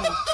Okay. 0.00 0.29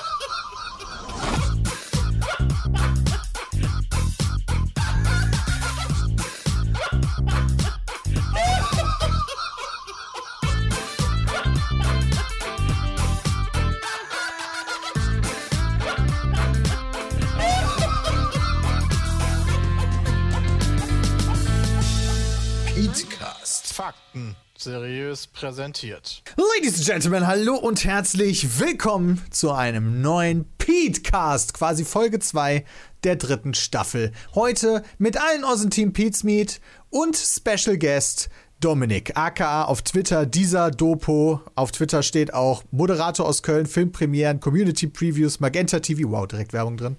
Seriös 24.66 25.28
präsentiert. 25.28 26.24
Ladies 26.36 26.78
and 26.78 26.86
Gentlemen, 26.86 27.28
hallo 27.28 27.54
und 27.54 27.84
herzlich 27.84 28.58
willkommen 28.58 29.22
zu 29.30 29.52
einem 29.52 30.00
neuen 30.00 30.44
Petecast, 30.58 31.54
quasi 31.54 31.84
Folge 31.84 32.18
2 32.18 32.64
der 33.04 33.14
dritten 33.14 33.54
Staffel. 33.54 34.10
Heute 34.34 34.82
mit 34.98 35.22
allen 35.22 35.44
aus 35.44 35.60
dem 35.60 35.70
Team 35.70 35.92
Pete's 35.92 36.24
Meet 36.24 36.60
und 36.90 37.16
Special 37.16 37.78
Guest 37.78 38.28
Dominik, 38.58 39.16
aka 39.16 39.66
auf 39.66 39.82
Twitter 39.82 40.26
dieser 40.26 40.72
Dopo. 40.72 41.42
Auf 41.54 41.70
Twitter 41.70 42.02
steht 42.02 42.34
auch 42.34 42.64
Moderator 42.72 43.24
aus 43.24 43.44
Köln, 43.44 43.66
Filmpremieren, 43.66 44.40
Community 44.40 44.88
Previews, 44.88 45.38
Magenta 45.38 45.78
TV, 45.78 46.10
wow, 46.10 46.26
direkt 46.26 46.52
Werbung 46.52 46.76
drin. 46.76 46.96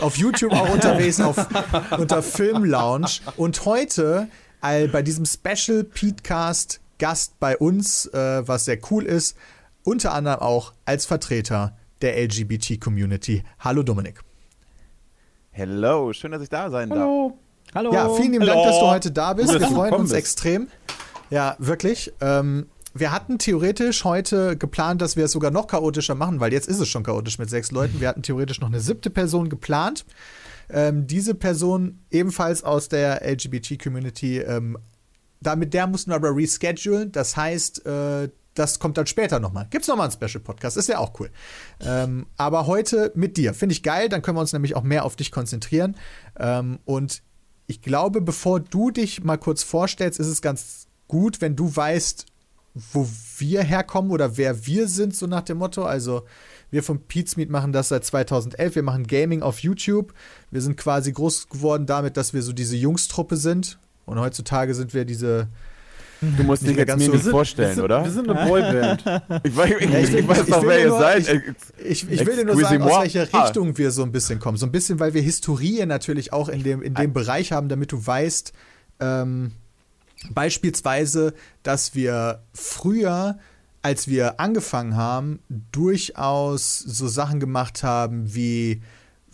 auf 0.00 0.16
YouTube 0.16 0.52
auch 0.54 0.70
unterwegs 0.72 1.20
auf, 1.20 1.36
unter 1.98 2.22
Film 2.22 2.64
Lounge. 2.64 3.18
Und 3.36 3.66
heute 3.66 4.28
all 4.62 4.88
bei 4.88 5.02
diesem 5.02 5.26
Special 5.26 5.84
Petecast 5.84 6.80
Gast 7.02 7.40
bei 7.40 7.58
uns, 7.58 8.06
äh, 8.14 8.46
was 8.46 8.64
sehr 8.64 8.78
cool 8.92 9.06
ist, 9.06 9.36
unter 9.82 10.14
anderem 10.14 10.38
auch 10.38 10.72
als 10.84 11.04
Vertreter 11.04 11.76
der 12.00 12.16
LGBT-Community. 12.22 13.42
Hallo 13.58 13.82
Dominik. 13.82 14.20
Hello, 15.50 16.12
schön, 16.12 16.30
dass 16.30 16.42
ich 16.42 16.48
da 16.48 16.70
sein 16.70 16.90
Hallo. 16.92 17.36
Hallo. 17.74 17.92
Ja, 17.92 18.08
vielen 18.10 18.34
lieben 18.34 18.44
Hallo. 18.48 18.54
Dank, 18.54 18.66
dass 18.66 18.78
du 18.78 18.86
heute 18.86 19.10
da 19.10 19.32
bist. 19.32 19.50
Gut, 19.50 19.60
Wir 19.62 19.66
freuen 19.66 19.94
uns 19.94 20.10
bist. 20.10 20.14
extrem. 20.14 20.68
Ja, 21.28 21.56
wirklich. 21.58 22.12
Ähm, 22.20 22.68
wir 22.94 23.10
hatten 23.10 23.38
theoretisch 23.38 24.04
heute 24.04 24.56
geplant, 24.56 25.02
dass 25.02 25.16
wir 25.16 25.24
es 25.24 25.32
sogar 25.32 25.50
noch 25.50 25.66
chaotischer 25.66 26.14
machen, 26.14 26.38
weil 26.38 26.52
jetzt 26.52 26.68
ist 26.68 26.78
es 26.78 26.88
schon 26.88 27.02
chaotisch 27.02 27.36
mit 27.36 27.50
sechs 27.50 27.72
Leuten. 27.72 28.00
Wir 28.00 28.06
hatten 28.06 28.22
theoretisch 28.22 28.60
noch 28.60 28.68
eine 28.68 28.78
siebte 28.78 29.10
Person 29.10 29.48
geplant. 29.48 30.04
Ähm, 30.70 31.08
diese 31.08 31.34
Person 31.34 31.98
ebenfalls 32.12 32.62
aus 32.62 32.88
der 32.88 33.28
LGBT-Community, 33.28 34.38
ähm, 34.38 34.78
da 35.42 35.56
mit 35.56 35.74
der 35.74 35.86
mussten 35.86 36.10
wir 36.10 36.16
aber 36.16 36.34
reschedulen. 36.34 37.12
Das 37.12 37.36
heißt, 37.36 37.86
äh, 37.86 38.28
das 38.54 38.78
kommt 38.78 38.98
dann 38.98 39.06
später 39.06 39.40
nochmal. 39.40 39.66
Gibt's 39.70 39.88
nochmal 39.88 40.10
einen 40.10 40.12
Special-Podcast, 40.12 40.76
ist 40.76 40.88
ja 40.88 40.98
auch 40.98 41.18
cool. 41.20 41.30
Ähm, 41.80 42.26
aber 42.36 42.66
heute 42.66 43.12
mit 43.14 43.36
dir. 43.36 43.54
Finde 43.54 43.72
ich 43.72 43.82
geil, 43.82 44.08
dann 44.08 44.22
können 44.22 44.36
wir 44.36 44.42
uns 44.42 44.52
nämlich 44.52 44.76
auch 44.76 44.82
mehr 44.82 45.04
auf 45.04 45.16
dich 45.16 45.30
konzentrieren. 45.30 45.96
Ähm, 46.38 46.78
und 46.84 47.22
ich 47.66 47.80
glaube, 47.80 48.20
bevor 48.20 48.60
du 48.60 48.90
dich 48.90 49.24
mal 49.24 49.38
kurz 49.38 49.62
vorstellst, 49.62 50.20
ist 50.20 50.26
es 50.26 50.42
ganz 50.42 50.86
gut, 51.08 51.40
wenn 51.40 51.56
du 51.56 51.74
weißt, 51.74 52.26
wo 52.74 53.08
wir 53.38 53.62
herkommen 53.62 54.10
oder 54.10 54.36
wer 54.36 54.66
wir 54.66 54.88
sind, 54.88 55.14
so 55.14 55.26
nach 55.26 55.42
dem 55.42 55.58
Motto. 55.58 55.84
Also, 55.84 56.24
wir 56.70 56.82
von 56.82 57.00
Pete's 57.06 57.36
Meet 57.36 57.50
machen 57.50 57.72
das 57.72 57.88
seit 57.88 58.04
2011. 58.04 58.76
Wir 58.76 58.82
machen 58.82 59.06
Gaming 59.06 59.42
auf 59.42 59.58
YouTube. 59.58 60.14
Wir 60.50 60.62
sind 60.62 60.76
quasi 60.76 61.12
groß 61.12 61.48
geworden 61.48 61.86
damit, 61.86 62.16
dass 62.16 62.32
wir 62.32 62.42
so 62.42 62.52
diese 62.52 62.76
Jungstruppe 62.76 63.36
sind. 63.36 63.78
Und 64.04 64.18
heutzutage 64.18 64.74
sind 64.74 64.92
wir 64.94 65.04
diese. 65.04 65.48
Du 66.20 66.44
musst 66.44 66.62
dich 66.64 66.76
jetzt 66.76 66.86
ganz 66.86 67.00
mir 67.00 67.06
so- 67.06 67.12
nicht 67.14 67.26
vorstellen, 67.28 67.74
sind, 67.74 67.84
oder? 67.84 68.04
Wir 68.04 68.10
sind 68.12 68.30
eine 68.30 68.48
Boyband. 68.48 69.00
ich, 69.44 69.52
weiß- 69.54 69.76
ich, 69.78 69.90
ich, 69.90 70.12
will- 70.12 70.28
weiß 70.28 70.46
will 70.46 70.68
wer 70.68 70.78
ihr 70.80 70.88
nur- 70.88 70.98
seid. 71.00 71.28
Ich, 71.84 71.84
ich, 71.84 72.10
ich 72.12 72.26
will 72.26 72.36
dir 72.36 72.44
nur 72.44 72.60
sagen, 72.60 72.82
aus 72.82 72.90
Excusez-moi. 72.90 73.02
welcher 73.02 73.44
Richtung 73.44 73.76
wir 73.78 73.90
so 73.90 74.02
ein 74.04 74.12
bisschen 74.12 74.38
kommen. 74.38 74.56
So 74.56 74.66
ein 74.66 74.70
bisschen, 74.70 75.00
weil 75.00 75.14
wir 75.14 75.22
Historie 75.22 75.84
natürlich 75.84 76.32
auch 76.32 76.48
in 76.48 76.62
dem, 76.62 76.80
in 76.80 76.94
dem 76.94 77.12
Bereich 77.12 77.50
haben, 77.50 77.68
damit 77.68 77.90
du 77.90 78.06
weißt, 78.06 78.52
ähm, 79.00 79.50
beispielsweise, 80.30 81.34
dass 81.62 81.94
wir 81.96 82.42
früher, 82.54 83.38
als 83.82 84.06
wir 84.08 84.38
angefangen 84.40 84.96
haben, 84.96 85.40
durchaus 85.72 86.78
so 86.78 87.08
Sachen 87.08 87.40
gemacht 87.40 87.82
haben, 87.82 88.32
wie 88.34 88.80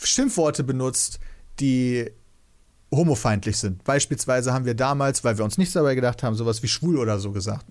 Schimpfworte 0.03 0.65
benutzt, 0.65 1.21
die 1.61 2.11
homofeindlich 2.91 3.59
sind. 3.59 3.84
Beispielsweise 3.84 4.53
haben 4.53 4.65
wir 4.65 4.75
damals, 4.75 5.25
weil 5.25 5.37
wir 5.37 5.44
uns 5.44 5.59
nichts 5.59 5.75
dabei 5.75 5.94
gedacht 5.94 6.22
haben, 6.22 6.34
sowas 6.34 6.62
wie 6.62 6.69
schwul 6.69 6.97
oder 6.97 7.19
so 7.19 7.32
gesagt. 7.32 7.66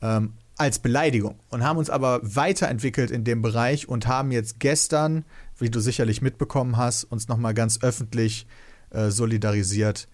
Ähm, 0.00 0.34
als 0.56 0.78
Beleidigung 0.78 1.36
und 1.50 1.64
haben 1.64 1.76
uns 1.76 1.90
aber 1.90 2.20
weiterentwickelt 2.22 3.10
in 3.10 3.24
dem 3.24 3.42
Bereich 3.42 3.88
und 3.88 4.06
haben 4.06 4.30
jetzt 4.30 4.58
gestern, 4.58 5.24
wie 5.58 5.70
du 5.70 5.80
sicherlich 5.80 6.22
mitbekommen 6.22 6.76
hast, 6.76 7.04
uns 7.04 7.28
nochmal 7.28 7.54
ganz 7.54 7.82
öffentlich 7.82 8.46
äh, 8.90 9.10
solidarisiert 9.10 10.08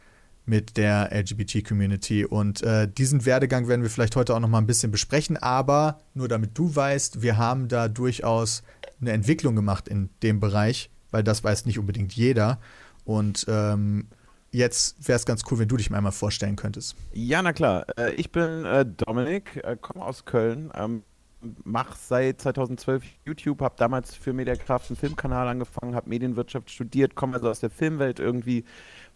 mit 0.45 0.77
der 0.77 1.11
LGBT-Community. 1.13 2.25
Und 2.25 2.63
äh, 2.63 2.89
diesen 2.89 3.25
Werdegang 3.25 3.69
werden 3.69 3.83
wir 3.83 3.91
vielleicht 3.91 4.17
heute 4.17 4.35
auch 4.35 4.41
nochmal 4.41 4.61
ein 4.61 4.67
bisschen 4.67 4.91
besprechen, 4.91 5.37
aber 5.37 6.01
nur 6.15 6.27
damit 6.27 6.59
du 6.59 6.75
weißt, 6.75 7.23
wir 7.23 7.37
haben 7.37 7.69
da 7.69 7.87
durchaus 7.87 8.65
eine 9.01 9.13
Entwicklung 9.13 9.55
gemacht 9.55 9.87
in 9.87 10.11
dem 10.23 10.41
Bereich, 10.41 10.91
weil 11.13 11.23
das 11.23 11.45
weiß 11.45 11.67
nicht 11.67 11.79
unbedingt 11.79 12.13
jeder. 12.15 12.59
Und 13.05 13.47
ähm, 13.49 14.07
jetzt 14.53 15.09
wäre 15.09 15.17
es 15.17 15.27
ganz 15.27 15.43
cool, 15.51 15.59
wenn 15.59 15.69
du 15.69 15.77
dich 15.77 15.91
mal 15.91 15.97
einmal 15.97 16.13
vorstellen 16.13 16.57
könntest. 16.57 16.97
Ja, 17.13 17.43
na 17.43 17.53
klar. 17.53 17.87
Äh, 17.99 18.15
Ich 18.15 18.31
bin 18.31 18.65
äh, 18.65 18.87
Dominik, 18.87 19.57
äh, 19.65 19.77
komme 19.81 20.05
aus 20.05 20.25
Köln, 20.25 20.71
ähm, 20.75 21.03
mache 21.65 21.97
seit 21.99 22.41
2012 22.41 23.03
YouTube, 23.25 23.63
habe 23.63 23.75
damals 23.77 24.15
für 24.15 24.33
Mediakraft 24.33 24.91
einen 24.91 24.97
Filmkanal 24.97 25.49
angefangen, 25.49 25.97
habe 25.97 26.09
Medienwirtschaft 26.09 26.71
studiert, 26.71 27.17
komme 27.17 27.35
also 27.35 27.51
aus 27.51 27.59
der 27.59 27.71
Filmwelt 27.71 28.21
irgendwie, 28.21 28.65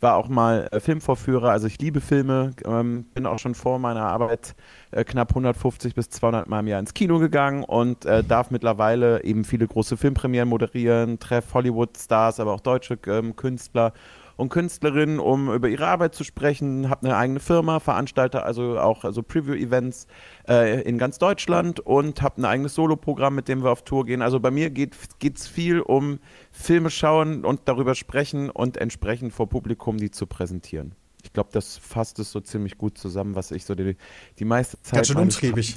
war 0.01 0.17
auch 0.17 0.29
mal 0.29 0.69
Filmvorführer, 0.77 1.51
also 1.51 1.69
ich 1.69 1.79
liebe 1.79 2.01
Filme, 2.01 2.51
ähm, 2.65 3.05
bin 3.15 3.27
auch 3.27 3.39
schon 3.39 3.55
vor 3.55 3.79
meiner 3.79 4.03
Arbeit 4.03 4.57
knapp 4.91 5.31
150 5.31 5.95
bis 5.95 6.11
200 6.11 6.49
Mal 6.49 6.61
im 6.61 6.67
Jahr 6.67 6.81
ins 6.81 6.95
Kino 6.95 7.21
gegangen 7.21 7.63
und 7.63 8.05
darf 8.05 8.51
mittlerweile 8.51 9.23
eben 9.23 9.45
viele 9.45 9.69
große 9.69 9.97
Filmpremieren 9.97 10.49
moderieren, 10.49 11.21
treffe 11.21 11.55
Hollywood-Stars, 11.55 12.41
aber 12.41 12.53
auch 12.55 12.61
deutsche 12.61 12.99
ähm, 13.07 13.37
Künstler 13.37 13.93
und 14.37 14.51
Künstlerinnen, 14.51 15.19
um 15.19 15.53
über 15.53 15.69
ihre 15.69 15.87
Arbeit 15.87 16.15
zu 16.15 16.25
sprechen. 16.25 16.89
Habe 16.91 17.07
eine 17.07 17.17
eigene 17.17 17.41
Firma, 17.41 17.81
veranstalte 17.81 18.43
also 18.43 18.79
auch 18.79 19.05
also 19.05 19.23
Preview-Events 19.23 20.07
äh, 20.49 20.83
in 20.83 20.99
ganz 20.99 21.19
Deutschland 21.19 21.81
und 21.81 22.23
habe 22.23 22.41
ein 22.41 22.45
eigenes 22.45 22.75
Soloprogramm, 22.75 23.35
mit 23.35 23.49
dem 23.49 23.63
wir 23.63 23.71
auf 23.71 23.83
Tour 23.83 24.05
gehen. 24.05 24.23
Also 24.23 24.41
bei 24.41 24.51
mir 24.51 24.71
geht 24.71 24.95
es 25.23 25.49
viel 25.49 25.81
um 25.81 26.19
Filme 26.53 26.91
schauen 26.91 27.45
und 27.45 27.63
darüber 27.65 27.95
sprechen 27.95 28.51
und 28.51 28.77
entsprechend 28.77 29.33
vor 29.33 29.49
Publikum 29.49 29.97
die 29.97 30.11
zu 30.11 30.27
präsentieren. 30.27 30.95
Ich 31.37 31.39
glaube, 31.39 31.51
das 31.53 31.77
fasst 31.77 32.19
es 32.19 32.33
so 32.33 32.41
ziemlich 32.41 32.79
gut 32.79 32.97
zusammen, 32.97 33.35
was 33.37 33.51
ich 33.51 33.67
so 33.67 33.75
die, 33.75 33.99
die 34.39 34.47
meiste 34.47 34.81
Zeit 34.81 34.95
Ganz 34.95 35.09
schön 35.09 35.17
meines 35.19 35.35
umtriebig. 35.35 35.77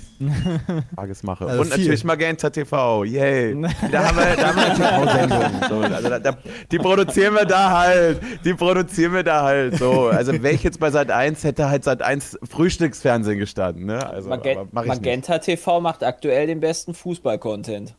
Tages 0.95 1.21
mache. 1.21 1.47
Also 1.47 1.59
und 1.63 1.67
viel. 1.67 1.77
natürlich 1.79 2.05
Magenta 2.05 2.49
TV, 2.49 3.03
yay. 3.03 3.55
Da 3.91 4.07
haben 4.07 4.17
wir, 4.17 4.35
da 4.37 4.55
haben 4.55 4.55
wir 4.55 4.73
TV-Sendungen. 4.73 5.63
So, 5.67 5.93
also 5.93 6.07
da, 6.09 6.19
da, 6.19 6.37
die 6.71 6.77
produzieren 6.77 7.33
wir 7.33 7.43
da 7.43 7.71
halt. 7.77 8.21
Die 8.45 8.53
produzieren 8.53 9.11
wir 9.13 9.23
da 9.23 9.43
halt. 9.43 9.75
So. 9.77 10.07
Also 10.07 10.31
wäre 10.31 10.53
ich 10.53 10.63
jetzt 10.63 10.79
bei 10.79 10.91
Sat 10.91 11.11
1, 11.11 11.43
hätte 11.43 11.67
halt 11.69 11.83
Sat 11.83 12.01
1 12.03 12.39
Frühstücksfernsehen 12.49 13.37
gestanden. 13.37 13.85
Ne? 13.85 14.07
Also, 14.09 14.29
Magen 14.29 14.47
ich 14.47 14.57
nicht. 14.57 14.73
Magenta 14.73 15.39
TV 15.39 15.81
macht 15.81 16.05
aktuell 16.05 16.47
den 16.47 16.61
besten 16.61 16.93
Fußball-Content. 16.93 17.95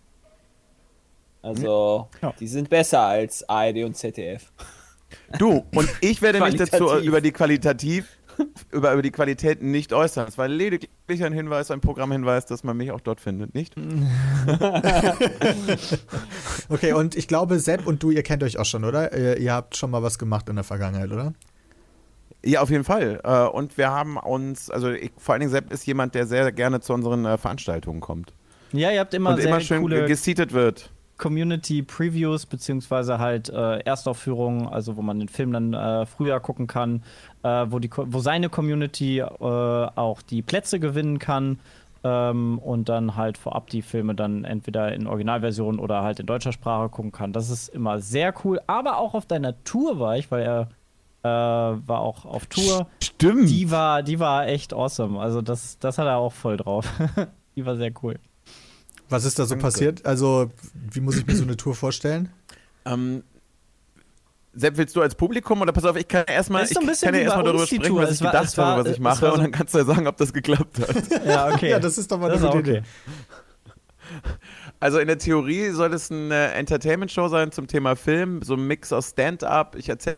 Also, 1.43 2.09
Ja. 2.23 2.33
die 2.41 2.49
sind 2.49 2.71
besser 2.71 3.01
als 3.01 3.47
ARD 3.47 3.85
und 3.85 3.99
ZDF. 3.99 4.51
Du, 5.39 5.65
und 5.75 5.89
ich 6.01 6.23
werde 6.23 6.41
mich 6.41 6.57
dazu 6.57 6.97
über 6.99 7.21
die 7.21 7.33
Qualitativ, 7.33 8.07
über, 8.71 8.93
über 8.93 9.03
die 9.03 9.11
Qualität 9.11 9.63
nicht 9.63 9.93
äußern. 9.93 10.27
Es 10.29 10.39
war 10.39 10.49
lediglich 10.49 11.25
ein 11.25 11.33
Hinweis, 11.33 11.71
ein 11.71 11.81
Programmhinweis, 11.81 12.47
dass 12.47 12.65
man 12.65 12.77
mich 12.77 12.91
auch 12.91 13.01
dort 13.01 13.21
findet, 13.21 13.55
nicht? 13.55 13.75
Okay, 16.69 16.93
und 16.93 17.17
ich 17.17 17.27
glaube, 17.29 17.59
Sepp 17.59 17.87
und 17.87 18.03
du, 18.03 18.11
ihr 18.11 18.23
kennt 18.23 18.43
euch 18.43 18.59
auch 18.59 18.65
schon, 18.65 18.85
oder? 18.85 19.17
Ihr, 19.17 19.39
ihr 19.39 19.53
habt 19.53 19.77
schon 19.77 19.91
mal 19.91 20.03
was 20.03 20.19
gemacht 20.19 20.49
in 20.49 20.55
der 20.55 20.65
Vergangenheit, 20.65 21.11
oder? 21.11 21.33
Ja, 22.45 22.61
auf 22.63 22.71
jeden 22.71 22.85
Fall. 22.85 23.21
Äh, 23.25 23.47
Und 23.49 23.77
wir 23.77 23.91
haben 23.91 24.17
uns, 24.17 24.71
also 24.71 24.91
ich, 24.91 25.11
vor 25.19 25.35
allen 25.35 25.41
Dingen 25.41 25.51
Sepp 25.53 25.73
ist 25.73 25.87
jemand, 25.87 26.15
der 26.15 26.27
sehr 26.27 26.51
gerne 26.53 26.81
zu 26.81 26.93
unseren 26.95 27.25
äh, 27.25 27.37
Veranstaltungen 27.39 28.01
kommt. 28.01 28.33
Ja, 28.73 28.91
ihr 28.93 29.01
habt 29.01 29.13
immer 29.15 29.31
und 29.31 29.37
sehr 29.37 29.47
immer 29.49 29.61
schön 29.61 29.83
coole 29.83 30.07
geseatet 30.07 30.53
wird. 30.53 30.91
Community-Previews, 31.21 32.47
beziehungsweise 32.47 33.19
halt 33.19 33.49
äh, 33.51 33.79
Erstaufführungen, 33.81 34.67
also 34.67 34.97
wo 34.97 35.03
man 35.03 35.21
den 35.21 35.29
Film 35.29 35.53
dann 35.53 35.75
äh, 35.75 36.07
früher 36.07 36.41
gucken 36.41 36.67
kann, 36.67 37.03
äh, 37.45 37.67
wo, 37.69 37.79
die, 37.79 37.91
wo 37.95 38.19
seine 38.19 38.49
Community 38.49 39.19
äh, 39.19 39.25
auch 39.29 40.23
die 40.23 40.43
Plätze 40.43 40.81
gewinnen 40.81 41.19
kann 41.19 41.61
ähm, 42.03 42.59
und 42.59 42.89
dann 42.89 43.17
halt 43.17 43.39
vorab 43.39 43.69
die 43.69 43.83
Filme 43.83 44.15
dann 44.15 44.45
entweder 44.45 44.93
in 44.93 45.07
Originalversion 45.07 45.79
oder 45.79 46.03
halt 46.03 46.19
in 46.19 46.27
deutscher 46.27 46.53
Sprache 46.53 46.89
gucken 46.89 47.13
kann. 47.13 47.33
Das 47.33 47.51
ist 47.51 47.69
immer 47.69 48.01
sehr 48.01 48.35
cool. 48.45 48.61
Aber 48.67 48.99
auch 48.99 49.15
auf 49.15 49.27
deiner 49.27 49.63
Tour 49.65 50.01
war 50.01 50.17
ich, 50.17 50.31
weil 50.31 50.43
er 50.43 50.69
äh, 51.23 51.29
war 51.29 52.01
auch 52.01 52.25
auf 52.25 52.47
Tour. 52.47 52.87
Stimmt. 53.03 53.51
Die 53.51 53.71
war, 53.71 54.03
die 54.03 54.19
war 54.19 54.49
echt 54.49 54.73
awesome. 54.73 55.21
Also 55.21 55.43
das, 55.43 55.79
das 55.79 55.99
hat 55.99 56.07
er 56.07 56.17
auch 56.17 56.33
voll 56.33 56.57
drauf. 56.57 56.91
die 57.57 57.67
war 57.67 57.77
sehr 57.77 57.93
cool. 58.03 58.19
Was 59.11 59.25
ist 59.25 59.39
da 59.39 59.45
so 59.45 59.51
Danke. 59.51 59.63
passiert? 59.65 60.07
Also, 60.07 60.51
Wie 60.93 61.01
muss 61.01 61.17
ich 61.17 61.27
mir 61.27 61.35
so 61.37 61.43
eine 61.43 61.57
Tour 61.57 61.75
vorstellen? 61.75 62.31
Ähm, 62.87 63.23
Sepp, 64.53 64.77
willst 64.79 64.97
du 64.97 65.03
als 65.03 65.15
Publikum 65.15 65.61
oder 65.61 65.73
pass 65.73 65.85
auf, 65.85 65.97
ich 65.97 66.09
kann 66.09 66.25
erstmal 66.27 66.65
ich 66.65 66.75
kann 66.75 67.15
ja 67.15 67.21
erstmal 67.21 67.45
darüber 67.45 67.67
sprechen, 67.67 67.85
Tour. 67.85 68.03
was 68.03 68.13
ich 68.13 68.21
war- 68.23 68.33
gedacht 68.33 68.59
war- 68.59 68.67
habe, 68.67 68.85
was 68.85 68.93
ich 68.93 68.99
mache 69.01 69.27
so- 69.27 69.33
und 69.35 69.41
dann 69.43 69.53
kannst 69.53 69.75
du 69.75 69.79
ja 69.79 69.85
sagen, 69.85 70.07
ob 70.09 70.17
das 70.17 70.33
geklappt 70.33 70.79
hat. 70.81 71.25
Ja, 71.27 71.49
okay. 71.55 71.71
Ja, 71.71 71.79
das 71.79 71.99
ist 71.99 72.11
doch 72.11 72.19
mal 72.19 72.29
das 72.31 72.43
eine 72.43 72.51
gute 72.51 72.59
okay. 72.59 72.79
Idee. 72.79 72.83
Also 74.81 74.99
in 74.99 75.07
der 75.09 75.19
Theorie 75.19 75.71
soll 75.71 75.93
es 75.93 76.11
eine 76.11 76.53
Entertainment-Show 76.55 77.29
sein 77.29 77.53
zum 77.53 77.67
Thema 77.69 77.95
Film, 77.97 78.43
so 78.43 78.55
ein 78.55 78.67
Mix 78.67 78.93
aus 78.93 79.11
Stand-up. 79.11 79.77
Ich 79.77 79.89
erzähle 79.89 80.17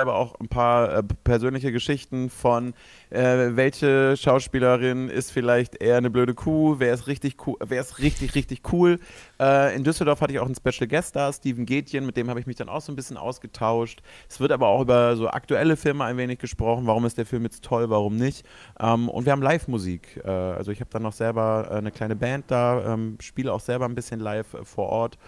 aber 0.00 0.14
auch 0.14 0.38
ein 0.40 0.48
paar 0.48 0.92
äh, 0.98 1.02
persönliche 1.02 1.70
Geschichten 1.70 2.30
von, 2.30 2.72
äh, 3.10 3.50
welche 3.50 4.16
Schauspielerin 4.16 5.10
ist 5.10 5.30
vielleicht 5.30 5.82
eher 5.82 5.98
eine 5.98 6.10
blöde 6.10 6.34
Kuh, 6.34 6.76
wer 6.78 6.94
ist 6.94 7.06
richtig 7.06 7.46
cool, 7.46 7.56
wer 7.60 7.80
ist 7.80 7.98
richtig, 7.98 8.34
richtig 8.34 8.72
cool. 8.72 8.98
Äh, 9.38 9.76
in 9.76 9.84
Düsseldorf 9.84 10.20
hatte 10.22 10.32
ich 10.32 10.40
auch 10.40 10.46
einen 10.46 10.54
Special 10.54 10.88
Guest 10.88 11.14
da, 11.16 11.30
Steven 11.32 11.66
Gätjen, 11.66 12.06
mit 12.06 12.16
dem 12.16 12.30
habe 12.30 12.40
ich 12.40 12.46
mich 12.46 12.56
dann 12.56 12.70
auch 12.70 12.80
so 12.80 12.90
ein 12.90 12.96
bisschen 12.96 13.18
ausgetauscht. 13.18 14.02
Es 14.28 14.40
wird 14.40 14.52
aber 14.52 14.68
auch 14.68 14.80
über 14.80 15.14
so 15.16 15.28
aktuelle 15.28 15.76
Filme 15.76 16.04
ein 16.04 16.16
wenig 16.16 16.38
gesprochen, 16.38 16.86
warum 16.86 17.04
ist 17.04 17.18
der 17.18 17.26
Film 17.26 17.42
jetzt 17.42 17.62
toll, 17.62 17.90
warum 17.90 18.16
nicht. 18.16 18.46
Ähm, 18.80 19.10
und 19.10 19.26
wir 19.26 19.32
haben 19.32 19.42
Live-Musik. 19.42 20.22
Äh, 20.24 20.30
also 20.30 20.72
ich 20.72 20.80
habe 20.80 20.90
dann 20.90 21.02
noch 21.02 21.12
selber 21.12 21.68
äh, 21.70 21.74
eine 21.74 21.90
kleine 21.90 22.16
Band 22.16 22.46
da, 22.48 22.94
ähm, 22.94 23.18
spiele 23.20 23.52
auch 23.52 23.60
selber 23.60 23.84
ein 23.84 23.94
bisschen 23.94 24.20
live 24.20 24.54
äh, 24.54 24.64
vor 24.64 24.88
Ort. 24.88 25.18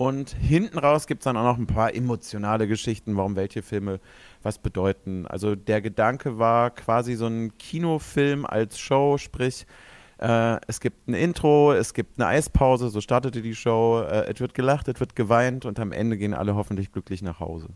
Und 0.00 0.30
hinten 0.30 0.78
raus 0.78 1.06
gibt 1.06 1.20
es 1.20 1.24
dann 1.24 1.36
auch 1.36 1.44
noch 1.44 1.58
ein 1.58 1.66
paar 1.66 1.94
emotionale 1.94 2.66
Geschichten, 2.66 3.18
warum 3.18 3.36
welche 3.36 3.60
Filme 3.60 4.00
was 4.42 4.56
bedeuten. 4.56 5.26
Also 5.26 5.54
der 5.54 5.82
Gedanke 5.82 6.38
war 6.38 6.70
quasi 6.70 7.16
so 7.16 7.26
ein 7.26 7.58
Kinofilm 7.58 8.46
als 8.46 8.78
Show, 8.78 9.18
sprich, 9.18 9.66
äh, 10.16 10.56
es 10.66 10.80
gibt 10.80 11.06
ein 11.06 11.12
Intro, 11.12 11.74
es 11.74 11.92
gibt 11.92 12.18
eine 12.18 12.28
Eispause, 12.28 12.88
so 12.88 13.02
startete 13.02 13.42
die 13.42 13.54
Show, 13.54 14.00
äh, 14.00 14.32
es 14.32 14.40
wird 14.40 14.54
gelacht, 14.54 14.88
es 14.88 14.98
wird 15.00 15.16
geweint 15.16 15.66
und 15.66 15.78
am 15.78 15.92
Ende 15.92 16.16
gehen 16.16 16.32
alle 16.32 16.54
hoffentlich 16.54 16.92
glücklich 16.92 17.20
nach 17.20 17.38
Hause. 17.38 17.68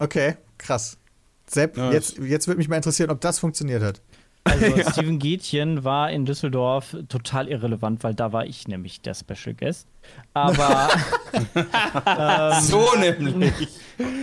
Okay, 0.00 0.34
krass. 0.58 0.98
Sepp, 1.46 1.76
Ja, 1.76 1.92
jetzt, 1.92 2.18
jetzt 2.18 2.48
würde 2.48 2.58
mich 2.58 2.68
mal 2.68 2.74
interessieren, 2.74 3.10
ob 3.10 3.20
das 3.20 3.38
funktioniert 3.38 3.84
hat. 3.84 4.02
Also 4.48 4.90
Steven 4.92 5.18
Gätjen 5.18 5.84
war 5.84 6.10
in 6.10 6.24
Düsseldorf 6.24 6.96
total 7.08 7.48
irrelevant, 7.48 8.02
weil 8.04 8.14
da 8.14 8.32
war 8.32 8.46
ich 8.46 8.68
nämlich 8.68 9.00
der 9.00 9.14
Special 9.14 9.54
Guest. 9.54 9.86
Aber 10.34 10.88
ähm, 12.06 12.60
So 12.62 12.84
nämlich. 12.98 13.52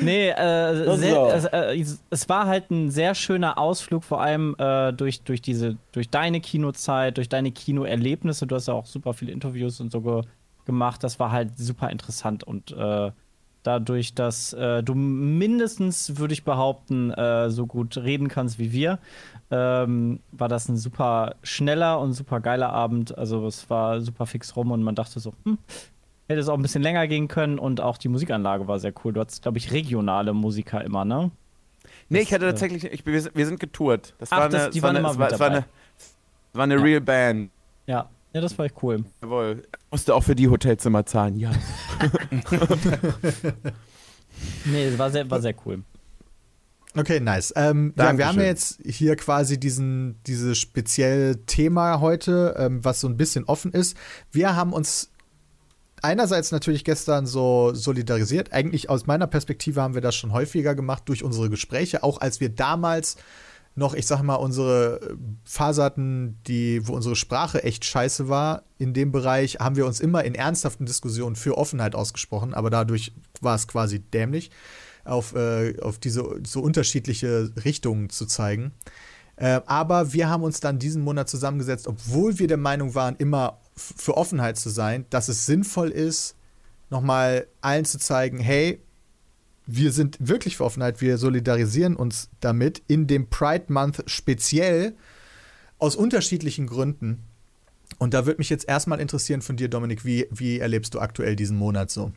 nee, 0.02 0.30
äh, 0.30 0.98
sehr, 0.98 1.54
äh, 1.54 1.80
es- 1.80 2.00
es 2.10 2.30
war 2.30 2.48
halt 2.48 2.72
ein 2.72 2.90
sehr 2.92 3.16
schöner 3.16 3.58
Ausflug, 3.58 4.04
vor 4.04 4.22
allem 4.22 4.56
äh, 4.58 4.94
durch, 4.94 5.22
durch 5.22 5.42
diese, 5.42 5.78
durch 5.92 6.10
deine 6.10 6.42
Kinozeit, 6.42 7.18
durch 7.18 7.30
deine 7.30 7.52
Kinoerlebnisse. 7.52 8.48
Du 8.48 8.56
hast 8.56 8.68
ja 8.68 8.74
auch 8.74 8.86
super 8.86 9.14
viele 9.14 9.32
Interviews 9.32 9.80
und 9.80 9.92
so 9.92 10.02
ge 10.02 10.22
gemacht. 10.66 11.04
Das 11.04 11.20
war 11.20 11.32
halt 11.32 11.58
super 11.60 11.92
interessant 11.92 12.44
und 12.44 12.72
äh, 12.72 13.12
dadurch, 13.66 14.14
dass 14.14 14.54
äh, 14.54 14.84
du 14.84 14.94
mindestens, 14.96 16.18
würde 16.18 16.34
ich 16.34 16.44
behaupten, 16.44 17.12
äh, 17.12 17.50
so 17.50 17.66
gut 17.66 17.98
reden 17.98 18.28
kannst 18.28 18.60
wie 18.60 18.72
wir, 18.72 19.00
ähm, 19.52 20.20
war 20.32 20.48
das 20.48 20.70
ein 20.70 20.78
super 20.78 21.36
schneller 21.44 22.00
und 22.00 22.14
super 22.14 22.40
geiler 22.40 22.70
Abend. 22.72 23.18
Also 23.18 23.46
es 23.48 23.70
war 23.70 24.02
super 24.02 24.26
fix 24.26 24.56
rum 24.56 24.72
und 24.72 24.84
man 24.84 24.96
dachte 24.96 25.20
so, 25.20 25.34
hm, 25.44 25.58
hätte 26.28 26.40
es 26.40 26.48
auch 26.50 26.56
ein 26.56 26.62
bisschen 26.62 26.84
länger 26.84 27.08
gehen 27.08 27.28
können 27.28 27.60
und 27.60 27.82
auch 27.82 27.98
die 27.98 28.08
Musikanlage 28.10 28.68
war 28.68 28.80
sehr 28.80 28.94
cool. 29.04 29.14
Du 29.14 29.22
hattest, 29.22 29.42
glaube 29.44 29.58
ich, 29.58 29.72
regionale 29.72 30.34
Musiker 30.34 30.84
immer, 30.84 31.06
ne? 31.06 31.32
Nee, 32.10 32.20
ich 32.22 32.34
hatte 32.34 32.46
äh, 32.46 32.50
tatsächlich, 32.50 32.84
ich, 32.86 33.06
wir, 33.06 33.22
sind- 33.46 33.60
getourt. 33.60 34.14
Das 34.20 34.32
Ach, 34.32 34.40
war 34.40 34.50
das- 34.50 34.64
eine, 34.64 34.72
die 34.72 34.78
es 34.78 34.84
war 34.84 34.90
waren 34.90 34.98
eine, 34.98 35.08
immer 35.10 35.20
war, 35.20 35.40
war 35.40 35.48
eine, 35.50 35.66
war 36.54 36.64
eine 36.64 36.76
Ja. 36.76 36.82
Real 36.82 37.02
Band. 37.02 37.52
Ja. 37.88 38.10
Ja, 38.36 38.42
das 38.42 38.58
war 38.58 38.66
echt 38.66 38.84
cool. 38.84 39.06
Jawohl. 39.22 39.64
Musste 39.92 40.14
auch 40.14 40.24
für 40.24 40.36
die 40.36 40.50
Hotelzimmer 40.50 41.06
zahlen, 41.06 41.38
ja. 41.38 41.54
Nee, 44.66 44.88
es 44.88 45.00
war 45.00 45.10
sehr, 45.10 45.32
war 45.32 45.42
sehr 45.42 45.56
cool. 45.66 45.84
Okay, 46.98 47.22
nice. 47.22 47.54
Ähm, 47.56 47.94
ja, 47.98 48.18
wir 48.18 48.28
haben 48.28 48.38
ja 48.38 48.48
jetzt 48.48 48.82
hier 48.84 49.16
quasi 49.16 49.58
diesen, 49.58 50.22
dieses 50.28 50.58
spezielle 50.58 51.46
Thema 51.46 52.02
heute, 52.02 52.56
ähm, 52.58 52.84
was 52.84 53.00
so 53.00 53.08
ein 53.08 53.16
bisschen 53.16 53.46
offen 53.46 53.72
ist. 53.72 53.96
Wir 54.34 54.58
haben 54.58 54.74
uns 54.74 55.12
einerseits 56.02 56.52
natürlich 56.52 56.84
gestern 56.84 57.28
so 57.28 57.74
solidarisiert. 57.74 58.52
Eigentlich 58.52 58.90
aus 58.90 59.06
meiner 59.06 59.28
Perspektive 59.28 59.82
haben 59.82 59.94
wir 59.94 60.02
das 60.02 60.16
schon 60.16 60.34
häufiger 60.34 60.76
gemacht 60.76 61.04
durch 61.06 61.24
unsere 61.24 61.50
Gespräche, 61.50 62.04
auch 62.04 62.20
als 62.20 62.42
wir 62.42 62.50
damals 62.50 63.16
noch, 63.76 63.94
ich 63.94 64.08
sag 64.08 64.22
mal, 64.24 64.36
unsere 64.36 65.02
äh, 65.02 65.16
Phase 65.44 65.94
die, 66.48 66.88
wo 66.88 66.94
unsere 66.94 67.16
Sprache 67.16 67.64
echt 67.64 67.84
scheiße 67.84 68.30
war. 68.30 68.64
In 68.78 68.94
dem 68.94 69.12
Bereich 69.12 69.58
haben 69.60 69.76
wir 69.76 69.86
uns 69.86 70.00
immer 70.00 70.24
in 70.24 70.34
ernsthaften 70.34 70.86
Diskussionen 70.86 71.36
für 71.36 71.58
Offenheit 71.58 71.94
ausgesprochen, 71.94 72.54
aber 72.54 72.70
dadurch 72.70 73.14
war 73.42 73.56
es 73.56 73.68
quasi 73.68 74.00
dämlich, 74.00 74.50
auf, 75.04 75.36
äh, 75.36 75.80
auf 75.82 76.00
diese 76.00 76.24
so 76.46 76.62
unterschiedliche 76.62 77.52
Richtungen 77.64 78.10
zu 78.10 78.26
zeigen. 78.26 78.72
Äh, 79.36 79.60
aber 79.66 80.14
wir 80.14 80.30
haben 80.30 80.44
uns 80.44 80.62
dann 80.62 80.80
diesen 80.80 81.04
Monat 81.04 81.30
zusammengesetzt, 81.30 81.88
obwohl 81.88 82.40
wir 82.40 82.48
der 82.48 82.58
Meinung 82.58 82.96
waren, 82.96 83.18
immer 83.18 83.60
für 83.76 84.16
Offenheit 84.16 84.58
zu 84.58 84.70
sein, 84.70 85.06
dass 85.10 85.28
es 85.28 85.46
sinnvoll 85.46 85.90
ist, 85.90 86.36
nochmal 86.90 87.48
allen 87.60 87.84
zu 87.84 88.00
zeigen, 88.00 88.40
hey, 88.40 88.80
wir 89.68 89.92
sind 89.92 90.18
wirklich 90.20 90.58
für 90.58 90.66
Offenheit, 90.66 91.02
wir 91.02 91.18
solidarisieren 91.18 91.96
uns 91.96 92.30
damit 92.40 92.82
in 92.88 93.08
dem 93.08 93.30
Pride 93.30 93.66
Month 93.70 94.04
speziell 94.08 94.96
aus 95.80 95.96
unterschiedlichen 95.96 96.68
Gründen. 96.68 97.24
Und 97.98 98.14
da 98.14 98.26
würde 98.26 98.40
mich 98.40 98.50
jetzt 98.50 98.68
erstmal 98.68 99.00
interessieren 99.00 99.42
von 99.42 99.58
dir, 99.58 99.70
Dominik, 99.70 100.06
wie, 100.06 100.28
wie 100.32 100.60
erlebst 100.60 100.94
du 100.94 101.00
aktuell 101.00 101.36
diesen 101.36 101.58
Monat 101.58 101.90
so? 101.92 102.12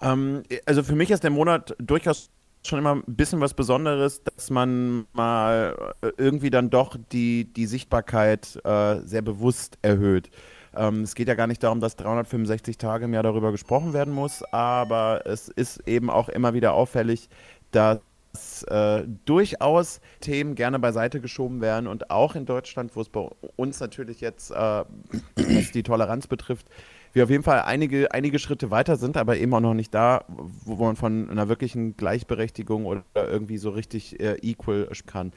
Ähm, 0.00 0.42
also 0.66 0.82
für 0.82 0.94
mich 0.94 1.10
ist 1.10 1.22
der 1.22 1.30
Monat 1.30 1.74
durchaus 1.78 2.30
schon 2.66 2.78
immer 2.78 2.94
ein 2.96 3.02
bisschen 3.06 3.40
was 3.40 3.54
Besonderes, 3.54 4.22
dass 4.22 4.50
man 4.50 5.06
mal 5.12 5.94
äh, 6.00 6.12
irgendwie 6.16 6.50
dann 6.50 6.70
doch 6.70 6.96
die, 7.12 7.52
die 7.52 7.66
Sichtbarkeit 7.66 8.58
äh, 8.64 9.00
sehr 9.04 9.22
bewusst 9.22 9.78
erhöht. 9.82 10.30
Ähm, 10.76 11.02
es 11.02 11.14
geht 11.14 11.28
ja 11.28 11.34
gar 11.34 11.46
nicht 11.46 11.62
darum, 11.62 11.80
dass 11.80 11.96
365 11.96 12.78
Tage 12.78 13.04
im 13.06 13.14
Jahr 13.14 13.22
darüber 13.22 13.52
gesprochen 13.52 13.92
werden 13.92 14.12
muss, 14.12 14.42
aber 14.52 15.22
es 15.26 15.48
ist 15.48 15.86
eben 15.88 16.10
auch 16.10 16.28
immer 16.28 16.54
wieder 16.54 16.74
auffällig, 16.74 17.28
dass 17.70 18.00
äh, 18.64 19.04
durchaus 19.24 20.00
Themen 20.20 20.54
gerne 20.54 20.78
beiseite 20.78 21.20
geschoben 21.20 21.60
werden 21.60 21.86
und 21.86 22.10
auch 22.10 22.34
in 22.34 22.46
Deutschland, 22.46 22.96
wo 22.96 23.00
es 23.00 23.08
bei 23.08 23.28
uns 23.56 23.80
natürlich 23.80 24.20
jetzt, 24.20 24.50
äh, 24.50 24.54
was 24.54 25.70
die 25.72 25.82
Toleranz 25.82 26.26
betrifft, 26.26 26.66
wir 27.14 27.22
auf 27.22 27.30
jeden 27.30 27.44
Fall 27.44 27.62
einige, 27.62 28.12
einige 28.12 28.40
Schritte 28.40 28.72
weiter 28.72 28.96
sind, 28.96 29.16
aber 29.16 29.36
eben 29.36 29.54
auch 29.54 29.60
noch 29.60 29.74
nicht 29.74 29.94
da, 29.94 30.24
wo 30.64 30.74
man 30.84 30.96
von 30.96 31.30
einer 31.30 31.48
wirklichen 31.48 31.96
Gleichberechtigung 31.96 32.86
oder 32.86 33.04
irgendwie 33.14 33.56
so 33.56 33.70
richtig 33.70 34.18
äh, 34.18 34.34
equal 34.42 34.88
kann. 35.06 35.32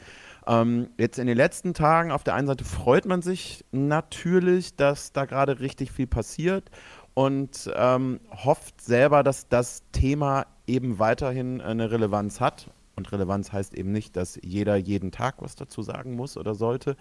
Ähm, 0.47 0.89
jetzt 0.97 1.19
in 1.19 1.27
den 1.27 1.37
letzten 1.37 1.73
Tagen, 1.73 2.11
auf 2.11 2.23
der 2.23 2.33
einen 2.33 2.47
Seite 2.47 2.63
freut 2.63 3.05
man 3.05 3.21
sich 3.21 3.65
natürlich, 3.71 4.75
dass 4.75 5.11
da 5.11 5.25
gerade 5.25 5.59
richtig 5.59 5.91
viel 5.91 6.07
passiert 6.07 6.71
und 7.13 7.69
ähm, 7.75 8.19
hofft 8.31 8.79
selber, 8.79 9.23
dass 9.23 9.49
das 9.49 9.83
Thema 9.91 10.45
eben 10.65 10.99
weiterhin 10.99 11.61
eine 11.61 11.91
Relevanz 11.91 12.39
hat. 12.39 12.69
Und 12.95 13.11
Relevanz 13.11 13.51
heißt 13.51 13.75
eben 13.75 13.91
nicht, 13.91 14.15
dass 14.15 14.39
jeder 14.41 14.75
jeden 14.75 15.11
Tag 15.11 15.35
was 15.39 15.55
dazu 15.55 15.83
sagen 15.83 16.15
muss 16.15 16.35
oder 16.35 16.55
sollte, 16.55 16.95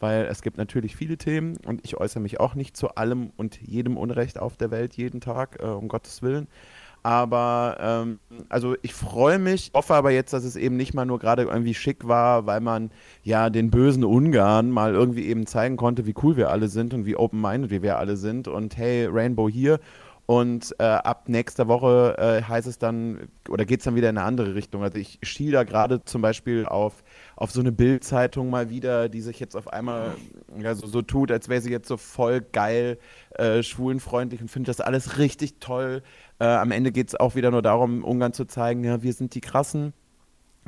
weil 0.00 0.24
es 0.24 0.40
gibt 0.40 0.56
natürlich 0.56 0.96
viele 0.96 1.18
Themen 1.18 1.58
und 1.66 1.84
ich 1.84 1.98
äußere 1.98 2.20
mich 2.20 2.40
auch 2.40 2.54
nicht 2.54 2.74
zu 2.76 2.94
allem 2.94 3.32
und 3.36 3.60
jedem 3.60 3.98
Unrecht 3.98 4.38
auf 4.38 4.56
der 4.56 4.70
Welt 4.70 4.94
jeden 4.96 5.20
Tag, 5.20 5.58
äh, 5.60 5.66
um 5.66 5.88
Gottes 5.88 6.22
Willen. 6.22 6.48
Aber 7.02 7.78
ähm, 7.80 8.20
also 8.48 8.76
ich 8.82 8.94
freue 8.94 9.38
mich, 9.38 9.72
hoffe 9.74 9.94
aber 9.94 10.12
jetzt, 10.12 10.32
dass 10.32 10.44
es 10.44 10.54
eben 10.54 10.76
nicht 10.76 10.94
mal 10.94 11.04
nur 11.04 11.18
gerade 11.18 11.42
irgendwie 11.42 11.74
schick 11.74 12.06
war, 12.06 12.46
weil 12.46 12.60
man 12.60 12.90
ja 13.24 13.50
den 13.50 13.70
bösen 13.70 14.04
Ungarn 14.04 14.70
mal 14.70 14.94
irgendwie 14.94 15.26
eben 15.26 15.46
zeigen 15.46 15.76
konnte, 15.76 16.06
wie 16.06 16.14
cool 16.22 16.36
wir 16.36 16.50
alle 16.50 16.68
sind 16.68 16.94
und 16.94 17.04
wie 17.04 17.16
open-minded 17.16 17.82
wir 17.82 17.98
alle 17.98 18.16
sind 18.16 18.46
und 18.46 18.76
hey, 18.76 19.06
Rainbow 19.10 19.48
hier. 19.48 19.80
Und 20.24 20.74
äh, 20.78 20.84
ab 20.84 21.28
nächster 21.28 21.66
Woche 21.66 22.16
äh, 22.16 22.42
heißt 22.42 22.68
es 22.68 22.78
dann, 22.78 23.28
oder 23.48 23.64
geht 23.64 23.80
es 23.80 23.84
dann 23.84 23.96
wieder 23.96 24.08
in 24.08 24.16
eine 24.16 24.26
andere 24.26 24.54
Richtung. 24.54 24.82
Also 24.82 24.96
ich 24.96 25.18
schiel 25.22 25.50
da 25.50 25.64
gerade 25.64 26.04
zum 26.04 26.22
Beispiel 26.22 26.64
auf, 26.64 27.02
auf 27.34 27.50
so 27.50 27.60
eine 27.60 27.72
Bildzeitung 27.72 28.48
mal 28.48 28.70
wieder, 28.70 29.08
die 29.08 29.20
sich 29.20 29.40
jetzt 29.40 29.56
auf 29.56 29.68
einmal 29.72 30.14
ja, 30.58 30.76
so, 30.76 30.86
so 30.86 31.02
tut, 31.02 31.32
als 31.32 31.48
wäre 31.48 31.60
sie 31.60 31.70
jetzt 31.70 31.88
so 31.88 31.96
voll 31.96 32.40
geil, 32.40 32.98
äh, 33.34 33.64
schwulenfreundlich 33.64 34.40
und 34.40 34.48
findet 34.48 34.68
das 34.68 34.80
alles 34.80 35.18
richtig 35.18 35.58
toll. 35.58 36.02
Äh, 36.42 36.46
am 36.46 36.72
Ende 36.72 36.90
geht 36.90 37.06
es 37.06 37.14
auch 37.14 37.36
wieder 37.36 37.52
nur 37.52 37.62
darum, 37.62 38.02
Ungarn 38.02 38.32
zu 38.32 38.46
zeigen, 38.46 38.82
ja, 38.82 39.00
wir 39.00 39.12
sind 39.12 39.36
die 39.36 39.40
Krassen. 39.40 39.92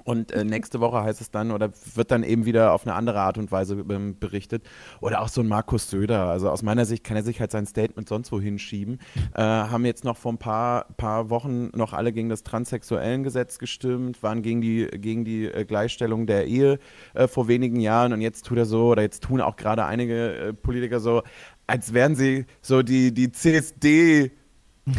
Und 0.05 0.31
äh, 0.31 0.45
nächste 0.45 0.79
Woche 0.81 1.03
heißt 1.03 1.21
es 1.21 1.33
dann 1.33 1.51
oder 1.51 1.71
wird 1.95 2.11
dann 2.13 2.23
eben 2.23 2.45
wieder 2.45 2.73
auf 2.75 2.87
eine 2.87 2.95
andere 2.95 3.21
Art 3.21 3.39
und 3.39 3.51
Weise 3.51 3.85
ähm, 3.91 4.17
berichtet. 4.19 4.65
Oder 5.01 5.21
auch 5.21 5.29
so 5.29 5.41
ein 5.41 5.49
Markus 5.49 5.91
Söder. 5.91 6.27
Also 6.27 6.49
aus 6.49 6.63
meiner 6.63 6.85
Sicht 6.85 7.03
kann 7.03 7.17
er 7.17 7.25
sich 7.25 7.41
halt 7.41 7.51
sein 7.51 7.67
Statement 7.67 8.09
sonst 8.09 8.31
wo 8.31 8.41
hinschieben. 8.41 9.01
Äh, 9.35 9.43
haben 9.43 9.85
jetzt 9.85 10.05
noch 10.05 10.17
vor 10.17 10.33
ein 10.33 10.39
paar, 10.39 10.87
paar 10.97 11.29
Wochen 11.29 11.71
noch 11.75 11.93
alle 11.93 12.13
gegen 12.13 12.29
das 12.29 12.45
Transsexuellengesetz 12.45 13.59
gestimmt, 13.59 14.23
waren 14.23 14.43
gegen 14.43 14.61
die, 14.61 14.87
gegen 14.87 15.25
die 15.25 15.47
äh, 15.47 15.65
Gleichstellung 15.65 16.27
der 16.27 16.47
Ehe 16.47 16.79
äh, 17.15 17.27
vor 17.27 17.49
wenigen 17.49 17.81
Jahren. 17.81 18.13
Und 18.13 18.21
jetzt 18.21 18.47
tut 18.47 18.59
er 18.59 18.65
so, 18.65 18.91
oder 18.91 19.03
jetzt 19.03 19.25
tun 19.25 19.41
auch 19.41 19.57
gerade 19.57 19.87
einige 19.87 20.37
äh, 20.37 20.53
Politiker 20.53 21.01
so, 21.01 21.23
als 21.67 21.95
wären 21.95 22.15
sie 22.15 22.47
so 22.61 22.83
die, 22.83 23.13
die 23.13 23.29
CSD- 23.33 24.31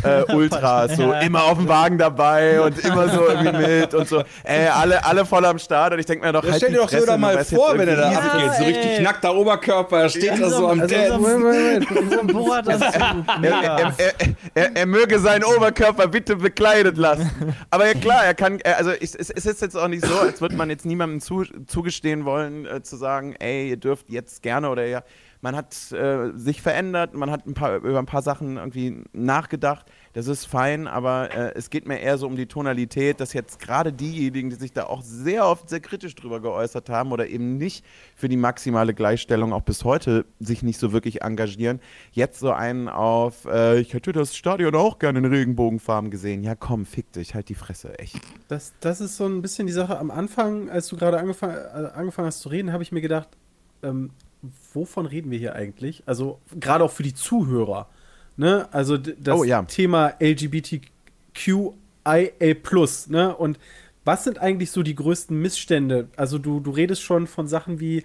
äh, 0.04 0.24
Ultras, 0.34 0.96
so 0.96 1.13
immer 1.13 1.44
auf 1.44 1.58
dem 1.58 1.68
Wagen 1.68 1.98
dabei 1.98 2.60
und 2.62 2.77
immer 2.84 3.08
so 3.10 3.27
irgendwie 3.27 3.58
mit 3.82 3.94
und 3.94 4.08
so, 4.08 4.24
ey, 4.44 4.68
alle, 4.68 5.06
alle 5.06 5.25
voll 5.25 5.46
am 5.46 5.60
Start 5.60 5.94
und 5.94 6.00
ich 6.00 6.06
denke 6.06 6.25
mir 6.25 6.34
doch, 6.34 6.44
Ja, 6.44 6.51
halt 6.51 6.62
stell 6.62 6.72
dir 6.72 6.77
doch 6.80 6.89
Fresse, 6.89 7.01
Söder 7.01 7.13
du 7.13 7.20
mal 7.20 7.46
vor, 7.46 7.77
wenn 7.77 7.88
er 7.88 7.96
da 7.96 8.12
irgendwie- 8.12 8.27
abgeht. 8.30 8.51
So 8.58 8.63
ey. 8.63 8.74
richtig 8.74 9.00
nackter 9.01 9.36
Oberkörper, 9.36 10.01
er 10.01 10.10
steht 10.10 10.42
da 10.42 10.50
so 10.50 10.68
am 10.70 10.82
also 10.82 10.96
so-. 10.96 11.20
So. 11.25 13.06
Er, 14.54 14.86
möge 14.86 15.20
seinen 15.20 15.44
Oberkörper 15.44 16.08
bitte 16.08 16.36
bekleidet 16.36 16.98
lassen. 16.98 17.30
Aber 17.70 17.86
ja 17.88 17.94
klar, 17.94 18.25
er 18.25 18.34
kann, 18.34 18.60
er- 18.62 18.77
also 18.77 18.92
es 18.92 19.13
ist 19.15 19.62
jetzt 19.62 19.75
auch 19.77 19.88
nicht 19.88 20.06
so, 20.06 20.18
als 20.20 20.42
würde 20.42 20.56
man 20.56 20.70
jetzt 20.70 20.86
niemandem 20.86 21.20
zu, 21.22 21.44
zugestehen 21.68 22.25
wollen, 22.25 22.65
äh, 22.65 22.82
zu 22.82 22.96
sagen, 22.98 23.36
ey, 23.39 23.70
ihr 23.70 23.77
dürft 23.77 24.10
jetzt 24.10 24.42
gerne 24.42 24.70
oder 24.70 24.86
ja. 24.86 25.04
Man 25.46 25.56
hat 25.56 25.92
äh, 25.92 26.32
sich 26.36 26.60
verändert, 26.60 27.14
man 27.14 27.30
hat 27.30 27.46
ein 27.46 27.54
paar, 27.54 27.75
über 27.75 28.00
ein 28.00 28.08
paar 28.08 28.24
Sachen 28.24 28.58
irgendwie 28.58 29.04
nachgedacht. 29.14 29.86
Das 30.14 30.25
ist 30.25 30.46
fein, 30.46 30.88
aber 30.88 31.30
äh, 31.36 31.52
es 31.54 31.70
geht 31.70 31.88
mir 31.88 32.00
eher 32.00 32.18
so 32.18 32.25
um 32.25 32.36
die 32.36 32.48
Tonalität, 32.48 33.20
dass 33.20 33.34
jetzt 33.34 33.60
gerade 33.60 33.94
diejenigen, 33.94 34.50
die 34.50 34.56
sich 34.56 34.74
da 34.74 34.86
auch 34.86 35.04
sehr 35.04 35.46
oft 35.46 35.70
sehr 35.70 35.82
kritisch 35.82 36.16
drüber 36.16 36.40
geäußert 36.40 36.90
haben 36.90 37.12
oder 37.12 37.28
eben 37.28 37.58
nicht 37.58 37.86
für 38.16 38.28
die 38.28 38.38
maximale 38.38 38.96
Gleichstellung 38.96 39.54
auch 39.54 39.62
bis 39.62 39.84
heute 39.84 40.25
sich 40.40 40.64
nicht 40.64 40.80
so 40.80 40.94
wirklich 40.94 41.22
engagieren, 41.22 41.80
jetzt 42.12 42.40
so 42.40 42.52
einen 42.52 42.90
auf, 42.90 43.46
äh, 43.46 43.78
ich 43.80 43.94
hätte 43.94 44.14
das 44.14 44.36
Stadion 44.36 44.74
auch 44.74 44.98
gerne 44.98 45.20
in 45.20 45.25
Regenbogenfarben 45.25 46.10
gesehen. 46.10 46.42
Ja 46.42 46.56
komm, 46.56 46.88
fick 46.88 47.12
dich, 47.12 47.36
halt 47.36 47.50
die 47.50 47.56
Fresse, 47.56 48.00
echt. 48.00 48.20
Das, 48.48 48.74
das 48.80 49.00
ist 49.00 49.16
so 49.16 49.28
ein 49.28 49.44
bisschen 49.44 49.68
die 49.68 49.74
Sache. 49.74 50.00
Am 50.00 50.10
Anfang, 50.10 50.72
als 50.72 50.88
du 50.88 50.98
gerade 50.98 51.20
angefangen, 51.20 51.54
äh, 51.56 51.92
angefangen 51.94 52.30
hast 52.30 52.40
zu 52.40 52.50
reden, 52.50 52.74
habe 52.74 52.82
ich 52.82 52.92
mir 52.92 53.02
gedacht, 53.02 53.30
ähm, 53.84 54.10
wovon 54.74 55.06
reden 55.06 55.32
wir 55.32 55.40
hier 55.40 55.56
eigentlich? 55.56 56.04
Also 56.06 56.40
gerade 56.60 56.84
auch 56.84 56.92
für 56.92 57.04
die 57.04 57.14
Zuhörer. 57.14 57.90
Ne? 58.38 58.68
Also 58.72 58.98
das 58.98 59.38
Oh, 59.38 59.44
ja. 59.44 59.64
Thema 59.64 60.14
LGBTQIA+. 60.20 60.90
Ne? 63.08 63.36
Und 63.36 63.60
was 64.04 64.24
sind 64.24 64.40
eigentlich 64.40 64.72
so 64.72 64.84
die 64.84 64.96
größten 64.96 65.40
Missstände? 65.40 66.10
Also 66.16 66.38
du, 66.38 66.60
du 66.60 66.72
redest 66.72 67.02
schon 67.02 67.28
von 67.28 67.48
Sachen 67.48 67.80
wie 67.80 68.04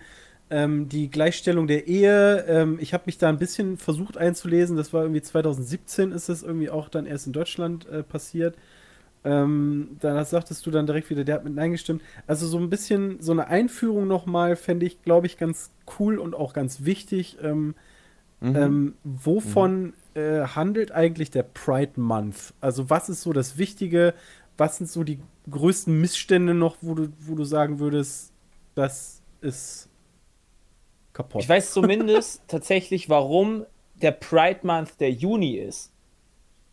ähm, 0.50 0.88
die 0.88 1.10
Gleichstellung 1.10 1.66
der 1.66 1.86
Ehe. 1.86 2.44
Ähm, 2.48 2.78
ich 2.80 2.92
habe 2.92 3.04
mich 3.06 3.18
da 3.18 3.28
ein 3.28 3.38
bisschen 3.38 3.76
versucht 3.76 4.16
einzulesen. 4.16 4.76
Das 4.76 4.92
war 4.92 5.02
irgendwie 5.02 5.22
2017 5.22 6.12
ist 6.12 6.28
es 6.28 6.42
irgendwie 6.42 6.70
auch 6.70 6.88
dann 6.88 7.06
erst 7.06 7.26
in 7.26 7.32
Deutschland 7.32 7.86
äh, 7.88 8.02
passiert. 8.02 8.56
Ähm, 9.22 9.96
dann 10.00 10.24
sagtest 10.24 10.64
du 10.64 10.70
dann 10.70 10.86
direkt 10.86 11.10
wieder, 11.10 11.24
der 11.24 11.36
hat 11.36 11.44
mit 11.44 11.54
Nein 11.54 11.72
gestimmt. 11.72 12.02
Also 12.26 12.46
so 12.46 12.58
ein 12.58 12.70
bisschen 12.70 13.20
so 13.20 13.32
eine 13.32 13.48
Einführung 13.48 14.06
nochmal 14.06 14.56
fände 14.56 14.86
ich, 14.86 15.02
glaube 15.02 15.26
ich, 15.26 15.36
ganz 15.36 15.70
cool 15.98 16.18
und 16.18 16.34
auch 16.34 16.52
ganz 16.52 16.84
wichtig. 16.84 17.36
Ähm, 17.42 17.74
ähm, 18.42 18.94
wovon 19.04 19.92
äh, 20.14 20.40
handelt 20.40 20.92
eigentlich 20.92 21.30
der 21.30 21.42
Pride 21.42 22.00
Month? 22.00 22.54
Also 22.60 22.88
was 22.88 23.08
ist 23.08 23.22
so 23.22 23.32
das 23.32 23.58
Wichtige? 23.58 24.14
Was 24.56 24.78
sind 24.78 24.88
so 24.88 25.04
die 25.04 25.20
größten 25.50 26.00
Missstände 26.00 26.54
noch, 26.54 26.76
wo 26.80 26.94
du, 26.94 27.08
wo 27.20 27.34
du 27.34 27.44
sagen 27.44 27.78
würdest, 27.78 28.32
das 28.74 29.20
ist 29.42 29.88
kaputt? 31.12 31.42
Ich 31.42 31.48
weiß 31.48 31.72
zumindest 31.72 32.42
tatsächlich, 32.48 33.10
warum 33.10 33.66
der 34.00 34.12
Pride 34.12 34.60
Month 34.62 35.00
der 35.00 35.10
Juni 35.12 35.56
ist. 35.56 35.92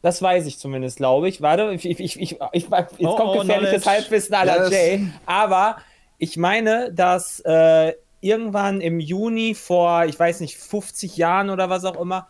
Das 0.01 0.21
weiß 0.21 0.45
ich 0.45 0.59
zumindest, 0.59 0.97
glaube 0.97 1.27
ich. 1.27 1.41
Warte, 1.41 1.73
ich, 1.73 1.85
ich, 1.85 1.99
ich, 1.99 2.21
ich, 2.21 2.39
ich, 2.51 2.63
jetzt 2.69 2.91
Oh, 2.99 3.15
kommt 3.15 3.29
oh, 3.29 3.39
gefährliches. 3.39 3.85
Halbwissen 3.85 4.31
la 4.31 4.45
Yes. 4.45 4.71
Jay. 4.71 5.07
Aber 5.25 5.77
ich 6.17 6.37
meine, 6.37 6.91
dass 6.93 7.39
äh, 7.41 7.93
irgendwann 8.21 8.81
im 8.81 8.99
Juni 8.99 9.55
vor, 9.55 10.05
ich 10.05 10.19
weiß 10.19 10.41
nicht, 10.41 10.57
50 10.57 11.17
Jahren 11.17 11.49
oder 11.49 11.69
was 11.69 11.85
auch 11.85 11.99
immer, 11.99 12.27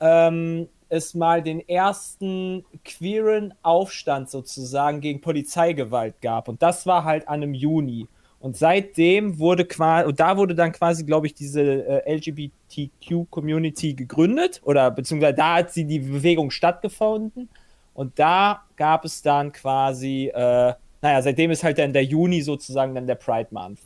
ähm, 0.00 0.68
es 0.88 1.14
mal 1.14 1.42
den 1.42 1.66
ersten 1.68 2.64
queeren 2.84 3.52
Aufstand 3.62 4.30
sozusagen 4.30 5.00
gegen 5.00 5.20
Polizeigewalt 5.20 6.20
gab. 6.22 6.48
Und 6.48 6.62
das 6.62 6.86
war 6.86 7.04
halt 7.04 7.28
an 7.28 7.42
einem 7.42 7.54
Juni. 7.54 8.08
Und 8.40 8.56
seitdem 8.56 9.38
wurde 9.38 9.64
quasi, 9.64 10.06
und 10.08 10.20
da 10.20 10.36
wurde 10.36 10.54
dann 10.54 10.70
quasi, 10.72 11.04
glaube 11.04 11.26
ich, 11.26 11.34
diese 11.34 11.60
äh, 11.60 12.14
LGBTQ-Community 12.14 13.94
gegründet, 13.94 14.60
oder 14.64 14.90
beziehungsweise 14.90 15.34
da 15.34 15.56
hat 15.56 15.72
sie 15.72 15.84
die 15.84 15.98
Bewegung 15.98 16.50
stattgefunden. 16.50 17.48
Und 17.94 18.16
da 18.18 18.62
gab 18.76 19.04
es 19.04 19.22
dann 19.22 19.50
quasi, 19.50 20.30
äh, 20.32 20.72
naja, 21.02 21.22
seitdem 21.22 21.50
ist 21.50 21.64
halt 21.64 21.78
dann 21.78 21.92
der 21.92 22.04
Juni 22.04 22.42
sozusagen 22.42 22.94
dann 22.94 23.08
der 23.08 23.16
Pride 23.16 23.48
Month. 23.50 23.80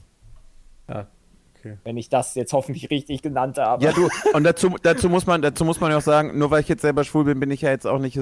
Ja, 0.86 1.06
okay. 1.58 1.78
Wenn 1.84 1.96
ich 1.96 2.10
das 2.10 2.34
jetzt 2.34 2.52
hoffentlich 2.52 2.90
richtig 2.90 3.22
genannt 3.22 3.56
habe. 3.56 3.82
Ja, 3.82 3.92
du, 3.92 4.10
und 4.34 4.44
dazu, 4.44 4.76
dazu, 4.82 5.08
muss 5.08 5.26
man, 5.26 5.40
dazu 5.40 5.64
muss 5.64 5.80
man 5.80 5.92
ja 5.92 5.96
auch 5.96 6.02
sagen, 6.02 6.36
nur 6.38 6.50
weil 6.50 6.60
ich 6.60 6.68
jetzt 6.68 6.82
selber 6.82 7.04
schwul 7.04 7.24
bin, 7.24 7.40
bin 7.40 7.50
ich 7.50 7.62
ja 7.62 7.70
jetzt 7.70 7.86
auch 7.86 7.98
nicht 7.98 8.20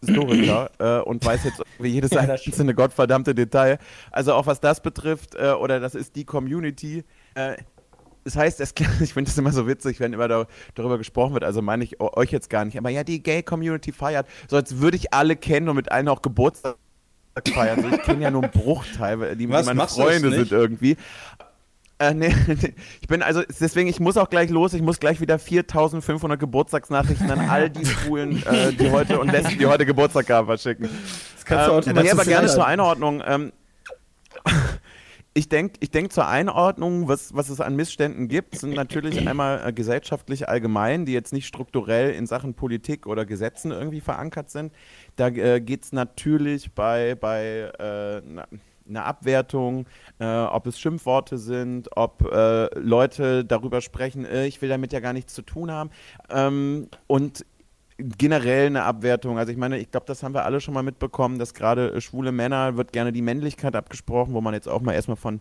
Historiker 0.00 0.70
äh, 0.78 1.00
und 1.02 1.24
weiß 1.24 1.44
jetzt 1.44 1.62
wie 1.78 1.88
jedes 1.88 2.10
Ja, 2.10 2.20
einzelne 2.20 2.74
gottverdammte 2.74 3.34
Detail. 3.34 3.78
Also 4.10 4.34
auch 4.34 4.46
was 4.46 4.60
das 4.60 4.82
betrifft, 4.82 5.34
äh, 5.34 5.52
oder 5.52 5.80
das 5.80 5.94
ist 5.94 6.16
die 6.16 6.24
Community. 6.24 7.04
Äh, 7.34 7.56
das 8.24 8.36
heißt, 8.36 8.60
es, 8.60 8.74
ich 9.00 9.14
finde 9.14 9.30
es 9.30 9.38
immer 9.38 9.52
so 9.52 9.66
witzig, 9.66 10.00
wenn 10.00 10.12
immer 10.12 10.28
da, 10.28 10.46
darüber 10.74 10.98
gesprochen 10.98 11.34
wird, 11.34 11.44
also 11.44 11.62
meine 11.62 11.84
ich 11.84 12.00
euch 12.00 12.30
jetzt 12.30 12.50
gar 12.50 12.64
nicht, 12.64 12.78
aber 12.78 12.90
ja, 12.90 13.04
die 13.04 13.22
Gay-Community 13.22 13.92
feiert, 13.92 14.26
so 14.48 14.56
als 14.56 14.78
würde 14.78 14.96
ich 14.96 15.12
alle 15.12 15.36
kennen 15.36 15.68
und 15.68 15.76
mit 15.76 15.90
allen 15.90 16.08
auch 16.08 16.22
Geburtstag 16.22 16.76
feiern. 17.54 17.82
So, 17.82 17.88
ich 17.88 18.02
kenne 18.02 18.22
ja 18.22 18.30
nur 18.30 18.42
einen 18.42 18.52
Bruchteil, 18.52 19.36
die 19.36 19.48
Was, 19.48 19.66
meine 19.66 19.86
Freunde 19.86 20.30
sind 20.30 20.52
irgendwie. 20.52 20.96
Äh, 22.00 22.14
nee, 22.14 22.34
nee, 22.46 22.74
ich 23.02 23.08
bin 23.08 23.22
also, 23.22 23.42
deswegen, 23.60 23.86
ich 23.86 24.00
muss 24.00 24.16
auch 24.16 24.30
gleich 24.30 24.48
los, 24.48 24.72
ich 24.72 24.80
muss 24.80 24.98
gleich 24.98 25.20
wieder 25.20 25.38
4500 25.38 26.40
Geburtstagsnachrichten 26.40 27.30
an 27.30 27.40
all 27.40 27.68
die 27.68 27.84
Schwulen, 27.86 28.42
äh, 28.46 28.72
die 28.72 28.90
heute 28.90 29.20
und 29.20 29.30
Lesben, 29.30 29.58
die 29.58 29.66
heute 29.66 29.84
Geburtstag 29.84 30.30
haben, 30.30 30.46
verschicken. 30.46 30.88
Das 31.34 31.44
kannst 31.44 31.66
du 31.66 31.72
Ähm, 31.72 31.76
automatisch 31.76 32.04
nee, 32.04 32.10
aber 32.10 32.24
gerne 32.24 32.48
zur 32.48 32.66
Einordnung. 32.66 33.22
Ähm, 33.26 33.52
ich 35.34 35.50
denke 35.50 35.74
ich 35.80 35.90
denk 35.90 36.10
zur 36.10 36.26
Einordnung, 36.26 37.06
was, 37.06 37.34
was 37.34 37.50
es 37.50 37.60
an 37.60 37.76
Missständen 37.76 38.28
gibt, 38.28 38.56
sind 38.56 38.72
natürlich 38.72 39.28
einmal 39.28 39.60
äh, 39.68 39.70
gesellschaftlich 39.70 40.48
allgemein, 40.48 41.04
die 41.04 41.12
jetzt 41.12 41.34
nicht 41.34 41.46
strukturell 41.46 42.12
in 42.12 42.26
Sachen 42.26 42.54
Politik 42.54 43.06
oder 43.06 43.26
Gesetzen 43.26 43.72
irgendwie 43.72 44.00
verankert 44.00 44.48
sind. 44.48 44.72
Da 45.16 45.28
äh, 45.28 45.60
geht 45.60 45.84
es 45.84 45.92
natürlich 45.92 46.72
bei, 46.72 47.14
bei 47.14 47.70
äh, 47.78 48.22
na, 48.26 48.46
einer 48.90 49.06
Abwertung, 49.06 49.86
äh, 50.18 50.26
ob 50.26 50.66
es 50.66 50.78
Schimpfworte 50.78 51.38
sind, 51.38 51.88
ob 51.96 52.22
äh, 52.30 52.66
Leute 52.78 53.44
darüber 53.44 53.80
sprechen, 53.80 54.24
äh, 54.24 54.46
ich 54.46 54.60
will 54.60 54.68
damit 54.68 54.92
ja 54.92 55.00
gar 55.00 55.12
nichts 55.12 55.34
zu 55.34 55.42
tun 55.42 55.70
haben. 55.70 55.90
Ähm, 56.30 56.88
und 57.06 57.44
generell 58.18 58.66
eine 58.66 58.84
Abwertung. 58.84 59.38
Also 59.38 59.52
ich 59.52 59.58
meine, 59.58 59.78
ich 59.78 59.90
glaube, 59.90 60.06
das 60.06 60.22
haben 60.22 60.34
wir 60.34 60.44
alle 60.44 60.60
schon 60.60 60.74
mal 60.74 60.82
mitbekommen, 60.82 61.38
dass 61.38 61.54
gerade 61.54 61.92
äh, 61.92 62.00
schwule 62.00 62.32
Männer 62.32 62.76
wird 62.76 62.92
gerne 62.92 63.12
die 63.12 63.22
Männlichkeit 63.22 63.76
abgesprochen, 63.76 64.34
wo 64.34 64.40
man 64.40 64.54
jetzt 64.54 64.68
auch 64.68 64.80
mal 64.80 64.94
erstmal 64.94 65.16
von 65.16 65.40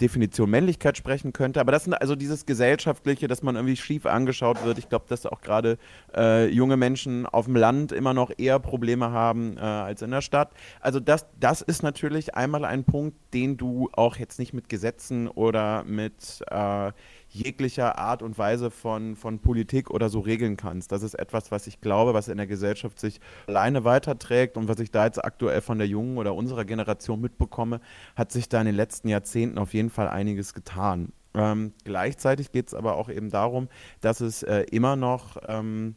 Definition 0.00 0.50
Männlichkeit 0.50 0.96
sprechen 0.96 1.32
könnte. 1.32 1.60
Aber 1.60 1.72
das 1.72 1.84
sind 1.84 1.94
also 1.94 2.16
dieses 2.16 2.46
Gesellschaftliche, 2.46 3.28
dass 3.28 3.42
man 3.42 3.56
irgendwie 3.56 3.76
schief 3.76 4.06
angeschaut 4.06 4.64
wird. 4.64 4.78
Ich 4.78 4.88
glaube, 4.88 5.06
dass 5.08 5.26
auch 5.26 5.40
gerade 5.40 5.78
äh, 6.16 6.48
junge 6.48 6.76
Menschen 6.76 7.26
auf 7.26 7.46
dem 7.46 7.56
Land 7.56 7.92
immer 7.92 8.14
noch 8.14 8.32
eher 8.36 8.58
Probleme 8.58 9.10
haben 9.10 9.56
äh, 9.56 9.60
als 9.60 10.02
in 10.02 10.10
der 10.10 10.20
Stadt. 10.20 10.52
Also 10.80 11.00
das, 11.00 11.26
das 11.38 11.62
ist 11.62 11.82
natürlich 11.82 12.34
einmal 12.34 12.64
ein 12.64 12.84
Punkt, 12.84 13.16
den 13.32 13.56
du 13.56 13.88
auch 13.92 14.16
jetzt 14.16 14.38
nicht 14.38 14.52
mit 14.52 14.68
Gesetzen 14.68 15.28
oder 15.28 15.84
mit 15.84 16.40
äh, 16.50 16.92
jeglicher 17.34 17.98
Art 17.98 18.22
und 18.22 18.38
Weise 18.38 18.70
von, 18.70 19.16
von 19.16 19.40
Politik 19.40 19.90
oder 19.90 20.08
so 20.08 20.20
regeln 20.20 20.56
kannst. 20.56 20.92
Das 20.92 21.02
ist 21.02 21.14
etwas, 21.14 21.50
was 21.50 21.66
ich 21.66 21.80
glaube, 21.80 22.14
was 22.14 22.28
in 22.28 22.36
der 22.36 22.46
Gesellschaft 22.46 23.00
sich 23.00 23.20
alleine 23.48 23.84
weiterträgt 23.84 24.56
und 24.56 24.68
was 24.68 24.78
ich 24.78 24.90
da 24.90 25.04
jetzt 25.04 25.22
aktuell 25.22 25.60
von 25.60 25.78
der 25.78 25.88
jungen 25.88 26.16
oder 26.16 26.34
unserer 26.34 26.64
Generation 26.64 27.20
mitbekomme, 27.20 27.80
hat 28.14 28.30
sich 28.30 28.48
da 28.48 28.60
in 28.60 28.66
den 28.66 28.76
letzten 28.76 29.08
Jahrzehnten 29.08 29.58
auf 29.58 29.74
jeden 29.74 29.90
Fall 29.90 30.08
einiges 30.08 30.54
getan. 30.54 31.12
Ähm, 31.34 31.72
gleichzeitig 31.82 32.52
geht 32.52 32.68
es 32.68 32.74
aber 32.74 32.96
auch 32.96 33.08
eben 33.08 33.30
darum, 33.30 33.68
dass 34.00 34.20
es 34.20 34.44
äh, 34.44 34.60
immer 34.70 34.94
noch 34.94 35.36
ähm, 35.48 35.96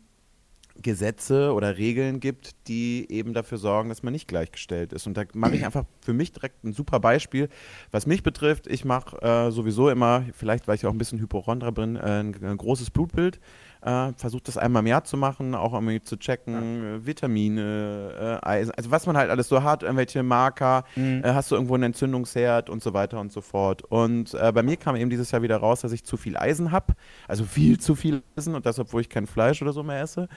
Gesetze 0.82 1.54
oder 1.54 1.78
Regeln 1.78 2.20
gibt, 2.20 2.56
die 2.68 3.06
eben 3.10 3.34
dafür 3.34 3.58
sorgen, 3.58 3.90
dass 3.90 4.04
man 4.04 4.14
nicht 4.14 4.28
gleichgestellt 4.28 4.94
ist. 4.94 5.08
Und 5.08 5.18
da 5.18 5.24
mache 5.34 5.56
ich 5.56 5.66
einfach 5.66 5.86
für 6.02 6.14
mich 6.14 6.32
direkt 6.32 6.64
ein 6.64 6.74
super 6.74 7.00
Beispiel, 7.00 7.50
was 7.92 8.06
mich 8.06 8.24
betrifft. 8.24 8.68
Ich 8.68 8.86
mache 8.86 9.22
äh, 9.22 9.52
sowieso 9.52 9.90
immer, 9.90 10.24
vielleicht 10.34 10.68
weil 10.68 10.76
ich 10.76 10.86
auch 10.86 10.92
ein 10.92 10.98
bisschen 10.98 11.20
Hypochondra 11.20 11.72
bin, 11.72 11.96
äh, 11.96 12.00
ein, 12.00 12.36
ein 12.44 12.58
großes 12.58 12.92
Blutbild. 12.92 13.40
Äh, 13.82 14.12
versucht 14.18 14.48
das 14.48 14.58
einmal 14.58 14.82
im 14.82 14.88
Jahr 14.88 15.04
zu 15.04 15.18
machen, 15.18 15.54
auch 15.54 15.74
irgendwie 15.74 16.02
zu 16.02 16.18
checken, 16.18 16.84
äh, 17.04 17.06
Vitamine, 17.06 18.40
äh, 18.44 18.46
Eisen, 18.46 18.72
also 18.72 18.90
was 18.90 19.06
man 19.06 19.16
halt 19.16 19.30
alles 19.30 19.48
so 19.48 19.62
hat, 19.62 19.84
irgendwelche 19.84 20.24
Marker, 20.24 20.84
Mhm. 20.96 21.22
äh, 21.24 21.34
hast 21.34 21.52
du 21.52 21.56
irgendwo 21.56 21.76
einen 21.76 21.84
Entzündungsherd 21.84 22.70
und 22.72 22.82
so 22.82 22.94
weiter 22.94 23.20
und 23.20 23.32
so 23.32 23.42
fort. 23.42 23.84
Und 23.84 24.32
bei 24.32 24.64
mir 24.64 24.78
kam 24.78 24.96
eben 24.96 25.10
dieses 25.10 25.32
Jahr 25.32 25.42
wieder 25.42 25.58
raus, 25.58 25.82
dass 25.82 25.92
ich 25.92 26.04
zu 26.04 26.18
viel 26.18 26.38
Eisen 26.38 26.72
habe, 26.72 26.96
also 27.28 27.44
viel 27.46 27.80
zu 27.80 27.96
viel 27.96 28.24
Eisen 28.36 28.56
und 28.56 28.66
das, 28.66 28.80
obwohl 28.80 29.02
ich 29.02 29.10
kein 29.10 29.28
Fleisch 29.28 29.62
oder 29.62 29.74
so 29.74 29.84
mehr 29.84 30.02
esse. 30.02 30.28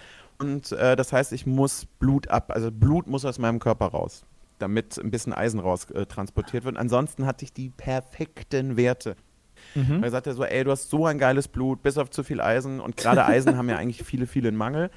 Und 0.41 0.73
äh, 0.73 0.97
das 0.97 1.13
heißt, 1.13 1.33
ich 1.33 1.47
muss 1.47 1.87
Blut 1.99 2.29
ab, 2.29 2.51
also 2.55 2.71
Blut 2.73 3.07
muss 3.07 3.25
aus 3.25 3.39
meinem 3.39 3.59
Körper 3.59 3.87
raus, 3.87 4.25
damit 4.59 4.99
ein 4.99 5.11
bisschen 5.11 5.33
Eisen 5.33 5.61
raus 5.61 5.91
äh, 5.91 6.07
transportiert 6.07 6.65
wird. 6.65 6.77
Ansonsten 6.77 7.27
hatte 7.27 7.45
ich 7.45 7.53
die 7.53 7.69
perfekten 7.71 8.77
Werte. 8.77 9.17
Mhm. 9.75 10.01
Da 10.01 10.11
sagt 10.11 10.27
er 10.27 10.35
so, 10.35 10.45
ey, 10.45 10.65
du 10.65 10.71
hast 10.71 10.89
so 10.89 11.05
ein 11.07 11.19
geiles 11.19 11.47
Blut, 11.49 11.83
bis 11.83 11.99
auf 11.99 12.11
zu 12.11 12.23
viel 12.23 12.41
Eisen. 12.41 12.81
Und 12.81 12.97
gerade 12.97 13.25
Eisen 13.27 13.57
haben 13.59 13.69
ja 13.69 13.77
eigentlich 13.77 14.03
viele, 14.03 14.27
viele 14.27 14.49
in 14.49 14.57
Mangel. 14.57 14.91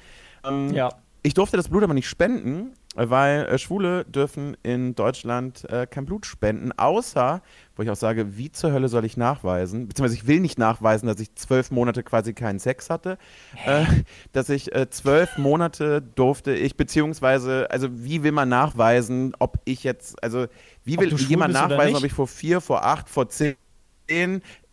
Ähm, 0.44 0.72
Ja. 0.72 0.90
Ich 1.26 1.32
durfte 1.32 1.56
das 1.56 1.70
Blut 1.70 1.82
aber 1.82 1.94
nicht 1.94 2.08
spenden, 2.08 2.74
weil 2.94 3.46
äh, 3.46 3.58
Schwule 3.58 4.04
dürfen 4.04 4.56
in 4.62 4.94
Deutschland 4.94 5.68
äh, 5.70 5.86
kein 5.86 6.04
Blut 6.04 6.26
spenden, 6.26 6.72
außer, 6.72 7.42
wo 7.76 7.82
ich 7.82 7.90
auch 7.90 7.96
sage, 7.96 8.36
wie 8.36 8.52
zur 8.52 8.72
Hölle 8.72 8.88
soll 8.88 9.04
ich 9.04 9.16
nachweisen, 9.16 9.88
beziehungsweise 9.88 10.16
ich 10.16 10.26
will 10.26 10.40
nicht 10.40 10.58
nachweisen, 10.58 11.06
dass 11.06 11.20
ich 11.20 11.34
zwölf 11.34 11.70
Monate 11.70 12.02
quasi 12.02 12.32
keinen 12.34 12.58
Sex 12.58 12.90
hatte, 12.90 13.18
äh, 13.66 13.84
dass 14.32 14.48
ich 14.48 14.74
äh, 14.74 14.88
zwölf 14.90 15.36
Monate 15.38 16.02
durfte 16.02 16.54
ich, 16.54 16.76
beziehungsweise, 16.76 17.70
also 17.70 17.88
wie 17.90 18.22
will 18.22 18.32
man 18.32 18.48
nachweisen, 18.48 19.34
ob 19.38 19.58
ich 19.64 19.84
jetzt, 19.84 20.22
also 20.22 20.46
wie 20.84 20.98
will 20.98 21.14
jemand 21.14 21.54
nachweisen, 21.54 21.96
ob 21.96 22.04
ich 22.04 22.12
vor 22.12 22.28
vier, 22.28 22.60
vor 22.60 22.84
acht, 22.84 23.08
vor 23.08 23.28
zehn 23.28 23.56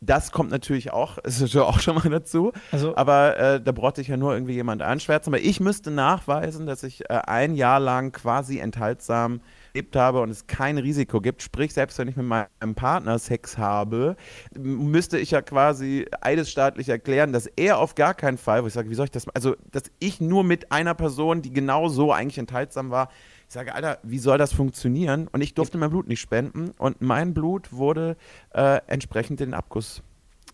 das 0.02 0.32
kommt 0.32 0.50
natürlich 0.50 0.92
auch, 0.92 1.18
ist 1.20 1.42
natürlich 1.42 1.68
auch 1.68 1.80
schon 1.80 1.96
mal 1.96 2.10
dazu. 2.10 2.52
Also- 2.72 2.96
aber 2.96 3.38
äh, 3.38 3.62
da 3.62 3.72
brauchte 3.72 4.02
ich 4.02 4.08
ja 4.08 4.18
nur 4.18 4.34
irgendwie 4.34 4.54
jemand 4.54 4.82
anschwärzen. 4.82 5.34
Aber 5.34 5.42
ich 5.42 5.60
müsste 5.60 5.92
nachweisen, 5.92 6.66
dass 6.66 6.84
ich 6.84 7.10
äh, 7.10 7.14
ein 7.28 7.56
Jahr 7.56 7.80
lang 7.80 8.12
quasi 8.12 8.60
enthaltsam 8.60 9.42
gelebt 9.74 9.96
habe 9.96 10.22
und 10.22 10.30
es 10.30 10.48
kein 10.48 10.78
Risiko 10.78 11.22
gibt. 11.22 11.42
Sprich, 11.44 11.74
selbst 11.74 11.98
wenn 11.98 12.08
ich 12.08 12.16
mit 12.18 12.26
meinem 12.26 12.76
Partner 12.76 13.20
Sex 13.20 13.58
habe, 13.58 14.16
müsste 14.58 15.18
ich 15.18 15.32
ja 15.32 15.42
quasi 15.42 16.08
eidesstaatlich 16.20 16.90
erklären, 16.90 17.32
dass 17.32 17.46
er 17.46 17.78
auf 17.78 17.96
gar 17.96 18.14
keinen 18.14 18.38
Fall, 18.38 18.64
wo 18.64 18.68
ich 18.68 18.74
sage, 18.74 18.90
wie 18.90 18.96
soll 18.96 19.06
ich 19.06 19.12
das, 19.12 19.28
also 19.30 19.56
dass 19.72 19.84
ich 20.00 20.20
nur 20.20 20.44
mit 20.44 20.72
einer 20.72 20.94
Person, 20.94 21.42
die 21.42 21.54
genau 21.54 21.88
so 21.88 22.12
eigentlich 22.12 22.38
enthaltsam 22.38 22.90
war, 22.92 23.10
ich 23.52 23.54
sage, 23.54 23.76
Alter, 23.76 23.98
wie 24.04 24.18
soll 24.18 24.38
das 24.38 24.54
funktionieren? 24.54 25.28
Und 25.30 25.42
ich 25.42 25.54
durfte 25.54 25.78
mein 25.78 25.90
Blut 25.90 26.08
nicht 26.08 26.22
spenden 26.22 26.72
und 26.78 27.02
mein 27.02 27.34
Blut 27.34 27.74
wurde 27.74 28.16
äh, 28.54 28.80
entsprechend 28.88 29.42
in 29.42 29.50
den 29.50 29.54
Abguss. 29.54 30.02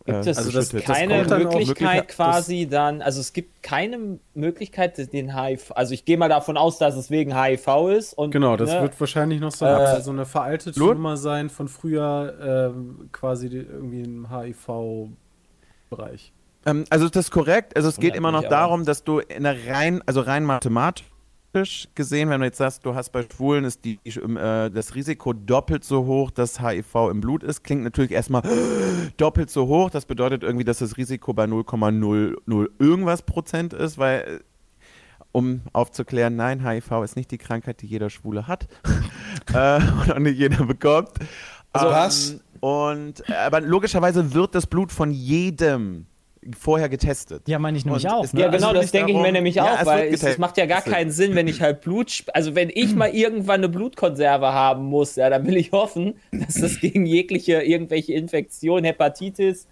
Gibt 0.03 0.25
äh, 0.25 0.29
es 0.31 0.37
also 0.39 0.51
das- 0.51 0.69
geschüttet. 0.69 0.89
das 0.89 0.97
keine 0.97 1.23
Möglichkeit 1.23 1.95
wirklich- 1.95 2.07
quasi 2.07 2.67
dann, 2.67 3.03
also 3.03 3.19
es 3.19 3.33
gibt 3.33 3.61
keine 3.61 4.17
Möglichkeit, 4.33 5.13
den 5.13 5.39
HIV, 5.39 5.73
also 5.75 5.93
ich 5.93 6.05
gehe 6.05 6.17
mal 6.17 6.27
davon 6.27 6.57
aus, 6.57 6.79
dass 6.79 6.95
es 6.95 7.11
wegen 7.11 7.39
HIV 7.39 7.67
ist 7.95 8.13
und 8.15 8.31
Genau, 8.31 8.57
das 8.57 8.71
ne, 8.71 8.81
wird 8.81 8.99
wahrscheinlich 8.99 9.41
noch 9.41 9.51
so, 9.51 9.67
Äh, 9.67 10.01
so 10.01 10.09
eine 10.09 10.25
veraltete 10.25 10.79
Blut? 10.79 10.95
Nummer 10.95 11.17
sein 11.17 11.51
von 11.51 11.67
früher, 11.67 12.71
ähm, 12.73 13.09
quasi 13.11 13.45
irgendwie 13.45 14.01
im 14.01 14.31
HIV-Bereich. 14.31 16.33
Ähm, 16.65 16.85
also 16.89 17.09
das 17.09 17.25
ist 17.25 17.31
korrekt. 17.31 17.75
Also 17.75 17.89
es 17.89 17.99
geht 17.99 18.15
immer 18.15 18.31
noch 18.31 18.45
darum, 18.45 18.85
dass 18.85 19.03
du 19.03 19.19
in 19.19 19.43
der 19.43 19.67
rein, 19.67 20.01
also 20.07 20.21
rein 20.21 20.45
mathematisch 20.45 21.05
gesehen, 21.95 22.29
wenn 22.29 22.41
du 22.41 22.45
jetzt 22.45 22.57
sagst, 22.57 22.85
du 22.85 22.93
hast 22.93 23.09
bei 23.09 23.23
Schwulen 23.23 23.65
ist 23.65 23.83
die, 23.83 23.99
äh, 24.05 24.69
das 24.69 24.95
Risiko 24.95 25.33
doppelt 25.33 25.83
so 25.83 26.05
hoch, 26.05 26.31
dass 26.31 26.61
HIV 26.61 27.09
im 27.09 27.21
Blut 27.21 27.43
ist, 27.43 27.63
klingt 27.63 27.83
natürlich 27.83 28.11
erstmal 28.11 28.43
doppelt 29.17 29.49
so 29.49 29.67
hoch. 29.67 29.89
Das 29.89 30.05
bedeutet 30.05 30.43
irgendwie, 30.43 30.65
dass 30.65 30.79
das 30.79 30.97
Risiko 30.97 31.33
bei 31.33 31.45
0,00 31.45 32.69
irgendwas 32.79 33.21
Prozent 33.23 33.73
ist, 33.73 33.97
weil 33.97 34.19
äh, 34.19 34.39
um 35.31 35.61
aufzuklären, 35.73 36.35
nein, 36.35 36.67
HIV 36.67 37.03
ist 37.03 37.15
nicht 37.15 37.31
die 37.31 37.37
Krankheit, 37.37 37.81
die 37.81 37.87
jeder 37.87 38.09
Schwule 38.09 38.47
hat 38.47 38.67
äh, 39.53 39.79
und 40.01 40.11
auch 40.11 40.19
nicht 40.19 40.37
jeder 40.37 40.65
bekommt. 40.65 41.11
Also 41.73 41.87
Ähm, 41.87 41.93
was? 41.93 42.39
Und 42.59 43.29
äh, 43.29 43.33
aber 43.33 43.61
logischerweise 43.61 44.33
wird 44.33 44.55
das 44.55 44.67
Blut 44.67 44.91
von 44.91 45.11
jedem 45.11 46.07
vorher 46.57 46.89
getestet. 46.89 47.47
Ja, 47.47 47.59
meine 47.59 47.77
ich 47.77 47.85
nämlich 47.85 48.05
Und 48.05 48.11
auch. 48.11 48.33
Ne? 48.33 48.41
Ja, 48.41 48.47
Also 48.47 48.57
genau, 48.57 48.73
will 48.73 48.81
das 48.81 48.91
denke 48.91 49.11
ich 49.11 49.17
mir 49.17 49.31
nämlich 49.31 49.55
Ja, 49.55 49.75
auch, 49.81 49.85
weil 49.85 50.13
es, 50.13 50.23
es 50.23 50.37
macht 50.37 50.57
ja 50.57 50.65
gar 50.65 50.81
keinen 50.81 51.11
Sinn, 51.11 51.35
wenn 51.35 51.47
ich 51.47 51.61
halt 51.61 51.81
Blut, 51.81 52.23
also 52.33 52.55
wenn 52.55 52.69
ich 52.73 52.95
mal 52.95 53.09
irgendwann 53.13 53.61
eine 53.61 53.69
Blutkonserve 53.69 54.47
haben 54.53 54.85
muss, 54.85 55.15
ja, 55.15 55.29
dann 55.29 55.45
will 55.47 55.57
ich 55.57 55.71
hoffen, 55.71 56.15
dass 56.31 56.55
das 56.55 56.79
gegen 56.79 57.05
jegliche, 57.05 57.61
irgendwelche 57.61 58.13
Infektionen, 58.13 58.85
Hepatitis, 58.85 59.65
äh, 59.65 59.67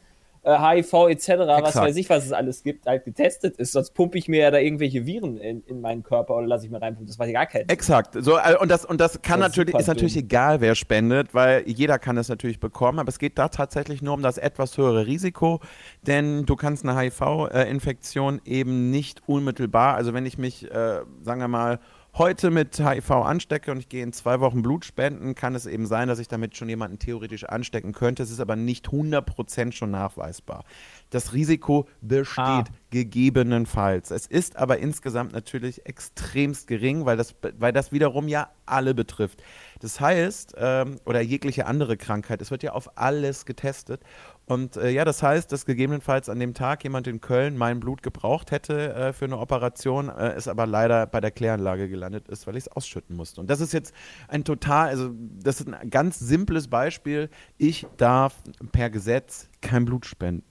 HIV 0.46 1.10
etc., 1.10 1.28
was 1.28 1.60
Exakt. 1.60 1.88
weiß 1.88 1.96
ich, 1.98 2.10
was 2.10 2.25
es 2.25 2.32
alles 2.32 2.64
gibt, 2.64 2.86
halt 2.86 3.04
getestet 3.04 3.58
ist. 3.58 3.74
Sonst 3.74 3.94
pumpe 3.94 4.18
ich 4.18 4.28
mir 4.28 4.42
ja 4.42 4.52
da 4.52 4.60
irgendwelche 4.60 5.06
Viren 5.06 5.38
in, 5.38 5.62
in 5.64 5.82
meinen 5.82 6.04
Körper 6.04 6.36
oder 6.36 6.48
lasse 6.48 6.66
ich 6.66 6.72
mir 6.72 6.82
reinpumpen. 6.82 7.08
Das 7.08 7.18
macht 7.18 7.30
ja 7.30 7.44
gar 7.44 7.66
Sinn. 7.66 7.70
Exakt. 7.70 8.16
So, 8.20 8.38
äh, 8.38 8.56
und 8.60 8.70
das, 8.70 8.86
und 8.86 9.02
das 9.02 9.22
kann 9.22 9.40
Das 9.40 9.50
ist 9.50 9.58
natürlich, 9.58 9.72
super 9.72 9.82
ist 9.82 9.88
natürlich 9.88 10.18
egal, 10.18 10.62
wer 10.62 10.75
spendet, 10.75 11.34
weil 11.34 11.64
jeder 11.68 12.00
kann 12.00 12.18
es 12.18 12.29
natürlich 12.29 12.60
bekommen, 12.60 13.00
aber 13.00 13.10
es 13.10 13.20
geht 13.20 13.38
da 13.38 13.50
tatsächlich 13.50 14.01
nur 14.01 14.14
um 14.14 14.22
das 14.22 14.38
etwas 14.38 14.77
höhere 14.77 15.05
Risiko, 15.05 15.60
denn 16.03 16.46
du 16.46 16.55
kannst 16.55 16.86
eine 16.86 16.98
HIV-Infektion 17.00 18.42
eben 18.46 18.92
nicht 18.92 19.22
unmittelbar, 19.27 19.96
also 19.96 20.14
wenn 20.14 20.25
ich 20.25 20.38
mich, 20.38 20.70
äh, 20.72 21.01
sagen 21.22 21.42
wir 21.42 21.48
mal, 21.48 21.79
heute 22.18 22.50
mit 22.50 22.80
HIV 22.80 23.12
anstecke 23.12 23.72
und 23.72 23.80
ich 23.80 23.90
gehe 23.90 24.01
in 24.04 24.14
zwei 24.14 24.40
Wochen 24.40 24.62
Blut 24.62 24.86
spenden, 24.86 25.36
kann 25.36 25.54
es 25.54 25.66
eben 25.66 25.86
sein, 25.86 26.08
dass 26.08 26.20
ich 26.20 26.28
damit 26.30 26.56
schon 26.56 26.70
jemanden 26.70 26.98
theoretisch 26.98 27.44
anstecken 27.44 27.92
könnte. 27.92 28.24
Es 28.24 28.32
ist 28.32 28.40
aber 28.40 28.56
nicht 28.56 28.88
100% 28.88 29.74
schon 29.74 29.92
nachweisbar. 29.92 30.64
Das 31.10 31.34
Risiko 31.34 31.88
besteht 32.01 32.38
Ah. 32.38 32.64
gegebenenfalls. 32.90 34.12
Es 34.12 34.28
ist 34.28 34.56
aber 34.56 34.78
insgesamt 34.80 35.34
natürlich 35.34 35.86
extremst 35.86 36.68
gering, 36.68 37.06
weil 37.06 37.18
das, 37.18 37.36
weil 37.58 37.74
das 37.74 37.92
wiederum 37.92 38.28
ja 38.28 38.50
alle 38.66 38.94
betrifft. 38.94 39.44
Das 39.80 40.00
heißt, 40.00 40.56
ähm, 40.58 41.00
oder 41.06 41.22
jegliche 41.22 41.66
andere 41.66 41.98
Krankheit, 41.98 42.42
es 42.42 42.50
wird 42.51 42.64
ja 42.64 42.72
auf 42.72 42.98
alles 42.98 43.46
getestet. 43.46 44.01
Und 44.48 44.77
äh, 44.77 44.92
ja, 44.92 45.05
das 45.05 45.24
heißt, 45.24 45.51
dass 45.51 45.66
gegebenenfalls 45.66 46.29
an 46.29 46.40
dem 46.40 46.53
Tag 46.53 46.84
jemand 46.84 47.08
in 47.08 47.20
Köln 47.20 47.58
mein 47.58 47.79
Blut 47.79 48.03
gebraucht 48.03 48.51
hätte 48.51 48.94
äh, 48.94 49.14
für 49.14 49.25
eine 49.25 49.40
Operation, 49.40 50.10
äh, 50.10 50.34
es 50.34 50.48
aber 50.48 50.68
leider 50.68 51.08
bei 51.08 51.20
der 51.20 51.31
Kläranlage 51.31 51.90
gelandet 51.90 52.27
ist, 52.27 52.46
weil 52.46 52.55
ich 52.55 52.66
es 52.66 52.68
ausschütten 52.68 53.16
musste. 53.16 53.42
Und 53.42 53.50
das 53.50 53.60
ist 53.60 53.74
jetzt 53.74 53.94
ein 54.27 54.44
total, 54.44 54.90
also 54.90 55.10
das 55.42 55.62
ist 55.62 55.74
ein 55.74 55.90
ganz 55.90 56.20
simples 56.20 56.68
Beispiel. 56.68 57.29
Ich 57.58 57.88
darf 57.98 58.36
per 58.72 58.92
Gesetz 58.92 59.50
kein 59.62 59.86
Blut 59.86 60.05
spenden. 60.05 60.44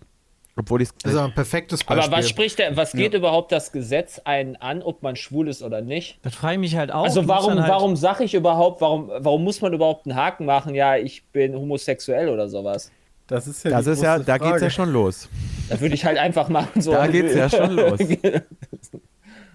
Obwohl 0.57 0.83
ich 0.83 0.89
es 0.89 0.95
Das 1.03 1.13
ist 1.13 1.19
aber 1.19 1.29
ein 1.29 1.35
perfektes 1.35 1.83
Beispiel. 1.83 2.05
Aber 2.05 2.17
was 2.17 2.29
spricht 2.29 2.59
der, 2.61 2.77
was 2.77 2.93
geht 2.93 3.15
überhaupt 3.15 3.51
das 3.51 3.73
Gesetz 3.73 4.21
einen 4.25 4.55
an, 4.57 4.83
ob 4.83 5.03
man 5.03 5.17
schwul 5.17 5.49
ist 5.49 5.63
oder 5.63 5.81
nicht? 5.81 6.19
Das 6.23 6.35
frage 6.35 6.55
ich 6.55 6.61
mich 6.61 6.77
halt 6.77 6.93
auch. 6.93 7.05
Also 7.05 7.27
warum, 7.27 7.61
halt, 7.61 7.69
warum 7.69 7.97
sage 7.97 8.23
ich 8.23 8.35
überhaupt, 8.35 8.81
warum, 8.81 9.11
warum 9.19 9.43
muss 9.43 9.61
man 9.61 9.73
überhaupt 9.73 10.07
einen 10.07 10.15
Haken 10.15 10.47
machen, 10.47 10.75
ja, 10.75 10.97
ich 10.97 11.25
bin 11.27 11.57
homosexuell 11.57 12.29
oder 12.29 12.49
sowas? 12.49 12.93
Das 13.27 13.47
ist 13.47 13.65
ja 13.65 13.71
Das 13.71 13.87
ist 13.87 14.03
ja, 14.03 14.19
da 14.19 14.39
geht 14.39 14.55
es 14.57 14.63
ja 14.63 14.71
schon 14.71 14.93
los. 14.93 15.29
Da 15.69 15.81
würde 15.81 15.95
ich 15.95 16.05
halt 16.05 16.19
einfach 16.19 16.49
machen. 16.49 16.81
So 16.81 16.93
Da 16.93 17.07
geht's 17.07 17.35
ja 17.35 17.49
schon 17.49 17.73
los. 17.73 17.99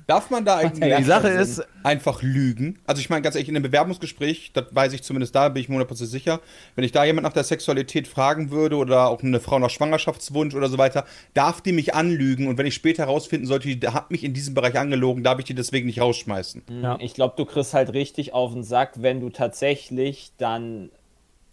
Darf 0.10 0.32
man 0.32 0.44
da 0.44 0.58
eigentlich 0.58 0.98
Die 0.98 1.04
Sache 1.04 1.28
ist, 1.28 1.64
einfach 1.84 2.24
lügen? 2.24 2.80
Also 2.88 3.00
ich 3.00 3.12
meine 3.12 3.22
ganz 3.22 3.36
ehrlich, 3.36 3.48
in 3.48 3.56
einem 3.56 3.62
Bewerbungsgespräch, 3.62 4.54
das 4.54 4.66
weiß 4.72 4.94
ich 4.94 5.04
zumindest 5.04 5.36
da, 5.36 5.50
bin 5.50 5.62
ich 5.62 5.70
mir 5.70 5.80
100% 5.80 6.06
sicher, 6.06 6.40
wenn 6.74 6.84
ich 6.84 6.92
da 6.92 7.06
jemand 7.06 7.26
nach 7.26 7.34
der 7.34 7.44
Sexualität 7.44 8.08
fragen 8.08 8.50
würde 8.50 8.78
oder 8.78 9.08
auch 9.08 9.22
eine 9.22 9.40
Frau 9.40 9.60
nach 9.60 9.70
Schwangerschaftswunsch 9.70 10.56
oder 10.56 10.68
so 10.68 10.80
weiter, 10.80 11.06
darf 11.36 11.62
die 11.62 11.74
mich 11.74 11.94
anlügen 11.94 12.48
und 12.48 12.58
wenn 12.58 12.66
ich 12.66 12.74
später 12.74 13.04
herausfinden 13.04 13.46
sollte, 13.46 13.68
die 13.68 13.88
hat 13.88 14.10
mich 14.10 14.24
in 14.24 14.34
diesem 14.34 14.56
Bereich 14.56 14.80
angelogen, 14.80 15.24
darf 15.24 15.38
ich 15.38 15.46
die 15.46 15.54
deswegen 15.54 15.86
nicht 15.86 16.02
rausschmeißen. 16.02 16.64
Ja. 16.82 16.98
Ich 17.00 17.14
glaube, 17.14 17.36
du 17.38 17.46
kriegst 17.46 17.76
halt 17.76 17.94
richtig 17.94 18.34
auf 18.34 18.52
den 18.54 18.64
Sack, 18.64 18.94
wenn 19.04 19.22
du 19.22 19.30
tatsächlich 19.30 20.32
dann 20.40 20.90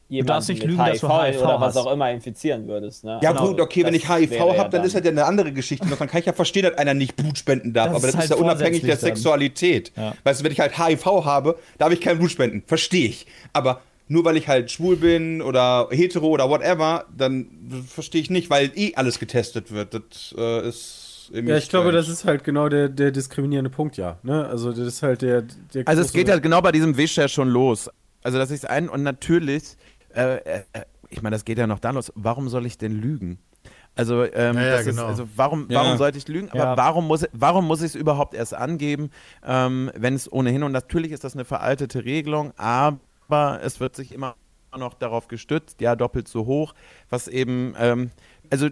jemanden 0.08 0.26
darfst 0.28 0.48
nicht 0.48 0.60
mit 0.60 0.70
lügen, 0.70 0.78
dass 0.84 0.88
HIV, 0.94 1.00
du 1.00 1.08
HIV 1.08 1.42
oder 1.42 1.60
was 1.60 1.76
auch 1.76 1.92
immer 1.92 2.10
infizieren 2.10 2.66
würdest. 2.68 3.04
Ne? 3.04 3.18
Ja 3.22 3.32
Also, 3.32 3.46
gut, 3.48 3.60
okay, 3.60 3.84
wenn 3.84 3.92
das 3.94 4.02
ich 4.02 4.08
HIV 4.08 4.32
ja 4.32 4.58
habe, 4.58 4.70
dann 4.70 4.84
ist 4.84 4.94
das 4.94 5.04
ja 5.04 5.10
eine 5.10 5.24
andere 5.24 5.52
Geschichte. 5.52 5.86
Dann 5.86 6.08
kann 6.08 6.20
ich 6.20 6.26
ja 6.26 6.32
verstehen, 6.32 6.62
dass 6.64 6.78
einer 6.78 6.94
nicht 6.94 7.16
Blut 7.16 7.38
spenden 7.38 7.72
darf, 7.72 7.88
Das 7.88 7.96
aber 7.96 8.08
ist 8.08 8.14
das 8.14 8.24
ist 8.24 8.30
halt 8.30 8.40
ja 8.40 8.44
unabhängig 8.44 8.80
der 8.82 8.90
dann. 8.90 8.98
Sexualität. 9.00 9.92
Ja. 9.96 10.14
Weißt 10.24 10.40
du, 10.40 10.44
wenn 10.44 10.52
ich 10.52 10.60
halt 10.60 10.78
HIV 10.78 11.04
habe, 11.24 11.58
darf 11.78 11.92
ich 11.92 12.00
kein 12.00 12.18
Blut 12.18 12.30
spenden. 12.30 12.62
Verstehe 12.66 13.08
ich. 13.08 13.26
Aber 13.52 13.80
nur 14.08 14.24
weil 14.24 14.36
ich 14.36 14.46
halt 14.46 14.70
schwul 14.70 14.96
bin 14.96 15.42
oder 15.42 15.88
hetero 15.90 16.28
oder 16.28 16.48
whatever, 16.48 17.06
dann 17.16 17.48
verstehe 17.88 18.20
ich 18.20 18.30
nicht, 18.30 18.50
weil 18.50 18.70
eh 18.76 18.94
alles 18.94 19.18
getestet 19.18 19.72
wird. 19.72 19.94
Das 19.94 20.34
äh, 20.38 20.68
ist 20.68 21.30
irgendwie 21.32 21.50
Ja, 21.50 21.58
ich 21.58 21.68
glaube, 21.68 21.86
strange. 21.88 21.98
das 21.98 22.08
ist 22.08 22.24
halt 22.24 22.44
genau 22.44 22.68
der, 22.68 22.88
der 22.88 23.10
diskriminierende 23.10 23.70
Punkt, 23.70 23.96
ja. 23.96 24.18
Ne? 24.22 24.46
Also 24.46 24.70
das 24.70 24.78
ist 24.86 25.02
halt 25.02 25.22
der, 25.22 25.42
der 25.74 25.88
Also 25.88 26.02
es 26.02 26.12
geht 26.12 26.28
ja 26.28 26.38
genau 26.38 26.60
bei 26.62 26.70
diesem 26.70 26.96
Wisch 26.96 27.16
ja 27.16 27.26
schon 27.26 27.48
los. 27.48 27.90
Also 28.22 28.38
dass 28.38 28.50
ich 28.50 28.58
es 28.58 28.64
ein 28.64 28.88
und 28.88 29.02
natürlich, 29.02 29.62
äh, 30.16 30.36
äh, 30.72 30.84
ich 31.10 31.22
meine, 31.22 31.34
das 31.36 31.44
geht 31.44 31.58
ja 31.58 31.66
noch 31.66 31.78
dann 31.78 31.94
los. 31.94 32.12
Warum 32.16 32.48
soll 32.48 32.66
ich 32.66 32.78
denn 32.78 32.92
lügen? 32.92 33.38
Also, 33.94 34.24
ähm, 34.24 34.56
Ja, 34.56 34.62
ja, 34.62 34.70
das 34.76 34.84
genau. 34.84 35.02
ist, 35.04 35.08
also 35.20 35.28
warum, 35.36 35.66
Ja. 35.70 35.80
warum 35.82 35.96
sollte 35.96 36.18
ich 36.18 36.28
lügen? 36.28 36.50
Aber 36.50 36.58
Ja. 36.64 36.76
warum 36.76 37.06
muss, 37.06 37.26
warum 37.32 37.66
muss 37.66 37.80
ich 37.80 37.86
es 37.86 37.94
überhaupt 37.94 38.34
erst 38.34 38.54
angeben, 38.54 39.10
ähm, 39.44 39.90
wenn 39.96 40.14
es 40.14 40.30
ohnehin, 40.30 40.62
und 40.62 40.72
natürlich 40.72 41.12
ist 41.12 41.24
das 41.24 41.34
eine 41.34 41.44
veraltete 41.44 42.04
Regelung, 42.04 42.52
aber 42.58 43.60
es 43.62 43.80
wird 43.80 43.96
sich 43.96 44.12
immer 44.12 44.36
noch 44.76 44.94
darauf 44.94 45.28
gestützt, 45.28 45.80
ja, 45.80 45.96
doppelt 45.96 46.28
so 46.28 46.44
hoch, 46.44 46.74
was 47.08 47.28
eben, 47.28 47.74
ähm, 47.78 48.10
also 48.50 48.68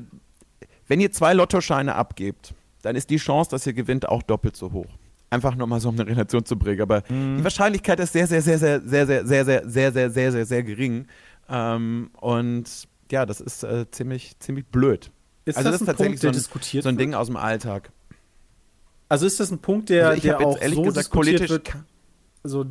wenn 0.86 1.00
ihr 1.00 1.10
zwei 1.12 1.32
Lottoscheine 1.32 1.94
abgebt 1.94 2.54
dann 2.82 2.96
ist 2.96 3.08
die 3.08 3.16
Chance, 3.16 3.50
dass 3.50 3.66
ihr 3.66 3.72
gewinnt, 3.72 4.06
auch 4.06 4.22
doppelt 4.22 4.56
so 4.56 4.70
hoch. 4.70 4.84
Einfach 5.30 5.54
nur 5.56 5.66
mal 5.66 5.80
so 5.80 5.88
um 5.88 5.94
eine 5.98 6.06
Relation 6.06 6.44
zu 6.44 6.58
bringen. 6.58 6.82
Aber 6.82 7.00
die 7.00 7.42
Wahrscheinlichkeit 7.42 7.98
ist 7.98 8.12
sehr, 8.12 8.26
sehr, 8.26 8.42
sehr, 8.42 8.58
sehr, 8.58 8.80
sehr, 8.82 9.06
sehr, 9.06 9.24
sehr, 9.24 9.44
sehr, 9.46 9.64
sehr, 9.70 9.92
sehr, 9.92 10.10
sehr, 10.10 10.32
sehr, 10.32 10.44
sehr 10.44 10.62
gering. 10.62 11.06
Ähm, 11.48 12.10
und 12.20 12.88
ja, 13.10 13.26
das 13.26 13.40
ist 13.40 13.62
äh, 13.64 13.90
ziemlich, 13.90 14.38
ziemlich 14.40 14.66
blöd. 14.66 15.10
Ist 15.44 15.56
also 15.58 15.70
das, 15.70 15.74
das 15.74 15.82
ist 15.82 15.82
ein 15.82 15.86
tatsächlich 15.92 16.20
Punkt, 16.20 16.22
der 16.22 16.28
so 16.32 16.32
ein- 16.32 16.40
diskutiert 16.40 16.82
So 16.84 16.88
ein 16.88 16.96
wird? 16.96 17.00
Ding 17.08 17.14
aus 17.14 17.26
dem 17.26 17.36
Alltag. 17.36 17.90
Also 19.08 19.26
ist 19.26 19.38
das 19.40 19.50
ein 19.50 19.58
Punkt, 19.58 19.90
der, 19.90 20.06
Also 20.08 20.16
ich 20.16 20.22
der 20.22 20.40
auch 20.40 20.58
ehrlich 20.58 20.76
so 20.76 20.82
gesagt 20.82 21.06
diskutiert 21.06 21.36
politisch 21.38 21.50
wird? 21.50 21.76
Also, 22.42 22.66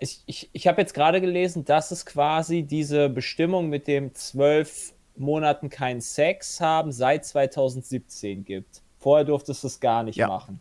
Ich, 0.00 0.20
ich, 0.26 0.50
ich 0.52 0.66
habe 0.66 0.80
jetzt 0.80 0.94
gerade 0.94 1.20
gelesen, 1.20 1.64
dass 1.64 1.90
es 1.92 2.04
quasi 2.04 2.62
diese 2.62 3.08
Bestimmung 3.08 3.68
mit 3.68 3.86
dem 3.86 4.14
zwölf 4.14 4.92
Monaten 5.16 5.68
keinen 5.70 6.00
Sex 6.00 6.60
haben 6.60 6.90
seit 6.92 7.24
2017 7.24 8.44
gibt. 8.44 8.82
Vorher 8.98 9.24
durftest 9.24 9.62
du 9.62 9.66
es 9.68 9.78
gar 9.80 10.02
nicht 10.02 10.16
Ja. 10.16 10.26
machen. 10.28 10.60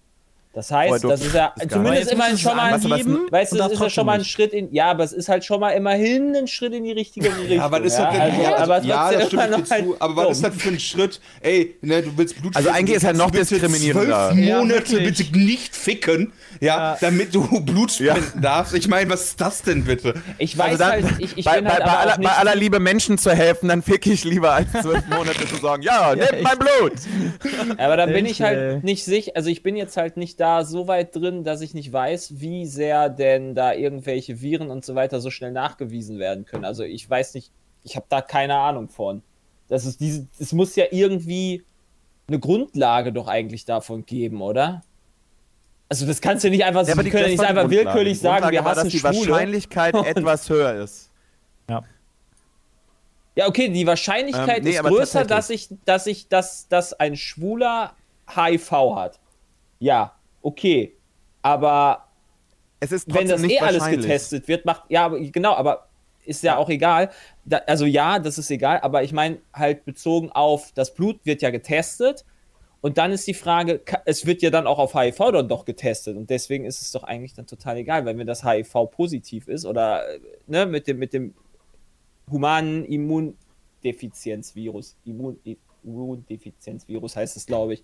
Das 0.51 0.71
heißt, 0.71 1.03
das 1.03 1.21
ist 1.21 1.35
ja 1.35 1.53
gar 1.55 1.69
zumindest 1.69 2.12
immerhin 2.12 2.38
schon 2.38 2.57
mal 2.57 2.73
angeben 2.73 3.27
weißt 3.29 3.51
du, 3.51 3.57
das 3.57 3.71
ist 3.71 3.79
ja 3.81 3.89
schon 3.91 4.05
mal 4.07 4.13
ein 4.17 4.25
Schritt 4.25 4.51
in, 4.51 4.73
ja, 4.73 4.89
aber 4.89 5.03
es 5.03 5.13
ist 5.13 5.29
halt 5.29 5.45
schon 5.45 5.59
mal 5.59 5.69
immerhin 5.71 6.35
ein 6.35 6.47
Schritt 6.47 6.73
in 6.73 6.83
die 6.83 6.91
richtige 6.91 7.27
Richtung. 7.27 7.57
Ja, 7.57 7.71
was 7.71 7.81
ist 7.81 7.99
das 7.99 8.12
denn? 8.12 8.21
Also, 8.21 8.41
ja, 8.41 8.57
aber 8.57 8.81
ja, 8.81 9.12
das 9.12 9.27
ich 9.27 9.33
noch 9.33 9.69
halt 9.69 9.85
zu. 9.85 9.95
Aber 9.99 10.15
was 10.15 10.38
ist 10.38 10.43
das 10.43 10.55
für 10.55 10.69
ein 10.69 10.79
Schritt? 10.79 11.21
Ey, 11.41 11.75
ne, 11.81 12.01
du 12.01 12.17
willst 12.17 12.41
Blut 12.41 12.55
Also 12.55 12.71
eigentlich 12.71 12.97
ist 12.97 13.03
er 13.03 13.13
kannst 13.13 13.21
noch 13.21 13.31
diskriminierender. 13.31 14.31
Zwölf 14.33 14.45
Ja, 14.47 14.57
Monate 14.57 14.99
bitte 15.01 15.38
nicht 15.38 15.75
ficken, 15.75 16.33
ja, 16.59 16.97
damit 16.99 17.35
du 17.35 17.47
Blut 17.65 17.99
Ja. 17.99 18.15
spenden 18.15 18.41
darfst. 18.41 18.73
Ich 18.73 18.88
meine, 18.88 19.07
was 19.12 19.25
ist 19.25 19.41
das 19.41 19.62
denn 19.62 19.83
bitte? 19.83 20.15
Ich 20.39 20.57
weiß 20.57 20.81
Also 20.81 20.83
dann, 20.83 20.91
halt, 20.91 21.05
ich, 21.19 21.38
ich 21.38 21.45
bei, 21.45 21.57
bin 21.57 21.65
bei, 21.65 21.71
halt 21.73 21.83
bei, 21.83 21.89
aber 21.91 21.99
aller, 21.99 22.13
auch 22.13 22.17
nicht 22.17 22.29
bei 22.29 22.35
aller 22.35 22.55
Liebe 22.55 22.79
Menschen 22.79 23.19
zu 23.19 23.31
helfen, 23.31 23.69
dann 23.69 23.83
fick 23.83 24.07
ich 24.07 24.23
lieber 24.23 24.53
als 24.53 24.71
zwölf 24.71 25.05
Monate 25.09 25.47
zu 25.47 25.57
sagen, 25.57 25.83
ja, 25.83 26.15
nehmt 26.15 26.41
mein 26.41 26.57
Blut. 26.57 26.93
Aber 27.77 27.97
da 27.97 28.07
bin 28.07 28.25
ich 28.25 28.41
halt 28.41 28.83
nicht 28.83 29.05
sicher, 29.05 29.33
also 29.35 29.49
ich 29.49 29.62
bin 29.62 29.75
jetzt 29.75 29.95
halt 29.95 30.17
nicht 30.17 30.39
da 30.39 30.48
so 30.63 30.88
weit 30.88 31.15
drin, 31.15 31.43
dass 31.43 31.62
ich 31.62 31.73
nicht 31.73 31.91
weiß, 31.91 32.39
wie 32.39 32.65
sehr 32.65 33.09
denn 33.09 33.55
da 33.55 33.73
irgendwelche 33.73 34.41
Viren 34.41 34.69
und 34.69 34.83
so 34.85 34.95
weiter 34.95 35.19
so 35.21 35.29
schnell 35.31 35.51
nachgewiesen 35.51 36.19
werden 36.19 36.45
können. 36.45 36.65
Also 36.65 36.83
ich 36.83 37.09
weiß 37.09 37.33
nicht, 37.35 37.51
ich 37.83 37.95
habe 37.95 38.05
da 38.09 38.21
keine 38.21 38.55
Ahnung 38.55 38.89
von. 38.89 39.21
Das 39.67 39.85
ist 39.85 39.99
diese, 40.01 40.27
es 40.39 40.51
muss 40.53 40.75
ja 40.75 40.85
irgendwie 40.91 41.63
eine 42.27 42.39
Grundlage 42.39 43.12
doch 43.13 43.27
eigentlich 43.27 43.65
davon 43.65 44.05
geben, 44.05 44.41
oder? 44.41 44.81
Also 45.89 46.05
das 46.05 46.21
kannst 46.21 46.43
du 46.43 46.49
nicht 46.49 46.63
einfach, 46.63 46.85
Ja, 46.85 46.93
aber 46.93 47.01
Sie 47.03 47.09
die- 47.09 47.15
können 47.15 47.29
nicht 47.31 47.39
einfach 47.39 47.62
Grundlage. 47.63 47.85
willkürlich 47.85 48.13
Die 48.17 48.19
sagen, 48.23 48.33
Grundlage 48.43 48.55
wir 48.57 48.63
war, 48.65 48.71
hassen 48.71 48.83
dass 48.85 48.91
die 48.91 48.99
Schwule. 48.99 49.29
Wahrscheinlichkeit 49.31 49.95
etwas 50.05 50.49
höher 50.49 50.73
ist. 50.83 51.09
Ja. 51.69 51.83
Ja, 53.35 53.47
okay, 53.47 53.69
die 53.69 53.88
Wahrscheinlichkeit 53.88 54.57
Ähm, 54.59 54.63
nee, 54.65 54.69
ist 54.71 54.83
größer, 54.83 55.23
dass 55.25 55.49
ich, 55.49 55.69
dass 55.85 56.07
ich, 56.07 56.27
dass, 56.27 56.67
dass 56.67 56.93
ein 56.93 57.15
Schwuler 57.15 57.93
HIV 58.27 58.71
hat. 58.95 59.19
Ja, 59.79 60.13
okay. 60.41 60.95
Aber 61.41 62.08
Es 62.80 62.91
ist 62.91 63.13
wenn 63.13 63.28
das 63.28 63.41
nicht 63.41 63.56
eh 63.56 63.60
alles 63.60 63.88
getestet 63.88 64.47
wird, 64.47 64.65
macht, 64.65 64.84
ja, 64.89 65.06
aber, 65.06 65.19
genau, 65.19 65.54
aber 65.54 65.89
ist 66.25 66.43
ja 66.43 66.58
auch 66.58 66.69
egal. 66.69 67.10
Da, 67.45 67.58
also 67.67 67.86
ja, 67.86 68.19
das 68.19 68.38
ist 68.38 68.52
egal, 68.52 68.80
aber 68.82 69.04
ich 69.04 69.13
meine 69.13 69.39
halt 69.54 69.86
bezogen 69.86 70.32
auf, 70.32 70.71
das 70.73 70.93
Blut 70.93 71.25
wird 71.25 71.41
ja 71.41 71.49
getestet 71.49 72.25
und 72.82 72.97
dann 72.97 73.12
ist 73.12 73.28
die 73.28 73.34
Frage, 73.34 73.82
es 74.06 74.25
wird 74.25 74.41
ja 74.41 74.49
dann 74.49 74.67
auch 74.67 74.80
auf 74.80 74.93
HIV 74.93 75.17
dann 75.17 75.49
doch 75.49 75.65
getestet 75.65 76.15
und 76.15 76.30
deswegen 76.30 76.65
ist 76.65 76.82
es 76.82 76.91
doch 76.91 77.04
eigentlich 77.04 77.34
dann 77.34 77.47
total 77.47 77.78
egal, 77.78 78.06
wenn 78.06 78.17
mir 78.17 78.25
das 78.25 78.43
HIV 78.43 78.91
positiv 78.91 79.47
ist 79.47 79.65
oder 79.65 80.04
ne, 80.47 80.65
mit 80.65 80.88
dem, 80.88 80.99
mit 80.99 81.13
dem 81.13 81.34
humanen 82.30 82.86
Immundefizienzvirus, 82.86 84.97
Immun, 85.04 85.39
Immundefizienzvirus 85.84 87.15
heißt 87.15 87.38
es, 87.38 87.45
glaube 87.45 87.73
ich. 87.73 87.84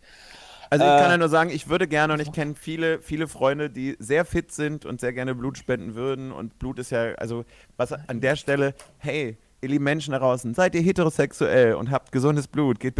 Also 0.69 0.85
ich 0.85 0.91
Äh, 0.91 0.99
kann 0.99 1.11
ja 1.11 1.17
nur 1.17 1.29
sagen, 1.29 1.49
ich 1.49 1.69
würde 1.69 1.87
gerne 1.87 2.13
und 2.13 2.19
ich 2.19 2.31
kenne 2.31 2.55
viele, 2.55 3.01
viele 3.01 3.27
Freunde, 3.27 3.69
die 3.69 3.95
sehr 3.99 4.25
fit 4.25 4.51
sind 4.51 4.85
und 4.85 4.99
sehr 5.01 5.13
gerne 5.13 5.35
Blut 5.35 5.57
spenden 5.57 5.95
würden. 5.95 6.31
Und 6.31 6.59
Blut 6.59 6.79
ist 6.79 6.89
ja, 6.91 7.13
also 7.15 7.45
was 7.77 7.91
an 7.93 8.21
der 8.21 8.35
Stelle, 8.35 8.73
hey, 8.97 9.37
ihr 9.61 9.69
lieben 9.69 9.83
Menschen 9.83 10.11
da 10.11 10.19
draußen, 10.19 10.53
seid 10.53 10.75
ihr 10.75 10.81
heterosexuell 10.81 11.75
und 11.75 11.91
habt 11.91 12.11
gesundes 12.11 12.47
Blut, 12.47 12.79
geht 12.79 12.95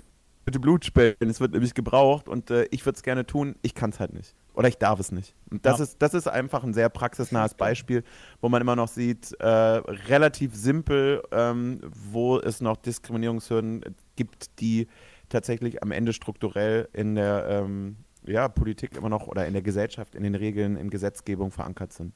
bitte 0.45 0.60
Blut 0.60 0.86
spenden. 0.86 1.30
Es 1.30 1.39
wird 1.39 1.54
nämlich 1.54 1.73
gebraucht 1.73 2.30
und 2.30 2.51
äh, 2.51 2.65
ich 2.71 2.86
würde 2.86 2.97
es 2.97 3.04
gerne 3.04 3.25
tun, 3.25 3.56
ich 3.63 3.73
kann 3.73 3.89
es 3.89 3.99
halt 3.99 4.13
nicht. 4.13 4.36
Oder 4.54 4.67
ich 4.69 4.78
darf 4.78 4.99
es 4.99 5.12
nicht. 5.12 5.36
Und 5.51 5.65
das, 5.65 5.80
Ja. 5.80 5.84
ist, 5.86 6.01
das 6.01 6.13
ist 6.13 6.28
einfach 6.28 6.63
ein 6.63 6.73
sehr 6.73 6.88
praxisnahes 6.89 7.56
Beispiel, 7.56 8.04
wo 8.41 8.47
man 8.49 8.62
immer 8.62 8.75
noch 8.75 8.88
sieht, 8.88 9.34
äh, 9.39 9.47
relativ 9.47 10.56
simpel, 10.56 11.23
ähm, 11.32 11.82
wo 12.12 12.39
es 12.39 12.62
noch 12.62 12.78
Diskriminierungshürden 12.78 13.84
gibt, 14.15 14.60
die 14.62 14.88
tatsächlich 15.36 15.84
am 15.84 15.91
Ende 15.91 16.13
strukturell 16.13 16.88
in 16.93 17.15
der 17.15 17.45
ähm, 17.50 17.98
ja, 18.26 18.48
Politik 18.48 18.95
immer 18.98 19.10
noch 19.10 19.28
oder 19.28 19.45
in 19.45 19.54
der 19.54 19.62
Gesellschaft, 19.62 20.15
in 20.15 20.24
den 20.24 20.36
Regeln, 20.36 20.78
in 20.78 20.89
Gesetzgebung 20.89 21.52
verankert 21.52 21.93
sind. 21.93 22.13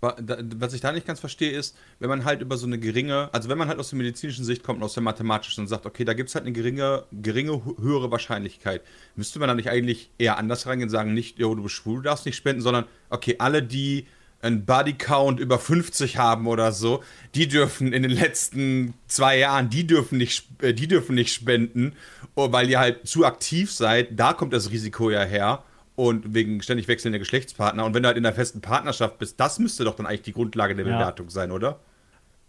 Wa- 0.00 0.16
da- 0.20 0.38
Was 0.56 0.72
ich 0.74 0.80
da 0.80 0.90
nicht 0.90 1.06
ganz 1.06 1.20
verstehe, 1.20 1.52
ist, 1.52 1.76
wenn 2.00 2.08
man 2.08 2.24
halt 2.24 2.40
über 2.40 2.56
so 2.56 2.66
eine 2.66 2.78
geringe, 2.78 3.28
also 3.32 3.48
wenn 3.48 3.58
man 3.58 3.68
halt 3.68 3.78
aus 3.78 3.90
der 3.90 3.98
medizinischen 3.98 4.44
Sicht 4.44 4.64
kommt 4.64 4.78
und 4.78 4.84
aus 4.84 4.94
der 4.94 5.02
mathematischen 5.04 5.62
und 5.62 5.68
sagt, 5.68 5.86
okay, 5.86 6.04
da 6.04 6.14
gibt 6.14 6.28
es 6.30 6.34
halt 6.34 6.44
eine 6.44 6.52
geringe, 6.52 7.04
geringe, 7.12 7.52
hö- 7.52 7.80
höhere 7.80 8.10
Wahrscheinlichkeit, 8.10 8.82
müsste 9.14 9.38
man 9.38 9.46
dann 9.48 9.58
nicht 9.58 9.70
eigentlich 9.70 10.10
eher 10.18 10.38
anders 10.38 10.66
reingehen 10.66 10.88
und 10.88 10.92
sagen, 10.92 11.14
nicht, 11.14 11.38
jo, 11.38 11.54
du 11.54 11.62
bist 11.62 11.76
schwul, 11.76 11.96
du 11.98 12.02
darfst 12.02 12.26
nicht 12.26 12.36
spenden, 12.36 12.62
sondern, 12.62 12.86
okay, 13.10 13.36
alle, 13.38 13.62
die 13.62 14.06
einen 14.42 14.66
Bodycount 14.66 15.40
über 15.40 15.58
50 15.58 16.18
haben 16.18 16.46
oder 16.46 16.72
so, 16.72 17.02
die 17.34 17.48
dürfen 17.48 17.92
in 17.92 18.02
den 18.02 18.10
letzten 18.12 18.94
zwei 19.06 19.38
Jahren, 19.38 19.70
die 19.70 19.86
dürfen 19.86 20.18
nicht, 20.18 20.46
äh, 20.62 20.74
die 20.74 20.88
dürfen 20.88 21.14
nicht 21.14 21.32
spenden, 21.32 21.94
oh, 22.34 22.52
weil 22.52 22.68
ihr 22.68 22.80
halt 22.80 23.06
zu 23.06 23.24
aktiv 23.24 23.72
seid, 23.72 24.08
da 24.18 24.32
kommt 24.32 24.52
das 24.52 24.70
Risiko 24.70 25.10
ja 25.10 25.22
her 25.22 25.62
und 25.94 26.34
wegen 26.34 26.60
ständig 26.62 26.88
wechselnder 26.88 27.18
Geschlechtspartner. 27.18 27.84
Und 27.84 27.94
wenn 27.94 28.02
du 28.02 28.08
halt 28.08 28.18
in 28.18 28.26
einer 28.26 28.34
festen 28.34 28.60
Partnerschaft 28.60 29.18
bist, 29.18 29.38
das 29.38 29.58
müsste 29.58 29.84
doch 29.84 29.94
dann 29.94 30.06
eigentlich 30.06 30.22
die 30.22 30.32
Grundlage 30.32 30.74
der 30.74 30.86
Ja. 30.86 30.98
Bewertung 30.98 31.30
sein, 31.30 31.52
oder? 31.52 31.78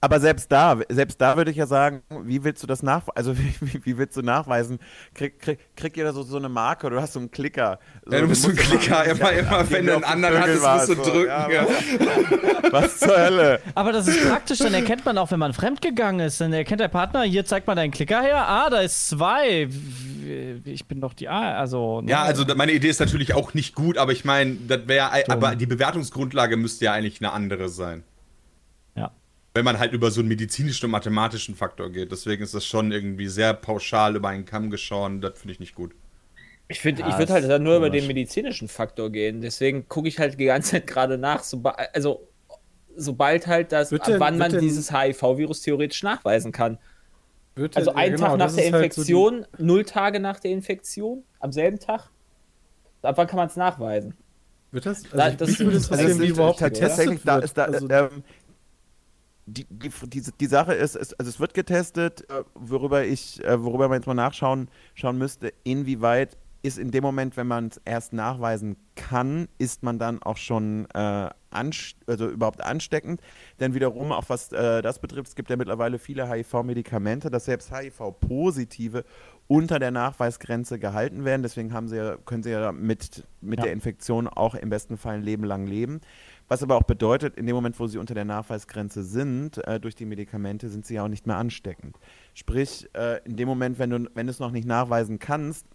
Aber 0.04 0.20
selbst 0.20 0.52
da, 0.52 0.82
selbst 0.90 1.22
da 1.22 1.38
würde 1.38 1.50
ich 1.50 1.56
ja 1.56 1.66
sagen, 1.66 2.02
wie 2.26 2.44
willst 2.44 2.62
du 2.62 2.68
das 2.68 2.84
nachweisen? 2.84 3.14
Also 3.16 3.38
wie, 3.38 3.54
wie, 3.62 3.86
wie 3.86 3.98
willst 3.98 4.18
du 4.18 4.22
nachweisen? 4.22 4.80
Krieg, 5.14 5.40
krieg, 5.40 5.60
krieg 5.78 5.96
jeder 5.96 6.12
so, 6.12 6.24
so 6.24 6.36
eine 6.36 6.50
Marke 6.50 6.88
oder 6.88 6.98
du 6.98 7.02
hast 7.02 7.14
so 7.14 7.20
einen 7.20 7.32
Klicker? 7.32 7.80
So, 8.06 8.12
Ja, 8.12 8.20
du 8.20 8.28
musst 8.28 8.42
so 8.42 8.50
einen 8.50 8.58
du 8.58 8.64
Klicker 8.64 8.98
machen. 8.98 9.12
immer, 9.12 9.32
immer, 9.32 9.64
den 9.64 9.72
wenn 9.72 9.86
du 9.86 9.94
einen 9.94 10.04
anderen 10.04 10.40
hattest, 10.42 10.62
musst 10.62 10.90
du 10.90 10.96
so. 10.96 11.04
drücken. 11.10 11.28
Ja, 11.30 11.50
Ja. 11.50 11.68
Was 12.72 13.00
zur 13.00 13.18
Hölle? 13.18 13.62
Aber 13.76 13.94
das 13.94 14.10
ist 14.10 14.28
praktisch, 14.28 14.58
dann 14.58 14.74
erkennt 14.74 15.06
man 15.06 15.18
auch, 15.18 15.32
wenn 15.32 15.40
man 15.40 15.54
fremdgegangen 15.54 16.28
ist. 16.28 16.42
Dann 16.42 16.52
erkennt 16.52 16.82
der 16.82 16.90
Partner, 16.90 17.22
hier 17.24 17.46
zeigt 17.46 17.68
man 17.68 17.78
deinen 17.78 17.92
Klicker 17.92 18.22
her. 18.22 18.46
Ah, 18.46 18.70
da 18.70 18.82
ist 18.82 19.08
zwei. 19.08 19.70
Ich 20.66 20.86
bin 20.86 21.00
doch 21.00 21.14
die 21.14 21.30
A. 21.30 21.58
Also. 21.58 22.02
ne? 22.02 22.12
Ja, 22.12 22.24
also 22.24 22.44
meine 22.56 22.74
Idee 22.74 22.90
ist 22.90 23.00
natürlich 23.00 23.36
auch 23.36 23.54
nicht 23.54 23.74
gut, 23.74 23.98
aber 23.98 24.12
ich 24.12 24.26
meine, 24.26 24.56
das 24.68 24.86
wäre, 24.88 25.10
aber 25.30 25.56
die 25.56 25.66
Bewertungsgrundlage 25.66 26.58
müsste 26.58 26.86
ja 26.86 26.92
eigentlich 26.92 27.22
eine 27.22 27.32
andere 27.32 27.70
sein. 27.70 28.04
Ja. 29.56 29.60
Wenn 29.60 29.66
man 29.66 29.80
halt 29.80 29.94
über 29.94 30.10
so 30.12 30.22
einen 30.22 30.30
medizinischen 30.30 30.86
und 30.86 30.92
mathematischen 30.92 31.56
Faktor 31.56 31.90
geht. 31.92 32.12
Deswegen 32.12 32.44
ist 32.44 32.54
das 32.56 32.66
schon 32.66 32.92
irgendwie 32.92 33.28
sehr 33.28 33.54
pauschal 33.54 34.16
über 34.16 34.30
einen 34.30 34.46
Kamm 34.46 34.70
geschoren. 34.70 35.22
Das 35.22 35.38
finde 35.40 35.54
ich 35.54 35.60
nicht 35.60 35.76
gut. 35.76 35.92
Ich, 36.70 36.80
find, 36.80 37.00
Ja, 37.00 37.10
ich 37.10 37.18
würde 37.20 37.34
halt 37.34 37.48
dann 37.50 37.62
nur 37.64 37.78
über 37.78 37.90
den 37.90 38.08
medizinischen 38.08 38.68
Faktor 38.68 39.12
gehen. 39.12 39.42
Deswegen 39.42 39.88
gucke 39.88 40.08
ich 40.08 40.18
halt 40.18 40.40
die 40.40 40.46
ganze 40.46 40.72
Zeit 40.72 40.88
gerade 40.88 41.18
nach. 41.20 41.44
Soba 41.44 41.72
also, 41.94 42.28
sobald 42.96 43.46
halt 43.48 43.72
das, 43.72 43.92
Wird 43.92 44.08
ab 44.08 44.16
wann 44.18 44.40
wird 44.40 44.54
man 44.54 44.62
dieses 44.62 44.92
HIV-Virus 44.92 45.62
theoretisch 45.62 46.02
nachweisen 46.04 46.52
kann. 46.52 46.80
Wird 47.56 47.78
Also 47.78 47.92
ja, 47.92 47.98
einen 47.98 48.16
genau, 48.16 48.30
Tag 48.30 48.38
nach 48.40 48.46
das 48.48 48.56
der 48.56 48.66
ist 48.66 48.74
halt 48.74 48.94
so 48.94 49.04
die- 49.04 49.12
Infektion, 49.12 49.46
null 49.60 49.84
Tage 49.86 50.20
nach 50.20 50.40
der 50.40 50.52
Infektion, 50.52 51.24
am 51.40 51.52
selben 51.52 51.78
Tag. 51.80 52.10
Ab 53.04 53.18
wann 53.18 53.28
kann 53.28 53.38
man 53.38 53.48
es 53.50 53.56
nachweisen? 53.56 54.16
Wird 54.72 54.88
das? 54.88 55.04
Also 55.04 55.18
Da- 55.18 55.30
ich- 55.30 55.38
das- 55.38 55.50
mich 55.50 55.60
würde 55.60 55.76
also 55.76 55.86
interessieren, 55.94 56.12
es 56.12 56.20
wie 56.20 56.26
ist 56.26 56.30
überhaupt 56.32 56.60
tatsächlich- 56.60 56.90
getestet 56.90 57.06
Tatsächlich, 57.06 57.24
da 57.24 57.36
wird. 57.36 57.44
ist 57.46 57.58
da, 57.58 57.64
also, 57.66 57.90
ähm, 58.16 58.24
die, 59.46 59.66
die, 59.70 59.90
die, 60.08 60.24
die 60.40 60.46
Sache 60.46 60.74
ist, 60.74 60.96
ist, 60.96 61.20
also 61.20 61.30
es 61.30 61.40
wird 61.40 61.54
getestet, 61.54 62.26
worüber 62.56 63.04
ich, 63.06 63.44
äh, 63.44 63.62
worüber 63.62 63.88
man 63.88 63.98
jetzt 63.98 64.08
mal 64.08 64.14
nachschauen 64.14 64.70
schauen 64.94 65.18
müsste, 65.18 65.54
inwieweit 65.64 66.38
ist 66.64 66.80
in 66.80 66.92
dem 66.92 67.04
Moment, 67.04 67.36
wenn 67.36 67.48
man 67.48 67.68
es 67.68 67.82
erst 67.84 68.14
nachweisen 68.14 68.78
kann, 68.96 69.50
ist 69.58 69.84
man 69.84 70.00
dann 70.00 70.24
auch 70.24 70.38
schon 70.38 70.88
äh, 70.94 71.30
also 71.52 72.30
überhaupt 72.30 72.64
ansteckend. 72.64 73.20
Denn 73.60 73.74
wiederum, 73.74 74.14
auch 74.14 74.30
was 74.30 74.54
äh, 74.54 74.82
das 74.82 75.00
betrifft, 75.00 75.28
es 75.28 75.36
gibt 75.36 75.50
ja 75.50 75.58
mittlerweile 75.58 76.00
viele 76.00 76.28
HIV-Medikamente, 76.30 77.30
dass 77.30 77.46
selbst 77.46 77.70
HIV-Positive 77.72 79.04
unter 79.48 79.78
der 79.80 79.92
Nachweisgrenze 79.92 80.80
gehalten 80.80 81.26
werden. 81.26 81.44
Deswegen 81.44 81.74
haben 81.74 81.88
sie 81.88 81.98
ja, 81.98 82.18
können 82.18 82.44
sie 82.44 82.52
ja 82.52 82.72
mit, 82.72 83.26
mit 83.42 83.60
Ja. 83.60 83.66
der 83.66 83.74
Infektion 83.74 84.28
auch 84.28 84.56
im 84.56 84.70
besten 84.70 84.98
Fall 84.98 85.16
ein 85.16 85.24
Leben 85.24 85.44
lang 85.44 85.68
leben. 85.68 86.02
Was 86.48 86.62
aber 86.64 86.76
auch 86.76 86.84
bedeutet, 86.84 87.36
in 87.36 87.46
dem 87.46 87.56
Moment, 87.56 87.80
wo 87.80 87.88
sie 87.88 87.98
unter 87.98 88.14
der 88.14 88.26
Nachweisgrenze 88.26 89.04
sind, 89.04 89.58
äh, 89.66 89.80
durch 89.80 89.96
die 89.96 90.06
Medikamente, 90.06 90.70
sind 90.70 90.86
sie 90.86 90.96
ja 90.96 91.04
auch 91.04 91.10
nicht 91.10 91.26
mehr 91.28 91.38
ansteckend. 91.38 91.98
Sprich, 92.34 92.90
äh, 92.94 93.22
in 93.26 93.36
dem 93.38 93.48
Moment, 93.48 93.80
wenn 93.80 93.90
du, 93.90 94.10
wenn 94.14 94.28
du 94.28 94.32
es 94.32 94.40
noch 94.40 94.52
nicht 94.52 94.68
nachweisen 94.68 95.20
kannst, 95.20 95.66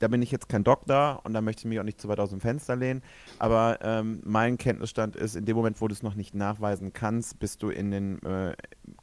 da 0.00 0.08
bin 0.08 0.22
ich 0.22 0.30
jetzt 0.30 0.48
kein 0.48 0.64
Doktor 0.64 1.20
und 1.24 1.34
da 1.34 1.40
möchte 1.40 1.60
ich 1.60 1.66
mich 1.66 1.78
auch 1.80 1.84
nicht 1.84 2.00
zu 2.00 2.08
weit 2.08 2.20
aus 2.20 2.30
dem 2.30 2.40
Fenster 2.40 2.76
lehnen, 2.76 3.00
aber 3.38 3.78
ähm, 3.82 4.20
mein 4.24 4.58
Kenntnisstand 4.58 5.16
ist, 5.16 5.36
in 5.36 5.44
dem 5.46 5.56
Moment, 5.56 5.80
wo 5.80 5.88
du 5.88 5.94
es 5.94 6.02
noch 6.02 6.14
nicht 6.14 6.34
nachweisen 6.34 6.92
kannst, 6.92 7.38
bist 7.38 7.62
du 7.62 7.70
in 7.70 7.90
den 7.90 8.22
äh, 8.22 8.54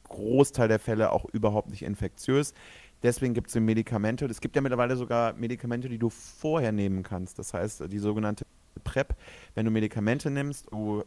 Großteil 0.04 0.68
der 0.68 0.78
Fälle 0.78 1.10
auch 1.10 1.24
überhaupt 1.32 1.70
nicht 1.70 1.82
infektiös. 1.82 2.52
Deswegen 3.02 3.34
gibt 3.34 3.48
es 3.48 3.54
Medikamente. 3.56 4.26
Es 4.26 4.40
gibt 4.40 4.56
ja 4.56 4.62
mittlerweile 4.62 4.96
sogar 4.96 5.32
Medikamente, 5.34 5.88
die 5.88 5.98
du 5.98 6.08
vorher 6.08 6.72
nehmen 6.72 7.02
kannst. 7.02 7.38
Das 7.38 7.54
heißt, 7.54 7.90
die 7.90 7.98
sogenannte 7.98 8.46
PrEP. 8.84 9.14
Wenn 9.54 9.64
du 9.64 9.70
Medikamente 9.70 10.30
nimmst, 10.30 10.70
du 10.70 11.04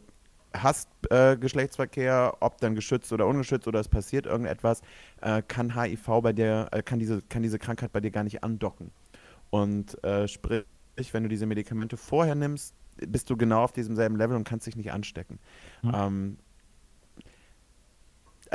hast 0.52 0.88
äh, 1.10 1.36
Geschlechtsverkehr, 1.36 2.36
ob 2.40 2.58
dann 2.60 2.74
geschützt 2.74 3.12
oder 3.12 3.26
ungeschützt 3.26 3.66
oder 3.68 3.80
es 3.80 3.88
passiert 3.88 4.26
irgendetwas, 4.26 4.82
äh, 5.20 5.42
kann 5.42 5.80
HIV 5.80 6.20
bei 6.22 6.32
dir, 6.32 6.68
äh, 6.72 6.82
kann, 6.82 6.98
diese, 6.98 7.22
kann 7.22 7.42
diese 7.42 7.58
Krankheit 7.58 7.92
bei 7.92 8.00
dir 8.00 8.10
gar 8.10 8.24
nicht 8.24 8.42
andocken. 8.44 8.90
Und 9.50 10.02
äh, 10.04 10.28
sprich, 10.28 10.64
wenn 11.12 11.22
du 11.22 11.28
diese 11.28 11.46
Medikamente 11.46 11.96
vorher 11.96 12.34
nimmst, 12.34 12.74
bist 12.96 13.28
du 13.28 13.36
genau 13.36 13.62
auf 13.62 13.72
diesem 13.72 13.94
selben 13.94 14.16
Level 14.16 14.36
und 14.36 14.44
kannst 14.44 14.66
dich 14.66 14.76
nicht 14.76 14.92
anstecken. 14.92 15.38
Mhm. 15.82 15.92
Ähm, 15.94 16.38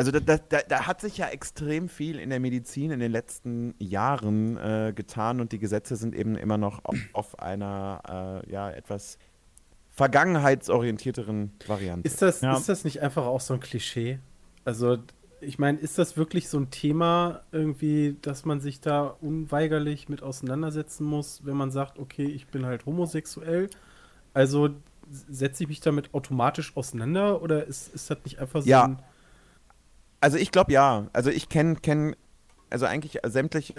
also 0.01 0.19
da, 0.19 0.37
da, 0.37 0.61
da, 0.67 0.87
hat 0.87 0.99
sich 0.99 1.17
ja 1.17 1.27
extrem 1.27 1.87
viel 1.87 2.17
in 2.17 2.31
der 2.31 2.39
Medizin 2.39 2.89
in 2.89 2.99
den 2.99 3.11
letzten 3.11 3.75
Jahren 3.77 4.57
äh, 4.57 4.93
getan 4.95 5.39
und 5.39 5.51
die 5.51 5.59
Gesetze 5.59 5.95
sind 5.95 6.15
eben 6.15 6.35
immer 6.35 6.57
noch 6.57 6.83
auf, 6.85 6.97
auf 7.13 7.39
einer 7.39 8.41
äh, 8.43 8.51
ja, 8.51 8.71
etwas 8.71 9.19
vergangenheitsorientierteren 9.91 11.51
Variante. 11.67 12.07
Ist 12.07 12.23
das, 12.23 12.41
ja. 12.41 12.57
ist 12.57 12.67
das 12.67 12.83
nicht 12.83 13.03
einfach 13.03 13.27
auch 13.27 13.41
so 13.41 13.53
ein 13.53 13.59
Klischee? 13.59 14.17
Also, 14.65 14.97
ich 15.39 15.59
meine, 15.59 15.77
ist 15.77 15.99
das 15.99 16.17
wirklich 16.17 16.49
so 16.49 16.57
ein 16.57 16.71
Thema 16.71 17.43
irgendwie, 17.51 18.17
dass 18.23 18.43
man 18.43 18.59
sich 18.59 18.81
da 18.81 19.15
unweigerlich 19.21 20.09
mit 20.09 20.23
auseinandersetzen 20.23 21.05
muss, 21.05 21.45
wenn 21.45 21.55
man 21.55 21.69
sagt, 21.69 21.99
okay, 21.99 22.25
ich 22.25 22.47
bin 22.47 22.65
halt 22.65 22.87
homosexuell? 22.87 23.69
Also 24.33 24.71
setze 25.11 25.61
ich 25.61 25.69
mich 25.69 25.79
damit 25.79 26.11
automatisch 26.15 26.75
auseinander 26.75 27.43
oder 27.43 27.67
ist, 27.67 27.93
ist 27.93 28.09
das 28.09 28.17
nicht 28.23 28.39
einfach 28.39 28.63
so 28.63 28.67
ja. 28.67 28.85
ein 28.85 28.99
also 30.21 30.37
ich 30.37 30.51
glaube 30.51 30.71
ja. 30.71 31.07
Also 31.13 31.29
ich 31.29 31.49
kenne 31.49 31.75
kenn, 31.75 32.15
also 32.69 32.85
eigentlich 32.85 33.19
sämtliche 33.23 33.73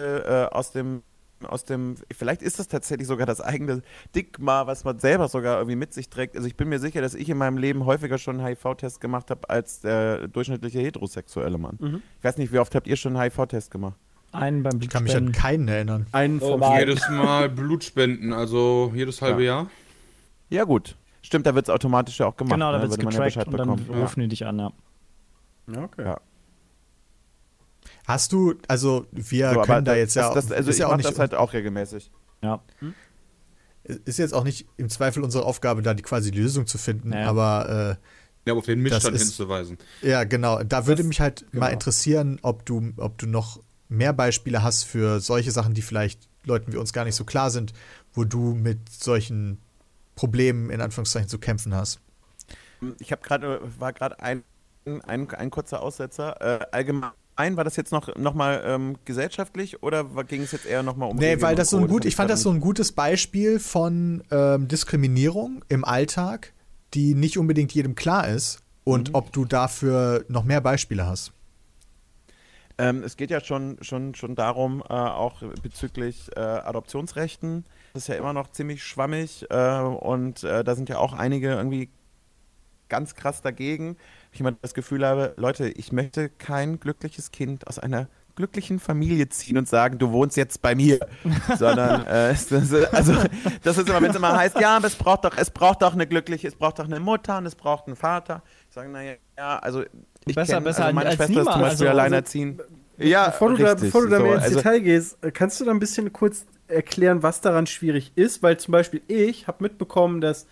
äh, 0.50 0.54
aus 0.54 0.72
dem 0.72 1.02
aus 1.48 1.64
dem, 1.64 1.96
vielleicht 2.12 2.42
ist 2.42 2.58
das 2.58 2.68
tatsächlich 2.68 3.08
sogar 3.08 3.26
das 3.26 3.40
eigene 3.40 3.82
Stigma, 4.10 4.66
was 4.66 4.84
man 4.84 4.98
selber 4.98 5.28
sogar 5.28 5.56
irgendwie 5.58 5.76
mit 5.76 5.92
sich 5.92 6.08
trägt. 6.08 6.36
Also 6.36 6.46
ich 6.46 6.56
bin 6.56 6.68
mir 6.68 6.78
sicher, 6.78 7.00
dass 7.00 7.14
ich 7.14 7.28
in 7.28 7.36
meinem 7.36 7.58
Leben 7.58 7.84
häufiger 7.84 8.18
schon 8.18 8.40
einen 8.40 8.46
HIV-Test 8.46 9.00
gemacht 9.00 9.30
habe 9.30 9.48
als 9.50 9.80
der 9.80 10.28
durchschnittliche 10.28 10.80
heterosexuelle 10.80 11.58
Mann. 11.58 11.78
Mhm. 11.80 12.02
Ich 12.18 12.24
weiß 12.24 12.36
nicht, 12.38 12.52
wie 12.52 12.58
oft 12.58 12.74
habt 12.74 12.86
ihr 12.86 12.96
schon 12.96 13.16
einen 13.16 13.24
HIV-Test 13.24 13.70
gemacht? 13.70 13.96
Einen 14.32 14.62
beim 14.62 14.78
Blutspenden. 14.78 15.06
Ich 15.06 15.12
kann 15.14 15.24
mich 15.24 15.28
an 15.28 15.32
keinen 15.32 15.68
erinnern. 15.68 16.06
Einen 16.12 16.40
vom 16.40 16.62
oh, 16.62 16.78
Jedes 16.78 17.08
Mal 17.10 17.48
Blutspenden, 17.50 18.32
also 18.32 18.92
jedes 18.94 19.20
halbe 19.20 19.42
ja. 19.42 19.56
Jahr. 19.56 19.70
Ja 20.48 20.64
gut. 20.64 20.96
Stimmt, 21.22 21.46
da 21.46 21.54
wird 21.54 21.66
es 21.66 21.70
automatisch 21.70 22.18
ja 22.18 22.26
auch 22.26 22.36
gemacht. 22.36 22.54
Genau, 22.54 22.72
da 22.72 22.78
ne? 22.78 22.82
wird 22.82 22.92
es 22.92 22.98
getrackt 22.98 23.36
ja 23.36 23.42
und 23.44 23.58
dann 23.58 23.76
bekommen. 23.76 24.00
rufen 24.00 24.20
die 24.20 24.28
dich 24.28 24.46
an, 24.46 24.58
ja. 24.58 24.72
Ja, 25.72 25.82
okay. 25.82 26.04
Ja. 26.04 26.20
Hast 28.06 28.32
du, 28.32 28.54
also 28.68 29.06
wir 29.12 29.52
so, 29.54 29.60
können 29.62 29.84
da 29.84 29.94
jetzt 29.94 30.16
das, 30.16 30.28
ja. 30.28 30.34
Das, 30.34 30.50
also 30.50 30.70
ich 30.70 30.78
ja 30.78 30.88
mache 30.88 31.02
das 31.02 31.18
halt 31.18 31.34
auch 31.34 31.52
regelmäßig. 31.52 32.10
Ja. 32.42 32.62
Hm? 32.80 32.94
Ist 33.84 34.18
jetzt 34.18 34.34
auch 34.34 34.44
nicht 34.44 34.66
im 34.76 34.88
Zweifel 34.88 35.22
unsere 35.22 35.44
Aufgabe, 35.44 35.82
da 35.82 35.94
die 35.94 36.02
quasi 36.02 36.30
Lösung 36.30 36.66
zu 36.66 36.78
finden, 36.78 37.12
ja. 37.12 37.28
aber 37.28 37.98
äh, 37.98 38.48
ja, 38.48 38.54
auf 38.54 38.66
den 38.66 38.80
Missstand 38.80 39.14
ist, 39.14 39.22
hinzuweisen. 39.22 39.78
Ja, 40.02 40.24
genau. 40.24 40.62
Da 40.62 40.86
würde 40.86 41.02
das, 41.02 41.08
mich 41.08 41.20
halt 41.20 41.46
genau. 41.50 41.64
mal 41.64 41.72
interessieren, 41.72 42.38
ob 42.42 42.66
du, 42.66 42.92
ob 42.96 43.18
du 43.18 43.26
noch 43.26 43.60
mehr 43.88 44.12
Beispiele 44.12 44.62
hast 44.62 44.84
für 44.84 45.20
solche 45.20 45.52
Sachen, 45.52 45.74
die 45.74 45.82
vielleicht 45.82 46.28
Leuten 46.44 46.72
wie 46.72 46.76
uns 46.76 46.92
gar 46.92 47.04
nicht 47.04 47.14
so 47.14 47.24
klar 47.24 47.50
sind, 47.50 47.72
wo 48.14 48.24
du 48.24 48.54
mit 48.54 48.88
solchen 48.88 49.60
Problemen 50.16 50.70
in 50.70 50.80
Anführungszeichen 50.80 51.28
zu 51.28 51.38
kämpfen 51.38 51.74
hast. 51.74 52.00
Ich 52.98 53.12
habe 53.12 53.22
gerade, 53.22 53.60
war 53.78 53.92
gerade 53.92 54.18
ein, 54.20 54.42
ein, 54.84 55.30
ein 55.30 55.50
kurzer 55.50 55.82
Aussetzer. 55.82 56.40
Äh, 56.40 56.66
allgemein 56.72 57.12
ein? 57.42 57.56
War 57.56 57.64
das 57.64 57.76
jetzt 57.76 57.92
noch, 57.92 58.14
noch 58.16 58.34
mal 58.34 58.62
ähm, 58.64 58.96
gesellschaftlich 59.04 59.82
oder 59.82 60.04
ging 60.24 60.42
es 60.42 60.52
jetzt 60.52 60.66
eher 60.66 60.82
noch 60.82 60.96
mal 60.96 61.06
um 61.06 61.16
Nee, 61.16 61.40
weil 61.40 61.56
das 61.56 61.70
so 61.70 61.78
ein 61.78 61.88
gut, 61.88 62.04
ich 62.04 62.16
fand 62.16 62.30
das 62.30 62.42
so 62.42 62.50
ein 62.50 62.60
gutes 62.60 62.92
Beispiel 62.92 63.58
von 63.58 64.22
ähm, 64.30 64.68
Diskriminierung 64.68 65.64
im 65.68 65.84
Alltag, 65.84 66.52
die 66.94 67.14
nicht 67.14 67.38
unbedingt 67.38 67.72
jedem 67.72 67.94
klar 67.94 68.28
ist 68.28 68.60
und 68.84 69.10
mhm. 69.10 69.14
ob 69.14 69.32
du 69.32 69.44
dafür 69.44 70.24
noch 70.28 70.44
mehr 70.44 70.60
Beispiele 70.60 71.06
hast. 71.06 71.32
Ähm, 72.78 73.02
es 73.02 73.16
geht 73.16 73.30
ja 73.30 73.40
schon, 73.40 73.78
schon, 73.82 74.14
schon 74.14 74.34
darum, 74.34 74.82
äh, 74.88 74.92
auch 74.92 75.42
bezüglich 75.62 76.30
äh, 76.36 76.40
Adoptionsrechten. 76.40 77.64
Das 77.92 78.04
ist 78.04 78.08
ja 78.08 78.14
immer 78.14 78.32
noch 78.32 78.50
ziemlich 78.50 78.82
schwammig 78.82 79.46
äh, 79.50 79.80
und 79.80 80.42
äh, 80.44 80.64
da 80.64 80.74
sind 80.74 80.88
ja 80.88 80.98
auch 80.98 81.12
einige 81.12 81.50
irgendwie 81.52 81.90
ganz 82.88 83.14
krass 83.14 83.40
dagegen 83.42 83.96
ich 84.32 84.40
immer 84.40 84.52
das 84.52 84.74
Gefühl 84.74 85.06
habe, 85.06 85.34
Leute, 85.36 85.68
ich 85.68 85.92
möchte 85.92 86.28
kein 86.28 86.80
glückliches 86.80 87.30
Kind 87.30 87.66
aus 87.66 87.78
einer 87.78 88.08
glücklichen 88.34 88.80
Familie 88.80 89.28
ziehen 89.28 89.58
und 89.58 89.68
sagen, 89.68 89.98
du 89.98 90.10
wohnst 90.10 90.36
jetzt 90.36 90.62
bei 90.62 90.74
mir, 90.74 90.98
sondern 91.58 92.06
äh, 92.06 92.34
also 92.92 93.14
das 93.62 93.78
ist 93.78 93.88
immer, 93.88 94.00
wenn 94.00 94.10
es 94.10 94.16
immer 94.16 94.34
heißt, 94.34 94.58
ja, 94.58 94.76
aber 94.76 94.86
es 94.86 94.94
braucht 94.94 95.26
doch, 95.26 95.36
es 95.36 95.50
braucht 95.50 95.82
doch 95.82 95.92
eine 95.92 96.06
glückliche, 96.06 96.48
es 96.48 96.54
braucht 96.54 96.78
doch 96.78 96.86
eine 96.86 96.98
Mutter 96.98 97.38
und 97.38 97.46
es 97.46 97.54
braucht 97.54 97.86
einen 97.86 97.96
Vater. 97.96 98.42
Ich 98.68 98.74
sage, 98.74 98.88
naja, 98.88 99.14
ja, 99.36 99.58
also 99.58 99.82
ich 100.24 100.34
besser, 100.34 100.54
kenn, 100.54 100.64
besser 100.64 100.84
also 100.84 100.94
meine 100.94 101.10
als 101.10 101.16
Schwester 101.16 101.40
ist 101.40 101.52
zum 101.52 101.60
Beispiel 101.60 101.88
also, 101.88 102.00
alleinerziehend. 102.00 102.60
Also, 102.60 102.72
ja, 102.98 103.26
bevor 103.26 103.48
du, 103.48 103.54
richtig, 103.54 103.68
da, 103.68 103.74
bevor 103.74 104.02
du 104.02 104.08
da 104.08 104.18
mehr 104.18 104.34
ins 104.36 104.44
also, 104.44 104.56
Detail 104.56 104.80
gehst, 104.80 105.18
kannst 105.34 105.60
du 105.60 105.64
da 105.64 105.70
ein 105.70 105.78
bisschen 105.78 106.12
kurz 106.12 106.46
erklären, 106.68 107.22
was 107.22 107.40
daran 107.40 107.66
schwierig 107.66 108.12
ist? 108.14 108.42
Weil 108.42 108.56
zum 108.58 108.72
Beispiel 108.72 109.02
ich 109.08 109.46
habe 109.46 109.62
mitbekommen, 109.62 110.20
dass 110.20 110.46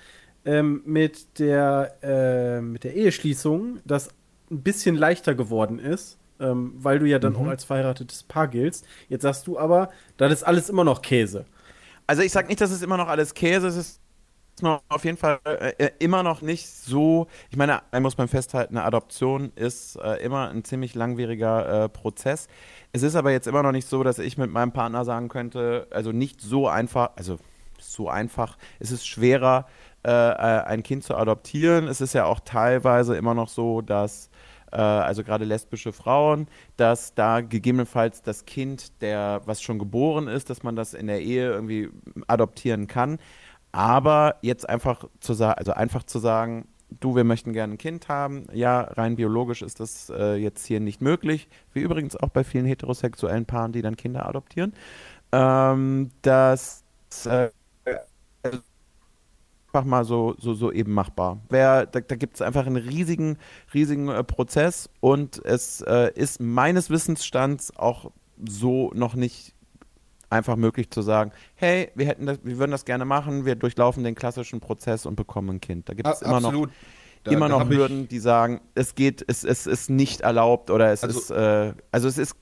ähm, 0.45 0.83
mit, 0.85 1.39
der, 1.39 1.97
äh, 2.03 2.61
mit 2.61 2.85
der 2.85 2.95
Eheschließung 2.95 3.81
das 3.85 4.09
ein 4.51 4.63
bisschen 4.63 4.97
leichter 4.97 5.35
geworden 5.35 5.79
ist, 5.79 6.19
ähm, 6.41 6.73
weil 6.77 6.99
du 6.99 7.07
ja 7.07 7.19
dann 7.19 7.35
mhm. 7.35 7.41
auch 7.41 7.47
als 7.47 7.65
verheiratetes 7.65 8.23
Paar 8.25 8.49
giltst. 8.49 8.87
Jetzt 9.09 9.23
sagst 9.23 9.47
du 9.47 9.59
aber, 9.59 9.91
das 10.17 10.33
ist 10.33 10.43
alles 10.43 10.69
immer 10.69 10.85
noch 10.85 11.03
Käse. 11.03 11.45
Also 12.07 12.23
ich 12.23 12.33
sag 12.33 12.49
nicht, 12.49 12.61
dass 12.61 12.71
es 12.71 12.83
immer 12.83 12.97
noch 12.97 13.09
alles 13.09 13.35
Käse 13.35 13.69
ist. 13.69 13.77
Es 13.77 13.89
ist 13.91 14.01
noch 14.63 14.83
auf 14.89 15.05
jeden 15.05 15.17
Fall 15.17 15.39
äh, 15.45 15.73
äh 15.79 15.91
immer 15.99 16.23
noch 16.23 16.43
nicht 16.43 16.69
so. 16.69 17.29
Ich 17.51 17.57
meine, 17.57 17.83
da 17.91 18.01
muss 18.01 18.19
man 18.19 18.29
festhalten, 18.29 18.77
eine 18.77 18.85
Adoption 18.85 19.53
ist 19.55 19.97
äh, 19.97 20.17
immer 20.17 20.49
ein 20.49 20.65
ziemlich 20.65 20.95
langwieriger 20.95 21.85
äh, 21.85 21.89
Prozess. 21.89 22.49
Es 22.93 23.03
ist 23.03 23.15
aber 23.15 23.31
jetzt 23.31 23.47
immer 23.47 23.63
noch 23.63 23.73
nicht 23.73 23.89
so, 23.89 24.03
dass 24.03 24.19
ich 24.19 24.37
mit 24.39 24.51
meinem 24.51 24.73
Partner 24.73 25.05
sagen 25.05 25.29
könnte, 25.29 25.87
also 25.91 26.13
nicht 26.13 26.41
so 26.41 26.69
einfach, 26.69 27.11
also 27.17 27.39
so 27.79 28.09
einfach. 28.09 28.59
Es 28.79 28.91
ist 28.91 29.07
schwerer, 29.07 29.67
äh, 30.07 30.11
äh, 30.11 30.63
ein 30.65 30.83
Kind 30.83 31.05
zu 31.05 31.17
adoptieren. 31.17 31.87
Es 31.89 32.01
ist 32.01 32.15
ja 32.15 32.25
auch 32.25 32.41
teilweise 32.41 33.17
immer 33.17 33.35
noch 33.35 33.49
so, 33.49 33.81
dass 33.83 34.31
äh, 34.73 34.77
also 34.77 35.25
gerade 35.25 35.45
lesbische 35.45 35.93
Frauen, 35.93 36.47
dass 36.77 37.15
da 37.15 37.41
gegebenenfalls 37.41 38.23
das 38.23 38.47
Kind, 38.47 39.03
der 39.03 39.43
was 39.45 39.63
schon 39.63 39.79
geboren 39.79 40.29
ist, 40.29 40.51
dass 40.51 40.63
man 40.63 40.77
das 40.77 40.95
in 40.95 41.07
der 41.07 41.21
Ehe 41.21 41.51
irgendwie 41.51 41.91
adoptieren 42.29 42.87
kann. 42.87 43.19
Aber 43.73 44.37
jetzt 44.43 44.69
einfach 44.69 45.05
zu 45.21 45.35
sagen, 45.35 45.59
also 45.59 45.73
einfach 45.73 46.03
zu 46.05 46.19
sagen, 46.19 46.67
du, 46.99 47.15
wir 47.15 47.25
möchten 47.25 47.53
gerne 47.53 47.75
ein 47.75 47.79
Kind 47.79 48.09
haben. 48.09 48.47
Ja, 48.53 48.81
rein 48.81 49.17
biologisch 49.17 49.63
ist 49.63 49.81
das 49.81 50.11
äh, 50.11 50.35
jetzt 50.37 50.67
hier 50.67 50.81
nicht 50.81 51.01
möglich, 51.01 51.49
wie 51.73 51.81
übrigens 51.81 52.17
auch 52.17 52.31
bei 52.31 52.43
vielen 52.43 52.67
heterosexuellen 52.67 53.47
Paaren, 53.47 53.73
die 53.73 53.83
dann 53.83 53.97
Kinder 53.97 54.27
adoptieren. 54.27 54.73
Ähm, 55.33 56.11
das 56.23 56.85
äh, 57.27 57.51
einfach 59.73 59.87
mal 59.87 60.05
so, 60.05 60.35
so, 60.39 60.55
so 60.55 60.73
eben 60.73 60.93
machbar. 60.93 61.41
Wer, 61.49 61.87
da 61.87 62.01
da 62.01 62.17
gibt 62.17 62.35
es 62.35 62.43
einfach 62.43 62.67
einen 62.67 62.77
riesigen, 62.77 63.39
riesigen 63.73 64.09
äh, 64.09 64.25
Prozess 64.25 64.91
und 65.01 65.45
es 65.45 65.81
äh, 65.83 66.13
ist 66.15 66.41
meines 66.41 66.91
Wissensstands 66.91 67.77
auch 67.77 68.11
so 68.49 68.91
noch 68.95 69.15
nicht 69.15 69.55
einfach 70.29 70.57
möglich 70.57 70.91
zu 70.91 71.03
sagen, 71.03 71.33
hey, 71.55 71.91
wir 71.95 72.07
hätten 72.07 72.27
das, 72.27 72.39
wir 72.43 72.59
würden 72.59 72.71
das 72.71 72.85
gerne 72.85 73.05
machen, 73.05 73.45
wir 73.45 73.57
durchlaufen 73.57 74.05
den 74.05 74.15
klassischen 74.15 74.61
Prozess 74.61 75.07
und 75.07 75.17
bekommen 75.17 75.57
ein 75.57 75.61
Kind. 75.61 75.89
Da 75.89 75.95
gibt 75.95 76.09
es 76.09 76.23
immer 76.23 76.41
noch 76.41 76.69
da, 77.25 77.33
immer 77.33 77.49
noch 77.49 77.69
Hürden, 77.69 78.09
die 78.09 78.19
sagen, 78.19 78.63
es 78.75 78.95
geht, 78.95 79.23
es, 79.27 79.45
es 79.45 79.67
ist 79.67 79.91
nicht 79.91 80.23
erlaubt 80.23 80.71
oder 80.71 80.91
es 80.91 81.05
also, 81.05 81.19
ist, 81.19 81.31
äh, 81.31 81.75
also 81.93 82.09
es 82.09 82.17
ist 82.17 82.35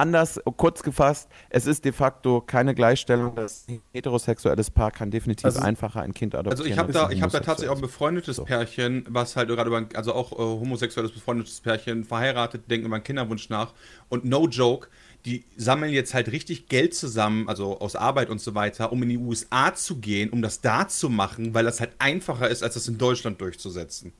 Anders, 0.00 0.40
kurz 0.56 0.82
gefasst, 0.82 1.28
es 1.50 1.66
ist 1.66 1.84
de 1.84 1.92
facto 1.92 2.40
keine 2.40 2.74
Gleichstellung. 2.74 3.34
Das 3.34 3.66
heterosexuelles 3.92 4.70
Paar 4.70 4.90
kann 4.90 5.10
definitiv 5.10 5.44
also, 5.44 5.60
einfacher 5.60 6.00
ein 6.00 6.14
Kind 6.14 6.34
adoptieren. 6.34 6.58
Also 6.58 6.64
ich 6.64 6.78
habe 6.78 6.90
da, 6.90 7.10
ich 7.10 7.20
hab 7.20 7.30
da 7.30 7.40
tatsächlich 7.40 7.70
auch 7.70 7.76
ein 7.76 7.82
befreundetes 7.82 8.36
so. 8.36 8.44
Pärchen, 8.44 9.04
was 9.10 9.36
halt 9.36 9.48
gerade 9.50 9.68
über, 9.68 9.84
also 9.94 10.14
auch 10.14 10.32
äh, 10.32 10.36
homosexuelles 10.36 11.12
befreundetes 11.12 11.60
Pärchen, 11.60 12.04
verheiratet, 12.04 12.70
denken 12.70 12.86
über 12.86 12.96
einen 12.96 13.04
Kinderwunsch 13.04 13.50
nach. 13.50 13.74
Und 14.08 14.24
no 14.24 14.48
joke, 14.48 14.88
die 15.26 15.44
sammeln 15.58 15.92
jetzt 15.92 16.14
halt 16.14 16.32
richtig 16.32 16.68
Geld 16.68 16.94
zusammen, 16.94 17.46
also 17.46 17.78
aus 17.80 17.94
Arbeit 17.94 18.30
und 18.30 18.40
so 18.40 18.54
weiter, 18.54 18.92
um 18.92 19.02
in 19.02 19.10
die 19.10 19.18
USA 19.18 19.74
zu 19.74 19.96
gehen, 19.96 20.30
um 20.30 20.40
das 20.40 20.62
da 20.62 20.88
zu 20.88 21.10
machen, 21.10 21.52
weil 21.52 21.64
das 21.64 21.78
halt 21.78 21.92
einfacher 21.98 22.48
ist, 22.48 22.62
als 22.62 22.72
das 22.72 22.88
in 22.88 22.96
Deutschland 22.96 23.38
durchzusetzen. 23.38 24.14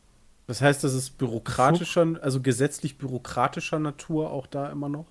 Das 0.46 0.60
heißt, 0.60 0.84
das 0.84 0.92
ist 0.92 1.16
bürokratischer, 1.16 2.18
also 2.20 2.42
gesetzlich 2.42 2.98
bürokratischer 2.98 3.78
Natur 3.78 4.30
auch 4.30 4.46
da 4.46 4.70
immer 4.70 4.90
noch? 4.90 5.06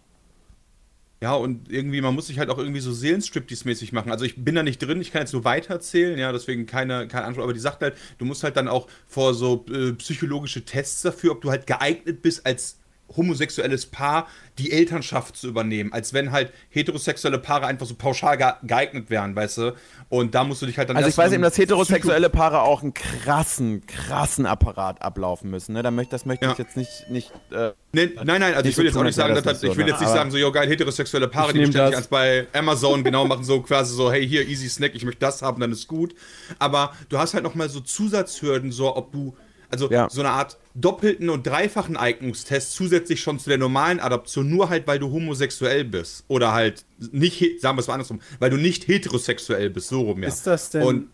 Ja, 1.21 1.33
und 1.33 1.69
irgendwie, 1.69 1.99
man 1.99 2.15
muss 2.15 2.27
sich 2.27 2.39
halt 2.39 2.49
auch 2.49 2.57
irgendwie 2.57 2.79
so 2.79 2.91
Seelenstriptease-mäßig 2.91 3.93
machen. 3.93 4.09
Also 4.09 4.23
ich 4.23 4.41
bin 4.43 4.55
da 4.55 4.63
nicht 4.63 4.79
drin, 4.79 5.01
ich 5.01 5.11
kann 5.11 5.21
jetzt 5.21 5.33
nur 5.33 5.43
weiterzählen, 5.43 6.17
ja, 6.17 6.31
deswegen 6.31 6.65
keine, 6.65 7.09
keine 7.09 7.25
Antwort. 7.25 7.43
Aber 7.43 7.53
die 7.53 7.59
sagt 7.59 7.81
halt, 7.81 7.95
du 8.19 8.25
musst 8.25 8.43
halt 8.43 8.55
dann 8.55 8.69
auch 8.69 8.87
vor 9.05 9.33
so 9.33 9.65
äh, 9.69 9.91
psychologische 9.93 10.63
Tests 10.63 11.01
dafür, 11.01 11.33
ob 11.33 11.41
du 11.41 11.51
halt 11.51 11.67
geeignet 11.67 12.21
bist 12.21 12.45
als 12.45 12.79
homosexuelles 13.15 13.85
Paar 13.85 14.27
die 14.57 14.71
Elternschaft 14.71 15.37
zu 15.37 15.47
übernehmen, 15.47 15.93
als 15.93 16.13
wenn 16.13 16.31
halt 16.31 16.51
heterosexuelle 16.69 17.39
Paare 17.39 17.65
einfach 17.67 17.85
so 17.85 17.95
pauschal 17.95 18.37
geeignet 18.63 19.09
wären, 19.09 19.35
weißt 19.35 19.57
du? 19.57 19.75
Und 20.09 20.35
da 20.35 20.43
musst 20.43 20.61
du 20.61 20.65
dich 20.65 20.77
halt 20.77 20.89
dann 20.89 20.97
Also 20.97 21.07
ich 21.09 21.17
weiß 21.17 21.31
eben, 21.31 21.43
dass 21.43 21.57
heterosexuelle 21.57 22.29
Paare 22.29 22.61
auch 22.61 22.81
einen 22.81 22.93
krassen, 22.93 23.85
krassen 23.85 24.45
Apparat 24.45 25.01
ablaufen 25.01 25.49
müssen. 25.49 25.73
Ne? 25.73 25.83
Da 25.83 25.91
möchte, 25.91 26.11
das 26.11 26.25
möchte 26.25 26.45
Ja. 26.45 26.51
ich 26.51 26.57
jetzt 26.57 26.75
nicht, 26.77 27.05
nicht 27.09 27.31
äh, 27.51 27.71
Nee, 27.91 28.11
nein, 28.23 28.39
nein, 28.39 28.53
also 28.53 28.69
ich 28.69 28.77
will 28.77 28.83
so 28.83 28.87
jetzt 28.89 28.97
auch 28.97 29.03
nicht 29.03 29.15
sagen, 29.15 29.33
das 29.33 29.43
dass, 29.43 29.61
nicht 29.63 29.71
ich 29.71 29.77
will 29.77 29.85
so, 29.85 29.89
jetzt 29.89 29.99
ne? 30.01 30.05
nicht 30.07 30.15
sagen, 30.15 30.29
so, 30.31 30.37
jo, 30.37 30.51
geil, 30.51 30.67
heterosexuelle 30.69 31.27
Paare, 31.27 31.57
Ich 31.57 31.69
die 31.69 31.71
das. 31.71 31.95
als 31.95 32.07
bei 32.07 32.45
Amazon 32.53 33.03
genau 33.03 33.25
machen 33.25 33.43
so 33.43 33.61
quasi 33.61 33.95
so, 33.95 34.11
hey, 34.11 34.27
hier, 34.27 34.47
easy 34.47 34.69
snack, 34.69 34.91
ich 34.93 35.05
möchte 35.05 35.19
das 35.21 35.41
haben, 35.41 35.59
dann 35.59 35.71
ist 35.71 35.87
gut. 35.87 36.13
Aber 36.59 36.93
du 37.09 37.17
hast 37.17 37.33
halt 37.33 37.43
nochmal 37.43 37.69
so 37.69 37.79
Zusatzhürden, 37.79 38.71
so 38.71 38.95
ob 38.95 39.11
du, 39.11 39.35
also 39.71 39.89
Ja. 39.91 40.09
so 40.09 40.21
eine 40.21 40.29
Art 40.31 40.57
doppelten 40.75 41.29
und 41.29 41.45
dreifachen 41.45 41.97
Eignungstest 41.97 42.73
zusätzlich 42.73 43.21
schon 43.21 43.39
zu 43.39 43.49
der 43.49 43.57
normalen 43.57 43.99
Adoption, 43.99 44.49
nur 44.49 44.69
halt, 44.69 44.87
weil 44.87 44.99
du 44.99 45.11
homosexuell 45.11 45.83
bist. 45.85 46.23
Oder 46.27 46.53
halt 46.53 46.85
nicht, 47.11 47.61
sagen 47.61 47.77
wir 47.77 47.81
es 47.81 47.87
mal 47.87 47.95
andersrum, 47.95 48.19
weil 48.39 48.49
du 48.49 48.57
nicht 48.57 48.87
heterosexuell 48.87 49.69
bist, 49.69 49.89
so 49.89 50.01
rum, 50.01 50.23
ja. 50.23 50.29
Ist 50.29 50.47
das 50.47 50.69
denn- 50.69 50.83
Und, 50.83 51.07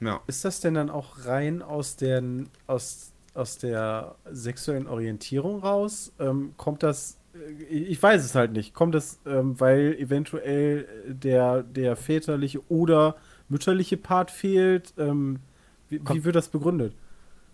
ja. 0.00 0.20
Ist 0.26 0.44
das 0.44 0.60
denn 0.60 0.74
dann 0.74 0.90
auch 0.90 1.24
rein 1.26 1.62
aus, 1.62 1.96
den, 1.96 2.48
aus, 2.66 3.12
aus 3.34 3.58
der 3.58 4.14
sexuellen 4.30 4.86
Orientierung 4.86 5.60
raus? 5.60 6.12
Ähm, 6.18 6.54
kommt 6.56 6.82
das, 6.82 7.18
äh, 7.34 7.64
ich 7.64 8.02
weiß 8.02 8.24
es 8.24 8.34
halt 8.34 8.52
nicht, 8.52 8.74
kommt 8.74 8.94
das, 8.94 9.20
ähm, 9.26 9.60
weil 9.60 9.94
eventuell 9.98 10.88
der, 11.06 11.62
der 11.62 11.96
väterliche 11.96 12.60
oder 12.70 13.16
mütterliche 13.48 13.96
Part 13.98 14.30
fehlt? 14.30 14.94
Ähm, 14.98 15.40
wie, 15.88 16.00
wie 16.08 16.24
wird 16.24 16.36
das 16.36 16.48
begründet? 16.48 16.94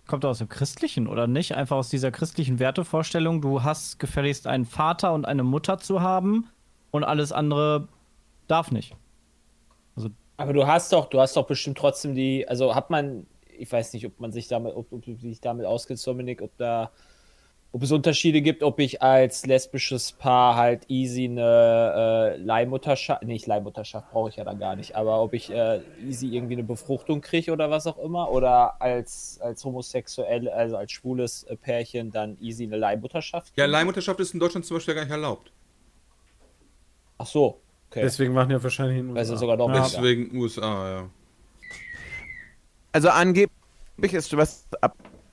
Kommt 0.07 0.25
aus 0.25 0.39
dem 0.39 0.49
Christlichen 0.49 1.07
oder 1.07 1.27
nicht? 1.27 1.55
Einfach 1.55 1.75
aus 1.75 1.89
dieser 1.89 2.11
christlichen 2.11 2.59
Wertevorstellung, 2.59 3.41
du 3.41 3.63
hast 3.63 3.99
gefälligst 3.99 4.47
einen 4.47 4.65
Vater 4.65 5.13
und 5.13 5.25
eine 5.25 5.43
Mutter 5.43 5.77
zu 5.77 6.01
haben 6.01 6.49
und 6.91 7.03
alles 7.03 7.31
andere 7.31 7.87
darf 8.47 8.71
nicht. 8.71 8.95
Aber 10.37 10.53
du 10.53 10.67
hast 10.67 10.93
doch, 10.93 11.09
du 11.09 11.19
hast 11.19 11.35
doch 11.35 11.47
bestimmt 11.47 11.79
trotzdem 11.79 12.13
die, 12.13 12.47
also 12.47 12.75
hat 12.75 12.91
man, 12.91 13.25
ich 13.57 13.71
weiß 13.71 13.93
nicht, 13.93 14.05
ob 14.05 14.19
man 14.19 14.31
sich 14.31 14.47
damit, 14.47 14.75
ob, 14.75 14.93
ob 14.93 15.03
du 15.03 15.15
dich 15.15 15.41
damit 15.41 15.65
auskennst, 15.65 16.05
Dominik, 16.05 16.43
ob 16.43 16.55
da, 16.57 16.91
ob 17.73 17.83
es 17.83 17.91
Unterschiede 17.91 18.41
gibt, 18.41 18.63
ob 18.63 18.79
ich 18.79 19.01
als 19.01 19.45
lesbisches 19.45 20.13
Paar 20.13 20.55
halt 20.55 20.89
easy 20.89 21.25
eine 21.25 22.35
äh, 22.35 22.37
Leihmutterschaft, 22.37 23.23
nicht 23.23 23.45
Leihmutterschaft 23.45 24.09
brauche 24.11 24.29
ich 24.29 24.37
ja 24.37 24.45
dann 24.45 24.57
gar 24.57 24.75
nicht, 24.75 24.95
aber 24.95 25.21
ob 25.21 25.33
ich 25.33 25.51
äh, 25.51 25.81
easy 26.07 26.27
irgendwie 26.27 26.53
eine 26.53 26.63
Befruchtung 26.63 27.21
kriege 27.21 27.51
oder 27.51 27.69
was 27.69 27.85
auch 27.85 27.97
immer, 27.97 28.31
oder 28.31 28.81
als, 28.81 29.39
als 29.41 29.63
homosexuell, 29.65 30.47
also 30.49 30.77
als 30.77 30.91
schwules 30.91 31.43
äh, 31.43 31.55
Pärchen 31.55 32.11
dann 32.11 32.37
easy 32.41 32.63
eine 32.63 32.77
Leihmutterschaft. 32.77 33.53
Ja, 33.55 33.65
kriege. 33.65 33.71
Leihmutterschaft 33.71 34.19
ist 34.21 34.33
in 34.33 34.39
Deutschland 34.39 34.65
zum 34.65 34.77
Beispiel 34.77 34.95
gar 34.95 35.03
nicht 35.03 35.11
erlaubt. 35.11 35.51
Ach 37.17 37.27
so, 37.27 37.59
okay. 37.89 38.01
Deswegen 38.01 38.33
machen 38.33 38.51
ja 38.51 38.63
wahrscheinlich 38.63 38.99
in 38.99 39.07
den 39.07 39.17
also 39.17 39.33
USA. 39.33 39.39
sogar 39.39 39.57
noch 39.57 39.67
weniger. 39.67 39.83
Deswegen 39.83 40.37
USA, 40.37 40.89
ja. 40.89 41.09
Also 42.93 43.09
angeblich 43.09 44.13
ist, 44.13 44.35
was 44.37 44.67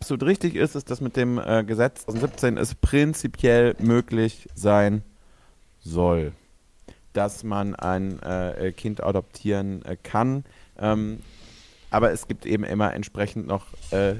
absolut 0.04 0.24
richtig 0.24 0.54
ist, 0.54 0.74
ist, 0.74 0.90
dass 0.90 1.00
mit 1.00 1.16
dem 1.16 1.38
äh, 1.38 1.64
Gesetz 1.64 2.04
2017 2.04 2.58
es 2.58 2.74
prinzipiell 2.74 3.74
möglich 3.78 4.50
sein 4.54 5.02
soll, 5.80 6.32
dass 7.14 7.42
man 7.42 7.74
ein 7.74 8.20
äh, 8.20 8.74
Kind 8.76 9.02
adoptieren 9.02 9.82
äh, 9.86 9.96
kann. 9.96 10.44
Ähm, 10.78 11.20
aber 11.88 12.12
es 12.12 12.28
gibt 12.28 12.44
eben 12.44 12.64
immer 12.64 12.92
entsprechend 12.92 13.46
noch 13.46 13.64
äh, 13.92 14.16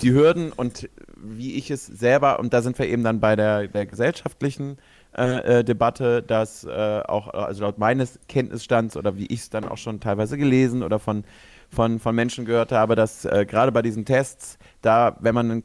die 0.00 0.14
Hürden 0.14 0.52
und 0.52 0.88
wie 1.16 1.56
ich 1.56 1.70
es 1.70 1.84
selber, 1.84 2.38
und 2.38 2.54
da 2.54 2.62
sind 2.62 2.78
wir 2.78 2.88
eben 2.88 3.04
dann 3.04 3.20
bei 3.20 3.36
der, 3.36 3.68
der 3.68 3.84
gesellschaftlichen 3.84 4.78
äh, 5.18 5.58
äh, 5.58 5.64
Debatte, 5.64 6.22
dass 6.22 6.64
äh, 6.64 7.02
auch, 7.06 7.28
also 7.28 7.62
laut 7.62 7.76
meines 7.76 8.18
Kenntnisstands 8.26 8.96
oder 8.96 9.18
wie 9.18 9.26
ich 9.26 9.40
es 9.40 9.50
dann 9.50 9.64
auch 9.64 9.78
schon 9.78 10.00
teilweise 10.00 10.38
gelesen 10.38 10.82
oder 10.82 10.98
von, 10.98 11.24
von, 11.70 11.98
von 11.98 12.14
Menschen 12.14 12.44
gehört 12.44 12.72
habe, 12.72 12.94
dass 12.96 13.24
äh, 13.24 13.46
gerade 13.46 13.72
bei 13.72 13.82
diesen 13.82 14.04
Tests, 14.04 14.58
da, 14.86 15.16
wenn 15.20 15.34
man 15.34 15.50
einen 15.50 15.62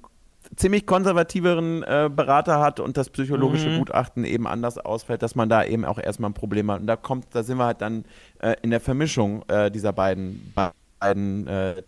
ziemlich 0.55 0.85
konservativeren 0.85 1.83
äh, 1.83 2.09
Berater 2.13 2.59
hat 2.59 2.79
und 2.79 2.97
das 2.97 3.09
psychologische 3.09 3.69
Mhm. 3.69 3.79
Gutachten 3.79 4.25
eben 4.25 4.47
anders 4.47 4.77
ausfällt, 4.77 5.21
dass 5.21 5.35
man 5.35 5.49
da 5.49 5.63
eben 5.63 5.85
auch 5.85 5.97
erstmal 5.97 6.29
ein 6.31 6.33
Problem 6.33 6.69
hat. 6.71 6.81
Und 6.81 6.87
da 6.87 6.95
kommt, 6.95 7.27
da 7.31 7.43
sind 7.43 7.57
wir 7.57 7.65
halt 7.65 7.81
dann 7.81 8.05
äh, 8.39 8.55
in 8.61 8.71
der 8.71 8.81
Vermischung 8.81 9.43
äh, 9.47 9.71
dieser 9.71 9.93
beiden, 9.93 10.53
beiden 10.99 11.47
äh, 11.47 11.83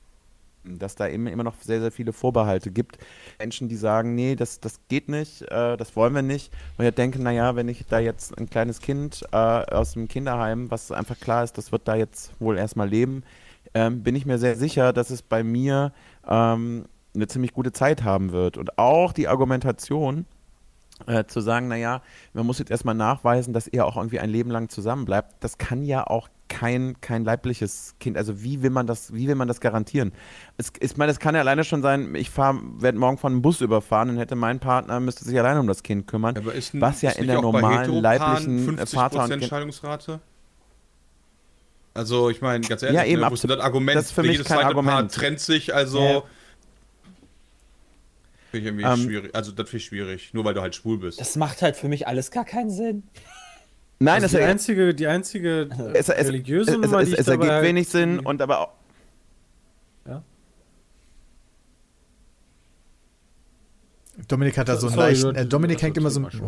dass 0.66 0.96
da 0.96 1.10
eben 1.10 1.28
immer 1.28 1.44
noch 1.44 1.56
sehr, 1.60 1.82
sehr 1.82 1.92
viele 1.92 2.14
Vorbehalte 2.14 2.72
gibt. 2.72 2.98
Menschen, 3.38 3.68
die 3.68 3.76
sagen, 3.76 4.16
nee, 4.16 4.36
das, 4.36 4.62
das 4.62 4.80
geht 4.88 5.10
nicht, 5.10 5.42
äh, 5.52 5.76
das 5.76 5.96
wollen 5.98 6.16
wir 6.16 6.22
nicht. 6.22 6.54
Und 6.78 6.86
ich 6.86 6.96
denke, 6.96 7.22
naja, 7.22 7.56
wenn 7.58 7.68
ich 7.68 7.86
da 7.86 8.00
jetzt 8.00 8.38
ein 8.38 8.50
kleines 8.50 8.80
Kind 8.80 9.26
äh, 9.32 9.36
aus 9.36 9.94
dem 9.94 10.08
Kinderheim, 10.08 10.72
was 10.72 10.92
einfach 10.92 11.20
klar 11.20 11.44
ist, 11.44 11.58
das 11.58 11.72
wird 11.74 11.88
da 11.88 11.96
jetzt 11.96 12.32
wohl 12.40 12.58
erstmal 12.58 12.88
leben, 12.88 13.24
ähm, 13.74 14.04
bin 14.04 14.16
ich 14.16 14.26
mir 14.26 14.38
sehr 14.38 14.56
sicher, 14.56 14.94
dass 14.94 15.10
es 15.10 15.22
bei 15.22 15.44
mir 15.44 15.92
ähm, 16.28 16.86
eine 17.16 17.28
ziemlich 17.28 17.54
gute 17.54 17.72
Zeit 17.72 18.04
haben 18.04 18.32
wird. 18.32 18.58
Und 18.58 18.78
auch 18.78 19.14
die 19.14 19.28
Argumentation, 19.28 20.26
äh, 21.08 21.26
zu 21.26 21.42
sagen, 21.42 21.68
naja, 21.68 22.02
man 22.34 22.46
muss 22.46 22.60
jetzt 22.60 22.72
erstmal 22.72 22.96
nachweisen, 22.96 23.54
dass 23.54 23.68
ihr 23.68 23.86
auch 23.86 23.98
irgendwie 23.98 24.20
ein 24.20 24.30
Leben 24.30 24.52
lang 24.52 24.70
zusammenbleibt, 24.70 25.36
das 25.42 25.58
kann 25.58 25.84
ja 25.84 26.06
auch 26.06 26.30
kein, 26.50 27.02
kein 27.02 27.26
leibliches 27.26 27.96
Kind, 28.00 28.16
also 28.16 28.44
wie 28.44 28.62
will 28.62 28.70
man 28.70 28.86
das, 28.86 29.12
wie 29.14 29.28
will 29.28 29.36
man 29.36 29.48
das 29.48 29.60
garantieren? 29.60 30.12
Es, 30.58 30.72
ich 30.80 30.96
meine, 30.98 31.12
es 31.12 31.20
kann 31.20 31.34
ja 31.34 31.42
alleine 31.42 31.64
schon 31.64 31.82
sein, 31.82 32.14
ich 32.16 32.38
werde 32.38 32.98
morgen 32.98 33.18
von 33.18 33.34
einem 33.34 33.42
Bus 33.42 33.62
überfahren 33.62 34.12
und 34.12 34.18
hätte 34.18 34.36
mein 34.36 34.60
Partner, 34.60 35.00
müsste 35.00 35.26
sich 35.26 35.38
alleine 35.38 35.60
um 35.60 35.68
das 35.68 35.82
Kind 35.82 36.06
kümmern, 36.06 36.38
Aber 36.38 36.54
ist, 36.54 36.80
was 36.80 37.02
ja 37.02 37.12
in 37.12 37.26
der 37.28 37.42
normalen 37.42 37.92
leiblichen 38.02 38.78
äh, 38.78 38.86
Vater 38.86 39.24
und 39.24 39.32
50% 39.32 39.40
Kind. 39.40 39.46
Scheidungsrate? 39.46 40.20
Also, 41.96 42.30
ich 42.30 42.42
meine, 42.42 42.66
ganz 42.66 42.82
ehrlich, 42.84 42.98
Ja, 42.98 43.06
eben, 43.06 43.22
ne, 43.22 43.28
ist 43.34 43.44
denn 43.44 43.52
absolut. 43.52 43.58
das 43.58 43.66
Argument, 43.66 43.98
Das 43.98 44.06
ist 44.06 44.12
für 44.12 44.22
mich 44.22 44.32
jedes 44.34 44.48
kein 44.48 44.58
zweite 44.58 44.74
Paar 44.74 44.78
Argument. 44.78 45.12
trennt 45.12 45.40
sich, 45.40 45.74
also. 45.74 46.00
Ja. 46.00 46.24
Finde 48.54 48.70
ich 48.70 48.76
irgendwie 48.76 48.86
Ähm, 48.86 49.10
schwierig. 49.10 49.34
Also, 49.36 49.52
das 49.52 49.68
finde 49.68 49.78
ich 49.78 49.86
schwierig, 49.86 50.34
nur 50.34 50.46
weil 50.46 50.54
du 50.54 50.62
halt 50.62 50.76
schwul 50.76 51.00
bist. 51.00 51.20
Das 51.20 51.36
macht 51.36 51.64
halt 51.64 51.76
für 51.76 51.88
mich 51.88 52.08
alles 52.08 52.30
gar 52.30 52.46
keinen 52.46 52.70
Sinn. 52.70 53.02
Nein, 53.98 54.16
Also 54.22 54.26
es, 54.28 54.32
die 54.34 54.38
es, 54.38 54.44
einzige, 54.44 54.94
die 54.94 55.08
einzige 55.08 55.70
es, 55.96 56.08
es, 56.10 56.28
religiöse 56.28 56.72
es, 56.72 56.78
Nummer, 56.78 57.00
es, 57.00 57.08
die 57.08 57.14
ich 57.14 57.20
es 57.20 57.26
dabei 57.26 57.34
ergibt 57.36 57.52
halt 57.52 57.64
wenig 57.66 57.90
Sinn 57.90 58.10
irgendwie- 58.12 58.28
und 58.28 58.42
aber 58.44 58.76
Dominik 64.28 64.58
hat 64.60 64.70
da 64.70 64.78
so 64.78 64.88
einen 64.88 64.96
Sorry, 64.96 65.10
leichten. 65.14 65.36
Äh, 65.36 65.46
Dominik 65.48 65.82
hängt 65.82 65.98
immer 65.98 66.12
so. 66.12 66.22
Schon. 66.30 66.42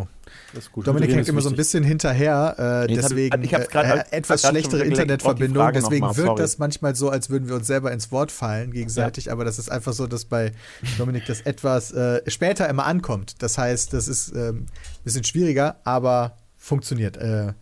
Oh. 0.76 0.82
Dominik 0.84 1.12
hängt 1.16 1.28
immer 1.28 1.42
so 1.42 1.50
ein 1.50 1.56
bisschen 1.56 1.84
hinterher, 1.84 2.56
äh, 2.88 2.92
Ich 2.92 2.98
hab- 3.00 3.10
deswegen 3.10 3.42
ich 3.44 3.54
hab's 3.56 3.70
grad- 3.70 3.86
äh, 3.86 3.90
grad 3.90 4.14
etwas 4.14 4.42
schlechtere 4.48 4.84
Internetverbindung, 4.84 5.72
deswegen 5.74 6.06
mal, 6.06 6.16
wirkt 6.16 6.28
sorry. 6.28 6.42
das 6.42 6.58
manchmal 6.60 6.96
so, 6.96 7.10
als 7.10 7.30
würden 7.32 7.48
wir 7.48 7.56
uns 7.56 7.66
selber 7.68 7.92
ins 7.92 8.12
Wort 8.12 8.32
fallen 8.32 8.72
gegenseitig, 8.72 9.32
aber 9.32 9.46
das 9.46 9.58
ist 9.58 9.72
einfach 9.72 9.94
so, 9.94 10.06
dass 10.06 10.26
bei 10.26 10.52
Dominik 11.00 11.26
das 11.26 11.42
etwas 11.42 11.92
äh, 11.92 12.22
später 12.30 12.70
immer 12.70 12.86
ankommt. 12.86 13.42
Das 13.42 13.58
heißt, 13.58 13.94
das 13.94 14.08
ist 14.08 14.30
ähm, 14.36 14.66
ein 14.68 15.04
bisschen 15.04 15.24
schwieriger, 15.24 15.78
aber 15.84 16.38
funktioniert. 16.58 17.18
Äh, 17.18 17.54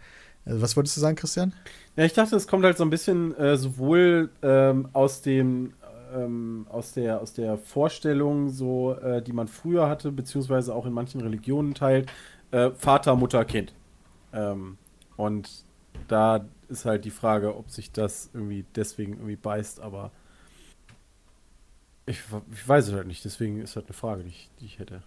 was 0.45 0.75
wolltest 0.75 0.97
du 0.97 1.01
sagen, 1.01 1.15
Christian? 1.15 1.53
Ja, 1.95 2.03
ich 2.03 2.13
dachte, 2.13 2.35
es 2.35 2.47
kommt 2.47 2.65
halt 2.65 2.77
so 2.77 2.83
ein 2.83 2.89
bisschen 2.89 3.37
äh, 3.37 3.55
sowohl 3.55 4.29
ähm, 4.41 4.89
aus 4.93 5.21
dem 5.21 5.73
ähm, 6.13 6.67
aus 6.69 6.93
der 6.93 7.21
aus 7.21 7.33
der 7.33 7.57
Vorstellung, 7.57 8.49
so 8.49 8.93
äh, 8.93 9.21
die 9.21 9.33
man 9.33 9.47
früher 9.47 9.89
hatte, 9.89 10.11
beziehungsweise 10.11 10.73
auch 10.73 10.85
in 10.85 10.93
manchen 10.93 11.21
Religionen 11.21 11.73
teilt, 11.73 12.11
äh, 12.51 12.71
Vater, 12.71 13.15
Mutter, 13.15 13.43
Kind. 13.45 13.73
Ähm, 14.33 14.77
und 15.17 15.65
da 16.07 16.45
ist 16.69 16.85
halt 16.85 17.05
die 17.05 17.11
Frage, 17.11 17.55
ob 17.55 17.69
sich 17.69 17.91
das 17.91 18.29
irgendwie 18.33 18.65
deswegen 18.75 19.13
irgendwie 19.13 19.35
beißt, 19.35 19.79
aber 19.79 20.11
ich, 22.05 22.19
ich 22.51 22.67
weiß 22.67 22.87
es 22.87 22.93
halt 22.93 23.07
nicht, 23.07 23.23
deswegen 23.23 23.61
ist 23.61 23.75
halt 23.75 23.85
eine 23.87 23.93
Frage, 23.93 24.23
die 24.23 24.29
ich, 24.29 24.49
die 24.59 24.65
ich 24.65 24.79
hätte. 24.79 25.03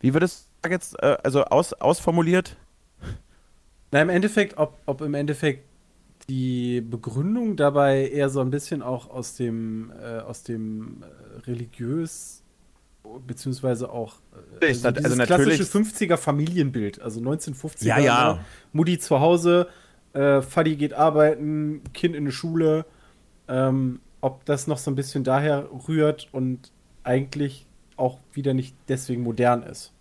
wie 0.00 0.14
wird 0.14 0.24
es 0.24 0.48
jetzt, 0.68 1.02
äh, 1.02 1.16
also 1.22 1.44
aus, 1.44 1.72
ausformuliert? 1.72 2.56
Na, 3.90 4.02
im 4.02 4.10
Endeffekt, 4.10 4.58
ob, 4.58 4.78
ob 4.84 5.00
im 5.00 5.14
Endeffekt 5.14 5.64
die 6.28 6.80
Begründung 6.82 7.56
dabei 7.56 8.08
eher 8.08 8.28
so 8.28 8.40
ein 8.40 8.50
bisschen 8.50 8.82
auch 8.82 9.08
aus 9.10 9.34
dem, 9.36 9.92
äh, 10.00 10.18
aus 10.18 10.42
dem 10.42 11.02
äh, 11.02 11.40
religiös, 11.46 12.42
beziehungsweise 13.26 13.90
auch 13.90 14.16
äh, 14.60 14.66
also 14.66 14.90
dieses 14.90 15.16
natürlich- 15.16 15.56
klassische 15.56 15.64
50er 15.64 16.16
Familienbild, 16.16 17.00
also 17.00 17.20
1950er. 17.20 17.86
Ja, 17.86 17.98
ja. 17.98 18.34
ne? 18.34 18.40
Mutti 18.72 18.98
zu 18.98 19.20
Hause, 19.20 19.68
äh, 20.12 20.42
Vati 20.42 20.76
geht 20.76 20.92
arbeiten, 20.92 21.82
Kind 21.94 22.14
in 22.14 22.26
die 22.26 22.32
Schule. 22.32 22.84
Ähm, 23.48 24.00
ob 24.20 24.44
das 24.44 24.66
noch 24.66 24.78
so 24.78 24.90
ein 24.90 24.94
bisschen 24.94 25.24
daher 25.24 25.68
rührt 25.88 26.28
und 26.32 26.72
eigentlich 27.04 27.66
auch 27.96 28.18
wieder 28.32 28.52
nicht 28.52 28.74
deswegen 28.88 29.22
modern 29.22 29.62
ist. 29.62 29.92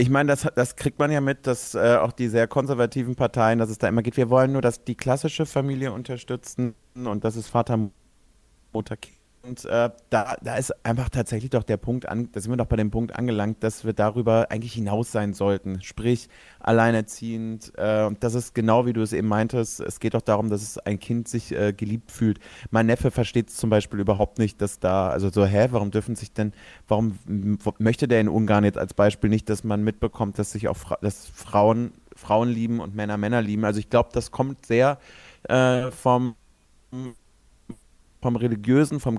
Ich 0.00 0.10
meine, 0.10 0.28
das, 0.28 0.46
das 0.54 0.76
kriegt 0.76 1.00
man 1.00 1.10
ja 1.10 1.20
mit, 1.20 1.46
dass 1.48 1.74
äh, 1.74 1.96
auch 1.96 2.12
die 2.12 2.28
sehr 2.28 2.46
konservativen 2.46 3.16
Parteien, 3.16 3.58
dass 3.58 3.68
es 3.68 3.78
da 3.78 3.88
immer 3.88 4.02
geht, 4.02 4.16
wir 4.16 4.30
wollen 4.30 4.52
nur, 4.52 4.62
dass 4.62 4.84
die 4.84 4.94
klassische 4.94 5.44
Familie 5.44 5.92
unterstützen 5.92 6.76
und 6.94 7.24
das 7.24 7.34
ist 7.34 7.48
Vater, 7.48 7.90
Mutter, 8.72 8.96
Kind. 8.96 9.17
Und 9.48 9.64
äh, 9.64 9.90
da, 10.10 10.36
da 10.42 10.56
ist 10.56 10.74
einfach 10.84 11.08
tatsächlich 11.08 11.50
doch 11.50 11.62
der 11.62 11.78
Punkt 11.78 12.06
an, 12.06 12.28
da 12.32 12.40
sind 12.40 12.52
wir 12.52 12.58
doch 12.58 12.66
bei 12.66 12.76
dem 12.76 12.90
Punkt 12.90 13.16
angelangt, 13.16 13.62
dass 13.62 13.86
wir 13.86 13.94
darüber 13.94 14.50
eigentlich 14.50 14.74
hinaus 14.74 15.10
sein 15.10 15.32
sollten. 15.32 15.80
Sprich, 15.80 16.28
alleinerziehend. 16.60 17.72
Äh, 17.78 18.10
das 18.20 18.34
ist 18.34 18.54
genau 18.54 18.84
wie 18.84 18.92
du 18.92 19.00
es 19.00 19.14
eben 19.14 19.26
meintest. 19.26 19.80
Es 19.80 20.00
geht 20.00 20.12
doch 20.12 20.20
darum, 20.20 20.50
dass 20.50 20.60
es 20.60 20.76
ein 20.78 20.98
Kind 20.98 21.28
sich 21.28 21.52
äh, 21.52 21.72
geliebt 21.72 22.12
fühlt. 22.12 22.40
Mein 22.70 22.86
Neffe 22.86 23.10
versteht 23.10 23.48
es 23.48 23.56
zum 23.56 23.70
Beispiel 23.70 24.00
überhaupt 24.00 24.38
nicht, 24.38 24.60
dass 24.60 24.80
da, 24.80 25.08
also 25.08 25.30
so, 25.30 25.46
hä, 25.46 25.68
warum 25.70 25.90
dürfen 25.90 26.14
sich 26.14 26.32
denn, 26.32 26.52
warum 26.86 27.18
möchte 27.78 28.06
der 28.06 28.20
in 28.20 28.28
Ungarn 28.28 28.64
jetzt 28.64 28.78
als 28.78 28.92
Beispiel 28.92 29.30
nicht, 29.30 29.48
dass 29.48 29.64
man 29.64 29.82
mitbekommt, 29.82 30.38
dass 30.38 30.52
sich 30.52 30.68
auch 30.68 30.76
Fra 30.76 30.98
dass 31.00 31.26
Frauen 31.26 31.92
Frauen 32.14 32.50
lieben 32.50 32.80
und 32.80 32.94
Männer 32.94 33.16
Männer 33.16 33.40
lieben. 33.40 33.64
Also 33.64 33.80
ich 33.80 33.88
glaube, 33.88 34.10
das 34.12 34.30
kommt 34.30 34.66
sehr 34.66 34.98
äh, 35.44 35.90
vom 35.90 36.34
vom 38.20 38.36
religiösen, 38.36 39.00
vom 39.00 39.18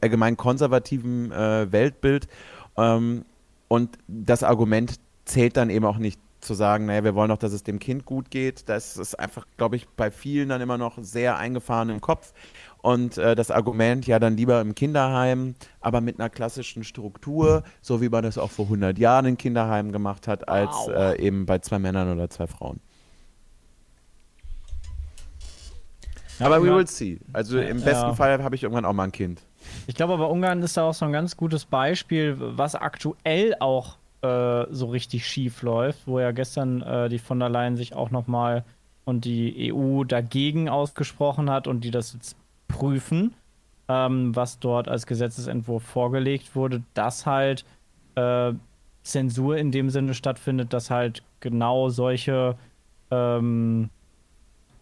allgemein 0.00 0.36
konservativen 0.36 1.32
äh, 1.32 1.70
Weltbild. 1.70 2.28
Ähm, 2.76 3.24
und 3.68 3.98
das 4.06 4.42
Argument 4.42 5.00
zählt 5.24 5.56
dann 5.56 5.70
eben 5.70 5.84
auch 5.84 5.98
nicht 5.98 6.20
zu 6.44 6.54
sagen, 6.54 6.86
naja, 6.86 7.02
wir 7.02 7.14
wollen 7.14 7.30
doch, 7.30 7.38
dass 7.38 7.52
es 7.52 7.62
dem 7.62 7.78
Kind 7.78 8.04
gut 8.04 8.30
geht. 8.30 8.68
Das 8.68 8.96
ist 8.96 9.18
einfach, 9.18 9.46
glaube 9.56 9.76
ich, 9.76 9.88
bei 9.88 10.10
vielen 10.10 10.50
dann 10.50 10.60
immer 10.60 10.78
noch 10.78 10.98
sehr 11.00 11.38
eingefahren 11.38 11.88
im 11.88 12.00
Kopf. 12.00 12.32
Und 12.82 13.16
äh, 13.16 13.34
das 13.34 13.50
Argument, 13.50 14.06
ja, 14.06 14.18
dann 14.18 14.36
lieber 14.36 14.60
im 14.60 14.74
Kinderheim, 14.74 15.54
aber 15.80 16.02
mit 16.02 16.20
einer 16.20 16.28
klassischen 16.28 16.84
Struktur, 16.84 17.62
so 17.80 18.02
wie 18.02 18.10
man 18.10 18.24
das 18.24 18.36
auch 18.36 18.50
vor 18.50 18.66
100 18.66 18.98
Jahren 18.98 19.24
in 19.24 19.36
Kinderheimen 19.38 19.90
gemacht 19.90 20.28
hat, 20.28 20.48
als 20.48 20.70
wow. 20.70 20.90
äh, 20.90 21.18
eben 21.18 21.46
bei 21.46 21.60
zwei 21.60 21.78
Männern 21.78 22.12
oder 22.12 22.28
zwei 22.28 22.46
Frauen. 22.46 22.80
Aber 26.40 26.62
we 26.62 26.74
will 26.74 26.86
see. 26.86 27.20
Also 27.32 27.58
im 27.58 27.80
besten 27.80 28.08
ja. 28.08 28.14
Fall 28.14 28.42
habe 28.42 28.54
ich 28.54 28.62
irgendwann 28.62 28.84
auch 28.84 28.92
mal 28.92 29.04
ein 29.04 29.12
Kind. 29.12 29.42
Ich 29.86 29.94
glaube 29.94 30.14
aber, 30.14 30.30
Ungarn 30.30 30.62
ist 30.62 30.76
da 30.76 30.84
auch 30.84 30.94
so 30.94 31.04
ein 31.04 31.12
ganz 31.12 31.36
gutes 31.36 31.64
Beispiel, 31.64 32.36
was 32.38 32.74
aktuell 32.74 33.56
auch 33.60 33.96
äh, 34.22 34.66
so 34.70 34.86
richtig 34.86 35.26
schief 35.26 35.62
läuft, 35.62 36.06
wo 36.06 36.18
ja 36.20 36.32
gestern 36.32 36.82
äh, 36.82 37.08
die 37.08 37.18
von 37.18 37.38
der 37.38 37.48
Leyen 37.48 37.76
sich 37.76 37.94
auch 37.94 38.10
nochmal 38.10 38.64
und 39.04 39.24
die 39.24 39.72
EU 39.72 40.04
dagegen 40.04 40.68
ausgesprochen 40.68 41.50
hat 41.50 41.66
und 41.66 41.82
die 41.82 41.90
das 41.90 42.14
jetzt 42.14 42.36
prüfen, 42.68 43.34
ähm, 43.88 44.34
was 44.34 44.58
dort 44.58 44.88
als 44.88 45.06
Gesetzesentwurf 45.06 45.82
vorgelegt 45.82 46.56
wurde, 46.56 46.82
dass 46.94 47.26
halt 47.26 47.64
äh, 48.14 48.52
Zensur 49.02 49.58
in 49.58 49.70
dem 49.70 49.90
Sinne 49.90 50.14
stattfindet, 50.14 50.72
dass 50.72 50.90
halt 50.90 51.22
genau 51.40 51.90
solche 51.90 52.56
ähm, 53.10 53.90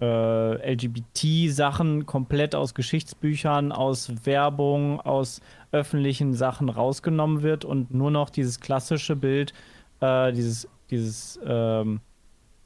äh, 0.03 0.72
LGBT-Sachen 0.74 2.07
komplett 2.07 2.57
aus 2.57 2.74
Geschichtsbüchern, 2.74 3.70
aus 3.70 4.12
Werbung, 4.24 5.00
aus 5.00 5.40
öffentlichen 5.70 6.34
Sachen 6.34 6.68
rausgenommen 6.68 7.42
wird 7.42 7.64
und 7.64 7.94
nur 7.94 8.11
noch 8.11 8.28
dieses 8.28 8.59
klassische 8.59 9.14
Bild, 9.14 9.55
äh, 10.00 10.32
dieses, 10.32 10.68
dieses 10.90 11.38
ähm, 11.46 12.00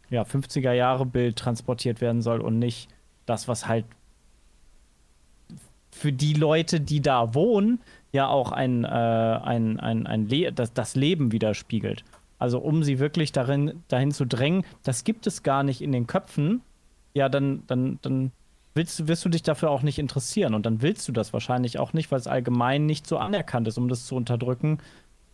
ja, 0.08 0.22
50er-Jahre-Bild 0.22 1.36
transportiert 1.36 2.00
werden 2.00 2.22
soll 2.22 2.40
und 2.40 2.58
nicht 2.58 2.88
das, 3.26 3.48
was 3.48 3.68
halt 3.68 3.84
für 5.90 6.12
die 6.12 6.34
Leute, 6.34 6.80
die 6.80 7.02
da 7.02 7.34
wohnen, 7.34 7.80
ja 8.12 8.28
auch 8.28 8.50
ein, 8.50 8.84
äh, 8.84 8.88
ein, 8.88 9.78
ein, 9.78 10.06
ein 10.06 10.26
Le 10.26 10.52
das, 10.52 10.72
das 10.72 10.96
Leben 10.96 11.32
widerspiegelt. 11.32 12.02
Also 12.38 12.60
um 12.60 12.82
sie 12.82 12.98
wirklich 12.98 13.32
darin, 13.32 13.82
dahin 13.88 14.10
zu 14.10 14.24
drängen, 14.24 14.64
das 14.84 15.04
gibt 15.04 15.26
es 15.26 15.42
gar 15.42 15.62
nicht 15.62 15.82
in 15.82 15.92
den 15.92 16.06
Köpfen 16.06 16.62
ja, 17.16 17.30
dann, 17.30 17.62
dann, 17.66 17.98
dann 18.02 18.30
willst, 18.74 19.08
wirst 19.08 19.24
du 19.24 19.30
dich 19.30 19.42
dafür 19.42 19.70
auch 19.70 19.80
nicht 19.80 19.98
interessieren. 19.98 20.52
Und 20.52 20.66
dann 20.66 20.82
willst 20.82 21.08
du 21.08 21.12
das 21.12 21.32
wahrscheinlich 21.32 21.78
auch 21.78 21.94
nicht, 21.94 22.12
weil 22.12 22.20
es 22.20 22.26
allgemein 22.26 22.84
nicht 22.84 23.06
so 23.06 23.16
anerkannt 23.16 23.66
ist, 23.66 23.78
um 23.78 23.88
das 23.88 24.04
zu 24.04 24.14
unterdrücken. 24.14 24.78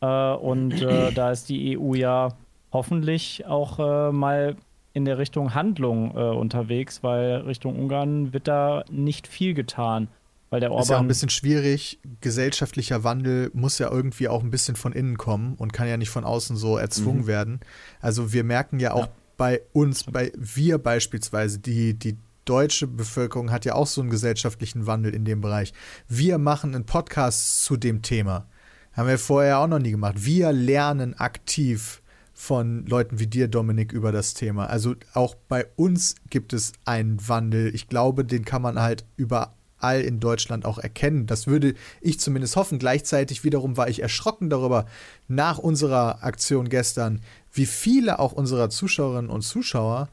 Äh, 0.01 0.07
und 0.07 0.81
äh, 0.81 1.11
da 1.15 1.33
ist 1.33 1.49
die 1.49 1.77
EU 1.77 1.95
ja 1.95 2.29
hoffentlich 2.73 3.45
auch 3.47 3.81
äh, 3.81 4.13
mal 4.13 4.55
in 4.93 5.05
der 5.05 5.19
Richtung 5.19 5.55
Handlung 5.55 6.17
äh, 6.17 6.21
unterwegs, 6.21 7.03
weil 7.03 7.39
Richtung 7.39 7.77
Ungarn 7.77 8.33
wird 8.33 8.47
da 8.47 8.85
nicht 8.89 9.27
viel 9.27 9.53
getan. 9.53 10.07
Weil 10.51 10.61
der 10.61 10.71
Orban 10.71 10.83
ist 10.83 10.91
ja 10.91 10.97
auch 10.99 11.01
ein 11.01 11.09
bisschen 11.09 11.31
schwierig. 11.31 11.99
Gesellschaftlicher 12.21 13.03
Wandel 13.03 13.51
muss 13.55 13.79
ja 13.79 13.91
irgendwie 13.91 14.29
auch 14.29 14.43
ein 14.43 14.51
bisschen 14.51 14.77
von 14.77 14.93
innen 14.93 15.17
kommen 15.17 15.55
und 15.57 15.73
kann 15.73 15.89
ja 15.89 15.97
nicht 15.97 16.11
von 16.11 16.25
außen 16.25 16.57
so 16.57 16.77
erzwungen 16.77 17.23
mhm. 17.23 17.27
werden. 17.27 17.61
Also 18.01 18.33
wir 18.33 18.45
merken 18.45 18.79
ja 18.79 18.93
auch 18.93 19.07
ja 19.07 19.13
bei 19.43 19.61
uns, 19.73 20.05
bei 20.05 20.31
wir 20.37 20.79
beispielsweise, 20.79 21.59
die, 21.59 21.95
die 21.95 22.17
deutsche 22.45 22.87
Bevölkerung 22.87 23.51
hat 23.51 23.65
ja 23.65 23.75
auch 23.75 23.89
so 23.89 24.01
einen 24.01 24.09
gesellschaftlichen 24.09 24.87
Wandel 24.87 25.13
in 25.13 25.25
dem 25.25 25.41
Bereich. 25.41 25.73
Wir 26.07 26.39
machen 26.39 26.77
einen 26.77 26.87
Podcast 26.87 27.65
zu 27.65 27.77
dem 27.77 28.03
Thema. 28.03 28.47
Haben 28.93 29.09
wir 29.09 29.19
vorher 29.19 29.59
auch 29.59 29.67
noch 29.67 29.81
nie 29.81 29.91
gemacht. 29.91 30.25
Wir 30.25 30.53
lernen 30.53 31.15
aktiv 31.15 32.03
von 32.33 32.87
Leuten 32.87 33.19
wie 33.19 33.27
dir, 33.27 33.49
Dominik, 33.49 33.93
über 33.93 34.13
das 34.13 34.35
Thema. 34.35 34.67
Also 34.67 34.95
auch 35.13 35.35
bei 35.35 35.67
uns 35.75 36.15
gibt 36.31 36.53
es 36.53 36.71
einen 36.85 37.19
Wandel. 37.27 37.75
Ich 37.75 37.89
glaube, 37.89 38.25
den 38.25 38.45
kann 38.45 38.63
man 38.63 38.79
halt 38.79 39.05
überall 39.17 40.03
in 40.03 40.21
Deutschland 40.21 40.65
auch 40.65 40.79
erkennen. 40.79 41.27
Das 41.27 41.49
würde 41.49 41.75
ich 42.01 42.21
zumindest 42.21 42.55
hoffen. 42.55 42.79
Gleichzeitig 42.79 43.43
wiederum 43.43 43.77
war 43.77 43.89
ich 43.89 44.03
erschrocken 44.03 44.51
darüber, 44.51 44.87
nach 45.27 45.59
unserer 45.59 46.23
Aktion 46.23 46.69
gestern, 46.69 47.23
wie 47.53 47.67
viele 47.67 48.19
auch 48.19 48.33
unserer 48.33 48.71
Zuschauerinnen 48.71 49.31
und 49.31 49.43
Zuschauer 49.43 50.09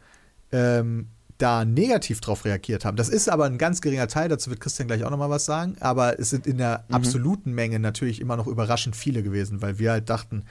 ähm, 0.52 1.08
da 1.38 1.64
negativ 1.64 2.20
drauf 2.20 2.44
reagiert 2.44 2.84
haben. 2.84 2.98
Das 2.98 3.08
ist 3.08 3.30
aber 3.30 3.46
ein 3.46 3.58
ganz 3.58 3.80
geringer 3.80 4.08
Teil, 4.08 4.28
dazu 4.28 4.50
wird 4.50 4.60
Christian 4.60 4.90
gleich 4.90 5.06
auch 5.06 5.10
nochmal 5.10 5.30
was 5.30 5.46
sagen, 5.46 5.78
aber 5.80 6.20
es 6.20 6.30
sind 6.30 6.46
in 6.46 6.58
der 6.58 6.84
mhm. 6.88 6.96
absoluten 6.96 7.54
Menge 7.54 7.80
natürlich 7.80 8.20
immer 8.20 8.36
noch 8.36 8.46
überraschend 8.46 8.96
viele 8.96 9.24
gewesen, 9.24 9.62
weil 9.62 9.80
wir 9.80 9.92
halt 9.92 10.10
dachten, 10.10 10.44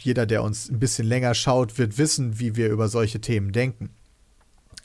jeder, 0.00 0.26
der 0.26 0.42
uns 0.42 0.68
ein 0.68 0.80
bisschen 0.80 1.06
länger 1.06 1.34
schaut, 1.34 1.78
wird 1.78 1.98
wissen, 1.98 2.40
wie 2.40 2.56
wir 2.56 2.68
über 2.68 2.88
solche 2.88 3.20
Themen 3.20 3.52
denken. 3.52 3.90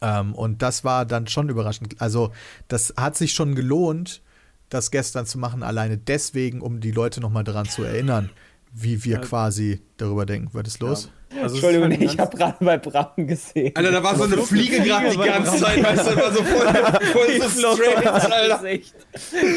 Ähm, 0.01 0.35
und 0.35 0.61
das 0.61 0.83
war 0.83 1.05
dann 1.05 1.25
schon 1.25 1.49
überraschend. 1.49 1.99
Also, 1.99 2.31
das 2.67 2.93
hat 2.95 3.17
sich 3.17 3.33
schon 3.33 3.55
gelohnt, 3.55 4.21
das 4.69 4.91
gestern 4.91 5.25
zu 5.25 5.39
machen, 5.39 5.63
alleine 5.63 5.97
deswegen, 5.97 6.61
um 6.61 6.79
die 6.79 6.91
Leute 6.91 7.21
nochmal 7.21 7.43
daran 7.43 7.65
zu 7.67 7.83
erinnern 7.83 8.29
wie 8.73 9.03
wir 9.03 9.15
ja. 9.15 9.19
quasi 9.19 9.81
darüber 9.97 10.25
denken. 10.25 10.49
Was 10.53 10.67
ist 10.67 10.79
los? 10.79 11.05
Ja. 11.05 11.43
Also 11.43 11.55
Entschuldigung, 11.55 11.89
halt 11.89 12.01
ich 12.01 12.19
habe 12.19 12.37
gerade 12.37 12.63
bei 12.63 12.77
Braun 12.77 13.27
gesehen. 13.27 13.71
Alter, 13.75 13.91
da 13.91 14.03
war 14.03 14.15
so 14.15 14.23
eine 14.23 14.37
Fliege 14.37 14.81
gerade 14.81 15.09
die 15.09 15.17
ganze 15.17 15.57
Zeit, 15.57 15.81
weißt 15.81 16.11
du, 16.11 16.15
war 16.17 16.31
so 16.31 16.43
voll, 16.43 16.67
voll 17.13 17.49
so 17.49 17.75
strange, 17.75 18.11
Alter. 18.11 18.79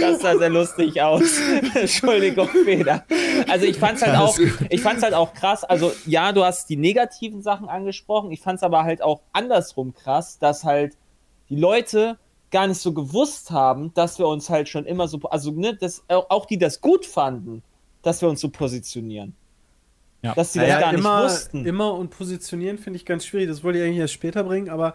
Das 0.01 0.21
sah 0.21 0.39
sehr 0.39 0.51
lustig 0.51 1.01
aus. 1.03 1.23
Entschuldigung, 1.75 2.49
Feder. 2.49 3.05
Also 3.49 3.67
ich 3.67 3.77
fand's 3.77 4.03
halt 4.03 4.17
auch, 4.17 4.39
ich 4.71 4.81
fand's 4.81 5.03
halt 5.03 5.15
auch 5.15 5.35
krass. 5.35 5.65
Also 5.65 5.93
ja, 6.07 6.33
du 6.33 6.45
hast 6.45 6.71
die 6.71 6.77
negativen 6.77 7.43
Sachen 7.43 7.69
angesprochen. 7.69 8.31
Ich 8.31 8.41
fand's 8.41 8.63
aber 8.63 8.85
halt 8.85 9.03
auch 9.03 9.23
andersrum 9.33 9.95
krass, 9.95 10.39
dass 10.39 10.65
halt 10.65 10.97
die 11.49 11.57
Leute 11.57 12.19
gar 12.53 12.69
nicht 12.69 12.81
so 12.81 12.93
gewusst 12.93 13.51
haben, 13.51 13.93
dass 13.95 14.21
wir 14.21 14.29
uns 14.29 14.49
halt 14.49 14.69
schon 14.69 14.87
immer 14.87 15.09
so, 15.09 15.19
also 15.23 15.51
ne, 15.51 15.75
dass 15.75 16.05
auch 16.09 16.47
die 16.47 16.59
das 16.59 16.81
gut 16.81 17.05
fanden 17.05 17.65
dass 18.05 18.23
wir 18.23 18.29
uns 18.29 18.41
so 18.41 18.49
positionieren. 18.49 19.35
Ja. 20.23 20.35
Dass 20.35 20.53
sie 20.53 20.61
das 20.61 20.69
ja, 20.69 20.81
gar 20.81 20.95
immer, 20.95 21.25
nicht 21.25 21.33
wussten. 21.33 21.67
Immer 21.67 21.95
und 21.95 22.11
positionieren 22.11 22.79
finde 22.79 22.97
ich 22.97 23.05
ganz 23.05 23.27
schwierig. 23.27 23.49
Das 23.49 23.63
wollte 23.63 23.79
ich 23.79 23.85
eigentlich 23.85 23.99
erst 23.99 24.15
später 24.15 24.45
bringen, 24.45 24.71
aber 24.71 24.95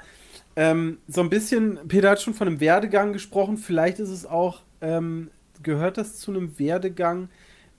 ähm, 0.56 0.98
so 1.08 1.22
ein 1.22 1.30
bisschen, 1.30 1.80
Peter 1.88 2.10
hat 2.10 2.22
schon 2.22 2.34
von 2.34 2.48
einem 2.48 2.60
Werdegang 2.60 3.14
gesprochen. 3.14 3.58
Vielleicht 3.58 4.00
ist 4.00 4.10
es 4.10 4.26
auch, 4.26 4.62
ähm, 4.82 5.30
gehört 5.62 5.98
das 5.98 6.18
zu 6.18 6.32
einem 6.32 6.58
Werdegang? 6.58 7.30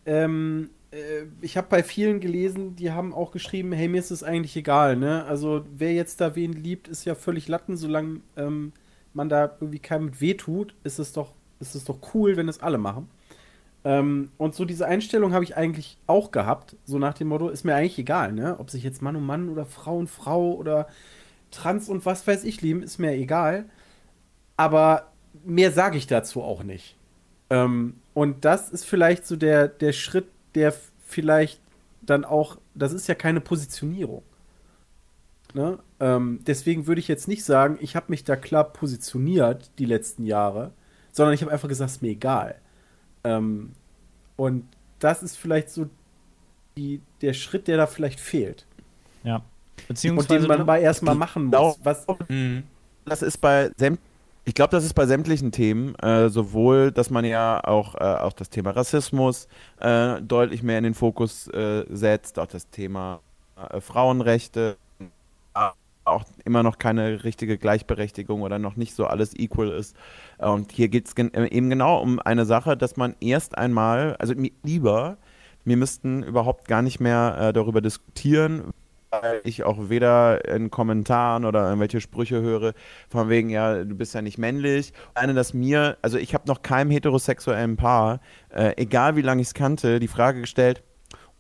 Ähm, 0.07 0.71
äh, 0.93 1.25
ich 1.41 1.57
habe 1.57 1.67
bei 1.69 1.83
vielen 1.83 2.21
gelesen, 2.21 2.77
die 2.77 2.93
haben 2.93 3.13
auch 3.13 3.33
geschrieben, 3.33 3.73
hey, 3.73 3.89
mir 3.89 3.99
ist 3.99 4.11
es 4.11 4.23
eigentlich 4.23 4.57
egal, 4.57 4.97
ne? 4.97 5.25
Also 5.25 5.65
wer 5.77 5.93
jetzt 5.93 6.21
da 6.21 6.37
wen 6.37 6.53
liebt, 6.53 6.89
ist 6.89 7.05
ja 7.05 7.15
völlig 7.15 7.49
Latten, 7.49 7.77
solange 7.77 8.21
ähm, 8.37 8.73
man 9.13 9.29
da 9.29 9.57
irgendwie 9.61 9.81
keinem 9.81 10.07
mit 10.07 10.21
weh 10.21 10.35
tut, 10.35 10.75
ist 10.85 10.99
es 10.99 11.13
doch, 11.13 11.33
ist 11.59 11.75
es 11.75 11.85
doch 11.85 11.99
cool, 12.15 12.37
wenn 12.37 12.49
es 12.49 12.61
alle 12.61 12.79
machen. 12.79 13.09
Ähm, 13.85 14.31
und 14.37 14.55
so 14.55 14.65
diese 14.65 14.87
Einstellung 14.87 15.33
habe 15.33 15.45
ich 15.45 15.57
eigentlich 15.57 15.99
auch 16.07 16.31
gehabt, 16.31 16.77
so 16.85 16.99
nach 16.99 17.15
dem 17.15 17.29
Motto, 17.29 17.49
ist 17.49 17.65
mir 17.65 17.75
eigentlich 17.75 17.99
egal, 17.99 18.33
ne? 18.33 18.57
Ob 18.59 18.71
sich 18.71 18.83
jetzt 18.83 19.01
Mann 19.03 19.17
und 19.17 19.25
Mann 19.25 19.49
oder 19.49 19.65
Frau 19.65 19.97
und 19.97 20.09
Frau 20.09 20.53
oder 20.53 20.87
Trans 21.51 21.89
und 21.89 22.05
was 22.07 22.27
weiß 22.27 22.45
ich 22.45 22.61
lieben, 22.63 22.83
ist 22.83 22.99
mir 22.99 23.13
egal. 23.13 23.65
Aber 24.57 25.11
mehr 25.45 25.73
sage 25.73 25.97
ich 25.97 26.07
dazu 26.07 26.43
auch 26.43 26.63
nicht. 26.63 26.97
Ähm, 27.49 27.97
und 28.15 28.45
das 28.45 28.71
ist 28.71 28.85
vielleicht 28.85 29.27
so 29.27 29.37
der, 29.37 29.69
der 29.69 29.93
Schritt, 29.93 30.27
der 30.55 30.75
vielleicht 31.07 31.61
dann 32.03 32.25
auch, 32.25 32.59
das 32.75 32.93
ist 32.93 33.09
ja 33.09 33.15
keine 33.15 33.41
Positionierung. 33.41 34.23
Ne? 35.55 35.79
Ähm, 35.99 36.41
deswegen 36.47 36.87
würde 36.87 37.01
ich 37.01 37.09
jetzt 37.09 37.29
nicht 37.29 37.45
sagen, 37.45 37.79
ich 37.81 37.97
habe 37.97 38.07
mich 38.09 38.25
da 38.25 38.37
klar 38.37 38.65
positioniert 38.65 39.71
die 39.79 39.85
letzten 39.85 40.25
Jahre, 40.25 40.73
sondern 41.13 41.35
ich 41.35 41.43
habe 41.43 41.51
einfach 41.53 41.69
gesagt, 41.69 41.91
es 41.91 41.97
ist 41.97 42.03
mir 42.03 42.11
egal. 42.11 42.57
Ähm, 43.25 43.73
und 44.37 44.65
das 44.99 45.23
ist 45.23 45.37
vielleicht 45.37 45.71
so 45.71 45.89
die, 46.77 47.01
der 47.21 47.33
Schritt, 47.33 47.69
der 47.69 47.77
da 47.77 47.87
vielleicht 47.87 48.21
fehlt. 48.21 48.67
Ja. 49.23 49.43
Beziehungsweise 49.89 50.35
und 50.35 50.43
den 50.43 50.49
man 50.49 50.61
aber 50.61 50.79
erstmal 50.79 51.15
machen 51.15 51.47
muss. 51.47 51.79
Was, 51.83 52.07
mhm. 52.29 52.65
das 53.05 53.23
ist 53.23 53.39
bei 53.39 53.71
sämtlichen 53.77 54.11
Ich 54.45 54.55
glaube, 54.55 54.71
das 54.71 54.85
ist 54.85 54.95
bei 54.95 55.07
sämtlichen 55.07 55.53
Themen, 55.53 55.95
äh, 55.97 56.29
sowohl, 56.29 56.93
dass 56.93 57.11
man 57.11 57.25
ja 57.25 57.63
auch, 57.65 57.95
äh, 57.95 57.99
auch 57.99 58.33
das 58.33 58.51
Thema 58.51 58.71
Rassismus 58.71 59.49
äh, 59.79 60.21
deutlich 60.23 60.63
mehr 60.63 60.79
in 60.79 60.85
den 60.85 60.95
Fokus 60.95 61.49
äh, 61.49 61.85
setzt, 61.91 62.39
auch 62.39 62.47
das 62.47 62.69
Thema 62.71 63.21
äh, 63.57 63.81
Frauenrechte, 63.81 64.77
auch 66.11 66.25
immer 66.45 66.63
noch 66.63 66.79
keine 66.79 67.25
richtige 67.25 67.59
Gleichberechtigung 67.59 68.43
oder 68.43 68.59
noch 68.59 68.77
nicht 68.77 68.95
so 68.95 69.07
alles 69.07 69.35
equal 69.39 69.71
ist. 69.71 69.97
Und 70.39 70.73
hier 70.73 70.89
geht 70.89 71.07
es 71.07 71.15
äh, 71.15 71.49
eben 71.49 71.71
genau 71.71 72.01
um 72.01 72.19
eine 72.21 72.45
Sache, 72.45 72.77
dass 72.77 72.97
man 72.97 73.15
erst 73.21 73.57
einmal, 73.57 74.17
also 74.19 74.35
lieber, 74.63 75.19
wir 75.65 75.77
müssten 75.77 76.23
überhaupt 76.23 76.69
gar 76.69 76.83
nicht 76.83 77.01
mehr 77.01 77.53
darüber 77.53 77.81
diskutieren, 77.81 78.73
weil 79.11 79.41
ich 79.45 79.65
auch 79.65 79.89
weder 79.89 80.45
in 80.49 80.71
Kommentaren 80.71 81.45
oder 81.45 81.65
irgendwelche 81.65 82.01
Sprüche 82.01 82.41
höre, 82.41 82.75
von 83.09 83.29
wegen, 83.29 83.51
ja, 83.51 83.85
du 83.85 83.95
bist 83.95 84.15
ja 84.15 84.23
nicht 84.23 84.39
männlich. 84.39 84.93
Eine, 85.15 85.35
dass 85.35 85.53
mir, 85.53 85.99
also 86.03 86.17
ich 86.19 86.35
habe 86.35 86.47
noch 86.47 86.63
keinem 86.63 86.91
heterosexuellen 86.91 87.77
Paar, 87.77 88.21
äh, 88.51 88.75
egal 88.77 89.17
wie 89.17 89.23
lange 89.23 89.43
ich 89.43 89.49
es 89.49 89.55
kannte, 89.55 89.99
die 90.01 90.09
Frage 90.09 90.41
gestellt, 90.41 90.83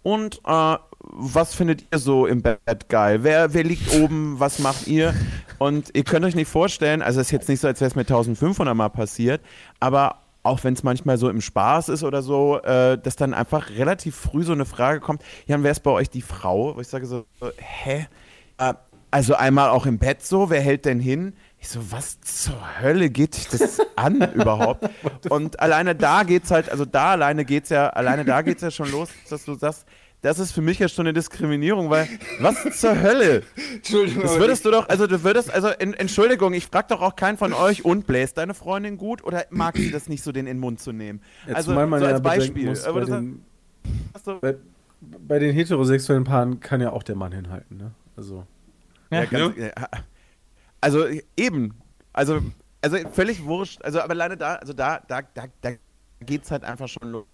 und 0.02 0.40
äh, 0.46 0.76
was 1.02 1.54
findet 1.54 1.84
ihr 1.90 1.98
so 1.98 2.26
im 2.26 2.42
Bett 2.42 2.88
geil? 2.88 3.22
Wer, 3.22 3.54
wer 3.54 3.64
liegt 3.64 3.94
oben? 3.94 4.38
Was 4.38 4.58
macht 4.58 4.86
ihr? 4.86 5.14
Und 5.58 5.90
ihr 5.94 6.04
könnt 6.04 6.24
euch 6.24 6.34
nicht 6.34 6.48
vorstellen, 6.48 7.02
also 7.02 7.20
es 7.20 7.28
ist 7.28 7.32
jetzt 7.32 7.48
nicht 7.48 7.60
so, 7.60 7.68
als 7.68 7.80
wäre 7.80 7.88
es 7.88 7.94
mir 7.94 8.02
1500 8.02 8.74
Mal 8.74 8.88
passiert, 8.88 9.40
aber 9.78 10.20
auch 10.42 10.64
wenn 10.64 10.74
es 10.74 10.82
manchmal 10.82 11.18
so 11.18 11.28
im 11.28 11.40
Spaß 11.40 11.90
ist 11.90 12.02
oder 12.02 12.22
so, 12.22 12.60
äh, 12.62 12.96
dass 12.98 13.16
dann 13.16 13.34
einfach 13.34 13.70
relativ 13.70 14.16
früh 14.16 14.42
so 14.42 14.52
eine 14.52 14.64
Frage 14.64 15.00
kommt, 15.00 15.22
ja, 15.46 15.62
wer 15.62 15.70
ist 15.70 15.80
bei 15.80 15.90
euch 15.90 16.08
die 16.08 16.22
Frau? 16.22 16.76
Wo 16.76 16.80
ich 16.80 16.88
sage 16.88 17.06
so, 17.06 17.26
hä? 17.58 18.06
Äh, 18.58 18.74
also 19.10 19.34
einmal 19.34 19.70
auch 19.70 19.86
im 19.86 19.98
Bett 19.98 20.22
so, 20.22 20.50
wer 20.50 20.60
hält 20.60 20.84
denn 20.84 21.00
hin? 21.00 21.34
Ich 21.60 21.68
so, 21.68 21.80
was 21.92 22.20
zur 22.22 22.80
Hölle 22.80 23.10
geht 23.10 23.36
dich 23.36 23.48
das 23.48 23.78
an 23.96 24.20
überhaupt? 24.34 24.88
Und 25.28 25.60
alleine 25.60 25.94
da 25.94 26.22
geht's 26.22 26.50
halt, 26.50 26.70
also 26.70 26.84
da 26.84 27.12
alleine 27.12 27.44
geht's 27.44 27.68
ja, 27.68 27.88
alleine 27.90 28.24
da 28.24 28.40
geht's 28.42 28.62
ja 28.62 28.70
schon 28.70 28.90
los, 28.90 29.10
dass 29.28 29.44
du 29.44 29.54
sagst, 29.54 29.84
das 30.22 30.38
ist 30.38 30.52
für 30.52 30.60
mich 30.62 30.78
ja 30.78 30.88
schon 30.88 31.06
eine 31.06 31.12
Diskriminierung, 31.14 31.88
weil 31.90 32.06
was 32.40 32.78
zur 32.78 33.00
Hölle? 33.00 33.42
Entschuldigung. 33.74 34.22
Das 34.22 34.38
würdest 34.38 34.64
du 34.66 34.70
doch, 34.70 34.88
also 34.88 35.06
du 35.06 35.22
würdest, 35.22 35.50
also 35.50 35.68
in, 35.68 35.94
Entschuldigung, 35.94 36.52
ich 36.54 36.66
frag 36.66 36.88
doch 36.88 37.00
auch 37.00 37.16
keinen 37.16 37.38
von 37.38 37.52
euch, 37.54 37.84
und 37.84 38.06
bläst 38.06 38.36
deine 38.38 38.52
Freundin 38.54 38.96
gut 38.98 39.22
oder 39.24 39.44
mag 39.50 39.76
sie 39.76 39.90
das 39.90 40.08
nicht 40.08 40.22
so, 40.22 40.32
den 40.32 40.46
in 40.46 40.56
den 40.56 40.60
Mund 40.60 40.80
zu 40.80 40.92
nehmen? 40.92 41.20
Ja, 41.46 41.54
also 41.54 41.72
man 41.74 42.00
so 42.00 42.06
ja 42.06 42.12
als 42.12 42.22
Beispiel. 42.22 42.66
Muss, 42.66 42.84
bei, 42.84 43.00
den, 43.04 43.44
du- 44.24 44.40
bei, 44.40 44.56
bei 45.26 45.38
den 45.38 45.54
heterosexuellen 45.54 46.24
Paaren 46.24 46.60
kann 46.60 46.80
ja 46.82 46.90
auch 46.92 47.02
der 47.02 47.16
Mann 47.16 47.32
hinhalten, 47.32 47.76
ne? 47.78 47.92
Also. 48.16 48.46
Ja, 49.10 49.24
ganz, 49.24 49.56
ja. 49.56 49.72
Also 50.80 51.06
eben, 51.36 51.74
also, 52.12 52.40
also 52.82 52.96
völlig 53.12 53.44
wurscht. 53.44 53.82
Also 53.82 54.00
aber 54.00 54.14
leider 54.14 54.36
da, 54.36 54.56
also 54.56 54.72
da, 54.72 55.00
da, 55.06 55.22
da, 55.34 55.44
da 55.60 55.70
geht's 56.20 56.50
halt 56.50 56.64
einfach 56.64 56.88
schon 56.88 57.10
los. 57.10 57.26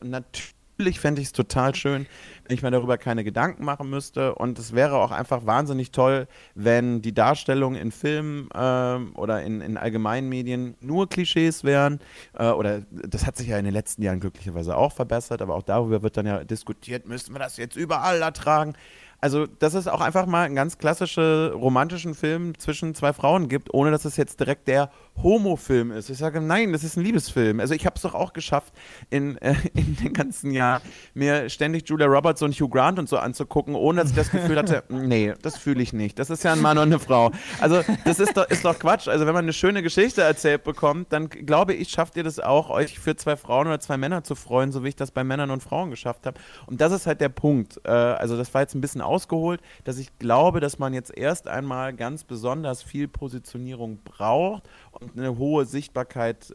Und 0.00 0.10
natürlich 0.10 1.00
fände 1.00 1.20
ich 1.20 1.28
es 1.28 1.32
total 1.32 1.74
schön, 1.74 2.06
wenn 2.46 2.54
ich 2.54 2.62
mir 2.62 2.70
darüber 2.70 2.98
keine 2.98 3.24
Gedanken 3.24 3.64
machen 3.64 3.90
müsste. 3.90 4.34
Und 4.36 4.58
es 4.58 4.74
wäre 4.74 4.96
auch 4.96 5.10
einfach 5.10 5.44
wahnsinnig 5.44 5.90
toll, 5.90 6.28
wenn 6.54 7.02
die 7.02 7.12
Darstellungen 7.12 7.80
in 7.80 7.90
Filmen 7.90 8.48
ähm, 8.54 9.12
oder 9.16 9.42
in, 9.42 9.60
in 9.60 9.76
allgemeinen 9.76 10.28
Medien 10.28 10.76
nur 10.80 11.08
Klischees 11.08 11.64
wären. 11.64 12.00
Äh, 12.34 12.50
oder 12.50 12.82
das 12.90 13.26
hat 13.26 13.36
sich 13.36 13.48
ja 13.48 13.58
in 13.58 13.64
den 13.64 13.74
letzten 13.74 14.02
Jahren 14.02 14.20
glücklicherweise 14.20 14.76
auch 14.76 14.92
verbessert, 14.92 15.42
aber 15.42 15.56
auch 15.56 15.64
darüber 15.64 16.02
wird 16.02 16.16
dann 16.16 16.26
ja 16.26 16.44
diskutiert, 16.44 17.06
müssen 17.06 17.34
wir 17.34 17.40
das 17.40 17.56
jetzt 17.56 17.76
überall 17.76 18.22
ertragen. 18.22 18.74
Also, 19.20 19.46
dass 19.46 19.74
es 19.74 19.88
auch 19.88 20.00
einfach 20.00 20.26
mal 20.26 20.44
einen 20.44 20.54
ganz 20.54 20.78
klassischen 20.78 21.52
romantischen 21.52 22.14
Film 22.14 22.56
zwischen 22.58 22.94
zwei 22.94 23.12
Frauen 23.12 23.48
gibt, 23.48 23.74
ohne 23.74 23.90
dass 23.90 24.04
es 24.04 24.16
jetzt 24.16 24.38
direkt 24.38 24.68
der 24.68 24.90
Homo-Film 25.22 25.90
ist. 25.90 26.10
Ich 26.10 26.18
sage, 26.18 26.40
nein, 26.40 26.72
das 26.72 26.84
ist 26.84 26.96
ein 26.96 27.04
Liebesfilm. 27.04 27.60
Also, 27.60 27.74
ich 27.74 27.86
habe 27.86 27.96
es 27.96 28.02
doch 28.02 28.14
auch 28.14 28.32
geschafft, 28.32 28.72
in, 29.10 29.36
äh, 29.38 29.54
in 29.74 29.96
den 29.96 30.12
ganzen 30.12 30.50
Jahren 30.52 30.82
mir 31.14 31.48
ständig 31.48 31.88
Julia 31.88 32.06
Roberts 32.06 32.42
und 32.42 32.54
Hugh 32.54 32.68
Grant 32.68 32.98
und 32.98 33.08
so 33.08 33.18
anzugucken, 33.18 33.74
ohne 33.74 34.00
dass 34.00 34.10
ich 34.10 34.16
das 34.16 34.30
Gefühl 34.30 34.56
hatte, 34.56 34.84
nee, 34.88 35.34
das 35.42 35.58
fühle 35.58 35.82
ich 35.82 35.92
nicht. 35.92 36.18
Das 36.18 36.30
ist 36.30 36.44
ja 36.44 36.52
ein 36.52 36.60
Mann 36.60 36.78
und 36.78 36.84
eine 36.84 36.98
Frau. 36.98 37.32
Also, 37.60 37.82
das 38.04 38.20
ist 38.20 38.36
doch, 38.36 38.48
ist 38.48 38.64
doch 38.64 38.78
Quatsch. 38.78 39.08
Also, 39.08 39.26
wenn 39.26 39.34
man 39.34 39.44
eine 39.44 39.52
schöne 39.52 39.82
Geschichte 39.82 40.22
erzählt 40.22 40.64
bekommt, 40.64 41.12
dann 41.12 41.28
glaube 41.28 41.74
ich, 41.74 41.90
schafft 41.90 42.16
ihr 42.16 42.24
das 42.24 42.40
auch, 42.40 42.70
euch 42.70 42.98
für 42.98 43.16
zwei 43.16 43.36
Frauen 43.36 43.66
oder 43.66 43.80
zwei 43.80 43.96
Männer 43.96 44.24
zu 44.24 44.34
freuen, 44.34 44.72
so 44.72 44.84
wie 44.84 44.88
ich 44.88 44.96
das 44.96 45.10
bei 45.10 45.24
Männern 45.24 45.50
und 45.50 45.62
Frauen 45.62 45.90
geschafft 45.90 46.26
habe. 46.26 46.38
Und 46.66 46.80
das 46.80 46.92
ist 46.92 47.06
halt 47.06 47.20
der 47.20 47.28
Punkt. 47.28 47.80
Äh, 47.84 47.90
also, 47.90 48.36
das 48.36 48.52
war 48.54 48.62
jetzt 48.62 48.74
ein 48.74 48.80
bisschen 48.80 49.00
ausgeholt, 49.00 49.60
dass 49.84 49.98
ich 49.98 50.18
glaube, 50.18 50.60
dass 50.60 50.78
man 50.78 50.94
jetzt 50.94 51.16
erst 51.16 51.48
einmal 51.48 51.92
ganz 51.94 52.24
besonders 52.24 52.82
viel 52.82 53.08
Positionierung 53.08 53.98
braucht 54.04 54.62
und 54.92 55.07
eine 55.16 55.38
hohe 55.38 55.64
Sichtbarkeit, 55.66 56.54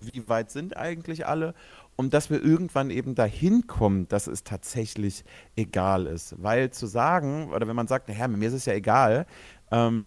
wie 0.00 0.28
weit 0.28 0.50
sind 0.50 0.76
eigentlich 0.76 1.26
alle 1.26 1.54
und 1.96 2.14
dass 2.14 2.30
wir 2.30 2.42
irgendwann 2.42 2.90
eben 2.90 3.16
dahin 3.16 3.66
kommen, 3.66 4.06
dass 4.08 4.28
es 4.28 4.44
tatsächlich 4.44 5.24
egal 5.56 6.06
ist. 6.06 6.36
Weil 6.40 6.70
zu 6.70 6.86
sagen, 6.86 7.52
oder 7.52 7.66
wenn 7.66 7.74
man 7.74 7.88
sagt, 7.88 8.08
naja, 8.08 8.28
mir 8.28 8.46
ist 8.46 8.54
es 8.54 8.66
ja 8.66 8.74
egal, 8.74 9.26
ähm, 9.72 10.06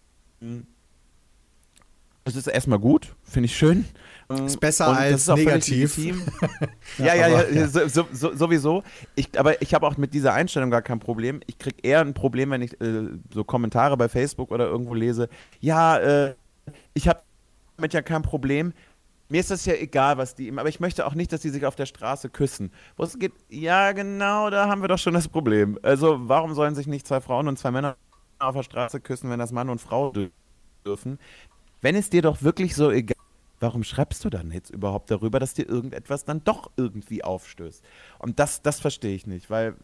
es 2.24 2.36
ist 2.38 2.48
erstmal 2.48 2.80
gut, 2.80 3.14
finde 3.24 3.48
ich 3.48 3.58
schön. 3.58 3.86
Ist 4.46 4.62
besser 4.62 4.90
Und 4.90 4.96
als 4.96 5.28
ist 5.28 5.36
negativ. 5.36 5.98
ja, 6.98 7.14
ja, 7.14 7.44
ja, 7.50 7.68
so, 7.68 7.88
so, 7.90 8.08
so, 8.14 8.34
sowieso. 8.34 8.84
Ich, 9.16 9.38
aber 9.38 9.62
ich 9.62 9.74
habe 9.74 9.86
auch 9.86 9.98
mit 9.98 10.14
dieser 10.14 10.34
Einstellung 10.34 10.72
gar 10.72 10.82
kein 10.82 11.00
Problem. 11.00 11.42
Ich 11.48 11.58
kriege 11.58 11.76
eher 11.82 12.00
ein 12.00 12.14
Problem, 12.14 12.52
wenn 12.52 12.62
ich 12.62 12.80
äh, 12.80 13.10
so 13.34 13.44
Kommentare 13.44 13.98
bei 13.98 14.08
Facebook 14.08 14.52
oder 14.52 14.68
irgendwo 14.68 14.94
lese. 14.94 15.28
Ja, 15.60 15.98
äh, 15.98 16.36
ich 16.94 17.10
habe 17.10 17.22
damit 17.78 17.94
ja 17.94 18.02
kein 18.02 18.22
Problem. 18.22 18.74
Mir 19.30 19.40
ist 19.40 19.50
das 19.50 19.66
ja 19.66 19.74
egal, 19.74 20.18
was 20.18 20.36
die 20.36 20.48
ihm, 20.48 20.60
aber 20.60 20.68
ich 20.68 20.80
möchte 20.82 21.06
auch 21.06 21.14
nicht, 21.14 21.32
dass 21.32 21.42
die 21.42 21.50
sich 21.50 21.66
auf 21.66 21.76
der 21.76 21.86
Straße 21.86 22.30
küssen. 22.30 22.72
Wo 22.98 23.04
es 23.04 23.18
geht, 23.18 23.32
ja, 23.50 23.94
genau, 23.94 24.50
da 24.50 24.68
haben 24.68 24.82
wir 24.82 24.90
doch 24.90 25.00
schon 25.00 25.14
das 25.14 25.30
Problem. 25.30 25.80
Also, 25.84 26.28
warum 26.28 26.54
sollen 26.54 26.76
sich 26.76 26.88
nicht 26.88 27.08
zwei 27.08 27.22
Frauen 27.22 27.48
und 27.48 27.58
zwei 27.58 27.72
Männer 27.72 27.96
auf 28.40 28.56
der 28.56 28.64
Straße 28.64 29.00
küssen, 29.00 29.30
wenn 29.30 29.40
das 29.40 29.54
Mann 29.54 29.70
und 29.70 29.80
Frau 29.80 30.12
dür- 30.12 30.32
dürfen? 30.86 31.18
Wenn 31.82 31.96
es 31.96 32.10
dir 32.10 32.22
doch 32.22 32.42
wirklich 32.42 32.76
so 32.76 32.92
egal 32.92 33.16
warum 33.62 33.84
schreibst 33.84 34.26
du 34.26 34.30
dann 34.32 34.50
jetzt 34.50 34.72
überhaupt 34.72 35.12
darüber, 35.12 35.40
dass 35.40 35.54
dir 35.54 35.70
irgendetwas 35.70 36.26
dann 36.26 36.44
doch 36.44 36.72
irgendwie 36.78 37.24
aufstößt? 37.24 37.84
Und 38.18 38.40
das, 38.40 38.64
das 38.64 38.80
verstehe 38.80 39.14
ich 39.14 39.28
nicht, 39.28 39.50
weil 39.52 39.76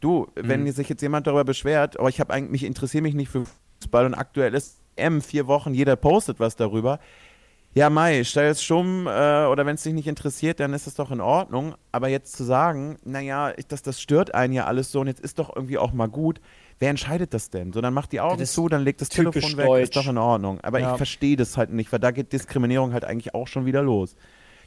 du, 0.00 0.28
wenn 0.36 0.70
sich 0.70 0.88
jetzt 0.88 1.02
jemand 1.02 1.26
darüber 1.26 1.44
beschwert, 1.44 1.98
oh, 1.98 2.06
ich 2.06 2.20
habe 2.20 2.32
eigentlich, 2.32 2.52
mich 2.52 2.64
interessiere 2.64 3.02
mich 3.02 3.14
nicht 3.14 3.28
für 3.28 3.44
Fußball 3.80 4.06
und 4.06 4.14
aktuell 4.14 4.54
ist 4.54 4.78
M 4.94 5.20
vier 5.20 5.48
Wochen, 5.48 5.74
jeder 5.74 5.96
postet 5.96 6.38
was 6.40 6.54
darüber. 6.56 7.00
Ja, 7.76 7.90
Mai, 7.90 8.24
stell 8.24 8.50
es 8.50 8.62
stumm 8.62 9.06
äh, 9.06 9.10
oder 9.44 9.66
wenn 9.66 9.74
es 9.74 9.82
dich 9.82 9.92
nicht 9.92 10.06
interessiert, 10.08 10.60
dann 10.60 10.72
ist 10.72 10.86
es 10.86 10.94
doch 10.94 11.10
in 11.10 11.20
Ordnung. 11.20 11.74
Aber 11.92 12.08
jetzt 12.08 12.34
zu 12.34 12.42
sagen, 12.42 12.96
naja, 13.04 13.52
ich, 13.58 13.66
das, 13.66 13.82
das 13.82 14.00
stört 14.00 14.34
einen 14.34 14.54
ja 14.54 14.64
alles 14.64 14.90
so 14.92 15.00
und 15.00 15.08
jetzt 15.08 15.20
ist 15.20 15.38
doch 15.38 15.54
irgendwie 15.54 15.76
auch 15.76 15.92
mal 15.92 16.08
gut. 16.08 16.40
Wer 16.78 16.88
entscheidet 16.88 17.34
das 17.34 17.50
denn? 17.50 17.74
So, 17.74 17.82
dann 17.82 17.92
macht 17.92 18.12
die 18.12 18.20
Augen 18.20 18.38
Das 18.38 18.54
zu, 18.54 18.68
dann 18.70 18.82
legt 18.82 19.02
das 19.02 19.10
Telefon 19.10 19.58
weg, 19.58 19.66
deutsch. 19.66 19.82
ist 19.84 19.96
doch 19.96 20.08
in 20.08 20.16
Ordnung. 20.16 20.58
Aber 20.62 20.80
Ja. 20.80 20.92
ich 20.92 20.96
verstehe 20.96 21.36
das 21.36 21.58
halt 21.58 21.70
nicht, 21.70 21.92
weil 21.92 21.98
da 22.00 22.12
geht 22.12 22.32
Diskriminierung 22.32 22.94
halt 22.94 23.04
eigentlich 23.04 23.34
auch 23.34 23.46
schon 23.46 23.66
wieder 23.66 23.82
los. 23.82 24.16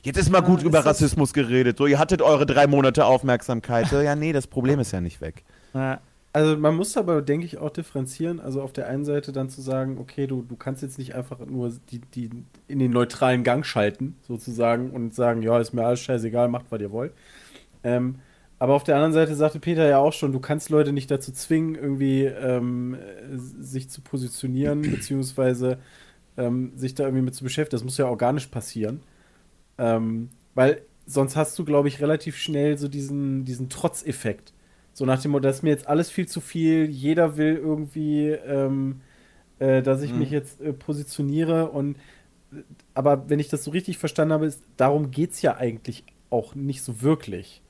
Jetzt 0.04 0.18
ist 0.18 0.30
mal 0.30 0.42
gut 0.42 0.62
Ja, 0.62 0.68
über 0.68 0.78
es 0.78 0.86
ist- 0.86 0.90
Rassismus 0.92 1.34
geredet. 1.34 1.80
So, 1.80 1.88
ihr 1.88 1.98
hattet 1.98 2.22
eure 2.22 2.46
drei 2.46 2.68
Monate 2.68 3.06
Aufmerksamkeit. 3.06 3.88
So, 3.88 4.00
ja, 4.02 4.16
nee, 4.16 4.34
das 4.34 4.46
Problem 4.46 4.80
ist 4.80 4.92
ja 4.92 5.02
nicht 5.02 5.20
weg. 5.20 5.44
Ja. 5.74 6.00
Also 6.32 6.58
man 6.58 6.76
muss 6.76 6.96
aber, 6.96 7.22
denke 7.24 7.46
ich, 7.46 7.58
auch 7.58 7.72
differenzieren. 7.72 8.40
Also 8.40 8.62
auf 8.62 8.72
der 8.72 8.88
einen 8.88 9.04
Seite 9.06 9.32
dann 9.32 9.50
zu 9.50 9.62
sagen, 9.62 9.98
okay, 9.98 10.28
du, 10.28 10.44
du 10.44 10.56
kannst 10.56 10.84
jetzt 10.84 11.00
nicht 11.00 11.16
einfach 11.16 11.40
nur 11.40 11.74
die, 11.90 12.00
die 12.00 12.30
in 12.68 12.80
den 12.80 12.92
neutralen 12.92 13.44
Gang 13.44 13.66
schalten, 13.66 14.16
sozusagen, 14.22 14.92
und 14.92 15.16
sagen, 15.16 15.42
ja, 15.42 15.60
ist 15.60 15.74
mir 15.74 15.86
alles 15.86 16.02
scheißegal, 16.02 16.48
macht, 16.48 16.66
was 16.70 16.82
ihr 16.82 16.92
wollt. 16.92 17.14
Ähm, 17.84 18.20
aber 18.60 18.74
auf 18.76 18.84
der 18.84 18.96
anderen 18.96 19.14
Seite 19.14 19.36
sagte 19.36 19.60
Peter 19.60 19.88
ja 19.88 20.00
auch 20.00 20.14
schon, 20.14 20.34
du 20.34 20.40
kannst 20.40 20.70
Leute 20.70 20.92
nicht 20.94 21.10
dazu 21.10 21.32
zwingen, 21.32 21.76
irgendwie 21.76 22.26
ähm, 22.26 22.96
äh, 22.96 23.38
sich 23.38 23.90
zu 23.90 24.02
positionieren, 24.02 24.82
beziehungsweise 24.92 25.80
ähm, 26.38 26.74
sich 26.76 26.94
da 26.96 27.06
irgendwie 27.06 27.24
mit 27.24 27.36
zu 27.36 27.44
beschäftigen. 27.44 27.78
Das 27.78 27.84
muss 27.86 27.98
ja 27.98 28.08
organisch 28.08 28.48
passieren. 28.48 29.02
Ähm, 29.78 30.30
weil 30.56 30.84
sonst 31.06 31.36
hast 31.36 31.58
du, 31.58 31.66
glaube 31.66 31.88
ich, 31.88 32.02
relativ 32.02 32.38
schnell 32.38 32.78
so 32.78 32.88
diesen, 32.88 33.46
diesen 33.46 33.70
Trotzeffekt. 33.70 34.54
So 35.00 35.06
nach 35.06 35.22
dem 35.22 35.32
Motto, 35.32 35.44
das 35.44 35.58
ist 35.58 35.64
mir 35.64 35.70
jetzt 35.70 35.88
alles 35.88 36.10
viel 36.12 36.28
zu 36.28 36.42
viel, 36.42 36.90
jeder 36.90 37.38
will 37.38 37.56
irgendwie, 37.56 38.32
ähm, 38.32 39.00
äh, 39.60 39.82
dass 39.82 40.02
ich 40.02 40.14
Mhm. 40.14 40.20
mich 40.20 40.30
jetzt 40.30 40.62
äh, 40.62 40.74
positioniere 40.74 41.70
und 41.72 41.98
aber 42.94 43.30
wenn 43.30 43.40
ich 43.40 43.50
das 43.50 43.64
so 43.64 43.72
richtig 43.72 43.98
verstanden 43.98 44.34
habe, 44.34 44.46
ist, 44.48 44.62
darum 44.78 45.12
geht 45.12 45.32
es 45.32 45.42
ja 45.42 45.58
eigentlich 45.58 46.04
auch 46.30 46.56
nicht 46.56 46.84
so 46.84 47.02
wirklich. 47.02 47.62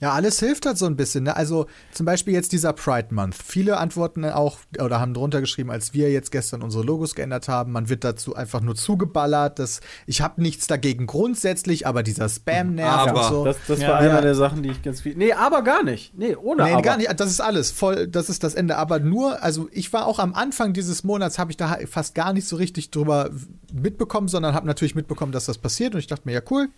Ja, 0.00 0.12
alles 0.12 0.40
hilft 0.40 0.64
halt 0.66 0.78
so 0.78 0.86
ein 0.86 0.96
bisschen. 0.96 1.24
Ne? 1.24 1.36
Also 1.36 1.66
zum 1.92 2.06
Beispiel 2.06 2.32
jetzt 2.32 2.52
dieser 2.52 2.72
Pride 2.72 3.08
Month. 3.14 3.34
Viele 3.34 3.76
antworten 3.76 4.24
auch 4.24 4.56
oder 4.82 4.98
haben 4.98 5.12
drunter 5.12 5.40
geschrieben, 5.40 5.70
als 5.70 5.92
wir 5.92 6.10
jetzt 6.10 6.30
gestern 6.32 6.62
unsere 6.62 6.82
Logos 6.84 7.14
geändert 7.14 7.48
haben. 7.48 7.72
Man 7.72 7.88
wird 7.90 8.02
dazu 8.02 8.34
einfach 8.34 8.62
nur 8.62 8.74
zugeballert. 8.76 9.58
Dass, 9.58 9.80
ich 10.06 10.22
habe 10.22 10.40
nichts 10.42 10.66
dagegen 10.66 11.06
grundsätzlich, 11.06 11.86
aber 11.86 12.02
dieser 12.02 12.28
Spam 12.30 12.74
nervt 12.76 13.08
Aber 13.10 13.20
und 13.24 13.28
so. 13.28 13.44
Das, 13.44 13.56
das 13.68 13.80
Ja. 13.80 13.88
war 13.88 13.98
einer 13.98 14.14
Ja. 14.14 14.20
der 14.22 14.34
Sachen, 14.34 14.62
die 14.62 14.70
ich 14.70 14.82
ganz 14.82 15.02
viel. 15.02 15.14
Nee, 15.16 15.34
aber 15.34 15.62
gar 15.62 15.82
nicht. 15.82 16.16
Nee, 16.16 16.34
ohne 16.34 16.64
Nee, 16.64 16.72
aber. 16.72 16.82
gar 16.82 16.96
nicht. 16.96 17.10
Das 17.20 17.30
ist 17.30 17.40
alles. 17.40 17.70
Voll, 17.70 18.06
das 18.08 18.30
ist 18.30 18.42
das 18.42 18.54
Ende. 18.54 18.78
Aber 18.78 19.00
nur, 19.00 19.42
also 19.42 19.68
ich 19.70 19.92
war 19.92 20.06
auch 20.06 20.18
am 20.18 20.32
Anfang 20.34 20.72
dieses 20.72 21.04
Monats, 21.04 21.38
habe 21.38 21.50
ich 21.50 21.58
da 21.58 21.76
fast 21.90 22.14
gar 22.14 22.32
nicht 22.32 22.48
so 22.48 22.56
richtig 22.56 22.90
drüber 22.90 23.30
mitbekommen, 23.72 24.28
sondern 24.28 24.54
habe 24.54 24.66
natürlich 24.66 24.94
mitbekommen, 24.94 25.32
dass 25.32 25.44
das 25.44 25.58
passiert. 25.58 25.92
Und 25.94 26.00
ich 26.00 26.06
dachte 26.06 26.22
mir, 26.24 26.32
ja, 26.32 26.40
cool, 26.50 26.68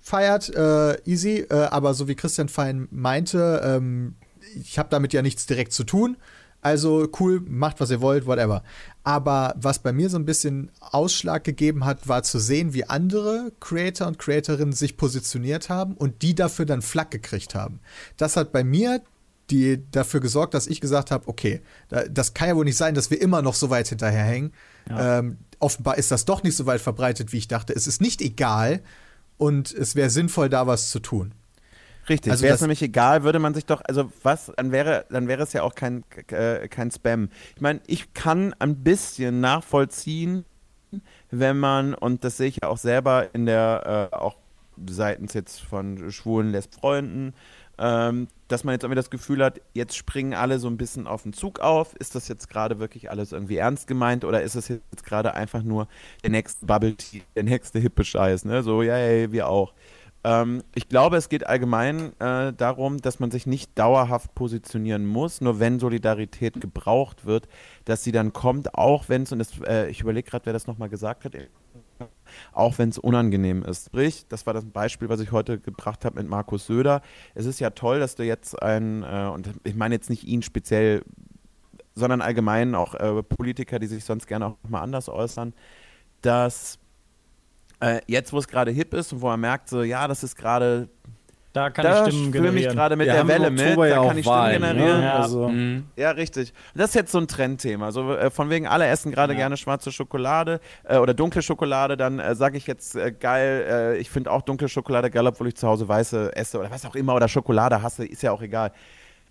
feiert, 0.00 0.54
äh, 0.54 1.00
easy. 1.04 1.46
Äh, 1.50 1.54
aber 1.70 1.94
so 1.94 2.08
wie 2.08 2.14
Christian 2.14 2.48
Fein 2.48 2.88
meinte, 2.90 3.60
ähm, 3.64 4.14
ich 4.60 4.78
habe 4.78 4.88
damit 4.90 5.12
ja 5.12 5.22
nichts 5.22 5.46
direkt 5.46 5.72
zu 5.72 5.84
tun. 5.84 6.16
Also 6.62 7.08
cool, 7.18 7.40
macht 7.46 7.80
was 7.80 7.90
ihr 7.90 8.02
wollt, 8.02 8.26
whatever. 8.26 8.62
Aber 9.02 9.54
was 9.56 9.78
bei 9.78 9.92
mir 9.92 10.10
so 10.10 10.18
ein 10.18 10.26
bisschen 10.26 10.70
Ausschlag 10.80 11.42
gegeben 11.42 11.86
hat, 11.86 12.06
war 12.06 12.22
zu 12.22 12.38
sehen, 12.38 12.74
wie 12.74 12.84
andere 12.84 13.50
Creator 13.60 14.06
und 14.06 14.18
Creatorinnen 14.18 14.74
sich 14.74 14.98
positioniert 14.98 15.70
haben 15.70 15.94
und 15.94 16.20
die 16.20 16.34
dafür 16.34 16.66
dann 16.66 16.82
Flack 16.82 17.10
gekriegt 17.10 17.54
haben. 17.54 17.80
Das 18.18 18.36
hat 18.36 18.52
bei 18.52 18.62
mir 18.62 19.00
die 19.48 19.82
dafür 19.90 20.20
gesorgt, 20.20 20.54
dass 20.54 20.66
ich 20.66 20.80
gesagt 20.80 21.10
habe, 21.10 21.26
okay, 21.28 21.60
da- 21.88 22.04
das 22.04 22.34
kann 22.34 22.48
ja 22.48 22.56
wohl 22.56 22.64
nicht 22.66 22.76
sein, 22.76 22.94
dass 22.94 23.10
wir 23.10 23.20
immer 23.20 23.42
noch 23.42 23.54
so 23.54 23.68
weit 23.70 23.88
hinterherhängen. 23.88 24.52
Ähm, 24.90 25.38
offenbar 25.58 25.98
ist 25.98 26.10
das 26.10 26.24
doch 26.24 26.42
nicht 26.42 26.56
so 26.56 26.66
weit 26.66 26.80
verbreitet, 26.80 27.32
wie 27.32 27.38
ich 27.38 27.48
dachte. 27.48 27.72
Es 27.74 27.86
ist 27.86 28.00
nicht 28.00 28.20
egal 28.20 28.80
und 29.40 29.72
es 29.72 29.96
wäre 29.96 30.10
sinnvoll, 30.10 30.50
da 30.50 30.66
was 30.66 30.90
zu 30.90 31.00
tun. 31.00 31.32
Richtig, 32.10 32.30
Also 32.30 32.42
wäre 32.42 32.54
es 32.54 32.60
nämlich 32.60 32.82
egal, 32.82 33.22
würde 33.22 33.38
man 33.38 33.54
sich 33.54 33.64
doch, 33.64 33.80
also 33.86 34.12
was, 34.22 34.52
dann 34.54 34.70
wäre, 34.70 35.06
dann 35.10 35.28
wäre 35.28 35.42
es 35.42 35.54
ja 35.54 35.62
auch 35.62 35.74
kein, 35.74 36.04
äh, 36.28 36.68
kein 36.68 36.90
Spam. 36.90 37.30
Ich 37.54 37.62
meine, 37.62 37.80
ich 37.86 38.12
kann 38.12 38.54
ein 38.58 38.82
bisschen 38.82 39.40
nachvollziehen, 39.40 40.44
wenn 41.30 41.58
man, 41.58 41.94
und 41.94 42.22
das 42.22 42.36
sehe 42.36 42.48
ich 42.48 42.58
ja 42.62 42.68
auch 42.68 42.76
selber 42.76 43.34
in 43.34 43.46
der, 43.46 44.10
äh, 44.12 44.14
auch 44.14 44.36
seitens 44.88 45.32
jetzt 45.32 45.60
von 45.60 46.10
schwulen 46.10 46.50
Lesb-Freunden, 46.50 47.32
ähm, 47.80 48.28
dass 48.48 48.62
man 48.62 48.74
jetzt 48.74 48.84
irgendwie 48.84 48.96
das 48.96 49.10
Gefühl 49.10 49.42
hat, 49.42 49.60
jetzt 49.72 49.96
springen 49.96 50.34
alle 50.34 50.58
so 50.58 50.68
ein 50.68 50.76
bisschen 50.76 51.06
auf 51.06 51.22
den 51.22 51.32
Zug 51.32 51.60
auf. 51.60 51.96
Ist 51.96 52.14
das 52.14 52.28
jetzt 52.28 52.50
gerade 52.50 52.78
wirklich 52.78 53.10
alles 53.10 53.32
irgendwie 53.32 53.56
ernst 53.56 53.86
gemeint 53.86 54.24
oder 54.24 54.42
ist 54.42 54.54
es 54.54 54.68
jetzt 54.68 55.04
gerade 55.04 55.34
einfach 55.34 55.62
nur 55.62 55.88
der 56.22 56.30
nächste 56.30 56.66
Bubble 56.66 56.94
Tea, 56.94 57.22
der 57.34 57.44
nächste 57.44 57.78
hippe 57.78 58.04
Scheiß, 58.04 58.44
ne? 58.44 58.62
So, 58.62 58.82
ja, 58.82 58.98
ja, 58.98 59.32
wir 59.32 59.48
auch. 59.48 59.72
Ähm, 60.22 60.62
ich 60.74 60.88
glaube, 60.88 61.16
es 61.16 61.30
geht 61.30 61.46
allgemein 61.46 62.12
äh, 62.20 62.52
darum, 62.52 62.98
dass 62.98 63.20
man 63.20 63.30
sich 63.30 63.46
nicht 63.46 63.78
dauerhaft 63.78 64.34
positionieren 64.34 65.06
muss, 65.06 65.40
nur 65.40 65.58
wenn 65.60 65.78
Solidarität 65.78 66.60
gebraucht 66.60 67.24
wird, 67.24 67.48
dass 67.86 68.04
sie 68.04 68.12
dann 68.12 68.34
kommt, 68.34 68.74
auch 68.74 69.08
wenn 69.08 69.22
es, 69.22 69.32
und 69.32 69.38
das, 69.38 69.58
äh, 69.66 69.88
ich 69.88 70.02
überlege 70.02 70.28
gerade, 70.28 70.44
wer 70.44 70.52
das 70.52 70.66
nochmal 70.66 70.90
gesagt 70.90 71.24
hat, 71.24 71.34
auch 72.52 72.78
wenn 72.78 72.88
es 72.88 72.98
unangenehm 72.98 73.62
ist. 73.62 73.86
Sprich, 73.86 74.26
das 74.28 74.46
war 74.46 74.54
das 74.54 74.64
Beispiel, 74.64 75.08
was 75.08 75.20
ich 75.20 75.32
heute 75.32 75.58
gebracht 75.58 76.04
habe 76.04 76.20
mit 76.20 76.28
Markus 76.28 76.66
Söder. 76.66 77.02
Es 77.34 77.46
ist 77.46 77.60
ja 77.60 77.70
toll, 77.70 78.00
dass 78.00 78.14
du 78.14 78.24
jetzt 78.24 78.60
ein, 78.62 79.02
äh, 79.02 79.30
und 79.32 79.50
ich 79.64 79.74
meine 79.74 79.94
jetzt 79.94 80.10
nicht 80.10 80.24
ihn 80.24 80.42
speziell, 80.42 81.02
sondern 81.94 82.20
allgemein 82.20 82.74
auch 82.74 82.94
äh, 82.94 83.22
Politiker, 83.22 83.78
die 83.78 83.86
sich 83.86 84.04
sonst 84.04 84.26
gerne 84.26 84.46
auch 84.46 84.56
mal 84.68 84.80
anders 84.80 85.08
äußern, 85.08 85.54
dass 86.22 86.78
äh, 87.80 88.00
jetzt, 88.06 88.32
wo 88.32 88.38
es 88.38 88.48
gerade 88.48 88.70
hip 88.70 88.94
ist 88.94 89.12
und 89.12 89.22
wo 89.22 89.26
man 89.26 89.40
merkt, 89.40 89.68
so, 89.68 89.82
ja, 89.82 90.06
das 90.06 90.22
ist 90.22 90.36
gerade, 90.36 90.88
Da 91.52 91.68
kann 91.70 91.84
da 91.84 92.06
ich 92.06 92.12
Stimmen 92.14 92.32
fühle 92.32 92.52
mich 92.52 92.62
generieren. 92.62 92.76
gerade 92.76 92.96
mit 92.96 93.06
Wir 93.08 93.12
der 93.14 93.26
Welle 93.28 93.50
mit, 93.50 93.58
da 93.60 93.86
ja 93.86 93.94
kann 93.96 94.04
auch 94.04 94.12
ich 94.14 94.18
Stimmen 94.20 94.26
Wahlen, 94.36 94.62
generieren. 94.62 95.00
ne? 95.00 95.04
Ja. 95.04 95.16
Also, 95.16 95.48
Mhm. 95.48 95.84
Ja, 95.96 96.10
richtig. 96.12 96.52
Das 96.76 96.90
ist 96.90 96.94
jetzt 96.94 97.10
so 97.10 97.18
ein 97.18 97.26
Trendthema. 97.26 97.90
So, 97.90 98.14
äh, 98.14 98.30
von 98.30 98.50
wegen, 98.50 98.68
alle 98.68 98.86
essen 98.86 99.10
gerade 99.10 99.34
gerne 99.34 99.56
schwarze 99.56 99.90
Schokolade 99.90 100.60
äh, 100.84 100.98
oder 100.98 101.12
dunkle 101.12 101.42
Schokolade. 101.42 101.96
Dann 101.96 102.20
äh, 102.20 102.36
sage 102.36 102.56
ich 102.56 102.68
jetzt 102.68 102.94
äh, 102.94 103.10
geil, 103.10 103.66
äh, 103.68 103.98
ich 103.98 104.10
finde 104.10 104.30
auch 104.30 104.42
dunkle 104.42 104.68
Schokolade 104.68 105.10
geil, 105.10 105.26
obwohl 105.26 105.48
ich 105.48 105.56
zu 105.56 105.66
Hause 105.66 105.88
weiße 105.88 106.36
esse 106.36 106.58
oder 106.60 106.70
was 106.70 106.86
auch 106.86 106.94
immer 106.94 107.16
oder 107.16 107.26
Schokolade 107.26 107.82
hasse, 107.82 108.04
ist 108.06 108.22
ja 108.22 108.30
auch 108.30 108.42
egal. 108.42 108.70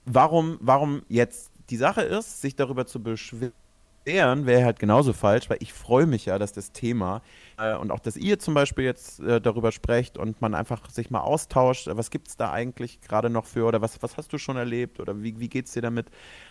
Warum, 0.05 0.57
warum 0.59 1.03
jetzt 1.07 1.51
die 1.69 1.77
Sache 1.77 2.01
ist, 2.01 2.41
sich 2.41 2.55
darüber 2.55 2.85
zu 2.85 3.01
beschweren, 3.01 3.53
wäre 4.05 4.65
halt 4.65 4.79
genauso 4.79 5.13
falsch, 5.13 5.49
weil 5.49 5.57
ich 5.61 5.73
freue 5.73 6.05
mich 6.05 6.25
ja, 6.25 6.39
dass 6.39 6.53
das 6.53 6.71
Thema 6.71 7.21
äh, 7.57 7.75
und 7.75 7.91
auch, 7.91 7.99
dass 7.99 8.17
ihr 8.17 8.39
zum 8.39 8.53
Beispiel 8.53 8.85
jetzt 8.85 9.19
äh, 9.19 9.39
darüber 9.41 9.71
sprecht 9.71 10.17
und 10.17 10.41
man 10.41 10.55
einfach 10.55 10.89
sich 10.89 11.09
mal 11.11 11.21
austauscht, 11.21 11.87
äh, 11.87 11.97
was 11.97 12.09
gibt 12.09 12.27
es 12.27 12.37
da 12.37 12.51
eigentlich 12.51 13.01
gerade 13.01 13.29
noch 13.29 13.45
für 13.45 13.65
oder 13.65 13.81
was, 13.81 14.01
was 14.01 14.17
hast 14.17 14.33
du 14.33 14.37
schon 14.37 14.57
erlebt 14.57 14.99
oder 14.99 15.21
wie, 15.21 15.39
wie 15.39 15.49
geht 15.49 15.67
es 15.67 15.73
dir 15.73 15.81
damit? 15.81 16.07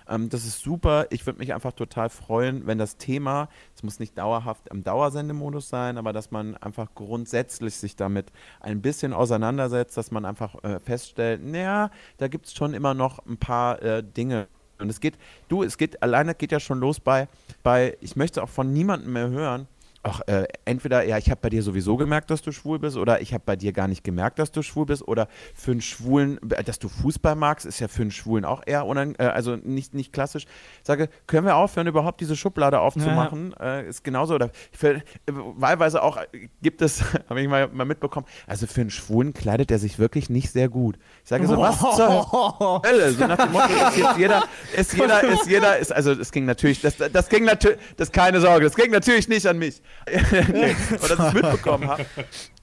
Ähm, 0.09 0.29
das 0.29 0.45
ist 0.45 0.61
super. 0.63 1.07
Ich 1.11 1.27
würde 1.27 1.39
mich 1.39 1.55
einfach 1.55 1.73
total 1.73 2.11
freuen, 2.11 2.67
wenn 2.67 2.79
das 2.79 2.97
Thema, 2.97 3.49
es 3.75 3.83
muss 3.83 3.99
nicht 3.99 4.17
dauerhaft 4.19 4.69
im 4.69 4.85
Dauersendemodus 4.85 5.69
sein, 5.69 5.99
aber 5.99 6.13
dass 6.13 6.31
man 6.31 6.57
einfach 6.57 6.95
grundsätzlich 6.95 7.77
sich 7.77 7.97
damit 7.97 8.33
ein 8.61 8.83
bisschen 8.83 9.13
auseinandersetzt, 9.13 9.97
dass 9.97 10.11
man 10.11 10.25
einfach 10.25 10.63
äh, 10.63 10.79
feststellt, 10.81 11.45
naja, 11.45 11.91
da 12.19 12.29
gibt 12.29 12.47
es 12.47 12.55
schon 12.55 12.75
immer 12.75 12.95
noch 12.95 13.25
ein 13.27 13.39
paar 13.39 13.83
äh, 13.83 14.03
Dinge. 14.03 14.49
Und 14.79 14.91
es 14.91 15.01
geht, 15.01 15.15
du, 15.49 15.63
es 15.63 15.77
geht, 15.77 16.03
alleine 16.03 16.35
geht 16.35 16.53
ja 16.53 16.61
schon 16.61 16.81
los 16.81 17.01
bei, 17.01 17.29
bei 17.63 17.97
ich 18.01 18.17
möchte 18.17 18.43
auch 18.43 18.49
von 18.49 18.73
niemandem 18.73 19.13
mehr 19.13 19.29
hören, 19.29 19.67
ach, 20.03 20.21
äh, 20.27 20.47
entweder, 20.65 21.05
ja, 21.05 21.19
ich 21.19 21.31
habe 21.31 21.41
bei 21.41 21.49
dir 21.51 21.63
sowieso 21.63 21.97
gemerkt, 21.97 22.31
dass 22.31 22.43
du 22.43 22.53
schwul 22.53 22.79
bist, 22.79 22.97
oder 22.97 23.21
ich 23.21 23.35
habe 23.35 23.43
bei 23.45 23.57
dir 23.57 23.73
gar 23.73 23.89
nicht 23.89 24.05
gemerkt, 24.05 24.39
dass 24.39 24.53
du 24.53 24.63
schwul 24.63 24.87
bist, 24.87 25.07
oder 25.07 25.29
für 25.55 25.73
einen 25.73 25.81
Schwulen, 25.81 26.39
äh, 26.51 26.63
dass 26.63 26.79
du 26.79 26.89
Fußball 26.89 27.35
magst, 27.35 27.67
ist 27.67 27.81
ja 27.81 27.89
für 27.89 28.03
einen 28.03 28.11
Schwulen 28.11 28.45
auch 28.45 28.63
eher 28.67 28.85
äh, 29.19 29.25
also 29.25 29.57
nicht, 29.57 29.95
nicht 29.95 30.13
klassisch. 30.13 30.45
Ich 30.81 30.87
sage, 30.87 31.09
können 31.27 31.47
wir 31.47 31.57
aufhören, 31.57 31.87
überhaupt 31.87 32.21
diese 32.21 32.37
Schublade 32.37 32.81
aufzumachen? 32.81 33.55
Äh, 33.61 33.89
ist 33.89 34.05
genauso, 34.05 34.35
oder 34.35 34.51
für, 34.73 34.97
äh, 34.97 35.03
wahlweise 35.27 36.03
auch 36.03 36.17
äh, 36.17 36.49
gibt 36.63 36.83
es, 36.83 37.03
habe 37.29 37.41
ich 37.41 37.49
mal, 37.49 37.69
mal 37.69 37.85
mitbekommen, 37.85 38.27
also 38.47 38.67
für 38.67 38.83
einen 38.83 38.91
Schwulen 38.91 39.33
kleidet 39.33 39.71
er 39.71 39.79
sich 39.79 39.99
wirklich 39.99 40.31
nicht 40.31 40.51
sehr 40.51 40.69
gut. 40.69 40.97
Ich 41.23 41.29
sage 41.29 41.47
so, 41.47 41.57
was 41.57 41.79
zur 41.79 42.83
Hölle? 42.87 43.13
So 43.13 43.27
nach 43.27 43.37
dem 43.37 43.53
Motto, 43.53 43.73
ist 43.89 43.97
jetzt 43.97 44.19
jeder, 44.19 44.45
ist 44.77 44.93
jeder, 44.95 45.23
ist 45.23 45.47
jeder, 45.47 45.79
ist, 45.79 45.93
also 45.93 46.13
es 46.13 46.31
ging 46.31 46.45
natürlich, 46.45 46.81
das, 46.81 46.97
das 46.97 47.29
ging 47.29 47.45
natürlich, 47.45 47.79
das 47.97 48.13
keine 48.13 48.41
Sorge, 48.41 48.65
das 48.65 48.77
ging 48.77 48.91
natürlich 48.91 49.29
nicht 49.29 49.47
an 49.47 49.59
mich. 49.59 49.83
nee, 50.53 50.75
oder 51.05 51.17
dass 51.17 51.29
ich 51.29 51.35
mitbekommen 51.35 51.89
habe. 51.89 52.05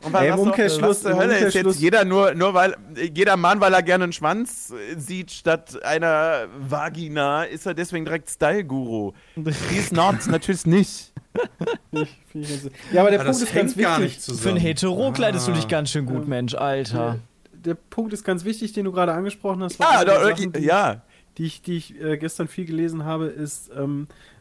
Und 0.03 0.13
Ey, 0.15 0.27
im 0.29 0.33
was, 0.33 0.39
Umkehrschluss- 0.39 1.03
was 1.05 1.15
Hölle 1.17 1.37
ist 1.37 1.53
jetzt 1.53 1.79
jeder 1.79 2.05
nur, 2.05 2.33
nur 2.33 2.53
weil, 2.53 2.75
jeder 3.13 3.37
Mann, 3.37 3.59
weil 3.61 3.73
er 3.73 3.83
gerne 3.83 4.05
einen 4.05 4.13
Schwanz 4.13 4.71
äh, 4.71 4.99
sieht 4.99 5.31
statt 5.31 5.83
einer 5.83 6.47
Vagina, 6.59 7.43
ist 7.43 7.65
er 7.65 7.73
deswegen 7.73 8.05
direkt 8.05 8.29
Style-Guru. 8.29 9.13
He's 9.69 9.91
not, 9.91 10.15
natürlich 10.27 10.65
nicht. 10.65 11.11
Ja, 12.91 13.01
aber 13.01 13.11
der 13.11 13.19
Aber 13.21 13.29
Punkt 13.29 13.43
ist 13.43 13.53
ganz 13.53 13.75
wichtig. 13.77 13.99
nicht 13.99 14.21
Für 14.21 14.31
einen 14.31 14.37
zusammen. 14.37 14.57
Hetero 14.57 15.11
kleidest 15.11 15.47
du 15.47 15.51
dich 15.51 15.67
ganz 15.67 15.91
schön 15.91 16.05
gut, 16.05 16.27
Mensch, 16.27 16.53
Alter. 16.55 17.19
Der 17.53 17.73
Punkt 17.75 18.13
ist 18.13 18.23
ganz 18.23 18.45
wichtig, 18.45 18.73
den 18.73 18.85
du 18.85 18.91
gerade 18.91 19.11
angesprochen 19.13 19.63
hast. 19.63 19.79
Ja, 19.79 20.03
der 20.05 20.19
da, 20.19 20.23
Sachen, 20.27 20.51
die- 20.53 20.59
ja. 20.61 21.01
die 21.37 21.45
ich, 21.45 21.61
die 21.61 21.77
ich 21.77 21.99
äh, 22.01 22.17
gestern 22.17 22.47
viel 22.47 22.65
gelesen 22.65 23.05
habe, 23.05 23.25
ist, 23.25 23.71
ähm, 23.75 24.07
äh, 24.09 24.34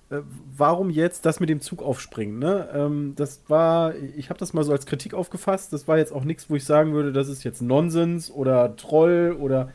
warum 0.57 0.91
jetzt 0.91 1.27
das 1.27 1.41
mit 1.41 1.49
dem 1.49 1.61
Zug 1.61 1.83
aufspringen? 1.83 2.39
Ne? 2.39 2.69
Ähm, 2.73 3.15
das 3.17 3.43
war, 3.49 3.95
ich 3.95 4.31
habe 4.31 4.39
das 4.39 4.53
mal 4.53 4.65
so 4.65 4.73
als 4.73 4.87
Kritik 4.87 5.15
aufgefasst. 5.15 5.73
Das 5.73 5.89
war 5.89 5.99
jetzt 5.99 6.13
auch 6.13 6.25
nichts, 6.25 6.51
wo 6.51 6.57
ich 6.57 6.65
sagen 6.65 6.93
würde, 6.93 7.13
das 7.13 7.29
ist 7.29 7.45
jetzt 7.45 7.63
Nonsens 7.63 8.31
oder 8.31 8.77
Troll 8.77 9.37
oder 9.39 9.71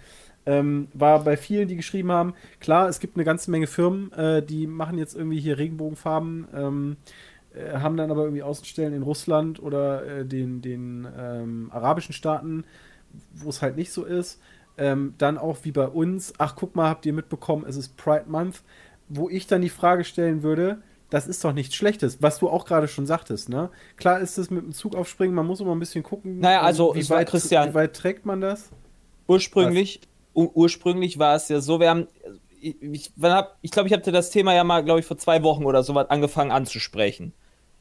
ähm, 0.45 0.87
war 0.93 1.23
bei 1.23 1.37
vielen, 1.37 1.67
die 1.67 1.75
geschrieben 1.75 2.11
haben. 2.11 2.33
Klar, 2.59 2.89
es 2.89 2.99
gibt 2.99 3.15
eine 3.15 3.25
ganze 3.25 3.51
Menge 3.51 3.67
Firmen, 3.67 4.11
äh, 4.13 4.41
die 4.41 4.67
machen 4.67 4.97
jetzt 4.97 5.15
irgendwie 5.15 5.39
hier 5.39 5.57
Regenbogenfarben. 5.57 6.47
Ähm, 6.55 6.97
äh, 7.53 7.77
haben 7.77 7.97
dann 7.97 8.11
aber 8.11 8.23
irgendwie 8.23 8.43
Außenstellen 8.43 8.93
in 8.93 9.03
Russland 9.03 9.61
oder 9.61 10.05
äh, 10.05 10.25
den, 10.25 10.61
den 10.61 11.07
ähm, 11.17 11.69
arabischen 11.73 12.13
Staaten, 12.13 12.63
wo 13.33 13.49
es 13.49 13.61
halt 13.61 13.75
nicht 13.75 13.91
so 13.91 14.05
ist. 14.05 14.39
Ähm, 14.77 15.15
dann 15.17 15.37
auch 15.37 15.57
wie 15.63 15.71
bei 15.71 15.87
uns, 15.87 16.33
ach 16.37 16.55
guck 16.55 16.75
mal, 16.75 16.89
habt 16.89 17.05
ihr 17.05 17.13
mitbekommen, 17.13 17.65
es 17.67 17.75
ist 17.75 17.97
Pride 17.97 18.25
Month, 18.27 18.61
wo 19.09 19.29
ich 19.29 19.47
dann 19.47 19.61
die 19.61 19.69
Frage 19.69 20.03
stellen 20.03 20.43
würde, 20.43 20.81
das 21.09 21.27
ist 21.27 21.43
doch 21.43 21.53
nichts 21.53 21.75
Schlechtes, 21.75 22.21
was 22.21 22.37
du 22.39 22.49
auch 22.49 22.65
gerade 22.65 22.87
schon 22.87 23.05
sagtest, 23.07 23.49
ne? 23.49 23.69
Klar 23.97 24.19
ist 24.19 24.37
es 24.37 24.51
mit 24.51 24.63
dem 24.63 24.71
Zug 24.73 24.95
aufspringen, 24.95 25.35
man 25.35 25.47
muss 25.47 25.59
immer 25.59 25.73
ein 25.73 25.79
bisschen 25.79 26.03
gucken, 26.03 26.39
Naja, 26.39 26.59
ähm, 26.59 26.65
also, 26.65 26.93
wie, 26.95 27.09
weit, 27.09 27.29
Christian. 27.29 27.69
wie 27.69 27.73
weit 27.73 27.95
trägt 27.95 28.25
man 28.25 28.41
das? 28.41 28.69
Ursprünglich, 29.27 30.01
ur 30.33 30.55
ursprünglich 30.55 31.19
war 31.19 31.35
es 31.35 31.49
ja 31.49 31.61
so, 31.61 31.79
wir 31.79 31.89
haben, 31.89 32.07
ich, 32.61 32.81
ich, 32.81 33.11
wann 33.15 33.31
hab, 33.33 33.57
ich 33.61 33.71
glaube, 33.71 33.87
ich 33.87 33.93
habe 33.93 34.11
das 34.11 34.29
Thema 34.31 34.53
ja 34.53 34.63
mal, 34.63 34.83
glaube 34.83 34.99
ich, 34.99 35.05
vor 35.05 35.17
zwei 35.17 35.43
Wochen 35.43 35.65
oder 35.65 35.83
so 35.83 35.95
was 35.95 36.09
angefangen 36.09 36.51
anzusprechen. 36.51 37.33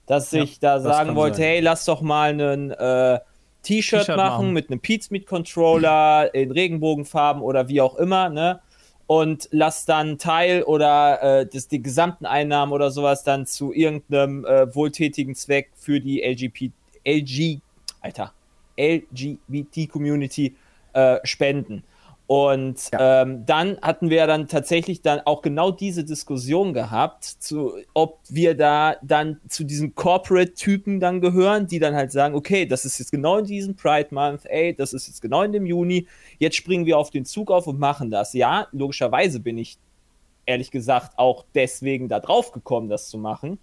Dass 0.07 0.31
Ja, 0.31 0.43
ich 0.43 0.59
da 0.59 0.81
sagen 0.81 1.15
wollte, 1.17 1.37
sein. 1.39 1.45
hey, 1.47 1.61
lass 1.61 1.85
doch 1.85 2.01
mal 2.01 2.31
einen 2.31 2.71
äh, 2.71 3.21
T-Shirt 3.63 4.07
T-Shirt 4.07 4.17
machen, 4.17 4.19
machen. 4.47 4.53
mit 4.53 4.71
einem 4.71 4.81
Pizmeet 4.81 5.27
Controller 5.27 6.33
in 6.35 6.51
Regenbogenfarben 6.51 7.43
oder 7.43 7.69
wie 7.69 7.81
auch 7.83 7.97
immer, 7.97 8.31
ne? 8.31 8.61
Und 9.09 9.49
lass 9.53 9.87
dann 9.87 10.19
Teil 10.19 10.63
oder 10.65 11.41
äh, 11.41 11.47
das, 11.47 11.67
die 11.67 11.83
gesamten 11.83 12.27
Einnahmen 12.27 12.73
oder 12.73 12.91
sowas 12.91 13.25
dann 13.25 13.47
zu 13.47 13.73
irgendeinem 13.73 14.45
äh, 14.45 14.73
wohltätigen 14.75 15.35
Zweck 15.35 15.71
für 15.77 15.99
die 15.99 16.21
LGBT, 16.21 16.73
LG, 17.07 17.61
Alter, 18.03 18.35
LGBT-Community 18.79 20.55
äh, 20.93 21.19
spenden. 21.25 21.85
Und 22.29 22.91
Ja. 22.93 23.23
ähm, 23.23 23.47
dann 23.47 23.79
hatten 23.81 24.11
wir 24.11 24.27
dann 24.27 24.49
tatsächlich 24.49 25.01
dann 25.01 25.21
auch 25.25 25.41
genau 25.41 25.71
diese 25.71 26.05
Diskussion 26.05 26.75
gehabt, 26.75 27.25
zu, 27.25 27.73
ob 27.95 28.19
wir 28.29 28.55
da 28.55 28.97
dann 29.01 29.41
zu 29.49 29.65
diesen 29.65 29.95
Corporate-Typen 29.95 31.01
dann 31.01 31.23
gehören, 31.23 31.67
die 31.67 31.79
dann 31.79 31.95
halt 31.97 32.13
sagen, 32.13 32.35
okay, 32.35 32.67
das 32.67 32.85
ist 32.85 32.99
jetzt 32.99 33.13
genau 33.13 33.39
in 33.39 33.47
diesem 33.47 33.77
Pride 33.77 34.09
Month, 34.11 34.43
ey, 34.45 34.75
das 34.75 34.93
ist 34.93 35.07
jetzt 35.07 35.23
genau 35.23 35.41
in 35.43 35.53
dem 35.53 35.65
Juni, 35.65 36.07
jetzt 36.39 36.57
springen 36.57 36.85
wir 36.85 36.99
auf 36.99 37.09
den 37.09 37.25
Zug 37.25 37.51
auf 37.51 37.67
und 37.67 37.79
machen 37.79 38.11
das. 38.11 38.35
Ja, 38.35 38.67
logischerweise 38.73 39.41
bin 39.41 39.57
ich 39.57 39.79
ehrlich 40.45 40.71
gesagt 40.71 41.19
auch 41.19 41.47
deswegen 41.55 42.11
da 42.11 42.21
drauf 42.21 42.53
gekommen, 42.53 42.91
das 42.91 43.09
zu 43.09 43.17
machen. 43.17 43.59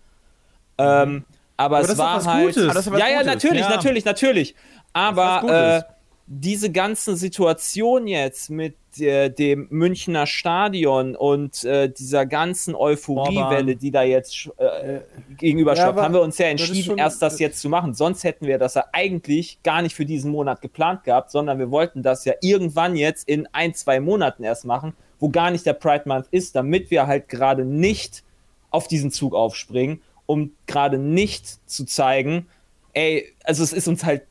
Ähm, 0.80 1.24
aber, 1.56 1.78
Aber 1.78 1.88
es 1.88 1.98
war 2.00 2.18
was 2.18 2.28
halt. 2.28 2.48
Gutes. 2.48 2.64
Aber 2.64 2.74
das 2.74 2.88
ist 2.88 2.92
was 2.92 3.00
ja, 3.00 3.08
ja, 3.10 3.18
Gutes. 3.20 3.28
natürlich, 3.34 3.62
Ja. 3.62 3.70
natürlich, 3.70 4.06
natürlich. 4.06 4.56
Aber 4.92 5.38
äh, 5.38 5.42
Gutes. 5.82 5.95
Diese 6.28 6.72
ganzen 6.72 7.16
Situation 7.16 8.08
jetzt 8.08 8.50
mit 8.50 8.76
äh, 8.98 9.30
dem 9.30 9.68
Münchner 9.70 10.26
Stadion 10.26 11.16
und 11.16 11.64
äh, 11.64 11.88
dieser 11.88 12.26
ganzen 12.26 12.74
Euphoriewelle, 12.74 13.76
die 13.76 13.92
da 13.92 14.02
jetzt 14.02 14.34
sch- 14.34 14.58
äh, 14.60 15.02
gegenüber 15.38 15.76
Ja, 15.76 15.96
haben 15.96 16.14
wir 16.16 16.22
uns 16.22 16.40
ja 16.40 16.52
das 16.52 16.62
entschieden, 16.62 16.86
schon- 16.86 16.98
erst 16.98 17.22
das 17.22 17.38
jetzt 17.38 17.60
zu 17.60 17.70
machen. 17.70 17.94
Sonst 17.94 18.24
hätten 18.24 18.48
wir 18.48 18.58
das 18.58 18.74
ja 18.74 18.86
eigentlich 18.92 19.60
gar 19.62 19.84
nicht 19.84 19.94
für 19.96 20.06
diesen 20.06 20.32
Monat 20.32 20.62
geplant 20.62 21.04
gehabt, 21.04 21.30
sondern 21.30 21.60
wir 21.60 21.70
wollten 21.70 22.02
das 22.02 22.26
ja 22.26 22.34
irgendwann 22.42 22.96
jetzt 22.96 23.28
in 23.30 23.48
ein, 23.52 23.76
zwei 23.76 24.00
Monaten 24.00 24.44
erst 24.44 24.66
machen, 24.66 24.94
wo 25.20 25.30
gar 25.30 25.52
nicht 25.52 25.66
der 25.66 25.74
Pride 25.74 26.04
Month 26.08 26.26
ist, 26.32 26.56
damit 26.56 26.90
wir 26.90 27.06
halt 27.06 27.30
gerade 27.30 27.66
nicht 27.66 28.24
auf 28.72 28.88
diesen 28.88 29.12
Zug 29.12 29.36
aufspringen, 29.36 30.02
um 30.26 30.54
gerade 30.66 30.98
nicht 30.98 31.70
zu 31.70 31.86
zeigen, 31.86 32.48
ey, 32.94 33.32
also 33.44 33.62
es 33.62 33.74
ist 33.74 33.88
uns 33.88 34.04
halt 34.04 34.24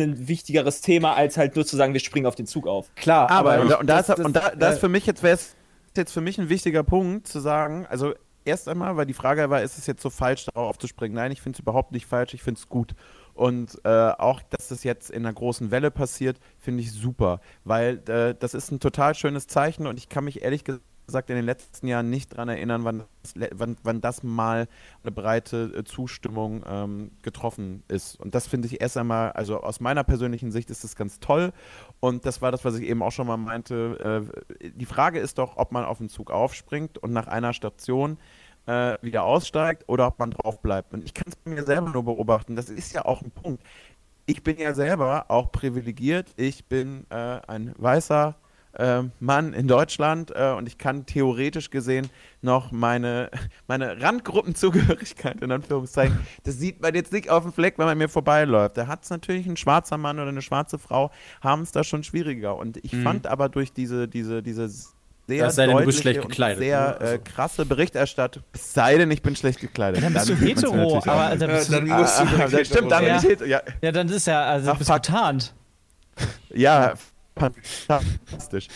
ein 0.00 0.28
wichtigeres 0.28 0.80
Thema, 0.80 1.14
als 1.14 1.36
halt 1.36 1.56
nur 1.56 1.66
zu 1.66 1.76
sagen, 1.76 1.92
wir 1.92 2.00
springen 2.00 2.26
auf 2.26 2.34
den 2.34 2.46
Zug 2.46 2.66
auf. 2.66 2.94
Klar, 2.94 3.30
Aber, 3.30 3.52
aber, 3.54 3.62
und, 3.62 3.68
da- 3.70 3.76
und 3.78 3.86
da 3.86 3.96
das- 3.96 4.08
ist, 4.08 4.18
das- 4.18 4.26
und 4.26 4.36
da, 4.36 4.50
das 4.50 4.76
äh, 4.76 4.80
für 4.80 4.88
mich 4.88 5.06
jetzt, 5.06 5.22
wäre 5.22 5.34
es 5.34 5.54
jetzt 5.96 6.12
für 6.12 6.20
mich 6.20 6.38
ein 6.38 6.48
wichtiger 6.48 6.82
Punkt 6.82 7.26
zu 7.28 7.40
sagen, 7.40 7.86
also 7.88 8.14
erst 8.44 8.68
einmal, 8.68 8.96
weil 8.96 9.06
die 9.06 9.14
Frage 9.14 9.48
war, 9.50 9.62
ist 9.62 9.78
es 9.78 9.86
jetzt 9.86 10.02
so 10.02 10.10
falsch, 10.10 10.46
darauf 10.46 10.70
aufzuspringen? 10.70 11.14
Nein, 11.14 11.30
ich 11.32 11.40
finde 11.42 11.56
es 11.56 11.60
überhaupt 11.60 11.92
nicht 11.92 12.06
falsch, 12.06 12.34
ich 12.34 12.42
finde 12.42 12.58
es 12.58 12.68
gut. 12.68 12.94
Und 13.34 13.78
äh, 13.84 13.88
auch, 13.88 14.42
dass 14.50 14.68
das 14.68 14.84
jetzt 14.84 15.10
in 15.10 15.24
einer 15.24 15.32
großen 15.32 15.70
Welle 15.70 15.90
passiert, 15.90 16.38
finde 16.58 16.82
ich 16.82 16.92
super, 16.92 17.40
weil 17.64 18.02
äh, 18.08 18.34
das 18.38 18.52
ist 18.52 18.70
ein 18.70 18.80
total 18.80 19.14
schönes 19.14 19.46
Zeichen 19.46 19.86
und 19.86 19.96
ich 19.98 20.08
kann 20.10 20.24
mich 20.24 20.42
ehrlich 20.42 20.64
gesagt 20.64 20.82
in 21.08 21.36
den 21.36 21.44
letzten 21.44 21.86
Jahren 21.86 22.10
nicht 22.10 22.32
daran 22.32 22.48
erinnern, 22.48 22.84
wann 22.84 23.04
das, 23.22 23.34
wann, 23.52 23.76
wann 23.82 24.00
das 24.00 24.22
mal 24.22 24.68
eine 25.02 25.12
breite 25.12 25.72
äh, 25.76 25.84
Zustimmung 25.84 26.64
ähm, 26.66 27.10
getroffen 27.22 27.82
ist. 27.88 28.18
Und 28.20 28.34
das 28.34 28.46
finde 28.46 28.68
ich 28.68 28.80
erst 28.80 28.96
einmal, 28.96 29.32
also 29.32 29.60
aus 29.60 29.80
meiner 29.80 30.04
persönlichen 30.04 30.52
Sicht 30.52 30.70
ist 30.70 30.84
das 30.84 30.96
ganz 30.96 31.20
toll. 31.20 31.52
Und 32.00 32.26
das 32.26 32.42
war 32.42 32.52
das, 32.52 32.64
was 32.64 32.76
ich 32.76 32.88
eben 32.88 33.02
auch 33.02 33.12
schon 33.12 33.26
mal 33.26 33.36
meinte. 33.36 34.30
Äh, 34.60 34.70
die 34.70 34.86
Frage 34.86 35.18
ist 35.18 35.38
doch, 35.38 35.56
ob 35.56 35.72
man 35.72 35.84
auf 35.84 35.98
den 35.98 36.08
Zug 36.08 36.30
aufspringt 36.30 36.98
und 36.98 37.12
nach 37.12 37.26
einer 37.26 37.52
Station 37.52 38.18
äh, 38.66 38.96
wieder 39.02 39.24
aussteigt 39.24 39.84
oder 39.88 40.06
ob 40.06 40.18
man 40.18 40.30
drauf 40.30 40.60
bleibt. 40.60 40.92
Und 40.94 41.04
ich 41.04 41.14
kann 41.14 41.26
es 41.28 41.36
mir 41.44 41.64
selber 41.64 41.90
nur 41.90 42.04
beobachten. 42.04 42.56
Das 42.56 42.68
ist 42.68 42.92
ja 42.92 43.04
auch 43.04 43.22
ein 43.22 43.30
Punkt. 43.30 43.62
Ich 44.26 44.42
bin 44.42 44.58
ja 44.58 44.72
selber 44.72 45.26
auch 45.28 45.50
privilegiert. 45.50 46.32
Ich 46.36 46.66
bin 46.66 47.06
äh, 47.10 47.40
ein 47.46 47.74
weißer 47.76 48.36
Mann 49.20 49.52
in 49.52 49.68
Deutschland 49.68 50.32
äh, 50.34 50.52
und 50.56 50.66
ich 50.66 50.78
kann 50.78 51.04
theoretisch 51.04 51.68
gesehen 51.70 52.08
noch 52.40 52.72
meine, 52.72 53.30
meine 53.66 54.00
Randgruppenzugehörigkeit 54.00 55.42
in 55.42 55.52
Anführungszeichen, 55.52 56.18
das 56.44 56.58
sieht 56.58 56.80
man 56.80 56.94
jetzt 56.94 57.12
nicht 57.12 57.28
auf 57.30 57.42
dem 57.42 57.52
Fleck, 57.52 57.78
wenn 57.78 57.86
man 57.86 57.98
mir 57.98 58.08
vorbeiläuft. 58.08 58.76
Da 58.76 58.86
hat 58.86 59.04
es 59.04 59.10
natürlich 59.10 59.46
ein 59.46 59.56
schwarzer 59.56 59.98
Mann 59.98 60.18
oder 60.18 60.28
eine 60.28 60.42
schwarze 60.42 60.78
Frau, 60.78 61.10
haben 61.42 61.62
es 61.62 61.72
da 61.72 61.84
schon 61.84 62.02
schwieriger. 62.02 62.56
Und 62.56 62.78
ich 62.82 62.96
fand 62.96 63.26
aber 63.26 63.48
durch 63.48 63.72
diese, 63.72 64.08
diese, 64.08 64.42
diese 64.42 64.68
sehr 65.28 65.50
sei 65.50 65.66
denn, 65.66 65.76
du 65.76 65.84
bist 65.84 66.00
schlecht 66.00 66.20
gekleidet, 66.20 66.58
sehr 66.58 67.00
äh, 67.00 67.18
krasse 67.18 67.64
Berichterstattung, 67.64 68.42
es 68.52 68.72
sei 68.74 68.98
denn, 68.98 69.10
ich 69.10 69.22
bin 69.22 69.36
schlecht 69.36 69.60
gekleidet. 69.60 70.02
Dann 70.02 70.12
bist 70.12 70.28
du 70.28 70.34
hetero, 70.34 71.02
aber 71.06 71.36
dann 71.36 71.50
bist 71.50 71.68
du, 71.68 71.72
dann 71.72 71.86
musst 71.88 72.18
du 72.20 72.24
Ah, 72.24 72.48
das 72.48 72.66
stimmt, 72.66 72.90
dann 72.90 73.04
bin 73.04 73.16
ich 73.16 73.22
Ja. 73.22 73.28
hetero. 73.28 73.48
Ja, 73.48 73.62
ja, 73.82 73.92
dann 73.92 74.08
ist 74.08 74.26
ja, 74.26 74.44
also 74.44 74.70
Ach, 74.72 74.78
bist 74.78 74.92
getarnt. 74.92 75.54
Ja, 76.50 76.94
fantastisch. 77.36 78.68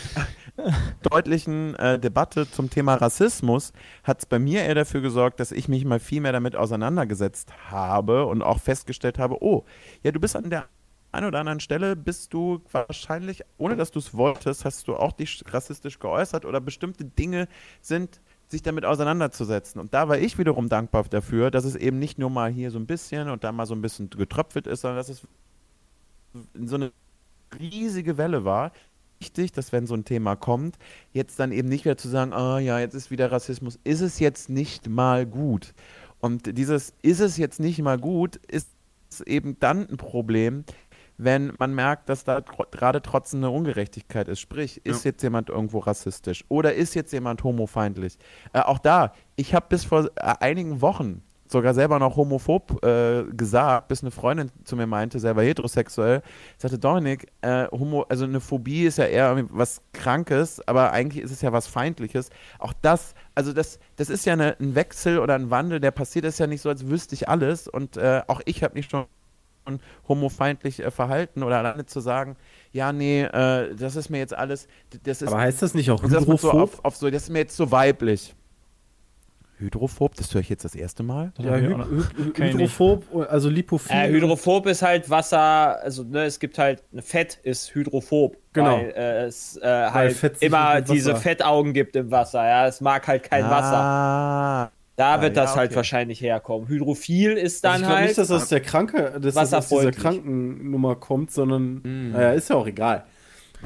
Deutlichen 1.02 1.74
äh, 1.74 1.98
Debatte 1.98 2.50
zum 2.50 2.70
Thema 2.70 2.94
Rassismus 2.94 3.72
hat 4.02 4.20
es 4.20 4.26
bei 4.26 4.38
mir 4.38 4.62
eher 4.62 4.74
dafür 4.74 5.00
gesorgt, 5.00 5.40
dass 5.40 5.52
ich 5.52 5.68
mich 5.68 5.84
mal 5.84 6.00
viel 6.00 6.20
mehr 6.20 6.32
damit 6.32 6.56
auseinandergesetzt 6.56 7.52
habe 7.70 8.26
und 8.26 8.42
auch 8.42 8.60
festgestellt 8.60 9.18
habe, 9.18 9.42
oh, 9.42 9.64
ja, 10.02 10.12
du 10.12 10.20
bist 10.20 10.36
an 10.36 10.50
der 10.50 10.66
einen 11.12 11.26
oder 11.26 11.40
anderen 11.40 11.60
Stelle, 11.60 11.96
bist 11.96 12.32
du 12.32 12.62
wahrscheinlich, 12.72 13.42
ohne 13.58 13.76
dass 13.76 13.90
du 13.90 13.98
es 13.98 14.14
wolltest, 14.14 14.64
hast 14.64 14.88
du 14.88 14.96
auch 14.96 15.12
dich 15.12 15.42
rassistisch 15.48 15.98
geäußert 15.98 16.44
oder 16.44 16.60
bestimmte 16.60 17.04
Dinge 17.04 17.48
sind 17.80 18.20
sich 18.48 18.62
damit 18.62 18.84
auseinanderzusetzen. 18.84 19.80
Und 19.80 19.92
da 19.92 20.08
war 20.08 20.18
ich 20.18 20.38
wiederum 20.38 20.68
dankbar 20.68 21.04
dafür, 21.04 21.50
dass 21.50 21.64
es 21.64 21.74
eben 21.74 21.98
nicht 21.98 22.18
nur 22.18 22.30
mal 22.30 22.50
hier 22.50 22.70
so 22.70 22.78
ein 22.78 22.86
bisschen 22.86 23.28
und 23.28 23.42
da 23.42 23.50
mal 23.50 23.66
so 23.66 23.74
ein 23.74 23.82
bisschen 23.82 24.08
getröpfelt 24.10 24.66
ist, 24.66 24.82
sondern 24.82 24.98
dass 24.98 25.08
es 25.08 25.26
so 26.54 26.76
eine 26.76 26.92
riesige 27.58 28.18
Welle 28.18 28.44
war. 28.44 28.72
Wichtig, 29.18 29.52
dass 29.52 29.72
wenn 29.72 29.86
so 29.86 29.94
ein 29.94 30.04
Thema 30.04 30.36
kommt, 30.36 30.76
jetzt 31.12 31.40
dann 31.40 31.50
eben 31.50 31.68
nicht 31.68 31.84
wieder 31.86 31.96
zu 31.96 32.08
sagen, 32.08 32.34
ah 32.34 32.58
ja, 32.58 32.78
jetzt 32.78 32.94
ist 32.94 33.10
wieder 33.10 33.32
Rassismus, 33.32 33.78
ist 33.82 34.02
es 34.02 34.18
jetzt 34.18 34.50
nicht 34.50 34.88
mal 34.88 35.24
gut. 35.24 35.72
Und 36.20 36.58
dieses 36.58 36.92
ist 37.02 37.20
es 37.20 37.38
jetzt 37.38 37.58
nicht 37.58 37.80
mal 37.80 37.98
gut, 37.98 38.36
ist 38.36 38.68
eben 39.24 39.58
dann 39.58 39.88
ein 39.88 39.96
Problem, 39.96 40.64
wenn 41.18 41.54
man 41.58 41.74
merkt, 41.74 42.08
dass 42.08 42.24
da 42.24 42.40
gerade 42.40 43.00
trotzdem 43.00 43.40
eine 43.40 43.50
Ungerechtigkeit 43.50 44.28
ist. 44.28 44.40
Sprich, 44.40 44.84
ist 44.84 45.04
jetzt 45.04 45.22
jemand 45.22 45.48
irgendwo 45.48 45.78
rassistisch 45.78 46.44
oder 46.48 46.74
ist 46.74 46.94
jetzt 46.94 47.12
jemand 47.12 47.42
homofeindlich? 47.42 48.18
Äh, 48.52 48.60
auch 48.60 48.78
da, 48.78 49.14
ich 49.36 49.54
habe 49.54 49.66
bis 49.68 49.84
vor 49.84 50.10
äh, 50.16 50.34
einigen 50.40 50.82
Wochen 50.82 51.22
sogar 51.50 51.74
selber 51.74 51.98
noch 51.98 52.16
homophob 52.16 52.84
äh, 52.84 53.24
gesagt, 53.24 53.88
bis 53.88 54.02
eine 54.02 54.10
Freundin 54.10 54.50
zu 54.64 54.76
mir 54.76 54.86
meinte, 54.86 55.18
selber 55.18 55.42
heterosexuell, 55.42 56.22
sagte 56.58 56.78
Dominik, 56.78 57.26
äh, 57.42 57.66
Homo, 57.70 58.02
also 58.08 58.24
eine 58.24 58.40
Phobie 58.40 58.84
ist 58.84 58.98
ja 58.98 59.04
eher 59.04 59.36
was 59.50 59.80
Krankes, 59.92 60.66
aber 60.66 60.92
eigentlich 60.92 61.24
ist 61.24 61.30
es 61.30 61.42
ja 61.42 61.52
was 61.52 61.66
Feindliches. 61.66 62.30
Auch 62.58 62.72
das, 62.82 63.14
also 63.34 63.52
das, 63.52 63.78
das 63.96 64.10
ist 64.10 64.26
ja 64.26 64.32
eine, 64.32 64.56
ein 64.60 64.74
Wechsel 64.74 65.18
oder 65.18 65.34
ein 65.34 65.50
Wandel, 65.50 65.80
der 65.80 65.90
passiert 65.90 66.24
ist 66.24 66.38
ja 66.38 66.46
nicht 66.46 66.62
so, 66.62 66.68
als 66.68 66.88
wüsste 66.88 67.14
ich 67.14 67.28
alles 67.28 67.68
und 67.68 67.96
äh, 67.96 68.22
auch 68.26 68.40
ich 68.44 68.62
habe 68.62 68.74
mich 68.74 68.86
schon 68.86 69.06
homofeindlich 70.08 70.80
äh, 70.80 70.90
verhalten 70.90 71.42
oder 71.42 71.58
alleine 71.58 71.86
zu 71.86 72.00
sagen, 72.00 72.36
ja, 72.72 72.92
nee, 72.92 73.22
äh, 73.22 73.74
das 73.74 73.96
ist 73.96 74.10
mir 74.10 74.18
jetzt 74.18 74.34
alles, 74.34 74.68
das 75.02 75.22
ist 75.22 75.28
aber 75.28 75.40
heißt 75.40 75.62
das 75.62 75.74
nicht 75.74 75.90
auch 75.90 76.00
das 76.00 76.12
ist 76.12 76.18
so 76.26 76.32
hydrophob? 76.32 76.54
auf, 76.54 76.84
auf 76.84 76.96
so, 76.96 77.10
das 77.10 77.24
ist 77.24 77.30
mir 77.30 77.40
jetzt 77.40 77.56
so 77.56 77.70
weiblich. 77.70 78.34
Hydrophob, 79.58 80.14
das 80.16 80.32
höre 80.34 80.42
ich 80.42 80.48
jetzt 80.50 80.64
das 80.64 80.74
erste 80.74 81.02
Mal. 81.02 81.32
ja, 81.38 81.56
ich 81.56 81.64
hy 81.64 81.74
hy 81.74 82.28
ich 82.28 82.38
hydrophob, 82.54 83.04
also 83.30 83.48
lipophil. 83.48 83.96
Äh, 83.96 84.08
hydrophob 84.10 84.66
ist 84.66 84.82
halt 84.82 85.08
Wasser, 85.08 85.80
also 85.82 86.02
ne, 86.04 86.24
es 86.24 86.38
gibt 86.38 86.58
halt, 86.58 86.82
Fett 87.00 87.38
ist 87.42 87.74
hydrophob, 87.74 88.36
Genau. 88.52 88.76
weil 88.78 88.90
äh, 88.96 89.24
es 89.24 89.56
äh, 89.56 89.66
halt 89.66 90.12
Fett 90.14 90.42
immer 90.42 90.80
diese 90.82 91.12
Wasser- 91.12 91.20
Fettaugen 91.22 91.72
gibt 91.72 91.96
im 91.96 92.10
Wasser, 92.10 92.46
ja, 92.46 92.66
es 92.66 92.80
mag 92.82 93.06
halt 93.08 93.22
kein 93.22 93.44
Wasser. 93.44 93.76
Ah, 93.76 94.70
Da 94.96 95.14
Ah, 95.16 95.20
wird 95.22 95.36
ja, 95.36 95.42
das 95.42 95.56
halt 95.56 95.70
okay. 95.70 95.76
wahrscheinlich 95.76 96.20
herkommen. 96.22 96.68
Hydrophil 96.68 97.32
ist 97.32 97.64
Also 97.64 97.72
dann 97.74 97.74
ich 97.76 97.80
glaube 97.82 97.96
halt. 97.96 98.06
nicht, 98.08 98.18
dass 98.18 98.28
das 98.28 98.48
der 98.48 98.60
Kranke, 98.60 99.18
dass 99.20 99.34
das 99.34 99.52
aus 99.54 99.68
dieser. 99.68 99.90
Krankennummer 99.90 100.96
kommt, 100.96 101.30
sondern 101.30 101.80
Mm. 101.82 102.12
naja, 102.12 102.32
ist 102.32 102.48
ja 102.50 102.56
auch 102.56 102.66
egal. 102.66 103.04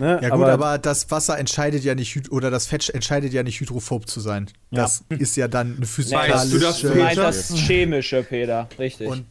Ne? 0.00 0.18
Ja 0.22 0.30
gut, 0.30 0.46
aber, 0.46 0.78
das 0.78 1.10
Wasser 1.10 1.38
entscheidet 1.38 1.84
ja 1.84 1.94
nicht, 1.94 2.32
oder 2.32 2.50
das 2.50 2.66
Fett 2.66 2.88
entscheidet 2.88 3.32
ja 3.32 3.42
nicht 3.42 3.60
hydrophob 3.60 4.08
zu 4.08 4.20
sein. 4.20 4.50
Das 4.70 5.04
ist 5.10 5.36
ja 5.36 5.46
dann 5.46 5.76
eine 5.76 5.82
Weißt 5.82 5.98
du 6.52 6.58
das, 6.58 6.78
physikalische... 6.80 6.88
du 6.88 6.94
meinst 6.94 7.18
das 7.18 7.54
Chemische, 7.54 8.22
Peter, 8.22 8.68
richtig. 8.78 9.06
Und- 9.08 9.26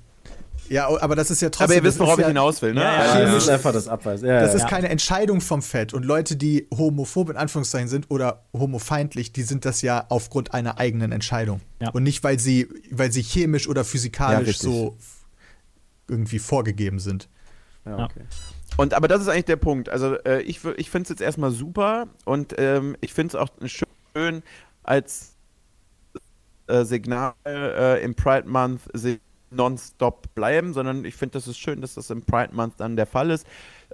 Ja, 0.70 0.88
aber 1.02 1.16
das 1.16 1.32
ist 1.32 1.42
ja 1.42 1.50
trotzdem... 1.50 1.66
aber 1.66 1.74
ihr 1.76 1.84
wisst, 1.84 1.98
worauf 2.00 2.20
ich 2.20 2.22
ja, 2.22 2.28
hinaus 2.28 2.62
will, 2.62 2.76
ne? 2.76 2.82
Ja, 2.84 3.04
ja, 3.06 3.14
Chemisch 3.14 3.32
ja. 3.32 3.38
ist 3.38 3.50
einfach 3.50 3.74
das 3.74 3.88
Abweis. 3.88 4.22
Ja, 4.22 4.42
Das 4.42 4.54
ja. 4.54 4.60
ist 4.60 4.68
keine 4.68 4.90
Entscheidung 4.90 5.42
vom 5.42 5.64
Fett. 5.64 5.96
Und 5.96 6.06
Leute, 6.06 6.36
die 6.36 6.68
homophob 6.72 7.32
in 7.32 7.38
Anführungszeichen 7.38 7.88
sind 7.88 8.06
oder 8.12 8.44
homofeindlich, 8.54 9.34
die 9.34 9.42
sind 9.42 9.66
das 9.66 9.82
ja 9.82 10.06
aufgrund 10.10 10.54
einer 10.54 10.78
eigenen 10.78 11.12
Entscheidung. 11.12 11.62
Ja. 11.82 11.90
Und 11.90 12.04
nicht, 12.04 12.24
weil 12.24 12.38
sie, 12.38 12.68
weil 12.92 13.12
sie 13.12 13.24
chemisch 13.24 13.68
oder 13.68 13.82
Ja, 13.82 13.86
physikalisch 13.86 14.60
so 14.60 14.96
irgendwie 16.08 16.38
vorgegeben 16.40 17.00
sind. 17.00 17.28
ja, 17.86 18.06
okay. 18.06 18.22
Und 18.78 18.94
aber 18.94 19.08
das 19.08 19.22
ist 19.22 19.28
eigentlich 19.28 19.46
der 19.46 19.58
Punkt. 19.58 19.90
Also 19.90 20.16
äh, 20.24 20.42
ich, 20.42 20.64
ich 20.78 20.90
finde 20.90 21.04
es 21.04 21.10
jetzt 21.10 21.22
erstmal 21.22 21.52
super 21.52 22.08
und 22.26 22.56
ähm, 22.58 22.96
ich 23.02 23.14
finde 23.14 23.30
es 23.30 23.36
auch 23.36 23.50
schön 23.66 24.44
als 24.84 25.36
äh, 26.68 26.84
Signal 26.86 27.34
äh, 27.46 28.04
im 28.04 28.16
Pride 28.16 28.48
Month 28.48 28.82
nonstop 29.52 30.34
bleiben, 30.36 30.74
sondern 30.74 31.06
ich 31.06 31.16
finde, 31.16 31.34
das 31.34 31.48
ist 31.48 31.58
schön, 31.58 31.82
dass 31.82 31.96
das 31.96 32.10
im 32.10 32.22
Pride 32.22 32.54
Month 32.54 32.76
dann 32.78 32.96
der 32.96 33.08
Fall 33.08 33.32
ist. 33.32 33.48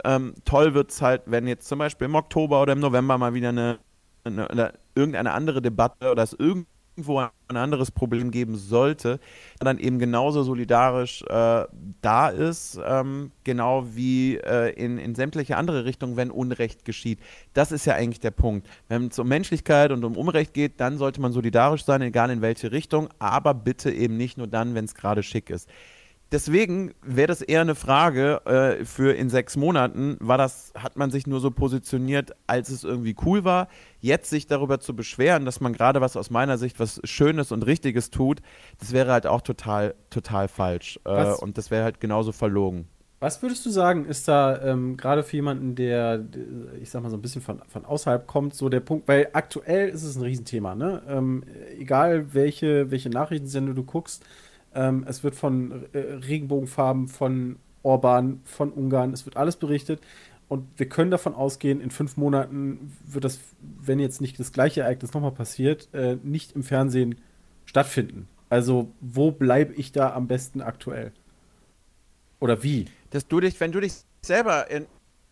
Ähm, 0.03 0.33
toll 0.43 0.73
wird 0.73 0.91
es 0.91 1.01
halt, 1.01 1.23
wenn 1.25 1.47
jetzt 1.47 1.67
zum 1.67 1.79
Beispiel 1.79 2.05
im 2.05 2.15
Oktober 2.15 2.61
oder 2.61 2.73
im 2.73 2.79
November 2.79 3.17
mal 3.17 3.33
wieder 3.33 3.49
eine, 3.49 3.79
eine 4.23 4.47
oder 4.49 4.73
irgendeine 4.95 5.31
andere 5.31 5.61
Debatte 5.61 6.11
oder 6.11 6.23
es 6.23 6.33
irgend 6.33 6.67
irgendwo 6.95 7.19
ein 7.19 7.57
anderes 7.57 7.91
Problem 7.91 8.31
geben 8.31 8.55
sollte, 8.55 9.19
dann 9.59 9.79
eben 9.79 9.99
genauso 9.99 10.43
solidarisch 10.43 11.23
äh, 11.23 11.65
da 12.01 12.29
ist, 12.29 12.79
ähm, 12.85 13.31
genau 13.43 13.85
wie 13.93 14.37
äh, 14.37 14.71
in, 14.73 14.97
in 14.97 15.13
sämtliche 15.13 15.57
andere 15.57 15.85
Richtungen, 15.85 16.15
wenn 16.15 16.31
Unrecht 16.31 16.85
geschieht. 16.85 17.19
Das 17.53 17.71
ist 17.71 17.85
ja 17.85 17.95
eigentlich 17.95 18.21
der 18.21 18.31
Punkt. 18.31 18.67
Wenn 18.87 19.07
es 19.07 19.19
um 19.19 19.27
Menschlichkeit 19.27 19.91
und 19.91 20.03
um 20.05 20.15
Unrecht 20.15 20.53
geht, 20.53 20.79
dann 20.79 20.97
sollte 20.97 21.19
man 21.21 21.33
solidarisch 21.33 21.83
sein, 21.83 22.01
egal 22.01 22.29
in 22.29 22.41
welche 22.41 22.71
Richtung, 22.71 23.09
aber 23.19 23.53
bitte 23.53 23.91
eben 23.91 24.15
nicht 24.15 24.37
nur 24.37 24.47
dann, 24.47 24.73
wenn 24.73 24.85
es 24.85 24.95
gerade 24.95 25.21
schick 25.21 25.49
ist 25.49 25.69
deswegen 26.35 26.93
wäre 27.01 27.27
das 27.27 27.41
eher 27.41 27.61
eine 27.61 27.75
Frage 27.75 28.41
äh, 28.45 28.83
für 28.83 29.13
in 29.13 29.29
sechs 29.29 29.55
Monaten. 29.55 30.17
War 30.19 30.37
das, 30.37 30.73
hat 30.75 30.97
man 30.97 31.09
sich 31.09 31.27
nur 31.27 31.39
so 31.39 31.49
positioniert, 31.49 32.35
als 32.45 32.69
es 32.69 32.83
irgendwie 32.83 33.15
cool 33.25 33.45
war? 33.45 33.69
Jetzt 34.01 34.29
sich 34.29 34.45
darüber 34.45 34.81
zu 34.81 34.95
beschweren, 34.95 35.45
dass 35.45 35.61
man 35.61 35.71
gerade 35.71 36.01
was 36.01 36.17
aus 36.17 36.29
meiner 36.29 36.57
Sicht 36.57 36.77
was 36.77 36.99
Schönes 37.05 37.53
und 37.53 37.65
Richtiges 37.65 38.11
tut, 38.11 38.41
das 38.79 38.91
wäre 38.91 39.13
halt 39.13 39.25
auch 39.25 39.41
total, 39.41 39.95
total 40.09 40.49
falsch. 40.49 40.99
Äh, 41.05 41.31
und 41.35 41.57
das 41.57 41.71
wäre 41.71 41.85
halt 41.85 42.01
genauso 42.01 42.33
verlogen. 42.33 42.89
Was 43.21 43.41
würdest 43.41 43.65
du 43.65 43.69
sagen, 43.69 44.05
ist 44.05 44.27
da 44.27 44.61
ähm, 44.61 44.97
gerade 44.97 45.23
für 45.23 45.37
jemanden, 45.37 45.73
der, 45.75 46.25
ich 46.81 46.89
sag 46.89 47.01
mal, 47.01 47.09
so 47.09 47.15
ein 47.15 47.21
bisschen 47.21 47.41
von, 47.41 47.61
von 47.69 47.85
außerhalb 47.85 48.27
kommt, 48.27 48.53
so 48.53 48.67
der 48.67 48.81
Punkt, 48.81 49.07
weil 49.07 49.29
aktuell 49.31 49.87
ist 49.87 50.03
es 50.03 50.17
ein 50.17 50.21
Riesenthema, 50.21 50.75
ne? 50.75 51.01
Ähm, 51.07 51.45
egal 51.79 52.33
welche, 52.33 52.91
welche 52.91 53.09
Nachrichtensender 53.09 53.73
du 53.73 53.85
guckst, 53.85 54.25
ähm, 54.75 55.05
es 55.07 55.23
wird 55.23 55.35
von 55.35 55.85
äh, 55.93 55.97
Regenbogenfarben, 55.97 57.07
von 57.07 57.57
Orban, 57.83 58.41
von 58.43 58.71
Ungarn, 58.71 59.13
es 59.13 59.25
wird 59.25 59.37
alles 59.37 59.55
berichtet. 59.55 60.01
Und 60.47 60.67
wir 60.77 60.87
können 60.87 61.09
davon 61.09 61.33
ausgehen, 61.33 61.81
in 61.81 61.89
fünf 61.89 62.17
Monaten 62.17 62.95
wird 63.05 63.23
das, 63.23 63.39
wenn 63.59 63.99
jetzt 63.99 64.21
nicht 64.21 64.39
das 64.39 64.51
gleiche 64.51 64.81
Ereignis 64.81 65.13
nochmal 65.13 65.31
passiert, 65.31 65.89
äh, 65.93 66.17
nicht 66.21 66.51
im 66.55 66.63
Fernsehen 66.63 67.15
stattfinden. 67.65 68.27
Also, 68.49 68.91
wo 69.01 69.31
bleibe 69.31 69.73
ich 69.73 69.91
da 69.91 70.13
am 70.13 70.27
besten 70.27 70.61
aktuell? 70.61 71.11
Oder 72.39 72.61
wie? 72.61 72.85
Dass 73.09 73.27
du 73.27 73.39
dich, 73.39 73.59
wenn 73.59 73.71
du 73.71 73.79
dich 73.79 73.93
selber 74.21 74.69
in, 74.69 74.85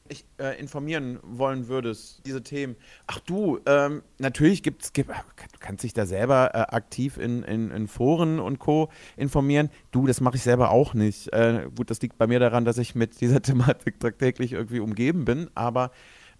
ich, 0.09 0.25
äh, 0.37 0.59
informieren 0.59 1.19
wollen 1.23 1.67
würdest, 1.67 2.21
diese 2.25 2.43
Themen. 2.43 2.75
Ach 3.07 3.19
du, 3.19 3.59
ähm, 3.65 4.03
natürlich 4.19 4.63
gibt 4.63 4.83
es, 4.83 4.93
gibt, 4.93 5.09
du 5.09 5.59
kannst 5.59 5.83
dich 5.83 5.93
da 5.93 6.05
selber 6.05 6.51
äh, 6.53 6.75
aktiv 6.75 7.17
in, 7.17 7.43
in, 7.43 7.71
in, 7.71 7.87
Foren 7.87 8.39
und 8.39 8.59
Co. 8.59 8.89
informieren. 9.15 9.69
Du, 9.91 10.05
das 10.05 10.21
mache 10.21 10.35
ich 10.35 10.43
selber 10.43 10.71
auch 10.71 10.93
nicht. 10.93 11.31
Äh, 11.33 11.69
gut, 11.75 11.89
das 11.89 12.01
liegt 12.01 12.17
bei 12.17 12.27
mir 12.27 12.39
daran, 12.39 12.65
dass 12.65 12.77
ich 12.77 12.95
mit 12.95 13.21
dieser 13.21 13.41
Thematik 13.41 13.99
tagtäglich 13.99 14.53
irgendwie 14.53 14.79
umgeben 14.79 15.25
bin, 15.25 15.49
aber 15.55 15.91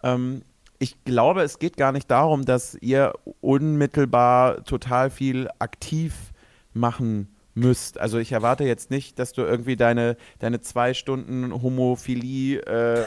ähm, 0.04 0.44
ich 0.80 1.04
glaube, 1.06 1.44
es 1.44 1.60
geht 1.60 1.78
gar 1.78 1.94
nicht 1.94 2.12
darum, 2.12 2.44
dass 2.44 2.76
ihr 2.82 3.14
unmittelbar 3.40 4.66
total 4.66 5.10
viel 5.10 5.48
aktiv 5.60 6.34
machen 6.74 7.34
müsst. 7.54 8.00
Also 8.00 8.18
ich 8.18 8.32
erwarte 8.32 8.64
jetzt 8.66 8.92
nicht, 8.92 9.20
dass 9.20 9.32
du 9.34 9.44
irgendwie 9.44 9.76
deine, 9.76 10.18
deine 10.40 10.60
zwei 10.62 10.94
Stunden 10.94 11.54
Homophilie 11.62 12.60
äh, 12.62 13.06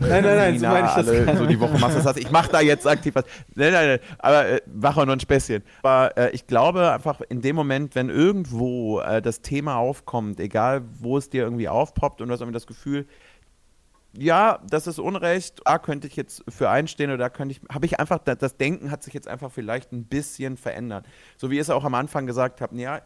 Nein, 0.00 0.24
nein, 0.24 0.36
nein, 0.36 0.58
so 0.58 0.66
meine 0.66 0.88
ich 0.88 0.94
das 0.94 1.08
alle, 1.08 1.36
so 1.36 1.46
die 1.46 1.60
Woche 1.60 1.78
machst. 1.78 1.96
Das 1.96 2.06
heißt, 2.06 2.18
ich 2.24 2.30
mache 2.30 2.50
da 2.50 2.60
jetzt 2.60 2.86
aktiv 2.86 3.14
was. 3.14 3.24
Nein, 3.54 3.72
nein, 3.72 3.86
nein, 3.86 3.98
aber 4.18 4.48
äh, 4.48 4.60
auch 4.82 5.06
noch 5.06 5.12
ein 5.12 5.20
Späßchen. 5.20 5.62
Aber 5.82 6.16
äh, 6.16 6.30
ich 6.30 6.46
glaube 6.46 6.92
einfach 6.92 7.20
in 7.28 7.40
dem 7.40 7.56
Moment, 7.56 7.94
wenn 7.94 8.08
irgendwo 8.08 9.00
äh, 9.00 9.22
das 9.22 9.42
Thema 9.42 9.76
aufkommt, 9.76 10.40
egal 10.40 10.82
wo 11.00 11.18
es 11.18 11.30
dir 11.30 11.44
irgendwie 11.44 11.68
aufpoppt 11.68 12.20
und 12.20 12.28
du 12.28 12.34
hast 12.34 12.40
irgendwie 12.40 12.54
das 12.54 12.66
Gefühl, 12.66 13.06
ja, 14.16 14.60
das 14.68 14.86
ist 14.86 14.98
Unrecht, 14.98 15.60
da 15.64 15.78
könnte 15.78 16.06
ich 16.06 16.16
jetzt 16.16 16.44
für 16.48 16.70
einstehen 16.70 17.10
oder 17.10 17.18
da 17.18 17.28
könnte 17.30 17.52
ich, 17.52 17.60
habe 17.72 17.86
ich 17.86 17.98
einfach, 17.98 18.18
das 18.18 18.56
Denken 18.56 18.90
hat 18.90 19.02
sich 19.02 19.12
jetzt 19.12 19.26
einfach 19.26 19.50
vielleicht 19.50 19.92
ein 19.92 20.04
bisschen 20.04 20.56
verändert. 20.56 21.06
So 21.36 21.50
wie 21.50 21.56
ich 21.56 21.62
es 21.62 21.70
auch 21.70 21.84
am 21.84 21.94
Anfang 21.94 22.26
gesagt 22.26 22.60
habe, 22.60 22.76
ja, 22.80 23.00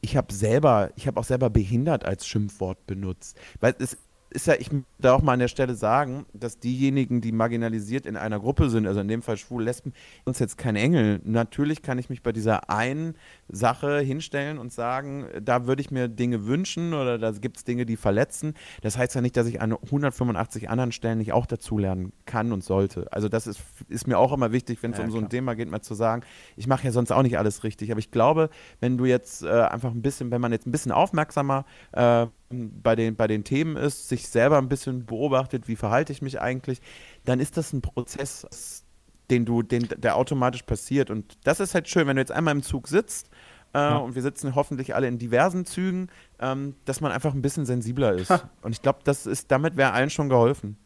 ich 0.00 0.16
habe 0.16 0.32
selber, 0.32 0.90
ich 0.96 1.06
habe 1.06 1.18
auch 1.18 1.24
selber 1.24 1.50
behindert 1.50 2.04
als 2.04 2.26
Schimpfwort 2.26 2.86
benutzt. 2.86 3.38
Weil 3.60 3.74
es 3.78 3.96
ist 4.36 4.46
ja, 4.46 4.54
ich 4.58 4.68
da 4.98 5.14
auch 5.14 5.22
mal 5.22 5.32
an 5.32 5.38
der 5.38 5.48
Stelle 5.48 5.74
sagen, 5.74 6.26
dass 6.34 6.58
diejenigen, 6.58 7.22
die 7.22 7.32
marginalisiert 7.32 8.04
in 8.04 8.18
einer 8.18 8.38
Gruppe 8.38 8.68
sind, 8.68 8.86
also 8.86 9.00
in 9.00 9.08
dem 9.08 9.22
Fall 9.22 9.38
schwul, 9.38 9.64
Lesben, 9.64 9.94
uns 10.24 10.38
jetzt 10.38 10.58
kein 10.58 10.76
Engel. 10.76 11.20
Natürlich 11.24 11.80
kann 11.80 11.98
ich 11.98 12.10
mich 12.10 12.22
bei 12.22 12.32
dieser 12.32 12.68
einen 12.68 13.14
Sache 13.48 13.98
hinstellen 14.00 14.58
und 14.58 14.74
sagen, 14.74 15.24
da 15.42 15.66
würde 15.66 15.80
ich 15.80 15.90
mir 15.90 16.08
Dinge 16.08 16.46
wünschen 16.46 16.92
oder 16.92 17.16
da 17.18 17.30
gibt 17.30 17.56
es 17.56 17.64
Dinge, 17.64 17.86
die 17.86 17.96
verletzen. 17.96 18.52
Das 18.82 18.98
heißt 18.98 19.14
ja 19.14 19.22
nicht, 19.22 19.38
dass 19.38 19.46
ich 19.46 19.62
an 19.62 19.72
185 19.72 20.68
anderen 20.68 20.92
Stellen 20.92 21.16
nicht 21.16 21.32
auch 21.32 21.46
dazulernen 21.46 22.12
kann 22.26 22.52
und 22.52 22.62
sollte. 22.62 23.10
Also 23.10 23.30
das 23.30 23.46
ist, 23.46 23.62
ist 23.88 24.06
mir 24.06 24.18
auch 24.18 24.34
immer 24.34 24.52
wichtig, 24.52 24.82
wenn 24.82 24.92
es 24.92 24.98
ja, 24.98 25.04
um 25.04 25.10
so 25.10 25.18
ein 25.18 25.30
Thema 25.30 25.54
geht, 25.54 25.70
mal 25.70 25.80
zu 25.80 25.94
sagen, 25.94 26.22
ich 26.56 26.66
mache 26.66 26.84
ja 26.84 26.92
sonst 26.92 27.10
auch 27.10 27.22
nicht 27.22 27.38
alles 27.38 27.64
richtig. 27.64 27.90
Aber 27.90 28.00
ich 28.00 28.10
glaube, 28.10 28.50
wenn 28.80 28.98
du 28.98 29.06
jetzt 29.06 29.42
äh, 29.42 29.48
einfach 29.48 29.92
ein 29.92 30.02
bisschen, 30.02 30.30
wenn 30.30 30.42
man 30.42 30.52
jetzt 30.52 30.66
ein 30.66 30.72
bisschen 30.72 30.92
aufmerksamer 30.92 31.64
äh, 31.92 32.26
bei 32.48 32.96
den, 32.96 33.16
bei 33.16 33.26
den 33.26 33.44
Themen 33.44 33.76
ist, 33.76 34.08
sich 34.08 34.28
selber 34.28 34.58
ein 34.58 34.68
bisschen 34.68 35.06
beobachtet, 35.06 35.68
wie 35.68 35.76
verhalte 35.76 36.12
ich 36.12 36.22
mich 36.22 36.40
eigentlich, 36.40 36.80
dann 37.24 37.40
ist 37.40 37.56
das 37.56 37.72
ein 37.72 37.82
Prozess, 37.82 38.84
den 39.30 39.44
du, 39.44 39.62
den, 39.62 39.88
der 39.96 40.16
automatisch 40.16 40.62
passiert. 40.62 41.10
Und 41.10 41.38
das 41.44 41.60
ist 41.60 41.74
halt 41.74 41.88
schön, 41.88 42.06
wenn 42.06 42.16
du 42.16 42.22
jetzt 42.22 42.32
einmal 42.32 42.54
im 42.54 42.62
Zug 42.62 42.88
sitzt 42.88 43.28
äh, 43.74 43.78
ja. 43.78 43.96
und 43.96 44.14
wir 44.14 44.22
sitzen 44.22 44.54
hoffentlich 44.54 44.94
alle 44.94 45.08
in 45.08 45.18
diversen 45.18 45.66
Zügen, 45.66 46.08
ähm, 46.38 46.74
dass 46.84 47.00
man 47.00 47.12
einfach 47.12 47.34
ein 47.34 47.42
bisschen 47.42 47.66
sensibler 47.66 48.12
ist. 48.14 48.30
Ha. 48.30 48.48
Und 48.62 48.72
ich 48.72 48.82
glaube, 48.82 49.00
das 49.04 49.26
ist, 49.26 49.50
damit 49.50 49.76
wäre 49.76 49.92
allen 49.92 50.10
schon 50.10 50.28
geholfen. 50.28 50.76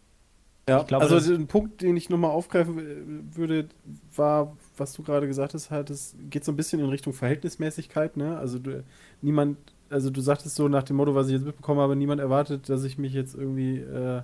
Ja, 0.68 0.82
glaub, 0.84 1.02
also 1.02 1.34
ein 1.34 1.48
Punkt, 1.48 1.82
den 1.82 1.96
ich 1.96 2.10
nochmal 2.10 2.30
aufgreifen 2.30 3.28
würde, 3.34 3.68
war, 4.14 4.56
was 4.76 4.92
du 4.92 5.02
gerade 5.02 5.26
gesagt 5.26 5.54
hast, 5.54 5.70
halt, 5.70 5.90
es 5.90 6.14
geht 6.28 6.44
so 6.44 6.52
ein 6.52 6.56
bisschen 6.56 6.78
in 6.80 6.86
Richtung 6.86 7.12
Verhältnismäßigkeit, 7.12 8.16
ne? 8.16 8.38
Also 8.38 8.58
du, 8.60 8.84
niemand 9.20 9.56
also 9.90 10.10
du 10.10 10.20
sagtest 10.20 10.54
so 10.54 10.68
nach 10.68 10.84
dem 10.84 10.96
Motto, 10.96 11.14
was 11.14 11.26
ich 11.26 11.34
jetzt 11.34 11.44
mitbekommen 11.44 11.80
habe, 11.80 11.96
niemand 11.96 12.20
erwartet, 12.20 12.68
dass 12.68 12.84
ich 12.84 12.96
mich 12.96 13.12
jetzt 13.12 13.34
irgendwie 13.34 13.78
äh, 13.78 14.22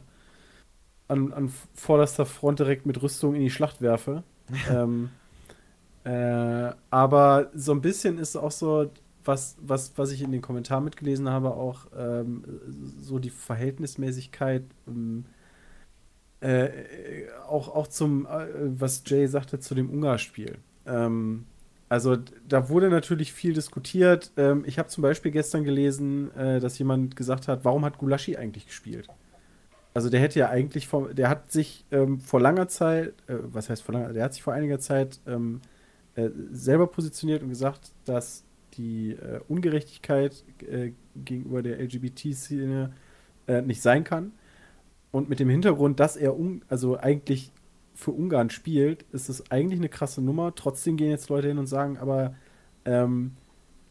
an, 1.08 1.32
an 1.32 1.52
vorderster 1.74 2.24
Front 2.24 2.60
direkt 2.60 2.86
mit 2.86 3.02
Rüstung 3.02 3.34
in 3.34 3.42
die 3.42 3.50
Schlacht 3.50 3.80
werfe. 3.80 4.22
ähm, 4.70 5.10
äh, 6.04 6.72
aber 6.90 7.50
so 7.54 7.72
ein 7.72 7.80
bisschen 7.80 8.18
ist 8.18 8.36
auch 8.36 8.52
so, 8.52 8.90
was, 9.24 9.56
was, 9.60 9.92
was 9.96 10.12
ich 10.12 10.22
in 10.22 10.30
den 10.30 10.40
Kommentaren 10.40 10.84
mitgelesen 10.84 11.28
habe, 11.28 11.54
auch 11.54 11.86
ähm, 11.96 12.44
so 13.00 13.18
die 13.18 13.30
Verhältnismäßigkeit, 13.30 14.62
ähm, 14.86 15.24
äh, 16.40 16.68
auch, 17.48 17.74
auch 17.74 17.88
zum, 17.88 18.26
äh, 18.26 18.46
was 18.78 19.02
Jay 19.04 19.26
sagte, 19.26 19.58
zu 19.58 19.74
dem 19.74 19.90
Ungarspiel. 19.90 20.58
Ähm, 20.86 21.46
also 21.88 22.16
da 22.48 22.68
wurde 22.68 22.88
natürlich 22.90 23.32
viel 23.32 23.52
diskutiert. 23.52 24.32
Ähm, 24.36 24.64
ich 24.66 24.78
habe 24.78 24.88
zum 24.88 25.02
Beispiel 25.02 25.30
gestern 25.30 25.64
gelesen, 25.64 26.34
äh, 26.36 26.58
dass 26.58 26.78
jemand 26.78 27.14
gesagt 27.14 27.46
hat, 27.48 27.64
warum 27.64 27.84
hat 27.84 27.98
Gulaschi 27.98 28.36
eigentlich 28.36 28.66
gespielt? 28.66 29.08
Also 29.94 30.10
der 30.10 30.20
hätte 30.20 30.38
ja 30.38 30.50
eigentlich, 30.50 30.88
vor, 30.88 31.14
der 31.14 31.28
hat 31.28 31.50
sich 31.50 31.86
ähm, 31.90 32.20
vor 32.20 32.40
langer 32.40 32.68
Zeit, 32.68 33.14
äh, 33.28 33.36
was 33.40 33.70
heißt 33.70 33.82
vor 33.82 33.94
langer, 33.94 34.12
der 34.12 34.24
hat 34.24 34.34
sich 34.34 34.42
vor 34.42 34.52
einiger 34.52 34.78
Zeit 34.78 35.20
ähm, 35.26 35.60
äh, 36.16 36.30
selber 36.50 36.88
positioniert 36.88 37.42
und 37.42 37.50
gesagt, 37.50 37.92
dass 38.04 38.44
die 38.74 39.12
äh, 39.12 39.40
Ungerechtigkeit 39.48 40.44
äh, 40.68 40.92
gegenüber 41.14 41.62
der 41.62 41.80
LGBT-Szene 41.80 42.92
äh, 43.46 43.62
nicht 43.62 43.80
sein 43.80 44.04
kann. 44.04 44.32
Und 45.12 45.28
mit 45.28 45.40
dem 45.40 45.48
Hintergrund, 45.48 46.00
dass 46.00 46.16
er 46.16 46.36
um, 46.36 46.62
also 46.68 46.98
eigentlich 46.98 47.52
für 47.96 48.12
Ungarn 48.12 48.50
spielt, 48.50 49.04
ist 49.12 49.28
es 49.28 49.50
eigentlich 49.50 49.80
eine 49.80 49.88
krasse 49.88 50.20
Nummer. 50.20 50.54
Trotzdem 50.54 50.96
gehen 50.96 51.10
jetzt 51.10 51.28
Leute 51.30 51.48
hin 51.48 51.58
und 51.58 51.66
sagen, 51.66 51.96
aber 51.96 52.34
ähm, 52.84 53.32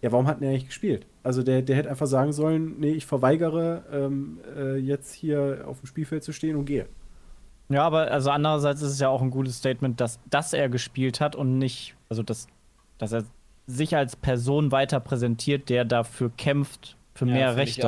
ja, 0.02 0.12
warum 0.12 0.28
hat 0.28 0.42
er 0.42 0.50
eigentlich 0.50 0.68
gespielt? 0.68 1.08
Also 1.24 1.42
der, 1.42 1.64
der 1.64 1.76
hätte 1.76 1.90
einfach 1.90 2.06
sagen 2.06 2.32
sollen, 2.32 2.80
nee, 2.80 2.92
ich 2.92 3.08
verweigere 3.08 3.84
ähm, 3.92 4.40
äh, 4.56 4.78
jetzt 4.78 5.14
hier 5.14 5.64
auf 5.66 5.80
dem 5.80 5.88
Spielfeld 5.88 6.24
zu 6.24 6.32
stehen 6.32 6.56
und 6.56 6.66
gehe. 6.66 6.86
Ja, 7.70 7.82
aber 7.82 8.12
also 8.12 8.30
andererseits 8.30 8.84
ist 8.84 8.92
es 8.92 9.00
ja 9.00 9.10
auch 9.10 9.24
ein 9.24 9.32
gutes 9.32 9.58
Statement, 9.58 10.00
dass, 10.00 10.20
dass 10.30 10.54
er 10.54 10.70
gespielt 10.70 11.20
hat 11.20 11.36
und 11.36 11.58
nicht, 11.58 11.96
also 12.10 12.22
dass, 12.22 12.46
dass 13.00 13.12
er 13.12 13.24
sich 13.66 13.96
als 13.96 14.16
Person 14.16 14.72
weiter 14.72 15.00
präsentiert, 15.00 15.70
der 15.70 15.84
dafür 15.84 16.32
kämpft 16.38 16.96
für 17.16 17.26
ja, 17.26 17.34
mehr 17.34 17.56
Rechte. 17.56 17.88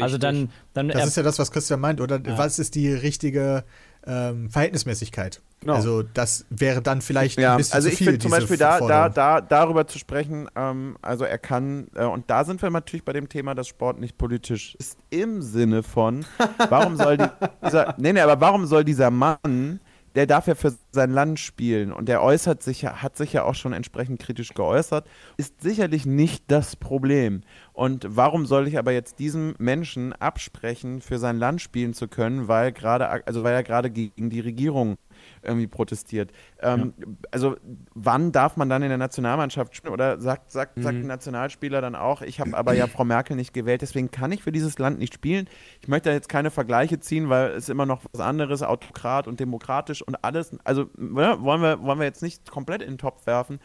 Also 0.00 0.16
dann, 0.16 0.50
dann 0.72 0.88
das 0.88 1.08
ist 1.08 1.16
ja 1.18 1.22
das, 1.22 1.38
was 1.38 1.52
Christian 1.52 1.80
meint, 1.80 2.00
oder? 2.00 2.18
Ja. 2.24 2.38
Was 2.38 2.58
ist 2.58 2.74
die 2.74 2.90
richtige 2.90 3.64
ähm, 4.06 4.50
Verhältnismäßigkeit. 4.50 5.40
Genau. 5.60 5.74
Also 5.74 6.02
das 6.02 6.46
wäre 6.50 6.82
dann 6.82 7.02
vielleicht 7.02 7.38
ja, 7.38 7.52
ein 7.52 7.56
bisschen 7.56 7.74
also 7.74 7.90
zu 7.90 7.96
viel. 7.96 8.08
Also 8.08 8.16
ich 8.16 8.20
finde 8.20 8.22
zum 8.22 8.30
Beispiel 8.30 8.56
da, 8.56 8.80
da, 8.80 9.08
da, 9.08 9.40
darüber 9.40 9.86
zu 9.88 9.98
sprechen, 9.98 10.48
ähm, 10.54 10.96
also 11.02 11.24
er 11.24 11.38
kann, 11.38 11.88
äh, 11.94 12.04
und 12.04 12.30
da 12.30 12.44
sind 12.44 12.62
wir 12.62 12.70
natürlich 12.70 13.04
bei 13.04 13.12
dem 13.12 13.28
Thema, 13.28 13.54
dass 13.54 13.66
Sport 13.66 13.98
nicht 13.98 14.16
politisch 14.18 14.76
ist, 14.76 14.98
im 15.10 15.42
Sinne 15.42 15.82
von, 15.82 16.24
warum 16.68 16.96
soll 16.96 17.16
die, 17.16 17.26
dieser, 17.64 17.94
nee, 17.98 18.12
nee, 18.12 18.20
aber 18.20 18.40
warum 18.40 18.66
soll 18.66 18.84
dieser 18.84 19.10
Mann 19.10 19.80
der 20.14 20.26
darf 20.26 20.46
ja 20.46 20.54
für 20.54 20.74
sein 20.92 21.10
Land 21.10 21.38
spielen 21.38 21.92
und 21.92 22.08
der 22.08 22.22
äußert 22.22 22.62
sich 22.62 22.84
hat 22.84 23.16
sich 23.16 23.32
ja 23.32 23.44
auch 23.44 23.54
schon 23.54 23.72
entsprechend 23.72 24.20
kritisch 24.20 24.54
geäußert, 24.54 25.06
ist 25.36 25.60
sicherlich 25.60 26.06
nicht 26.06 26.44
das 26.48 26.76
Problem. 26.76 27.42
Und 27.72 28.06
warum 28.08 28.46
soll 28.46 28.66
ich 28.68 28.78
aber 28.78 28.92
jetzt 28.92 29.18
diesem 29.18 29.54
Menschen 29.58 30.12
absprechen, 30.12 31.00
für 31.00 31.18
sein 31.18 31.38
Land 31.38 31.60
spielen 31.60 31.94
zu 31.94 32.08
können, 32.08 32.48
weil 32.48 32.72
gerade, 32.72 33.08
also 33.26 33.44
weil 33.44 33.54
er 33.54 33.62
gerade 33.62 33.90
gegen 33.90 34.30
die 34.30 34.40
Regierung 34.40 34.96
irgendwie 35.42 35.66
protestiert. 35.66 36.32
Ähm, 36.60 36.94
Also 37.30 37.56
wann 37.94 38.32
darf 38.32 38.56
man 38.56 38.68
dann 38.68 38.82
in 38.82 38.88
der 38.88 38.98
Nationalmannschaft 38.98 39.74
spielen? 39.76 39.92
Oder 39.92 40.20
sagt, 40.20 40.50
sagt, 40.50 40.82
sagt 40.82 40.96
Mhm. 40.96 41.04
ein 41.04 41.06
Nationalspieler 41.08 41.80
dann 41.80 41.94
auch, 41.94 42.22
ich 42.22 42.40
habe 42.40 42.56
aber 42.56 42.72
ja 42.74 42.86
Frau 42.86 43.04
Merkel 43.04 43.36
nicht 43.36 43.52
gewählt, 43.54 43.82
deswegen 43.82 44.10
kann 44.10 44.32
ich 44.32 44.42
für 44.42 44.52
dieses 44.52 44.78
Land 44.78 44.98
nicht 44.98 45.14
spielen. 45.14 45.48
Ich 45.80 45.88
möchte 45.88 46.08
da 46.08 46.14
jetzt 46.14 46.28
keine 46.28 46.50
Vergleiche 46.50 47.00
ziehen, 47.00 47.28
weil 47.28 47.50
es 47.52 47.68
immer 47.68 47.86
noch 47.86 48.02
was 48.12 48.20
anderes, 48.20 48.62
Autokrat 48.62 49.26
und 49.28 49.40
demokratisch 49.40 50.02
und 50.02 50.24
alles. 50.24 50.56
Also 50.64 50.90
ne, 50.96 51.36
wollen, 51.40 51.62
wir, 51.62 51.82
wollen 51.82 51.98
wir 51.98 52.06
jetzt 52.06 52.22
nicht 52.22 52.50
komplett 52.50 52.82
in 52.82 52.92
den 52.92 52.98
Topf 52.98 53.26
werfen. 53.26 53.58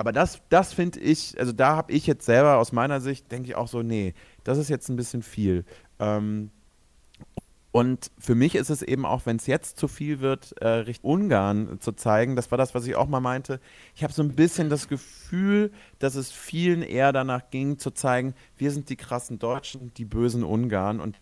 Aber 0.00 0.12
das, 0.12 0.40
das 0.48 0.72
finde 0.72 1.00
ich, 1.00 1.38
also 1.40 1.50
da 1.52 1.74
habe 1.74 1.92
ich 1.92 2.06
jetzt 2.06 2.24
selber 2.24 2.58
aus 2.58 2.70
meiner 2.70 3.00
Sicht, 3.00 3.32
denke 3.32 3.48
ich 3.48 3.56
auch 3.56 3.66
so, 3.66 3.82
nee, 3.82 4.14
das 4.44 4.56
ist 4.56 4.68
jetzt 4.68 4.88
ein 4.88 4.96
bisschen 4.96 5.22
viel. 5.22 5.64
Ähm, 5.98 6.50
und 7.78 8.10
für 8.18 8.34
mich 8.34 8.56
ist 8.56 8.70
es 8.70 8.82
eben 8.82 9.06
auch, 9.06 9.24
wenn 9.24 9.36
es 9.36 9.46
jetzt 9.46 9.78
zu 9.78 9.86
viel 9.86 10.18
wird, 10.18 10.52
äh, 10.60 10.66
Richtung 10.68 11.10
Ungarn 11.12 11.78
zu 11.80 11.92
zeigen, 11.92 12.34
das 12.34 12.50
war 12.50 12.58
das, 12.58 12.74
was 12.74 12.84
ich 12.88 12.96
auch 12.96 13.06
mal 13.06 13.20
meinte. 13.20 13.60
Ich 13.94 14.02
habe 14.02 14.12
so 14.12 14.20
ein 14.20 14.34
bisschen 14.34 14.68
das 14.68 14.88
Gefühl, 14.88 15.70
dass 16.00 16.16
es 16.16 16.32
vielen 16.32 16.82
eher 16.82 17.12
danach 17.12 17.50
ging, 17.50 17.78
zu 17.78 17.92
zeigen, 17.92 18.34
wir 18.56 18.72
sind 18.72 18.88
die 18.88 18.96
krassen 18.96 19.38
Deutschen, 19.38 19.92
die 19.94 20.04
bösen 20.04 20.42
Ungarn 20.42 20.98
und 20.98 21.20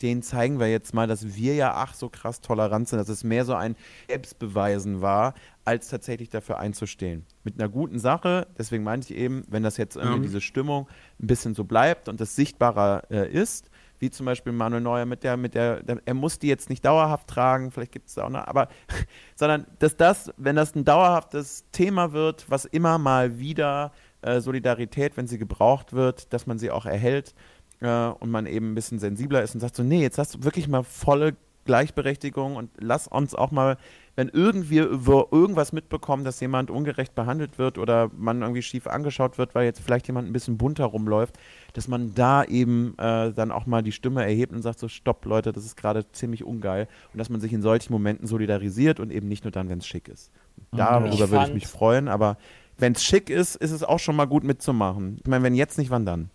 denen 0.00 0.22
zeigen 0.22 0.58
wir 0.58 0.70
jetzt 0.70 0.94
mal, 0.94 1.06
dass 1.06 1.34
wir 1.36 1.54
ja 1.54 1.74
ach 1.74 1.92
so 1.92 2.08
krass 2.08 2.40
tolerant 2.40 2.88
sind, 2.88 2.98
dass 2.98 3.10
es 3.10 3.22
mehr 3.22 3.44
so 3.44 3.54
ein 3.54 3.76
Selbstbeweisen 4.08 5.02
war, 5.02 5.34
als 5.66 5.88
tatsächlich 5.88 6.30
dafür 6.30 6.58
einzustehen. 6.58 7.26
Mit 7.44 7.60
einer 7.60 7.68
guten 7.68 7.98
Sache, 7.98 8.46
deswegen 8.56 8.84
meinte 8.84 9.12
ich 9.12 9.18
eben, 9.20 9.44
wenn 9.48 9.62
das 9.62 9.76
jetzt 9.76 9.96
irgendwie 9.96 10.16
Ja. 10.16 10.22
diese 10.22 10.40
Stimmung 10.40 10.88
ein 11.20 11.26
bisschen 11.26 11.54
so 11.54 11.64
bleibt 11.64 12.08
und 12.08 12.20
das 12.22 12.34
sichtbarer 12.36 13.02
äh, 13.10 13.30
ist, 13.30 13.70
wie 14.00 14.10
zum 14.10 14.26
Beispiel 14.26 14.52
Manuel 14.52 14.82
Neuer 14.82 15.06
mit 15.06 15.22
der, 15.22 15.36
mit 15.36 15.54
der, 15.54 15.82
der 15.82 16.00
er 16.04 16.14
muss 16.14 16.38
die 16.38 16.48
jetzt 16.48 16.68
nicht 16.68 16.84
dauerhaft 16.84 17.28
tragen, 17.28 17.70
vielleicht 17.70 17.92
gibt 17.92 18.08
es 18.08 18.14
da 18.14 18.24
auch 18.24 18.30
noch, 18.30 18.46
aber, 18.46 18.68
sondern 19.36 19.66
dass 19.78 19.96
das, 19.96 20.32
wenn 20.36 20.56
das 20.56 20.74
ein 20.74 20.84
dauerhaftes 20.84 21.64
Thema 21.70 22.12
wird, 22.12 22.46
was 22.48 22.64
immer 22.64 22.98
mal 22.98 23.38
wieder 23.38 23.92
äh, 24.22 24.40
Solidarität, 24.40 25.16
wenn 25.16 25.26
sie 25.26 25.38
gebraucht 25.38 25.92
wird, 25.92 26.32
dass 26.32 26.46
man 26.46 26.58
sie 26.58 26.70
auch 26.70 26.86
erhält 26.86 27.34
äh, 27.80 28.06
und 28.06 28.30
man 28.30 28.46
eben 28.46 28.72
ein 28.72 28.74
bisschen 28.74 28.98
sensibler 28.98 29.42
ist 29.42 29.54
und 29.54 29.60
sagt 29.60 29.76
so, 29.76 29.82
nee, 29.82 30.02
jetzt 30.02 30.18
hast 30.18 30.34
du 30.34 30.44
wirklich 30.44 30.66
mal 30.66 30.82
volle 30.82 31.36
Gleichberechtigung 31.64 32.56
und 32.56 32.70
lass 32.78 33.06
uns 33.06 33.34
auch 33.34 33.50
mal, 33.50 33.76
wenn 34.16 34.28
irgendwie 34.28 34.78
über 34.78 35.28
irgendwas 35.30 35.72
mitbekommen, 35.72 36.24
dass 36.24 36.40
jemand 36.40 36.70
ungerecht 36.70 37.14
behandelt 37.14 37.58
wird 37.58 37.78
oder 37.78 38.10
man 38.16 38.42
irgendwie 38.42 38.62
schief 38.62 38.86
angeschaut 38.86 39.38
wird, 39.38 39.54
weil 39.54 39.64
jetzt 39.64 39.80
vielleicht 39.80 40.06
jemand 40.08 40.28
ein 40.28 40.32
bisschen 40.32 40.58
bunter 40.58 40.84
rumläuft, 40.86 41.38
dass 41.72 41.88
man 41.88 42.14
da 42.14 42.44
eben 42.44 42.94
äh, 42.98 43.32
dann 43.32 43.50
auch 43.50 43.66
mal 43.66 43.82
die 43.82 43.92
Stimme 43.92 44.22
erhebt 44.22 44.52
und 44.52 44.62
sagt 44.62 44.78
so, 44.78 44.88
stopp 44.88 45.24
Leute, 45.24 45.52
das 45.52 45.64
ist 45.64 45.76
gerade 45.76 46.10
ziemlich 46.12 46.44
ungeil 46.44 46.88
und 47.12 47.18
dass 47.18 47.30
man 47.30 47.40
sich 47.40 47.52
in 47.52 47.62
solchen 47.62 47.92
Momenten 47.92 48.26
solidarisiert 48.26 49.00
und 49.00 49.10
eben 49.10 49.28
nicht 49.28 49.44
nur 49.44 49.52
dann, 49.52 49.68
wenn 49.68 49.78
es 49.78 49.86
schick 49.86 50.08
ist. 50.08 50.30
Darüber 50.72 51.12
Ich 51.12 51.30
würde 51.30 51.46
ich 51.46 51.54
mich 51.54 51.66
freuen, 51.66 52.08
aber 52.08 52.36
wenn 52.78 52.92
es 52.92 53.04
schick 53.04 53.30
ist, 53.30 53.56
ist 53.56 53.70
es 53.70 53.82
auch 53.82 53.98
schon 53.98 54.16
mal 54.16 54.26
gut 54.26 54.44
mitzumachen. 54.44 55.18
Ich 55.20 55.28
meine, 55.28 55.44
wenn 55.44 55.54
jetzt 55.54 55.78
nicht, 55.78 55.90
wann 55.90 56.06
dann? 56.06 56.30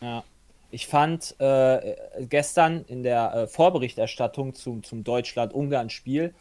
Ja. 0.00 0.24
Ich 0.70 0.88
fand 0.88 1.36
äh, 1.38 1.94
gestern 2.28 2.84
in 2.86 3.02
der 3.02 3.34
äh, 3.34 3.46
Vorberichterstattung 3.46 4.54
zum, 4.54 4.82
zum 4.82 5.04
Deutschland-Ungarn-Spiel 5.04 6.34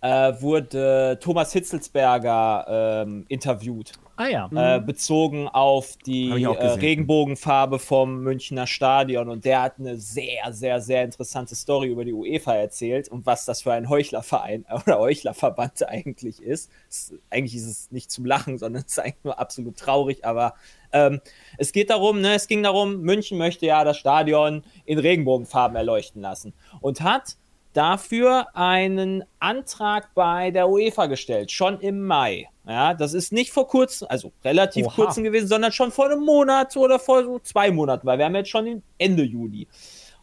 äh, 0.00 0.32
wurde 0.40 1.18
Thomas 1.20 1.52
Hitzelsberger 1.52 3.04
ähm, 3.06 3.24
interviewt, 3.28 3.92
Ah 4.20 4.28
ja. 4.28 4.76
äh, 4.76 4.80
bezogen 4.80 5.48
auf 5.48 5.96
die 6.04 6.28
äh. 6.28 6.46
Regenbogenfarbe 6.46 7.78
vom 7.78 8.20
Münchner 8.20 8.66
Stadion. 8.66 9.30
Und 9.30 9.46
der 9.46 9.62
hat 9.62 9.78
eine 9.78 9.96
sehr, 9.96 10.52
sehr, 10.52 10.82
sehr 10.82 11.04
interessante 11.04 11.54
Story 11.54 11.88
über 11.88 12.04
die 12.04 12.12
UEFA 12.12 12.54
erzählt 12.54 13.08
und 13.08 13.24
was 13.24 13.46
das 13.46 13.62
für 13.62 13.72
ein 13.72 13.88
Heuchlerverein 13.88 14.66
oder 14.86 14.98
Heuchlerverband 14.98 15.88
eigentlich 15.88 16.42
ist. 16.42 16.70
Es, 16.90 17.14
eigentlich 17.30 17.56
ist 17.56 17.66
es 17.66 17.90
nicht 17.92 18.10
zum 18.10 18.26
Lachen, 18.26 18.58
sondern 18.58 18.82
es 18.86 18.92
ist 18.92 18.98
eigentlich 18.98 19.24
nur 19.24 19.38
absolut 19.38 19.78
traurig, 19.78 20.22
aber 20.22 20.54
ähm, 20.92 21.22
es 21.56 21.72
geht 21.72 21.88
darum, 21.88 22.20
ne, 22.20 22.34
es 22.34 22.46
ging 22.46 22.62
darum, 22.62 23.00
München 23.00 23.38
möchte 23.38 23.64
ja 23.64 23.84
das 23.84 23.96
Stadion 23.96 24.64
in 24.84 24.98
Regenbogenfarben 24.98 25.76
erleuchten 25.76 26.20
lassen 26.20 26.52
und 26.82 27.00
hat 27.00 27.36
dafür 27.72 28.46
einen 28.54 29.24
Antrag 29.38 30.14
bei 30.14 30.50
der 30.50 30.68
UEFA 30.68 31.06
gestellt, 31.06 31.50
schon 31.50 31.80
im 31.80 32.06
Mai. 32.06 32.48
Ja, 32.66 32.94
das 32.94 33.14
ist 33.14 33.32
nicht 33.32 33.50
vor 33.52 33.66
kurzem, 33.66 34.08
also 34.10 34.32
relativ 34.44 34.86
Oha. 34.86 34.94
kurzem 34.94 35.24
gewesen, 35.24 35.48
sondern 35.48 35.72
schon 35.72 35.90
vor 35.90 36.06
einem 36.06 36.24
Monat 36.24 36.76
oder 36.76 36.98
vor 36.98 37.24
so 37.24 37.38
zwei 37.40 37.70
Monaten, 37.70 38.06
weil 38.06 38.18
wir 38.18 38.26
haben 38.26 38.36
jetzt 38.36 38.50
schon 38.50 38.82
Ende 38.98 39.22
Juli. 39.22 39.66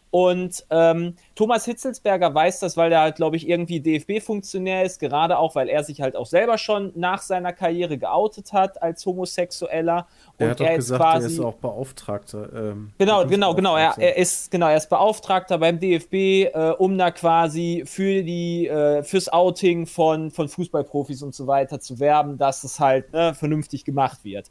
Und 0.10 0.66
ähm, 0.70 1.16
Thomas 1.36 1.66
Hitzelsberger 1.66 2.34
weiß 2.34 2.60
das, 2.60 2.78
weil 2.78 2.92
er 2.92 3.02
halt, 3.02 3.18
glaube 3.18 3.36
ich, 3.36 3.48
irgendwie 3.48 3.80
DFB-Funktionär 3.80 4.84
ist, 4.84 5.00
gerade 5.00 5.38
auch, 5.38 5.56
weil 5.56 5.68
er 5.68 5.84
sich 5.84 6.02
halt 6.02 6.16
auch 6.16 6.26
selber 6.26 6.58
schon 6.58 6.92
nach 6.96 7.22
seiner 7.22 7.52
Karriere 7.52 7.98
geoutet 7.98 8.54
hat 8.54 8.82
als 8.82 9.06
Homosexueller. 9.06 10.08
Er 10.38 10.46
und 10.46 10.52
hat 10.52 10.60
doch 10.60 10.66
er 10.66 10.72
ist 10.72 10.78
gesagt, 10.78 11.02
er 11.02 11.12
quasi 11.12 11.34
ist 11.34 11.40
auch 11.40 11.56
Beauftragter. 11.56 12.50
Ähm, 12.54 12.92
Genau, 12.98 13.26
genau, 13.26 13.54
genau. 13.54 13.76
Er, 13.76 13.98
er 13.98 14.18
ist 14.18 14.50
genau, 14.50 14.68
er 14.68 14.78
ist 14.78 14.90
Beauftragter 14.90 15.58
beim 15.58 15.80
DFB, 15.80 16.14
äh, 16.14 16.74
um 16.78 16.98
da 16.98 17.12
quasi 17.12 17.84
für 17.86 18.24
die 18.24 18.68
äh, 18.68 19.04
fürs 19.04 19.30
Outing 19.30 19.86
von 19.86 20.32
von 20.32 20.48
Fußballprofis 20.48 21.22
und 21.22 21.36
so 21.36 21.48
weiter 21.48 21.80
zu 21.80 22.00
werben, 22.00 22.38
dass 22.38 22.64
es 22.64 22.80
halt 22.80 23.12
ne, 23.14 23.34
vernünftig 23.34 23.86
gemacht 23.86 24.24
wird. 24.24 24.50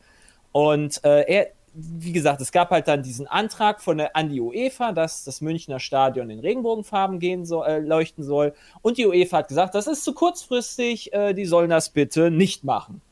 Und 0.53 1.05
äh, 1.05 1.23
er, 1.23 1.49
wie 1.79 2.13
gesagt, 2.13 2.41
es 2.41 2.53
gab 2.53 2.71
halt 2.71 2.89
dann 2.89 3.03
diesen 3.03 3.27
Antrag 3.27 3.83
von 3.83 3.99
der 3.99 4.17
an 4.17 4.31
die 4.31 4.41
UEFA, 4.41 4.93
dass 4.93 5.25
das 5.25 5.43
Münchner 5.43 5.79
Stadion 5.79 6.31
in 6.31 6.39
Regenbogenfarben 6.41 7.19
gehen 7.19 7.45
soll, 7.45 7.67
äh, 7.67 7.79
leuchten 7.81 8.25
soll. 8.25 8.55
Und 8.81 8.97
die 8.97 9.07
UEFA 9.07 9.39
hat 9.39 9.49
gesagt, 9.49 9.75
das 9.75 9.87
ist 9.87 10.03
zu 10.03 10.15
kurzfristig, 10.15 11.13
äh, 11.13 11.35
die 11.35 11.45
sollen 11.45 11.69
das 11.69 11.91
bitte 11.91 12.31
nicht 12.31 12.65
machen. 12.65 13.03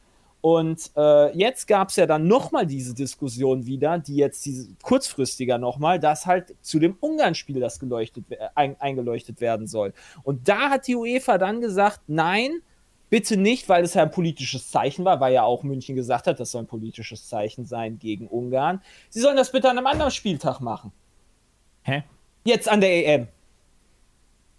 Und 0.40 0.90
äh, 0.96 1.36
jetzt 1.36 1.66
gab 1.66 1.88
es 1.88 1.96
ja 1.96 2.06
dann 2.06 2.26
nochmal 2.26 2.66
diese 2.66 2.94
Diskussion 2.94 3.64
wieder, 3.66 3.98
die 3.98 4.16
jetzt 4.16 4.44
diese 4.44 4.68
kurzfristiger 4.82 5.56
nochmal, 5.58 5.98
dass 5.98 6.26
halt 6.26 6.54
zu 6.60 6.78
dem 6.78 6.96
Ungarn-Spiel 7.00 7.60
das 7.60 7.80
geleuchtet, 7.80 8.28
we- 8.28 8.38
ein, 8.54 8.78
eingeleuchtet 8.80 9.40
werden 9.40 9.66
soll. 9.66 9.94
Und 10.22 10.48
da 10.48 10.70
hat 10.70 10.86
die 10.86 10.96
UEFA 10.96 11.38
dann 11.38 11.60
gesagt, 11.62 12.00
nein, 12.06 12.60
bitte 13.14 13.36
nicht, 13.36 13.68
weil 13.68 13.84
es 13.84 13.94
ja 13.94 14.02
ein 14.02 14.10
politisches 14.10 14.72
Zeichen 14.72 15.04
war, 15.04 15.20
weil 15.20 15.32
ja 15.32 15.44
auch 15.44 15.62
München 15.62 15.94
gesagt 15.94 16.26
hat, 16.26 16.40
das 16.40 16.50
soll 16.50 16.64
ein 16.64 16.66
politisches 16.66 17.28
Zeichen 17.28 17.64
sein 17.64 18.00
gegen 18.00 18.26
Ungarn. 18.26 18.82
Sie 19.08 19.20
sollen 19.20 19.36
das 19.36 19.52
bitte 19.52 19.70
an 19.70 19.78
einem 19.78 19.86
anderen 19.86 20.10
Spieltag 20.10 20.58
machen. 20.58 20.90
Hä? 21.82 22.02
Jetzt 22.42 22.68
an 22.68 22.80
der 22.80 23.06
EM. 23.06 23.28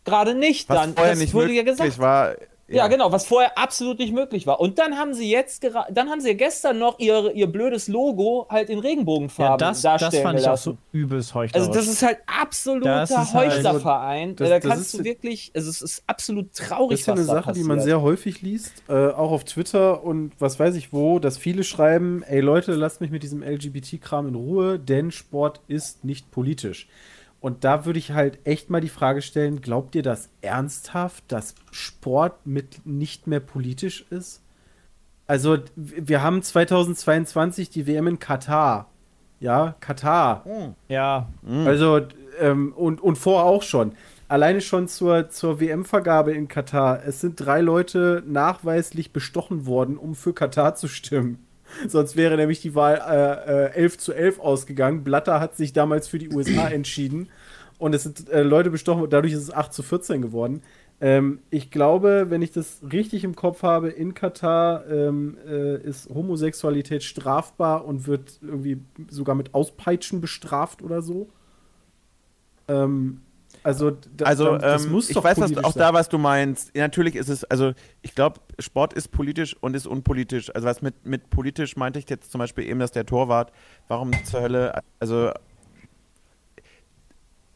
Gerade 0.06 0.36
nicht, 0.36 0.70
Was 0.70 0.78
dann. 0.80 0.94
vorher 0.94 1.12
das 1.12 1.20
nicht 1.20 1.34
wurde 1.34 1.52
ja 1.52 1.64
gesagt. 1.64 2.00
war. 2.00 2.36
Ja. 2.68 2.88
genau, 2.88 3.12
was 3.12 3.28
vorher 3.28 3.58
absolut 3.58 4.00
nicht 4.00 4.12
möglich 4.14 4.48
war. 4.48 4.60
Und 4.60 4.80
dann 4.80 4.96
haben 4.98 5.14
sie 5.14 5.30
jetzt 5.30 5.64
dann 5.92 6.10
haben 6.10 6.20
sie 6.20 6.36
gestern 6.36 6.80
noch 6.80 6.98
ihr, 7.00 7.32
ihr 7.36 7.46
blödes 7.48 7.88
Logo 7.88 8.48
halt 8.50 8.70
in 8.72 8.80
Regenbogenfarben 8.80 9.52
Ja, 9.54 9.58
das, 9.58 9.82
das 9.84 10.00
darstellen 10.02 10.24
fand 10.24 10.40
ich 10.40 10.46
auch 10.46 10.50
gelassen. 10.52 10.78
so 10.92 10.98
übelst 10.98 11.36
heuchlerisch. 11.36 11.68
Also 11.68 11.80
das 11.80 11.88
ist 11.88 12.02
halt 12.02 12.18
absoluter 12.26 12.90
Das 12.96 13.12
ist 13.12 13.34
halt- 13.34 13.52
Heuchlerverein. 13.54 14.36
das- 14.36 14.50
da 14.50 14.60
das 14.60 14.68
kannst 14.70 14.86
ist- 14.94 15.00
du 15.00 15.04
wirklich, 15.04 15.52
also 15.56 15.70
es 15.70 15.82
ist 15.84 16.04
absolut 16.08 16.54
traurig, 16.54 16.92
Das 16.92 17.00
ist 17.02 17.08
ja 17.08 17.14
eine 17.14 17.24
Sache, 17.24 17.54
die 17.54 17.60
man 17.62 17.78
passiert. 17.78 17.84
sehr 17.84 18.02
häufig 18.02 18.42
liest, 18.42 18.74
äh, 18.90 18.94
auch 19.10 19.32
auf 19.32 19.44
Twitter 19.44 20.04
und 20.04 20.32
was 20.40 20.60
weiß 20.60 20.76
ich 20.76 20.92
wo, 20.92 21.20
dass 21.20 21.38
viele 21.38 21.64
schreiben, 21.64 22.24
ey 22.24 22.40
Leute, 22.40 22.74
lasst 22.74 23.00
mich 23.02 23.12
mit 23.12 23.22
diesem 23.24 23.44
LGBT-Kram 23.44 24.28
in 24.28 24.36
Ruhe, 24.36 24.80
denn 24.80 25.12
Sport 25.12 25.62
ist 25.68 26.04
nicht 26.04 26.32
politisch. 26.32 26.88
Und 27.46 27.64
da 27.64 27.86
würde 27.86 28.00
ich 28.00 28.10
halt 28.10 28.40
echt 28.44 28.72
mal 28.72 28.82
die 28.82 28.90
Frage 28.90 29.22
stellen, 29.22 29.62
glaubt 29.62 29.94
ihr 29.94 30.02
das 30.02 30.30
ernsthaft, 30.42 31.26
dass 31.28 31.54
Sport 31.70 32.48
mit 32.48 32.88
nicht 32.88 33.28
mehr 33.28 33.40
politisch 33.40 34.04
ist? 34.10 34.42
Also, 35.28 35.60
wir 35.76 36.24
haben 36.24 36.42
2022 36.42 37.70
die 37.70 37.86
WM 37.86 38.08
in 38.08 38.18
Katar. 38.18 38.90
Ja, 39.40 39.76
Katar. 39.80 40.44
ja, 40.88 41.28
Also, 41.68 42.02
ähm, 42.40 42.74
und, 42.76 43.00
und 43.00 43.16
vorher 43.20 43.46
auch 43.46 43.62
schon. 43.62 43.92
Alleine 44.28 44.60
schon 44.60 44.88
zur, 44.88 45.30
zur 45.30 45.60
WM-Vergabe 45.60 46.34
in 46.34 46.48
Katar. 46.48 47.06
Es 47.06 47.22
sind 47.22 47.36
drei 47.36 47.62
Leute 47.62 48.24
nachweislich 48.26 49.14
bestochen 49.14 49.68
worden, 49.68 49.98
um 49.98 50.16
für 50.16 50.34
Katar 50.34 50.74
zu 50.74 50.88
stimmen. 50.88 51.45
Sonst 51.88 52.16
wäre 52.16 52.38
nämlich 52.38 52.62
die 52.62 52.76
Wahl 52.76 53.02
äh, 53.08 53.66
äh, 53.68 53.74
11 53.74 53.98
zu 53.98 54.14
11 54.14 54.40
ausgegangen. 54.40 55.04
Blatter 55.04 55.40
hat 55.40 55.56
sich 55.56 55.74
damals 55.74 56.08
für 56.08 56.20
die 56.20 56.30
USA 56.30 56.68
entschieden. 56.70 57.30
Und 57.78 57.94
es 57.94 58.04
sind 58.04 58.30
äh, 58.30 58.42
Leute 58.42 58.70
bestochen, 58.70 59.10
dadurch 59.10 59.34
ist 59.34 59.42
es 59.42 59.54
8 59.54 59.74
zu 59.74 59.84
14 59.84 60.22
geworden. 60.22 60.62
Ähm, 61.02 61.40
ich 61.50 61.72
glaube, 61.72 62.28
wenn 62.30 62.42
ich 62.42 62.52
das 62.52 62.82
richtig 62.92 63.26
im 63.26 63.36
Kopf 63.36 63.64
habe, 63.64 63.90
in 63.90 64.14
Katar 64.14 64.88
ähm, 64.90 65.38
äh, 65.46 65.82
ist 65.82 66.10
Homosexualität 66.10 67.04
strafbar 67.04 67.86
und 67.86 68.08
wird 68.08 68.40
irgendwie 68.42 68.78
sogar 69.10 69.36
mit 69.36 69.54
Auspeitschen 69.54 70.22
bestraft 70.22 70.82
oder 70.82 71.02
so. 71.02 71.28
Ähm, 72.68 73.22
also, 73.66 73.90
da, 73.90 74.26
Also, 74.26 74.58
da, 74.58 74.58
das 74.60 74.86
ähm, 74.86 74.92
muss 74.92 75.10
ich 75.10 75.16
weiß 75.16 75.40
was, 75.40 75.58
auch 75.58 75.72
sein. 75.72 75.80
da, 75.80 75.92
was 75.92 76.08
du 76.08 76.20
meinst. 76.20 76.76
Natürlich 76.76 77.16
ist 77.16 77.30
es, 77.30 77.44
also 77.46 77.74
ich 78.04 78.14
glaube, 78.14 78.40
Sport 78.60 78.94
ist 78.94 79.08
politisch 79.08 79.56
und 79.60 79.76
ist 79.76 79.88
unpolitisch. 79.88 80.54
Also 80.54 80.68
was 80.68 80.84
mit, 80.84 81.04
mit 81.04 81.32
politisch 81.32 81.76
meinte 81.76 81.98
ich 81.98 82.08
jetzt 82.08 82.32
zum 82.32 82.38
Beispiel 82.38 82.66
eben, 82.66 82.80
dass 82.80 82.92
der 82.92 83.08
Torwart, 83.08 83.52
warum 83.88 84.12
zur 84.24 84.42
Hölle, 84.42 84.84
also 85.00 85.32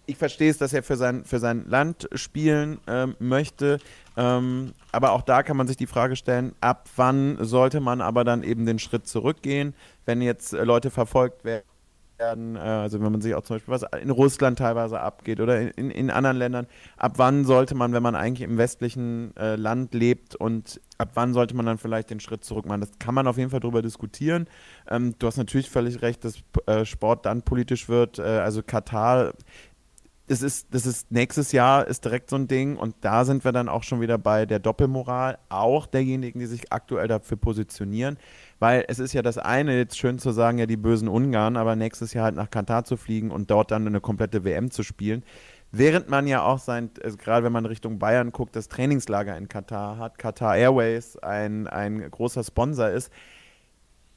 ich 0.07 0.18
verstehe 0.18 0.49
es, 0.49 0.57
dass 0.57 0.74
er 0.74 0.82
für 0.82 0.97
sein, 0.97 1.26
für 1.26 1.38
sein 1.38 1.66
Land 1.70 2.10
spielen 2.16 2.80
ähm, 2.88 3.16
möchte. 3.20 3.78
Ähm, 4.18 4.74
aber 4.91 5.12
auch 5.12 5.22
da 5.22 5.43
kann 5.43 5.57
man 5.57 5.68
sich 5.68 5.78
die 5.78 5.86
Frage 5.86 6.16
stellen, 6.16 6.55
ab 6.60 6.89
wann 6.95 7.38
sollte 7.39 7.82
man 7.82 8.01
aber 8.01 8.24
dann 8.24 8.41
eben 8.41 8.66
den 8.66 8.80
Schritt 8.80 9.07
zurückgehen, 9.07 9.76
wenn 10.05 10.24
jetzt 10.24 10.53
Leute 10.53 10.89
verfolgt 10.89 11.45
werden 11.45 11.68
werden, 12.20 12.55
äh, 12.55 12.59
also 12.59 13.01
wenn 13.01 13.11
man 13.11 13.22
sich 13.22 13.34
auch 13.34 13.43
zum 13.43 13.55
Beispiel 13.55 13.74
was 13.74 13.84
in 14.01 14.09
Russland 14.09 14.59
teilweise 14.59 14.99
abgeht 14.99 15.39
oder 15.39 15.59
in, 15.78 15.89
in 15.89 16.11
anderen 16.11 16.38
Ländern, 16.38 16.67
ab 16.97 17.13
wann 17.15 17.45
sollte 17.45 17.76
man, 17.76 17.93
wenn 17.93 18.03
man 18.03 18.15
eigentlich 18.15 18.47
im 18.47 18.57
westlichen 18.57 19.36
äh, 19.38 19.55
Land 19.55 19.93
lebt 19.93 20.36
und 20.36 20.82
ab 20.97 21.11
wann 21.13 21.34
sollte 21.34 21.55
man 21.55 21.65
dann 21.65 21.78
vielleicht 21.78 22.09
den 22.09 22.20
Schritt 22.20 22.43
zurück 22.43 22.65
machen? 22.65 22.82
Das 22.82 22.91
kann 22.99 23.15
man 23.15 23.28
auf 23.28 23.38
jeden 23.38 23.49
Fall 23.49 23.61
darüber 23.61 23.82
diskutieren. 23.82 24.47
Ähm, 24.89 25.15
du 25.17 25.28
hast 25.28 25.38
natürlich 25.38 25.70
völlig 25.70 26.01
recht, 26.01 26.24
dass 26.26 26.36
äh, 26.67 26.86
Sport 26.86 27.26
dann 27.26 27.41
politisch 27.41 27.89
wird. 27.89 28.20
Äh, 28.20 28.24
also 28.24 28.61
Katar 28.61 29.34
das 30.30 30.43
ist, 30.43 30.67
das 30.75 30.86
ist 30.86 31.11
nächstes 31.11 31.51
Jahr 31.51 31.88
ist 31.88 32.05
direkt 32.05 32.30
so 32.30 32.36
ein 32.36 32.47
Ding 32.47 32.77
und 32.77 32.95
da 33.01 33.25
sind 33.25 33.43
wir 33.43 33.51
dann 33.51 33.67
auch 33.67 33.82
schon 33.82 33.99
wieder 33.99 34.19
bei 34.19 34.45
der 34.45 34.59
Doppelmoral, 34.59 35.39
auch 35.49 35.88
derjenigen, 35.88 36.39
die 36.39 36.45
sich 36.45 36.71
aktuell 36.71 37.07
dafür 37.07 37.36
positionieren. 37.36 38.17
Weil 38.59 38.86
es 38.88 38.99
ist 38.99 39.13
ja 39.13 39.23
das 39.23 39.39
eine, 39.39 39.75
jetzt 39.75 39.97
schön 39.97 40.19
zu 40.19 40.30
sagen, 40.30 40.59
ja, 40.59 40.67
die 40.67 40.77
bösen 40.77 41.07
Ungarn, 41.07 41.57
aber 41.57 41.75
nächstes 41.75 42.13
Jahr 42.13 42.25
halt 42.25 42.36
nach 42.36 42.51
Katar 42.51 42.86
zu 42.86 42.95
fliegen 42.95 43.32
und 43.32 43.49
dort 43.49 43.71
dann 43.71 43.88
eine 43.88 44.01
komplette 44.01 44.43
WM 44.43 44.69
zu 44.69 44.84
spielen. 44.84 45.23
Während 45.71 46.09
man 46.09 46.27
ja 46.27 46.43
auch 46.43 46.59
sein, 46.59 46.91
also 47.03 47.17
gerade 47.17 47.43
wenn 47.43 47.51
man 47.51 47.65
Richtung 47.65 47.97
Bayern 47.97 48.32
guckt, 48.32 48.55
das 48.55 48.69
Trainingslager 48.69 49.36
in 49.36 49.47
Katar 49.47 49.97
hat, 49.97 50.19
Katar 50.19 50.55
Airways 50.55 51.17
ein, 51.17 51.65
ein 51.65 52.09
großer 52.09 52.43
Sponsor 52.43 52.89
ist, 52.89 53.11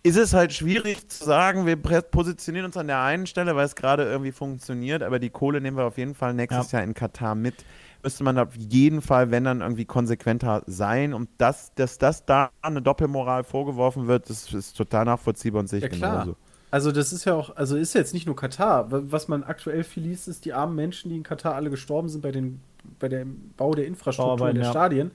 ist 0.02 0.16
es 0.16 0.34
halt 0.34 0.52
schwierig 0.52 1.08
zu 1.08 1.24
sagen, 1.24 1.66
wir 1.66 1.76
positionieren 1.76 2.66
uns 2.66 2.76
an 2.76 2.88
der 2.88 3.00
einen 3.00 3.26
Stelle, 3.26 3.54
weil 3.54 3.66
es 3.66 3.76
gerade 3.76 4.04
irgendwie 4.04 4.32
funktioniert, 4.32 5.02
aber 5.02 5.18
die 5.18 5.30
Kohle 5.30 5.60
nehmen 5.60 5.76
wir 5.76 5.84
auf 5.84 5.98
jeden 5.98 6.14
Fall 6.14 6.34
nächstes 6.34 6.72
ja. 6.72 6.78
Jahr 6.78 6.88
in 6.88 6.94
Katar 6.94 7.34
mit 7.34 7.64
müsste 8.02 8.24
man 8.24 8.38
auf 8.38 8.54
jeden 8.56 9.00
Fall, 9.00 9.30
wenn 9.30 9.44
dann 9.44 9.60
irgendwie 9.60 9.84
konsequenter 9.84 10.62
sein. 10.66 11.14
Und 11.14 11.28
das, 11.38 11.72
dass 11.74 11.98
das 11.98 12.24
da 12.24 12.50
eine 12.60 12.82
Doppelmoral 12.82 13.44
vorgeworfen 13.44 14.06
wird, 14.06 14.28
das 14.28 14.52
ist 14.52 14.76
total 14.76 15.04
nachvollziehbar 15.04 15.60
und 15.60 15.68
sehe 15.68 15.78
ich 15.78 15.84
ja, 15.84 15.88
klar. 15.88 16.12
genauso. 16.12 16.36
Also 16.70 16.90
das 16.90 17.12
ist 17.12 17.26
ja 17.26 17.34
auch, 17.34 17.54
also 17.54 17.76
ist 17.76 17.94
jetzt 17.94 18.14
nicht 18.14 18.26
nur 18.26 18.34
Katar. 18.34 18.86
Was 18.90 19.28
man 19.28 19.44
aktuell 19.44 19.84
viel 19.84 20.04
liest, 20.04 20.26
ist 20.26 20.44
die 20.44 20.54
armen 20.54 20.74
Menschen, 20.74 21.10
die 21.10 21.16
in 21.16 21.22
Katar 21.22 21.54
alle 21.54 21.70
gestorben 21.70 22.08
sind 22.08 22.22
bei, 22.22 22.32
den, 22.32 22.60
bei 22.98 23.08
dem 23.08 23.52
Bau 23.56 23.74
der 23.74 23.86
Infrastruktur 23.86 24.48
in 24.48 24.56
der 24.56 24.64
ja. 24.64 24.70
Stadien. 24.70 25.10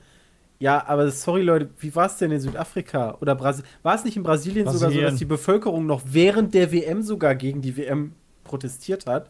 Ja, 0.60 0.88
aber 0.88 1.12
sorry 1.12 1.44
Leute, 1.44 1.70
wie 1.80 1.94
war 1.96 2.08
es 2.08 2.18
denn 2.18 2.32
in 2.32 2.40
Südafrika 2.40 3.18
oder 3.22 3.36
Brasilien? 3.36 3.70
War 3.84 3.96
es 3.96 4.04
nicht 4.04 4.18
in 4.18 4.24
Brasilien, 4.24 4.66
Brasilien, 4.66 4.92
sogar 4.92 5.10
so, 5.10 5.12
dass 5.12 5.20
die 5.20 5.26
Bevölkerung 5.26 5.86
noch 5.86 6.02
während 6.06 6.54
der 6.54 6.72
WM 6.72 7.04
sogar 7.04 7.36
gegen 7.36 7.62
die 7.62 7.78
WM 7.78 8.14
protestiert 8.44 9.06
hat? 9.06 9.30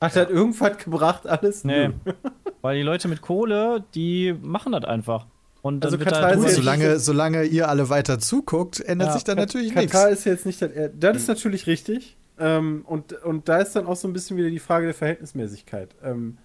Hat 0.00 0.14
ja. 0.14 0.24
das 0.24 0.32
irgendwas 0.32 0.78
gebracht 0.78 1.26
alles? 1.26 1.64
Nee. 1.64 1.90
Weil 2.62 2.76
die 2.76 2.82
Leute 2.82 3.06
mit 3.08 3.22
Kohle, 3.22 3.84
die 3.94 4.34
machen 4.42 4.72
das 4.72 4.84
einfach. 4.84 5.26
Und 5.62 5.84
also 5.84 5.98
Katar 5.98 6.22
halt 6.22 6.38
gut, 6.38 6.50
solange, 6.50 6.98
solange 6.98 7.44
ihr 7.44 7.68
alle 7.68 7.88
weiter 7.88 8.18
zuguckt, 8.18 8.80
ändert 8.80 9.08
ja. 9.08 9.14
sich 9.14 9.24
da 9.24 9.34
natürlich 9.34 9.74
nichts. 9.74 9.92
Katar 9.92 10.10
ist 10.10 10.24
jetzt 10.24 10.46
nicht 10.46 10.62
das, 10.62 10.70
das 10.98 11.16
ist 11.16 11.28
natürlich 11.28 11.66
richtig. 11.66 12.16
Ähm, 12.38 12.82
und, 12.86 13.12
und 13.24 13.48
da 13.48 13.58
ist 13.58 13.74
dann 13.74 13.86
auch 13.86 13.96
so 13.96 14.06
ein 14.06 14.12
bisschen 14.12 14.36
wieder 14.36 14.50
die 14.50 14.58
Frage 14.58 14.86
der 14.86 14.94
Verhältnismäßigkeit. 14.94 15.96
Ähm, 16.04 16.38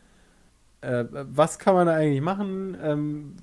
äh, 0.82 1.06
was 1.12 1.60
kann 1.60 1.76
man 1.76 1.88
da 1.88 1.94
eigentlich 1.94 2.22
machen? 2.22 2.78
Ähm, 2.82 3.36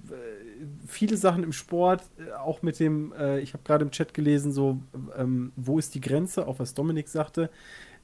viele 0.87 1.17
Sachen 1.17 1.43
im 1.43 1.53
Sport, 1.53 2.03
äh, 2.19 2.33
auch 2.33 2.63
mit 2.63 2.79
dem, 2.81 3.13
äh, 3.13 3.41
ich 3.41 3.53
habe 3.55 3.63
gerade 3.65 3.85
im 3.85 3.91
Chat 3.91 4.15
gelesen, 4.15 4.53
so, 4.53 4.81
ähm, 5.17 5.53
wo 5.57 5.79
ist 5.79 5.95
die 5.95 6.01
Grenze, 6.01 6.47
auch 6.47 6.59
was 6.59 6.75
Dominik 6.75 7.09
sagte. 7.09 7.51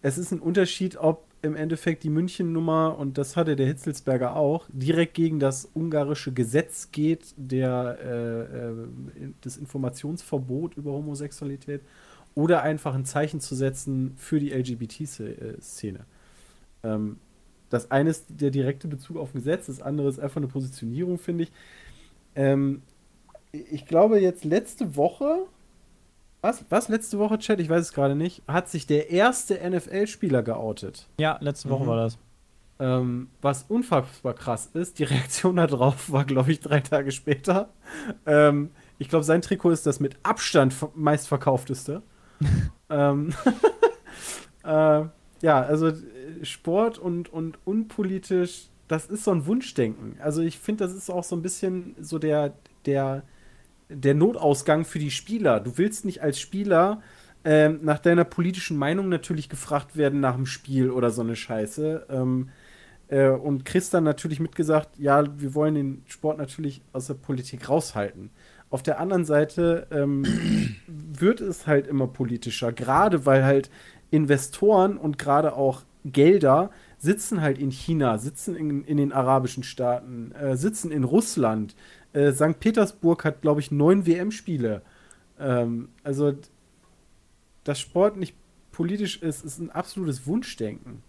Es 0.02 0.18
ist 0.18 0.32
ein 0.32 0.40
Unterschied, 0.40 0.96
ob 0.96 1.24
im 1.42 1.56
Endeffekt 1.56 2.04
die 2.04 2.10
München-Nummer, 2.10 2.96
und 2.98 3.18
das 3.18 3.36
hatte 3.36 3.54
der 3.54 3.66
Hitzelsberger 3.66 4.34
auch, 4.34 4.66
direkt 4.72 5.14
gegen 5.14 5.38
das 5.38 5.68
ungarische 5.74 6.32
Gesetz 6.32 6.90
geht, 6.90 7.34
der, 7.36 7.98
äh, 8.02 9.24
äh, 9.24 9.32
das 9.42 9.56
Informationsverbot 9.56 10.76
über 10.76 10.92
Homosexualität, 10.92 11.82
oder 12.34 12.62
einfach 12.62 12.94
ein 12.94 13.04
Zeichen 13.04 13.40
zu 13.40 13.54
setzen 13.54 14.14
für 14.16 14.40
die 14.40 14.50
LGBT-Szene. 14.50 16.00
Ähm, 16.82 17.18
das 17.70 17.90
eine 17.90 18.10
ist 18.10 18.26
der 18.28 18.50
direkte 18.50 18.88
Bezug 18.88 19.16
auf 19.16 19.34
ein 19.34 19.38
Gesetz, 19.38 19.66
das 19.66 19.80
andere 19.80 20.08
ist 20.08 20.18
einfach 20.18 20.36
eine 20.36 20.48
Positionierung, 20.48 21.18
finde 21.18 21.44
ich. 21.44 21.52
Ähm, 22.34 22.82
ich 23.52 23.86
glaube, 23.86 24.20
jetzt 24.20 24.44
letzte 24.44 24.96
Woche 24.96 25.46
was? 26.44 26.62
Was? 26.68 26.88
Letzte 26.90 27.18
Woche, 27.18 27.38
Chat? 27.38 27.58
Ich 27.58 27.70
weiß 27.70 27.80
es 27.80 27.92
gerade 27.94 28.14
nicht. 28.14 28.42
Hat 28.46 28.68
sich 28.68 28.86
der 28.86 29.08
erste 29.08 29.54
NFL-Spieler 29.54 30.42
geoutet. 30.42 31.08
Ja, 31.18 31.38
letzte 31.40 31.70
Woche 31.70 31.84
mhm. 31.84 31.88
war 31.88 31.96
das. 31.96 32.18
Ähm, 32.78 33.28
was 33.40 33.62
unfassbar 33.62 34.34
krass 34.34 34.68
ist, 34.74 34.98
die 34.98 35.04
Reaktion 35.04 35.56
darauf 35.56 36.12
war, 36.12 36.26
glaube 36.26 36.52
ich, 36.52 36.60
drei 36.60 36.80
Tage 36.80 37.12
später. 37.12 37.70
Ähm, 38.26 38.72
ich 38.98 39.08
glaube, 39.08 39.24
sein 39.24 39.40
Trikot 39.40 39.70
ist 39.70 39.86
das 39.86 40.00
mit 40.00 40.18
Abstand 40.22 40.74
meistverkaufteste. 40.94 42.02
ähm, 42.90 43.32
äh, 44.64 44.68
ja, 45.40 45.62
also 45.62 45.88
äh, 45.88 45.94
Sport 46.42 46.98
und, 46.98 47.32
und 47.32 47.58
unpolitisch, 47.64 48.68
das 48.88 49.06
ist 49.06 49.24
so 49.24 49.30
ein 49.30 49.46
Wunschdenken. 49.46 50.16
Also 50.20 50.42
ich 50.42 50.58
finde, 50.58 50.84
das 50.84 50.94
ist 50.94 51.10
auch 51.10 51.24
so 51.24 51.36
ein 51.36 51.42
bisschen 51.42 51.94
so 52.00 52.18
der, 52.18 52.54
der 52.86 53.22
der 53.88 54.14
Notausgang 54.14 54.84
für 54.84 54.98
die 54.98 55.10
Spieler. 55.10 55.60
Du 55.60 55.78
willst 55.78 56.04
nicht 56.04 56.22
als 56.22 56.40
Spieler 56.40 57.02
ähm, 57.44 57.80
nach 57.82 57.98
deiner 57.98 58.24
politischen 58.24 58.76
Meinung 58.76 59.08
natürlich 59.08 59.48
gefragt 59.48 59.96
werden 59.96 60.20
nach 60.20 60.36
dem 60.36 60.46
Spiel 60.46 60.90
oder 60.90 61.10
so 61.10 61.22
eine 61.22 61.36
Scheiße. 61.36 62.06
Ähm, 62.08 62.48
äh, 63.08 63.28
und 63.28 63.64
Chris 63.64 63.90
dann 63.90 64.04
natürlich 64.04 64.40
mitgesagt, 64.40 64.98
ja, 64.98 65.24
wir 65.38 65.54
wollen 65.54 65.74
den 65.74 66.02
Sport 66.06 66.38
natürlich 66.38 66.82
aus 66.92 67.06
der 67.06 67.14
Politik 67.14 67.68
raushalten. 67.68 68.30
Auf 68.70 68.82
der 68.82 68.98
anderen 68.98 69.24
Seite 69.24 69.86
ähm, 69.90 70.24
wird 70.86 71.40
es 71.40 71.66
halt 71.66 71.86
immer 71.86 72.06
politischer, 72.06 72.72
gerade 72.72 73.26
weil 73.26 73.44
halt 73.44 73.70
Investoren 74.10 74.96
und 74.96 75.18
gerade 75.18 75.54
auch 75.54 75.82
Gelder 76.04 76.70
sitzen 76.98 77.40
halt 77.40 77.58
in 77.58 77.70
China, 77.70 78.18
sitzen 78.18 78.56
in, 78.56 78.84
in 78.84 78.96
den 78.96 79.12
arabischen 79.12 79.62
Staaten, 79.62 80.32
äh, 80.32 80.56
sitzen 80.56 80.90
in 80.90 81.04
Russland, 81.04 81.74
äh, 82.12 82.32
St. 82.32 82.60
Petersburg 82.60 83.24
hat, 83.24 83.42
glaube 83.42 83.60
ich, 83.60 83.70
neun 83.70 84.06
WM-Spiele. 84.06 84.82
Ähm, 85.38 85.88
also, 86.02 86.34
dass 87.64 87.80
Sport 87.80 88.16
nicht 88.16 88.36
politisch 88.72 89.22
ist, 89.22 89.44
ist 89.44 89.58
ein 89.58 89.70
absolutes 89.70 90.26
Wunschdenken. 90.26 91.02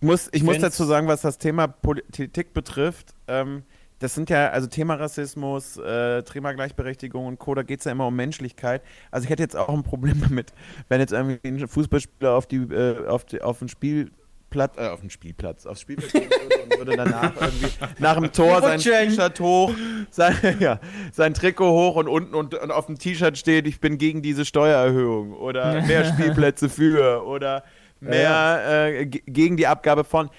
Ich 0.00 0.06
muss, 0.06 0.28
ich 0.32 0.42
muss 0.42 0.58
dazu 0.58 0.84
sagen, 0.84 1.08
was 1.08 1.22
das 1.22 1.38
Thema 1.38 1.66
Politik 1.66 2.52
betrifft. 2.52 3.14
Ähm, 3.26 3.62
das 3.98 4.14
sind 4.14 4.30
ja, 4.30 4.50
also 4.50 4.66
Thema 4.66 4.94
Rassismus, 4.94 5.76
äh, 5.76 6.22
Thema 6.22 6.52
Gleichberechtigung 6.52 7.26
und 7.26 7.38
Co., 7.38 7.54
da 7.54 7.62
geht 7.62 7.80
es 7.80 7.84
ja 7.84 7.92
immer 7.92 8.06
um 8.06 8.16
Menschlichkeit. 8.16 8.82
Also 9.10 9.24
ich 9.24 9.30
hätte 9.30 9.42
jetzt 9.42 9.56
auch 9.56 9.68
ein 9.68 9.82
Problem 9.82 10.20
damit, 10.28 10.52
wenn 10.88 11.00
jetzt 11.00 11.12
irgendwie 11.12 11.40
ein 11.44 11.68
Fußballspieler 11.68 12.34
auf, 12.34 12.46
die, 12.46 12.56
äh, 12.56 13.06
auf, 13.06 13.24
die, 13.24 13.42
auf 13.42 13.60
ein 13.60 13.68
Spiel 13.68 14.10
Platz, 14.50 14.78
äh, 14.78 14.88
auf 14.88 15.00
dem 15.00 15.10
Spielplatz, 15.10 15.66
aufs 15.66 15.82
Spielplatz 15.82 16.14
und 16.14 16.78
würde 16.78 16.96
danach 16.96 17.32
irgendwie 17.40 17.68
nach 17.98 18.14
dem 18.14 18.32
Tor 18.32 18.62
sein 18.62 18.80
T-Shirt 18.80 19.40
hoch, 19.40 19.72
sein, 20.10 20.34
ja, 20.60 20.80
sein 21.12 21.34
Trikot 21.34 21.70
hoch 21.70 21.96
und 21.96 22.08
unten 22.08 22.34
und, 22.34 22.54
und 22.54 22.70
auf 22.70 22.86
dem 22.86 22.98
T-Shirt 22.98 23.36
steht, 23.36 23.66
ich 23.66 23.80
bin 23.80 23.98
gegen 23.98 24.22
diese 24.22 24.44
Steuererhöhung 24.44 25.34
oder 25.34 25.82
mehr 25.86 26.04
Spielplätze 26.04 26.68
für 26.68 27.26
oder 27.26 27.62
mehr 28.00 28.86
äh, 28.86 29.06
gegen 29.06 29.56
die 29.56 29.66
Abgabe 29.66 30.04
von. 30.04 30.30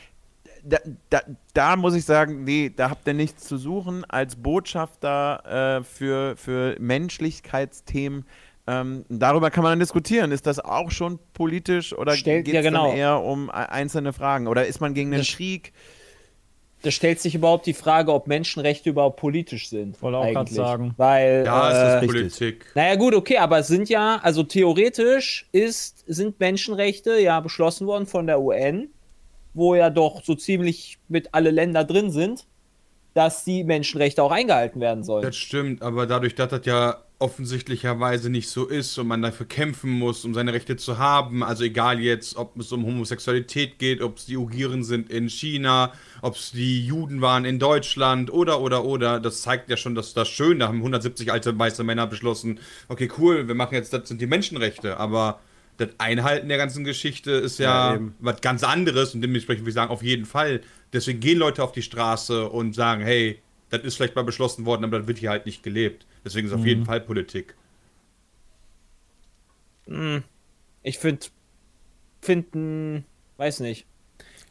Da, 0.69 0.77
da, 1.09 1.21
da, 1.53 1.75
muss 1.75 1.95
ich 1.95 2.05
sagen, 2.05 2.43
nee, 2.43 2.71
da 2.75 2.89
habt 2.89 3.07
ihr 3.07 3.13
nichts 3.13 3.45
zu 3.45 3.57
suchen. 3.57 4.05
Als 4.05 4.35
Botschafter 4.35 5.79
äh, 5.79 5.83
für, 5.83 6.37
für 6.37 6.75
Menschlichkeitsthemen 6.79 8.25
ähm, 8.69 9.05
darüber 9.09 9.49
kann 9.49 9.63
man 9.63 9.71
dann 9.71 9.79
diskutieren. 9.79 10.31
Ist 10.31 10.45
das 10.45 10.59
auch 10.59 10.91
schon 10.91 11.17
politisch 11.33 11.91
oder 11.91 12.15
geht 12.15 12.47
es 12.47 12.53
ja, 12.53 12.61
genau. 12.61 12.93
eher 12.93 13.21
um 13.21 13.49
einzelne 13.49 14.13
Fragen? 14.13 14.47
Oder 14.47 14.67
ist 14.67 14.79
man 14.79 14.93
gegen 14.93 15.09
den 15.09 15.21
das, 15.21 15.29
Krieg? 15.29 15.73
Da 16.83 16.91
stellt 16.91 17.19
sich 17.19 17.33
überhaupt 17.33 17.65
die 17.65 17.73
Frage, 17.73 18.13
ob 18.13 18.27
Menschenrechte 18.27 18.91
überhaupt 18.91 19.19
politisch 19.19 19.69
sind. 19.69 19.99
Wollte 20.01 20.19
auch 20.19 20.31
gerade 20.31 20.53
sagen. 20.53 20.93
Weil, 20.97 21.43
ja, 21.45 21.69
äh, 21.69 21.97
es 21.97 22.03
ist 22.03 22.07
Politik. 22.07 22.65
Naja, 22.75 22.95
gut, 22.95 23.15
okay, 23.15 23.37
aber 23.37 23.59
es 23.59 23.67
sind 23.67 23.89
ja, 23.89 24.19
also 24.21 24.43
theoretisch 24.43 25.47
ist, 25.51 26.05
sind 26.07 26.39
Menschenrechte 26.39 27.19
ja 27.19 27.39
beschlossen 27.39 27.87
worden 27.87 28.05
von 28.05 28.27
der 28.27 28.39
UN, 28.39 28.89
wo 29.59 29.75
ja 29.75 29.89
doch 29.89 30.23
so 30.23 30.33
ziemlich 30.33 30.97
mit 31.07 31.33
alle 31.33 31.51
Länder 31.51 31.83
drin 31.83 32.09
sind, 32.09 32.47
dass 33.13 33.43
die 33.43 33.63
Menschenrechte 33.63 34.23
auch 34.23 34.31
eingehalten 34.31 34.79
werden 34.79 35.03
sollen. 35.03 35.23
Das 35.23 35.35
stimmt, 35.35 35.81
aber 35.81 36.07
dadurch, 36.07 36.35
dass 36.35 36.49
das 36.49 36.65
ja 36.65 37.03
offensichtlicherweise 37.19 38.29
nicht 38.29 38.49
so 38.49 38.65
ist 38.65 38.97
und 38.97 39.07
man 39.07 39.21
dafür 39.21 39.45
kämpfen 39.45 39.91
muss, 39.91 40.23
um 40.23 40.33
seine 40.33 40.53
Rechte 40.53 40.77
zu 40.77 40.97
haben. 40.97 41.43
Also 41.43 41.65
egal 41.65 41.99
jetzt, 41.99 42.37
ob 42.37 42.57
es 42.57 42.71
um 42.71 42.85
Homosexualität 42.85 43.77
geht, 43.77 44.01
ob 44.01 44.17
es 44.17 44.25
die 44.25 44.37
Ugieren 44.37 44.85
sind 44.85 45.11
in 45.11 45.27
China, 45.27 45.91
ob 46.21 46.35
es 46.35 46.51
die 46.51 46.85
Juden 46.85 47.19
waren 47.19 47.43
in 47.43 47.59
Deutschland 47.59 48.31
oder 48.31 48.61
oder 48.61 48.85
oder. 48.85 49.19
Das 49.19 49.41
zeigt 49.41 49.69
ja 49.69 49.75
schon, 49.75 49.95
dass 49.95 50.13
das 50.13 50.29
schön. 50.29 50.59
Da 50.59 50.69
haben 50.69 50.77
170 50.77 51.31
alte 51.31 51.59
weiße 51.59 51.83
Männer 51.83 52.07
beschlossen, 52.07 52.59
okay, 52.87 53.09
cool, 53.17 53.49
wir 53.49 53.55
machen 53.55 53.75
jetzt, 53.75 53.91
das 53.91 54.07
sind 54.07 54.21
die 54.21 54.27
Menschenrechte. 54.27 54.97
Aber 54.97 55.41
Das 55.79 55.89
Einhalten 55.97 56.47
der 56.49 56.57
ganzen 56.57 56.83
Geschichte 56.83 57.31
ist 57.31 57.57
ja, 57.57 57.95
Ja, 57.95 57.99
was 58.19 58.41
ganz 58.41 58.63
anderes 58.63 59.15
und 59.15 59.21
dementsprechend 59.21 59.63
würde 59.63 59.69
ich 59.69 59.75
sagen, 59.75 59.91
auf 59.91 60.03
jeden 60.03 60.25
Fall. 60.25 60.61
Deswegen 60.93 61.19
gehen 61.19 61.37
Leute 61.39 61.63
auf 61.63 61.71
die 61.71 61.81
Straße 61.81 62.47
und 62.49 62.75
sagen, 62.75 63.01
hey, 63.01 63.41
das 63.69 63.81
ist 63.83 63.95
vielleicht 63.95 64.15
mal 64.15 64.23
beschlossen 64.23 64.65
worden, 64.65 64.83
aber 64.83 64.99
das 64.99 65.07
wird 65.07 65.19
hier 65.19 65.29
halt 65.29 65.45
nicht 65.45 65.63
gelebt. 65.63 66.05
Deswegen 66.25 66.47
ist 66.47 66.53
auf 66.53 66.65
jeden 66.65 66.85
Fall 66.85 66.99
Politik. 67.01 67.55
Ich 70.83 70.99
finde, 70.99 71.25
finden, 72.21 73.05
weiß 73.37 73.61
nicht. 73.61 73.85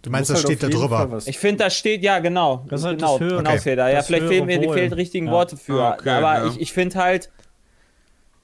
Du 0.02 0.10
meinst, 0.10 0.30
das 0.30 0.44
halt 0.44 0.58
steht 0.58 0.62
da 0.62 0.68
drüber. 0.68 1.20
Ich 1.26 1.38
finde, 1.38 1.64
das 1.64 1.76
steht, 1.76 2.02
ja, 2.02 2.20
genau. 2.20 2.64
Das 2.68 2.80
ist 2.80 2.86
halt 2.86 2.98
genau, 2.98 3.18
das 3.18 3.20
höhere- 3.26 3.38
genau, 3.38 3.50
Okay. 3.50 3.58
Feder. 3.60 3.88
Ja, 3.90 3.96
Das 3.96 4.06
vielleicht 4.06 4.26
fehlen 4.28 4.46
mir 4.46 4.58
die 4.60 4.66
richtigen 4.68 5.26
Ja. 5.26 5.32
Worte 5.32 5.56
für. 5.56 5.82
Ah, 5.82 5.94
okay, 5.98 6.10
aber 6.10 6.34
ja. 6.38 6.46
ich, 6.46 6.60
ich 6.60 6.72
finde 6.72 6.96
halt, 6.96 7.30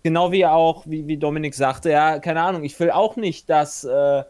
genau 0.04 0.30
wie 0.30 0.46
auch, 0.46 0.86
wie, 0.86 1.06
wie 1.08 1.16
Dominik 1.16 1.54
sagte, 1.54 1.90
ja, 1.90 2.20
keine 2.20 2.42
Ahnung, 2.42 2.62
ich 2.62 2.78
will 2.78 2.90
auch 2.92 3.16
nicht, 3.16 3.50
dass 3.50 3.82
äh, 3.82 4.22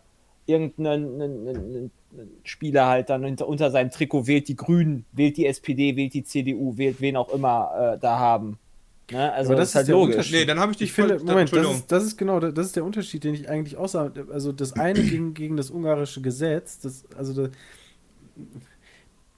irgendein 0.46 0.86
ein, 0.86 1.20
ein, 1.20 1.48
ein, 1.48 1.90
ein 2.16 2.30
Spieler 2.44 2.86
halt 2.86 3.10
dann 3.10 3.24
unter, 3.24 3.46
unter 3.48 3.70
seinem 3.70 3.90
Trikot 3.90 4.26
wählt 4.26 4.48
die 4.48 4.56
Grünen, 4.56 5.04
wählt 5.12 5.36
die 5.36 5.46
SPD, 5.46 5.96
wählt 5.96 6.14
die 6.14 6.22
CDU, 6.24 6.78
wählt 6.78 7.00
wen 7.00 7.16
auch 7.16 7.28
immer 7.34 7.94
äh, 7.96 7.98
da 7.98 8.18
haben. 8.18 8.56
Ne? 9.10 9.32
Also 9.32 9.50
Aber 9.52 9.60
das, 9.60 9.72
das 9.72 9.72
ist 9.72 9.74
halt 9.74 9.82
ist 9.82 9.88
der 9.88 9.94
logisch. 9.96 10.14
Unterschied. 10.14 10.34
Nee, 10.40 10.44
dann 10.46 10.60
habe 10.60 10.72
ich 10.72 10.78
dich 10.78 10.88
Ich 10.90 10.92
finde, 10.94 11.18
voll- 11.18 11.26
Moment, 11.26 11.52
das 11.52 11.70
ist, 11.70 11.92
das 11.92 12.04
ist 12.04 12.16
genau, 12.16 12.38
das 12.40 12.66
ist 12.66 12.76
der 12.76 12.84
Unterschied, 12.84 13.24
den 13.24 13.34
ich 13.34 13.48
eigentlich 13.48 13.76
außer, 13.76 14.12
also 14.32 14.52
das 14.52 14.74
eine 14.74 15.02
gegen, 15.02 15.34
gegen 15.34 15.56
das 15.56 15.70
ungarische 15.70 16.22
Gesetz, 16.22 16.78
das, 16.78 17.04
also 17.18 17.46
da, 17.46 17.50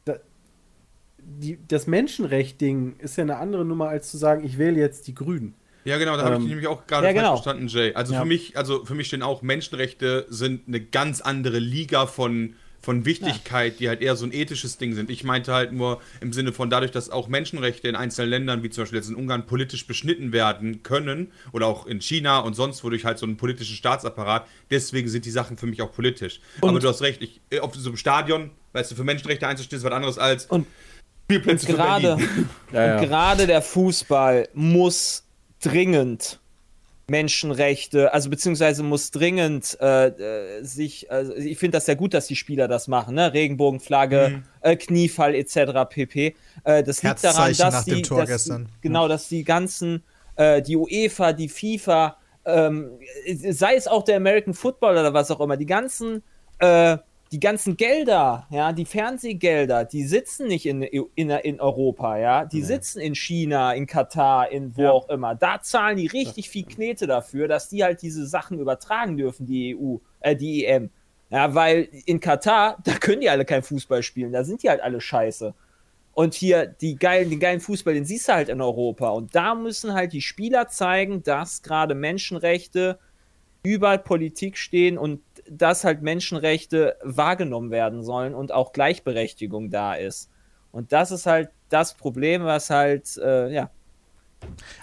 da, 0.05 0.17
die, 1.19 1.59
das 1.67 1.87
Menschenrecht-Ding 1.87 2.97
ist 2.99 3.17
ja 3.17 3.23
eine 3.23 3.39
andere 3.39 3.65
Nummer, 3.65 3.89
als 3.89 4.11
zu 4.11 4.19
sagen, 4.19 4.45
ich 4.45 4.59
wähle 4.59 4.79
jetzt 4.79 5.07
die 5.09 5.15
Grünen. 5.15 5.55
Ja, 5.87 5.99
genau, 5.99 6.17
da 6.17 6.25
habe 6.25 6.31
ich 6.31 6.37
Ähm, 6.37 6.43
dich 6.43 6.49
nämlich 6.51 6.67
auch 6.69 6.87
gerade 6.87 7.07
ja, 7.07 7.13
genau. 7.13 7.37
verstanden, 7.37 7.69
Jay. 7.69 7.95
Also 7.95 8.13
Ja. 8.13 8.21
für 8.21 8.27
mich, 8.27 8.57
also 8.59 8.85
für 8.85 8.95
mich 8.95 9.07
stehen 9.07 9.23
auch 9.23 9.41
Menschenrechte 9.43 10.27
sind 10.29 10.67
eine 10.69 10.81
ganz 10.81 11.21
andere 11.21 11.59
Liga 11.59 12.07
von, 12.07 12.55
von 12.83 13.05
Wichtigkeit, 13.05 13.81
die 13.81 13.89
halt 13.89 14.01
eher 14.01 14.15
so 14.17 14.25
ein 14.27 14.33
ethisches 14.33 14.79
Ding 14.79 14.95
sind. 14.95 15.11
Ich 15.11 15.25
meinte 15.25 15.53
halt 15.55 15.73
nur 15.73 16.01
im 16.21 16.33
Sinne 16.33 16.53
von 16.53 16.71
dadurch, 16.71 16.91
dass 16.91 17.11
auch 17.11 17.27
Menschenrechte 17.29 17.89
in 17.89 17.97
einzelnen 17.97 18.31
Ländern, 18.31 18.63
wie 18.63 18.71
zum 18.71 18.83
Beispiel 18.83 18.99
jetzt 18.99 19.09
in 19.09 19.15
Ungarn, 19.17 19.47
politisch 19.47 19.87
beschnitten 19.87 20.33
werden 20.33 20.83
können 20.83 21.33
oder 21.53 21.67
auch 21.67 21.87
in 21.87 22.01
China 22.01 22.41
und 22.41 22.55
sonst 22.55 22.83
wodurch 22.85 23.05
halt 23.05 23.19
so 23.19 23.27
einen 23.27 23.37
politischen 23.37 23.77
Staatsapparat. 23.77 24.47
Deswegen 24.71 25.09
sind 25.09 25.25
die 25.25 25.31
Sachen 25.31 25.57
für 25.57 25.67
mich 25.67 25.83
auch 25.83 25.93
politisch. 25.93 26.41
Aber 26.63 26.79
du 26.81 26.89
hast 26.89 27.01
recht, 27.03 27.23
ich, 27.23 27.41
äh, 27.51 27.61
auf 27.61 27.75
so 27.75 27.89
einem 27.91 27.97
Stadion, 27.97 28.51
weißt 28.73 28.91
du, 28.91 28.95
für 28.97 29.05
Menschenrechte 29.05 29.47
einzustehen, 29.49 29.79
ist 29.79 29.85
was 29.85 29.93
anderes 29.93 30.19
als 30.19 30.47
Und- 30.47 30.67
Spielplätze 31.25 31.67
für 31.67 31.73
gerade, 31.73 32.17
Berlin. 32.17 32.49
Ja, 32.73 32.81
und 32.97 33.03
ja. 33.03 33.05
gerade 33.05 33.47
der 33.49 33.61
Fußball 33.63 34.49
muss 34.55 35.25
dringend 35.69 36.41
Menschenrechte, 37.09 38.13
also 38.13 38.31
beziehungsweise 38.31 38.83
muss 38.83 39.13
dringend 39.13 39.79
äh, 39.81 40.09
äh, 40.09 40.65
sich, 40.65 41.11
also 41.11 41.35
ich 41.35 41.57
finde 41.57 41.77
das 41.77 41.87
sehr 41.87 41.95
gut, 41.95 42.15
dass 42.15 42.27
die 42.27 42.35
Spieler 42.35 42.67
das 42.67 42.89
machen, 42.89 43.15
ne? 43.15 43.33
Regenbogenflagge, 43.33 44.29
Mhm. 44.31 44.43
äh, 44.61 44.77
Kniefall 44.77 45.35
etc. 45.37 45.89
pp. 45.89 46.35
Äh, 46.65 46.83
das 46.83 47.03
liegt 47.05 47.23
daran, 47.23 47.53
dass 47.57 47.85
die, 47.85 48.03
dass, 48.03 48.29
gestern. 48.29 48.69
genau, 48.81 49.07
dass 49.07 49.29
die 49.29 49.45
ganzen, 49.45 50.03
äh, 50.35 50.61
die 50.63 50.77
UEFA, 50.77 51.33
die 51.33 51.49
FIFA, 51.49 52.17
ähm, 52.45 52.99
sei 53.51 53.77
es 53.77 53.87
auch 53.87 54.03
der 54.03 54.17
American 54.17 54.55
Football 54.55 54.93
oder 54.99 55.15
was 55.15 55.31
auch 55.31 55.41
immer, 55.41 55.57
die 55.57 55.67
ganzen 55.67 56.25
äh, 56.59 56.99
die 57.33 57.41
ganzen 57.41 57.77
Gelder, 57.77 58.47
ja, 58.51 58.73
die 58.73 58.85
Fernsehgelder, 58.85 59.85
die 59.85 60.05
sitzen 60.05 60.47
nicht 60.47 60.65
in, 60.67 60.83
in, 60.83 61.31
in 61.31 61.61
Europa, 61.61 62.17
ja, 62.19 62.45
die 62.45 62.63
sitzen 62.63 63.01
in 63.01 63.15
China, 63.17 63.73
in 63.73 63.87
Katar, 63.87 64.51
in 64.53 64.77
wo 64.77 64.83
Ja. 64.83 64.91
auch 64.93 65.09
immer. 65.09 65.35
Da 65.35 65.61
zahlen 65.61 65.97
die 65.97 66.07
richtig 66.07 66.49
viel 66.49 66.65
Knete 66.65 67.07
dafür, 67.07 67.49
dass 67.49 67.69
die 67.69 67.83
halt 67.83 68.03
diese 68.03 68.27
Sachen 68.27 68.61
übertragen 68.61 69.17
dürfen, 69.17 69.45
die 69.47 69.77
EU, 69.77 69.97
äh, 70.21 70.37
die 70.37 70.65
EM. 70.65 70.91
Ja, 71.31 71.53
weil 71.55 71.89
in 72.05 72.21
Katar, 72.21 72.79
da 72.85 72.93
können 72.93 73.21
die 73.21 73.31
alle 73.31 73.45
kein 73.45 73.63
Fußball 73.65 74.05
spielen, 74.05 74.33
da 74.33 74.45
sind 74.45 74.63
die 74.63 74.69
halt 74.69 74.81
alle 74.81 75.01
scheiße. 75.01 75.53
Und 76.15 76.33
hier 76.33 76.65
die 76.67 76.97
geilen, 76.97 77.29
den 77.29 77.41
geilen 77.41 77.61
Fußball, 77.61 77.93
den 77.93 78.07
siehst 78.07 78.29
du 78.29 78.33
halt 78.33 78.49
in 78.49 78.61
Europa. 78.63 79.09
Und 79.11 79.35
da 79.35 79.55
müssen 79.55 79.93
halt 79.93 80.13
die 80.15 80.23
Spieler 80.23 80.69
zeigen, 80.69 81.23
dass 81.23 81.63
gerade 81.63 81.95
Menschenrechte 81.95 82.99
über 83.63 83.99
Politik 83.99 84.57
stehen 84.57 84.97
und 84.97 85.21
dass 85.51 85.85
halt 85.85 86.03
Menschenrechte 86.03 86.97
wahrgenommen 87.03 87.71
werden 87.71 88.03
sollen 88.03 88.35
und 88.35 88.53
auch 88.53 88.73
Gleichberechtigung 88.73 89.71
da 89.71 89.95
ist. 89.95 90.31
Und 90.73 90.93
das 90.93 91.11
ist 91.11 91.27
halt 91.27 91.51
das 91.69 91.95
Problem, 91.95 92.45
was 92.45 92.71
halt, 92.71 93.17
äh, 93.17 93.51
ja, 93.53 93.71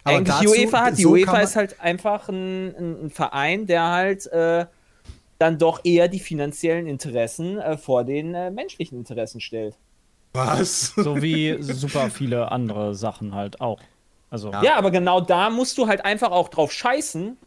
Aber 0.03 0.17
eigentlich 0.17 0.27
dazu- 0.35 0.53
die 0.53 0.65
UEFA 0.65 0.81
hat. 0.85 0.97
Die 0.97 1.03
so 1.03 1.11
UEFA 1.11 1.39
ist 1.41 1.55
halt 1.55 1.79
einfach 1.79 2.27
ein, 2.29 2.75
ein, 2.75 3.05
ein 3.05 3.09
Verein, 3.09 3.67
der 3.67 3.83
halt 3.91 4.25
äh, 4.27 4.65
dann 5.39 5.57
doch 5.57 5.81
eher 5.83 6.07
die 6.07 6.19
finanziellen 6.19 6.87
Interessen 6.87 7.59
äh, 7.59 7.77
vor 7.77 8.03
den 8.03 8.33
äh, 8.33 8.49
menschlichen 8.51 8.97
Interessen 8.97 9.41
stellt. 9.41 9.77
Was? 10.33 10.93
So 10.95 11.21
wie 11.21 11.61
super 11.61 12.09
viele 12.09 12.51
andere 12.51 12.95
Sachen 12.95 13.35
halt 13.35 13.61
auch. 13.61 13.79
Also, 14.31 14.51
Ja. 14.63 14.75
aber 14.77 14.89
genau 14.89 15.21
da 15.21 15.51
musst 15.51 15.77
du 15.77 15.87
halt 15.87 16.03
einfach 16.05 16.31
auch 16.31 16.49
drauf 16.49 16.71
scheißen 16.71 17.37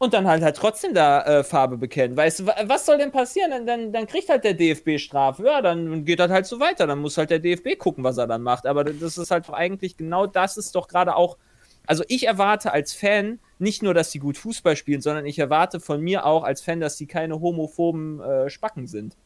und 0.00 0.14
dann 0.14 0.26
halt 0.28 0.42
halt 0.42 0.56
trotzdem 0.56 0.94
da 0.94 1.22
äh, 1.24 1.44
Farbe 1.44 1.78
bekennen. 1.78 2.16
Weißt 2.16 2.40
du, 2.40 2.46
wa- 2.48 2.56
was 2.64 2.86
soll 2.86 2.98
denn 2.98 3.12
passieren? 3.12 3.52
Dann, 3.52 3.66
dann, 3.66 3.92
dann 3.92 4.06
kriegt 4.08 4.30
halt 4.30 4.44
der 4.44 4.54
DFB 4.54 4.98
Strafe. 4.98 5.44
Ja, 5.46 5.62
dann 5.62 6.04
geht 6.06 6.20
das 6.20 6.30
halt 6.32 6.46
so 6.46 6.60
weiter. 6.60 6.86
Dann 6.88 7.00
muss 7.00 7.18
halt 7.18 7.30
der 7.30 7.38
DFB 7.40 7.78
gucken, 7.78 8.04
was 8.04 8.18
er 8.18 8.26
dann 8.26 8.42
macht. 8.42 8.66
Aber 8.66 8.84
das 8.84 9.18
ist 9.18 9.30
halt 9.30 9.48
doch 9.48 9.54
eigentlich 9.54 9.98
genau 9.98 10.26
das 10.26 10.56
ist 10.58 10.74
doch 10.74 10.88
gerade 10.88 11.16
auch. 11.16 11.38
Also 11.86 12.04
ich 12.08 12.26
erwarte 12.26 12.72
als 12.72 12.94
Fan 12.94 13.40
nicht 13.58 13.82
nur, 13.82 13.94
dass 13.94 14.10
die 14.10 14.20
gut 14.20 14.38
Fußball 14.38 14.76
spielen, 14.76 15.02
sondern 15.02 15.26
ich 15.26 15.38
erwarte 15.38 15.80
von 15.80 16.00
mir 16.02 16.26
auch 16.26 16.44
als 16.44 16.62
Fan, 16.62 16.80
dass 16.80 16.96
die 16.96 17.06
keine 17.06 17.40
homophoben 17.40 18.20
äh, 18.22 18.50
Spacken 18.50 18.86
sind. 18.88 19.18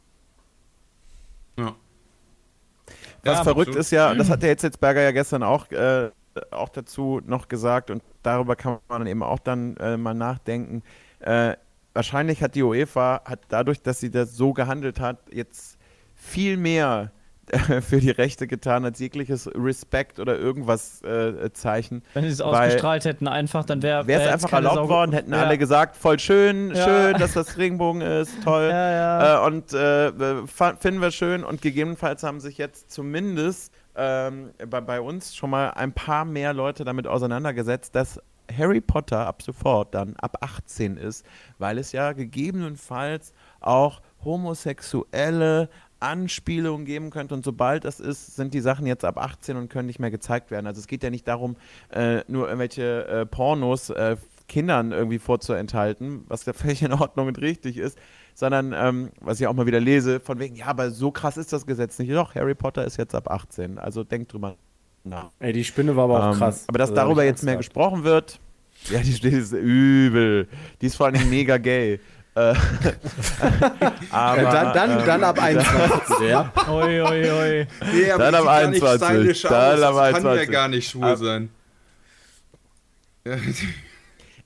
Ja. 1.56 1.76
Was 3.24 3.40
Ja, 3.40 3.42
verrückt 3.42 3.74
absolut. 3.74 3.76
ist 3.76 3.90
ja, 3.90 4.10
und 4.10 4.18
das 4.18 4.28
hat 4.30 4.42
der 4.42 4.50
Hitzelsberger 4.50 5.02
ja 5.02 5.10
gestern 5.12 5.42
auch, 5.42 5.70
äh, 5.70 6.10
auch 6.50 6.68
dazu 6.68 7.20
noch 7.26 7.48
gesagt 7.48 7.90
und 7.90 8.02
darüber 8.22 8.56
kann 8.56 8.78
man 8.88 9.06
eben 9.06 9.22
auch 9.22 9.38
dann 9.38 9.76
äh, 9.76 9.96
mal 9.96 10.14
nachdenken. 10.14 10.82
Äh, 11.20 11.54
wahrscheinlich 11.92 12.42
hat 12.42 12.54
die 12.54 12.62
UEFA, 12.62 13.22
hat 13.24 13.40
dadurch, 13.48 13.82
dass 13.82 14.00
sie 14.00 14.10
das 14.10 14.36
so 14.36 14.52
gehandelt 14.52 15.00
hat, 15.00 15.18
jetzt 15.32 15.78
viel 16.14 16.56
mehr 16.56 17.12
äh, 17.50 17.58
für 17.82 18.00
die 18.00 18.10
Rechte 18.10 18.46
getan 18.46 18.84
als 18.84 18.98
jegliches 18.98 19.48
Respekt 19.54 20.18
oder 20.18 20.36
irgendwas 20.38 21.02
äh, 21.02 21.52
Zeichen. 21.52 22.02
wenn 22.14 22.24
sie 22.24 22.30
es 22.30 22.40
ausgestrahlt 22.40 23.04
hätten, 23.04 23.28
einfach, 23.28 23.64
dann 23.64 23.82
wäre 23.82 24.06
Wäre 24.06 24.22
es 24.22 24.28
einfach 24.32 24.52
erlaubt 24.54 24.88
worden, 24.88 25.12
hätten 25.12 25.34
alle 25.34 25.56
gesagt, 25.58 25.96
voll 25.96 26.18
schön, 26.18 26.74
Ja. 26.74 26.84
schön, 26.84 27.18
dass 27.18 27.34
das 27.34 27.56
Regenbogen 27.58 28.00
ist, 28.00 28.32
toll. 28.44 28.68
Ja, 28.70 28.90
ja. 28.90 29.44
Äh, 29.44 29.46
und 29.46 29.72
äh, 29.72 30.46
fa- 30.46 30.76
finden 30.80 31.00
wir 31.00 31.10
schön 31.10 31.44
und 31.44 31.62
gegebenenfalls 31.62 32.22
haben 32.22 32.40
sich 32.40 32.58
jetzt 32.58 32.90
zumindest 32.90 33.72
ähm, 33.96 34.50
bei, 34.68 34.80
bei 34.80 35.00
uns 35.00 35.34
schon 35.34 35.50
mal 35.50 35.70
ein 35.70 35.92
paar 35.92 36.24
mehr 36.24 36.52
Leute 36.52 36.84
damit 36.84 37.06
auseinandergesetzt, 37.06 37.94
dass 37.94 38.20
Harry 38.56 38.80
Potter 38.80 39.26
ab 39.26 39.42
sofort 39.42 39.94
dann 39.94 40.16
ab 40.16 40.38
18 40.40 40.96
ist, 40.96 41.24
weil 41.58 41.78
es 41.78 41.92
ja 41.92 42.12
gegebenenfalls 42.12 43.32
auch 43.60 44.02
homosexuelle 44.24 45.68
Anspielungen 46.00 46.84
geben 46.84 47.10
könnte 47.10 47.34
und 47.34 47.44
sobald 47.44 47.84
das 47.84 48.00
ist, 48.00 48.36
sind 48.36 48.52
die 48.52 48.60
Sachen 48.60 48.86
jetzt 48.86 49.04
ab 49.04 49.16
18 49.16 49.56
und 49.56 49.68
können 49.70 49.86
nicht 49.86 50.00
mehr 50.00 50.10
gezeigt 50.10 50.50
werden. 50.50 50.66
Also 50.66 50.80
es 50.80 50.86
geht 50.86 51.02
ja 51.02 51.10
nicht 51.10 51.26
darum, 51.26 51.56
äh, 51.90 52.22
nur 52.28 52.46
irgendwelche 52.46 53.06
äh, 53.06 53.26
Pornos 53.26 53.90
äh, 53.90 54.16
Kindern 54.46 54.92
irgendwie 54.92 55.18
vorzuenthalten, 55.18 56.24
was 56.28 56.44
ja 56.44 56.52
völlig 56.52 56.82
in 56.82 56.92
Ordnung 56.92 57.28
und 57.28 57.40
richtig 57.40 57.78
ist, 57.78 57.98
sondern 58.34 58.72
ähm, 58.76 59.10
was 59.20 59.40
ich 59.40 59.46
auch 59.46 59.54
mal 59.54 59.66
wieder 59.66 59.80
lese, 59.80 60.20
von 60.20 60.38
wegen, 60.38 60.56
ja, 60.56 60.66
aber 60.66 60.90
so 60.90 61.10
krass 61.10 61.36
ist 61.36 61.52
das 61.52 61.66
Gesetz 61.66 61.98
nicht. 61.98 62.12
Doch, 62.12 62.34
Harry 62.34 62.54
Potter 62.54 62.84
ist 62.84 62.96
jetzt 62.96 63.14
ab 63.14 63.30
18, 63.30 63.78
also 63.78 64.04
denkt 64.04 64.32
drüber 64.32 64.56
nach. 65.04 65.30
Ey, 65.38 65.52
die 65.52 65.64
Spinne 65.64 65.94
war 65.96 66.04
aber 66.04 66.20
auch 66.28 66.32
Ähm, 66.32 66.38
krass. 66.38 66.64
Aber 66.68 66.78
dass 66.78 66.90
Also, 66.90 67.00
darüber 67.02 67.24
jetzt 67.24 67.42
mehr 67.42 67.54
gehabt. 67.54 67.66
gesprochen 67.68 68.04
wird, 68.04 68.38
ja, 68.90 68.98
die 69.00 69.12
Stelle 69.12 69.38
ist 69.38 69.52
übel. 69.52 70.48
Die 70.80 70.86
ist 70.86 70.96
vor 70.96 71.06
allem 71.06 71.30
mega 71.30 71.56
gay. 71.58 72.00
Äh, 72.36 72.54
aber, 74.10 74.42
Ja, 74.42 74.50
dann, 74.52 74.72
dann, 74.74 74.90
ähm, 75.00 75.06
dann 75.06 75.24
ab 75.24 75.40
21, 75.40 76.18
ja. 76.28 76.52
Oi, 76.68 77.00
oi, 77.02 77.30
oi. 77.30 77.66
Nee, 77.92 78.10
aber 78.10 78.30
Dann 78.32 78.42
nicht 78.42 78.82
21, 78.82 79.06
stylisch 79.06 79.42
dann 79.42 79.82
am 79.84 79.94
Das 79.94 80.12
kann 80.12 80.24
ja 80.24 80.30
21. 80.30 80.50
gar 80.50 80.68
nicht 80.68 80.90
schwul 80.90 81.04
Ah. 81.04 81.16
sein. 81.16 81.48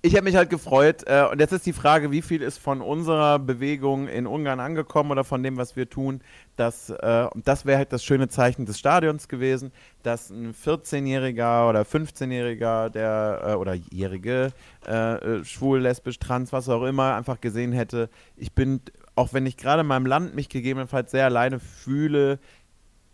Ich 0.00 0.14
habe 0.14 0.22
mich 0.22 0.36
halt 0.36 0.48
gefreut. 0.48 1.02
Äh, 1.06 1.26
und 1.30 1.40
jetzt 1.40 1.50
ist 1.50 1.66
die 1.66 1.72
Frage, 1.72 2.12
wie 2.12 2.22
viel 2.22 2.40
ist 2.40 2.58
von 2.58 2.82
unserer 2.82 3.40
Bewegung 3.40 4.06
in 4.06 4.28
Ungarn 4.28 4.60
angekommen 4.60 5.10
oder 5.10 5.24
von 5.24 5.42
dem, 5.42 5.56
was 5.56 5.74
wir 5.74 5.90
tun. 5.90 6.20
Dass, 6.54 6.90
äh, 6.90 7.26
das 7.34 7.66
wäre 7.66 7.78
halt 7.78 7.92
das 7.92 8.04
schöne 8.04 8.28
Zeichen 8.28 8.64
des 8.64 8.78
Stadions 8.78 9.26
gewesen, 9.26 9.72
dass 10.04 10.30
ein 10.30 10.54
14-Jähriger 10.54 11.68
oder 11.68 11.82
15-Jähriger, 11.82 12.90
der 12.90 13.40
äh, 13.44 13.54
oder 13.54 13.74
Jährige, 13.74 14.52
äh, 14.86 15.14
äh, 15.14 15.44
schwul, 15.44 15.80
lesbisch, 15.80 16.20
trans, 16.20 16.52
was 16.52 16.68
auch 16.68 16.84
immer, 16.84 17.16
einfach 17.16 17.40
gesehen 17.40 17.72
hätte, 17.72 18.08
ich 18.36 18.52
bin, 18.52 18.80
auch 19.16 19.32
wenn 19.32 19.46
ich 19.46 19.56
gerade 19.56 19.80
in 19.80 19.88
meinem 19.88 20.06
Land 20.06 20.32
mich 20.32 20.48
gegebenenfalls 20.48 21.10
sehr 21.10 21.24
alleine 21.24 21.58
fühle, 21.58 22.38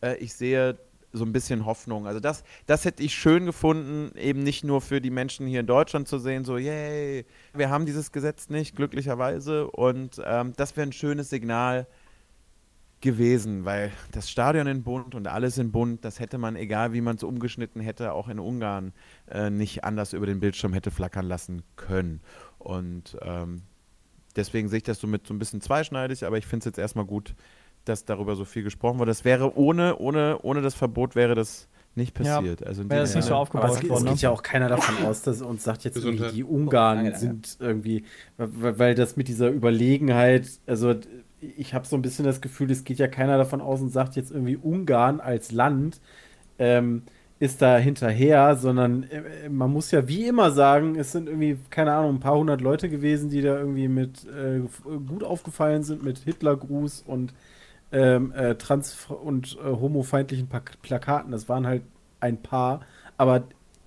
äh, 0.02 0.16
ich 0.16 0.34
sehe 0.34 0.76
so 1.14 1.24
ein 1.24 1.32
bisschen 1.32 1.64
Hoffnung. 1.64 2.06
Also 2.06 2.20
das, 2.20 2.42
das 2.66 2.84
hätte 2.84 3.02
ich 3.02 3.14
schön 3.14 3.46
gefunden, 3.46 4.16
eben 4.18 4.42
nicht 4.42 4.64
nur 4.64 4.80
für 4.80 5.00
die 5.00 5.10
Menschen 5.10 5.46
hier 5.46 5.60
in 5.60 5.66
Deutschland 5.66 6.08
zu 6.08 6.18
sehen, 6.18 6.44
so, 6.44 6.58
yay, 6.58 7.24
wir 7.54 7.70
haben 7.70 7.86
dieses 7.86 8.12
Gesetz 8.12 8.48
nicht, 8.50 8.76
glücklicherweise. 8.76 9.70
Und 9.70 10.20
ähm, 10.24 10.52
das 10.56 10.76
wäre 10.76 10.88
ein 10.88 10.92
schönes 10.92 11.30
Signal 11.30 11.86
gewesen, 13.00 13.64
weil 13.64 13.92
das 14.12 14.30
Stadion 14.30 14.66
in 14.66 14.82
Bund 14.82 15.14
und 15.14 15.28
alles 15.28 15.58
in 15.58 15.70
Bund, 15.70 16.04
das 16.04 16.18
hätte 16.18 16.38
man, 16.38 16.56
egal 16.56 16.92
wie 16.92 17.00
man 17.00 17.16
es 17.16 17.22
umgeschnitten 17.22 17.80
hätte, 17.80 18.12
auch 18.12 18.28
in 18.28 18.40
Ungarn 18.40 18.92
äh, 19.30 19.50
nicht 19.50 19.84
anders 19.84 20.14
über 20.14 20.26
den 20.26 20.40
Bildschirm 20.40 20.72
hätte 20.72 20.90
flackern 20.90 21.26
lassen 21.26 21.62
können. 21.76 22.22
Und 22.58 23.16
ähm, 23.22 23.62
deswegen 24.34 24.68
sehe 24.68 24.78
ich 24.78 24.84
das 24.84 24.98
so 24.98 25.06
mit 25.06 25.26
so 25.26 25.34
ein 25.34 25.38
bisschen 25.38 25.60
zweischneidig, 25.60 26.24
aber 26.24 26.38
ich 26.38 26.46
finde 26.46 26.60
es 26.60 26.64
jetzt 26.64 26.78
erstmal 26.78 27.04
gut, 27.04 27.34
dass 27.84 28.04
darüber 28.04 28.36
so 28.36 28.44
viel 28.44 28.62
gesprochen 28.62 28.98
wurde. 28.98 29.10
Das 29.10 29.24
wäre 29.24 29.56
ohne, 29.56 29.96
ohne, 29.98 30.38
ohne 30.42 30.62
das 30.62 30.74
Verbot 30.74 31.14
wäre 31.16 31.34
das 31.34 31.68
nicht 31.94 32.14
passiert. 32.14 32.60
Ja, 32.60 32.66
also 32.66 32.88
wäre 32.90 33.02
das 33.02 33.14
nicht 33.14 33.24
so 33.24 33.34
aufgebaut 33.34 33.70
Aber 33.70 33.78
es, 33.78 33.88
worden. 33.88 33.98
es 33.98 34.04
Ne? 34.04 34.10
geht 34.10 34.20
ja 34.22 34.30
auch 34.30 34.42
keiner 34.42 34.68
davon 34.68 34.96
aus, 35.06 35.22
dass 35.22 35.42
uns 35.42 35.62
sagt 35.62 35.84
jetzt 35.84 35.96
irgendwie, 35.96 36.32
die 36.32 36.44
Ungarn 36.44 37.04
danke. 37.04 37.18
sind 37.18 37.56
irgendwie, 37.60 38.04
weil, 38.36 38.78
weil 38.78 38.94
das 38.94 39.16
mit 39.16 39.28
dieser 39.28 39.50
Überlegenheit, 39.50 40.48
also 40.66 40.94
ich 41.40 41.74
habe 41.74 41.86
so 41.86 41.94
ein 41.96 42.02
bisschen 42.02 42.24
das 42.24 42.40
Gefühl, 42.40 42.70
es 42.70 42.84
geht 42.84 42.98
ja 42.98 43.06
keiner 43.08 43.38
davon 43.38 43.60
aus 43.60 43.80
und 43.80 43.90
sagt 43.90 44.16
jetzt 44.16 44.30
irgendwie 44.32 44.56
Ungarn 44.56 45.20
als 45.20 45.52
Land 45.52 46.00
ähm, 46.58 47.02
ist 47.38 47.60
da 47.62 47.76
hinterher, 47.78 48.56
sondern 48.56 49.02
äh, 49.04 49.48
man 49.48 49.70
muss 49.72 49.90
ja 49.90 50.08
wie 50.08 50.26
immer 50.26 50.50
sagen, 50.52 50.96
es 50.96 51.12
sind 51.12 51.28
irgendwie, 51.28 51.58
keine 51.70 51.92
Ahnung, 51.92 52.16
ein 52.16 52.20
paar 52.20 52.36
hundert 52.38 52.60
Leute 52.60 52.88
gewesen, 52.88 53.28
die 53.30 53.42
da 53.42 53.58
irgendwie 53.58 53.88
mit 53.88 54.24
äh, 54.26 54.60
gut 55.06 55.24
aufgefallen 55.24 55.82
sind 55.82 56.02
mit 56.02 56.18
Hitlergruß 56.18 57.02
und 57.06 57.34
ähm, 57.94 58.32
äh, 58.32 58.56
trans- 58.56 59.06
und 59.08 59.56
äh, 59.64 59.70
homofeindlichen 59.70 60.48
Plakaten. 60.82 61.30
Das 61.30 61.48
waren 61.48 61.66
halt 61.66 61.82
ein 62.20 62.42
paar, 62.42 62.80
aber 63.16 63.44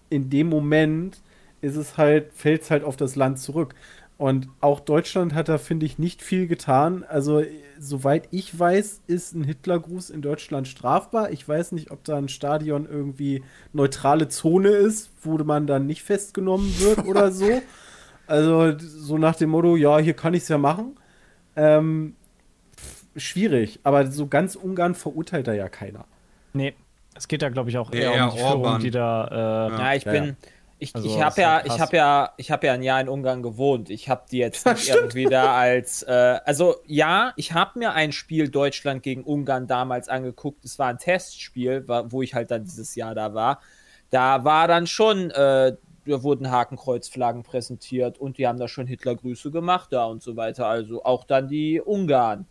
in 0.10 0.30
dem 0.30 0.48
Moment 0.48 1.22
ist 1.62 1.76
es 1.76 1.98
halt, 1.98 2.32
fällt 2.34 2.62
es 2.64 2.72
halt 2.72 2.84
auf 2.84 2.96
das 2.96 3.16
Land 3.16 3.40
zurück. 3.40 3.76
Und 4.18 4.48
auch 4.62 4.80
Deutschland 4.80 5.36
hat 5.36 5.50
da, 5.50 5.58
finde 5.60 5.86
ich, 5.86 6.00
nicht 6.00 6.24
viel 6.24 6.48
getan. 6.48 7.04
Also, 7.08 7.42
äh, 7.42 7.50
soweit 7.80 8.28
ich 8.32 8.58
weiß, 8.58 9.02
ist 9.06 9.36
ein 9.36 9.44
Hitlergruß 9.44 10.10
in 10.10 10.22
Deutschland 10.22 10.68
strafbar. 10.68 11.32
Ich 11.32 11.48
weiß 11.48 11.74
nicht, 11.74 11.92
ob 11.92 12.04
da 12.04 12.18
ein 12.18 12.30
Stadion 12.30 12.88
irgendwie 12.90 13.44
neutrale 13.74 14.28
Zone 14.30 14.70
ist, 14.70 15.12
wo 15.22 15.38
man 15.38 15.68
dann 15.68 15.86
nicht 15.86 16.02
festgenommen 16.02 16.74
wird 16.80 17.06
oder 17.06 17.32
so. 17.32 17.46
Also, 18.30 18.78
so 18.78 19.18
nach 19.18 19.38
dem 19.38 19.52
Motto, 19.52 19.78
ja, 19.78 20.00
hier 20.00 20.14
kann 20.14 20.34
ich 20.34 20.44
es 20.44 20.50
ja 20.50 20.58
machen. 20.58 20.98
Ähm, 21.56 22.17
schwierig, 23.18 23.80
aber 23.84 24.08
so 24.12 24.28
ganz 24.28 24.56
Ungarn 24.56 24.96
verurteilt 24.96 25.48
da 25.48 25.54
ja 25.54 25.70
keiner. 25.70 26.06
Nee, 26.54 26.74
es 27.16 27.28
geht 27.28 27.42
da, 27.42 27.50
glaube 27.50 27.70
ich, 27.70 27.78
auch 27.78 27.92
eher 27.92 28.14
eher 28.14 28.26
um 28.26 28.32
die 28.32 28.38
Führung, 28.38 28.52
Orban. 28.64 28.82
die 28.82 28.92
da. 28.92 29.68
Äh, 29.68 29.72
Ja, 29.72 29.94
ich 29.94 30.06
Ja, 30.06 30.12
bin. 30.12 30.26
ja. 30.26 30.34
Ich, 30.80 30.94
Also, 30.94 31.08
ich 31.08 31.16
das 31.16 31.24
habe 31.24 31.42
ja, 31.42 31.54
halt 31.56 31.66
ich 31.66 31.80
habe 31.80 31.98
ja, 31.98 32.34
ich 32.38 32.52
habe 32.52 32.68
ja 32.68 32.74
ein 32.74 32.84
Jahr 32.84 33.02
in 33.02 33.10
Ungarn 33.10 33.42
gewohnt. 33.42 33.90
Ich 33.90 34.10
habe 34.10 34.26
die 34.32 34.38
jetzt 34.38 34.64
nicht 34.68 34.90
irgendwie 34.90 35.26
da 35.26 35.56
als, 35.58 36.04
äh, 36.04 36.40
also 36.46 36.76
ja, 36.86 37.34
ich 37.36 37.54
habe 37.54 37.80
mir 37.80 37.94
ein 37.94 38.12
Spiel 38.12 38.50
Deutschland 38.50 39.02
gegen 39.02 39.24
Ungarn 39.24 39.66
damals 39.66 40.08
angeguckt. 40.08 40.64
Es 40.66 40.78
war 40.78 40.88
ein 40.90 41.00
Testspiel, 41.00 41.84
wo 41.88 42.22
ich 42.22 42.36
halt 42.36 42.52
dann 42.52 42.64
dieses 42.64 42.94
Jahr 42.94 43.16
da 43.16 43.34
war. 43.34 43.60
Da 44.12 44.44
war 44.44 44.68
dann 44.68 44.86
schon, 44.86 45.32
äh, 45.32 45.76
da 46.06 46.24
wurden 46.24 46.52
Hakenkreuzflaggen 46.52 47.42
präsentiert 47.42 48.20
und 48.20 48.38
die 48.38 48.46
haben 48.48 48.60
da 48.60 48.68
schon 48.68 48.86
Hitlergrüße 48.86 49.50
gemacht 49.50 49.92
da 49.92 50.06
und 50.06 50.22
so 50.22 50.36
weiter. 50.36 50.68
Also 50.68 51.04
auch 51.04 51.24
dann 51.24 51.48
die 51.48 51.82
Ungarn. 51.82 52.46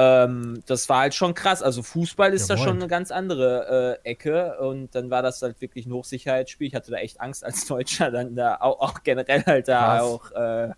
Ähm, 0.00 0.62
das 0.66 0.88
war 0.88 1.00
halt 1.00 1.14
schon 1.14 1.34
krass. 1.34 1.62
Also 1.62 1.82
Fußball 1.82 2.32
ist 2.32 2.48
Ja, 2.48 2.56
da 2.56 2.62
schon 2.62 2.76
eine 2.76 2.88
ganz 2.88 3.10
andere 3.10 3.98
äh, 4.04 4.10
Ecke 4.10 4.58
und 4.60 4.94
dann 4.94 5.10
war 5.10 5.22
das 5.22 5.42
halt 5.42 5.60
wirklich 5.60 5.84
ein 5.86 5.92
Hochsicherheitsspiel. 5.92 6.68
Ich 6.68 6.74
hatte 6.74 6.90
da 6.90 6.96
echt 6.98 7.20
Angst 7.20 7.44
als 7.44 7.66
Deutscher, 7.66 8.10
dann 8.10 8.34
da 8.34 8.56
auch, 8.60 8.80
auch 8.80 9.02
generell 9.02 9.44
halt 9.44 9.68
da 9.68 9.98
Krass. 9.98 10.02
auch 10.02 10.30
äh, 10.32 10.70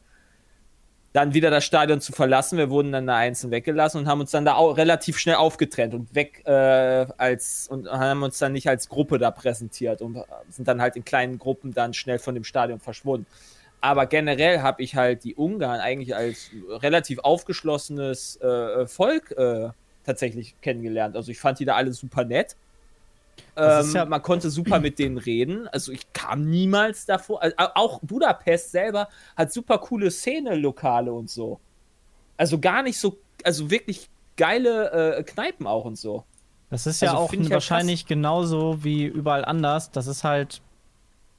dann 1.13 1.35
wieder 1.35 1.51
das 1.51 1.65
Stadion 1.65 2.01
zu 2.01 2.13
verlassen. 2.13 2.59
Wir 2.59 2.71
wurden 2.71 2.91
dann 2.91 3.07
da 3.07 3.17
einzeln 3.17 3.51
weggelassen 3.53 4.01
und 4.01 4.09
haben 4.09 4.21
uns 4.21 4.31
dann 4.33 4.45
da 4.45 4.55
auch 4.55 4.77
relativ 4.77 5.19
schnell 5.19 5.37
aufgetrennt 5.37 5.95
und 5.95 6.15
weg 6.15 6.43
äh, 6.47 7.07
als 7.19 7.69
und 7.69 7.89
haben 7.89 8.23
uns 8.25 8.39
dann 8.39 8.53
nicht 8.53 8.69
als 8.69 8.89
Gruppe 8.89 9.19
da 9.19 9.31
präsentiert 9.31 10.03
und 10.03 10.25
sind 10.49 10.67
dann 10.67 10.81
halt 10.81 10.97
in 10.97 11.05
kleinen 11.05 11.39
Gruppen 11.39 11.73
dann 11.75 11.95
schnell 11.95 12.19
von 12.19 12.35
dem 12.35 12.45
Stadion 12.45 12.81
verschwunden. 12.81 13.27
Aber 13.83 14.07
generell 14.07 14.63
habe 14.63 14.81
ich 14.83 14.95
halt 14.97 15.25
die 15.25 15.35
Ungarn 15.35 15.81
eigentlich 15.81 16.15
als 16.17 16.51
relativ 16.69 17.19
aufgeschlossenes 17.19 18.37
äh, 18.41 18.87
Volk 18.87 19.33
äh, 19.33 19.71
tatsächlich 20.07 20.55
kennengelernt. 20.63 21.17
Also 21.17 21.31
ich 21.31 21.41
fand 21.41 21.59
die 21.59 21.65
da 21.65 21.75
alle 21.75 21.93
super 21.93 22.25
nett. 22.25 22.57
Ähm, 23.57 23.91
ja- 23.93 24.05
man 24.05 24.23
konnte 24.23 24.51
super 24.51 24.79
mit 24.79 24.99
denen 24.99 25.19
reden. 25.19 25.67
Also 25.69 25.91
ich 25.93 26.13
kam 26.13 26.49
niemals 26.49 27.07
davor. 27.07 27.43
Also 27.43 27.57
auch 27.59 27.99
Budapest 28.03 28.71
selber 28.71 29.09
hat 29.37 29.53
super 29.53 29.79
coole 29.79 30.11
Szene-Lokale 30.11 31.13
und 31.13 31.29
so. 31.29 31.59
Also 32.37 32.59
gar 32.61 32.83
nicht 32.83 32.99
so, 32.99 33.19
also 33.45 33.71
wirklich 33.71 34.09
geile 34.37 35.17
äh, 35.19 35.23
Kneipen 35.25 35.67
auch 35.67 35.85
und 35.85 35.99
so. 35.99 36.25
Das 36.71 36.87
ist 36.87 37.03
ja 37.03 37.11
Also 37.11 37.23
auch 37.25 37.33
wahrscheinlich 37.51 38.07
genauso 38.07 38.83
wie 38.85 39.05
überall 39.05 39.45
anders. 39.45 39.91
Das 39.91 40.07
ist 40.07 40.25
halt 40.25 40.63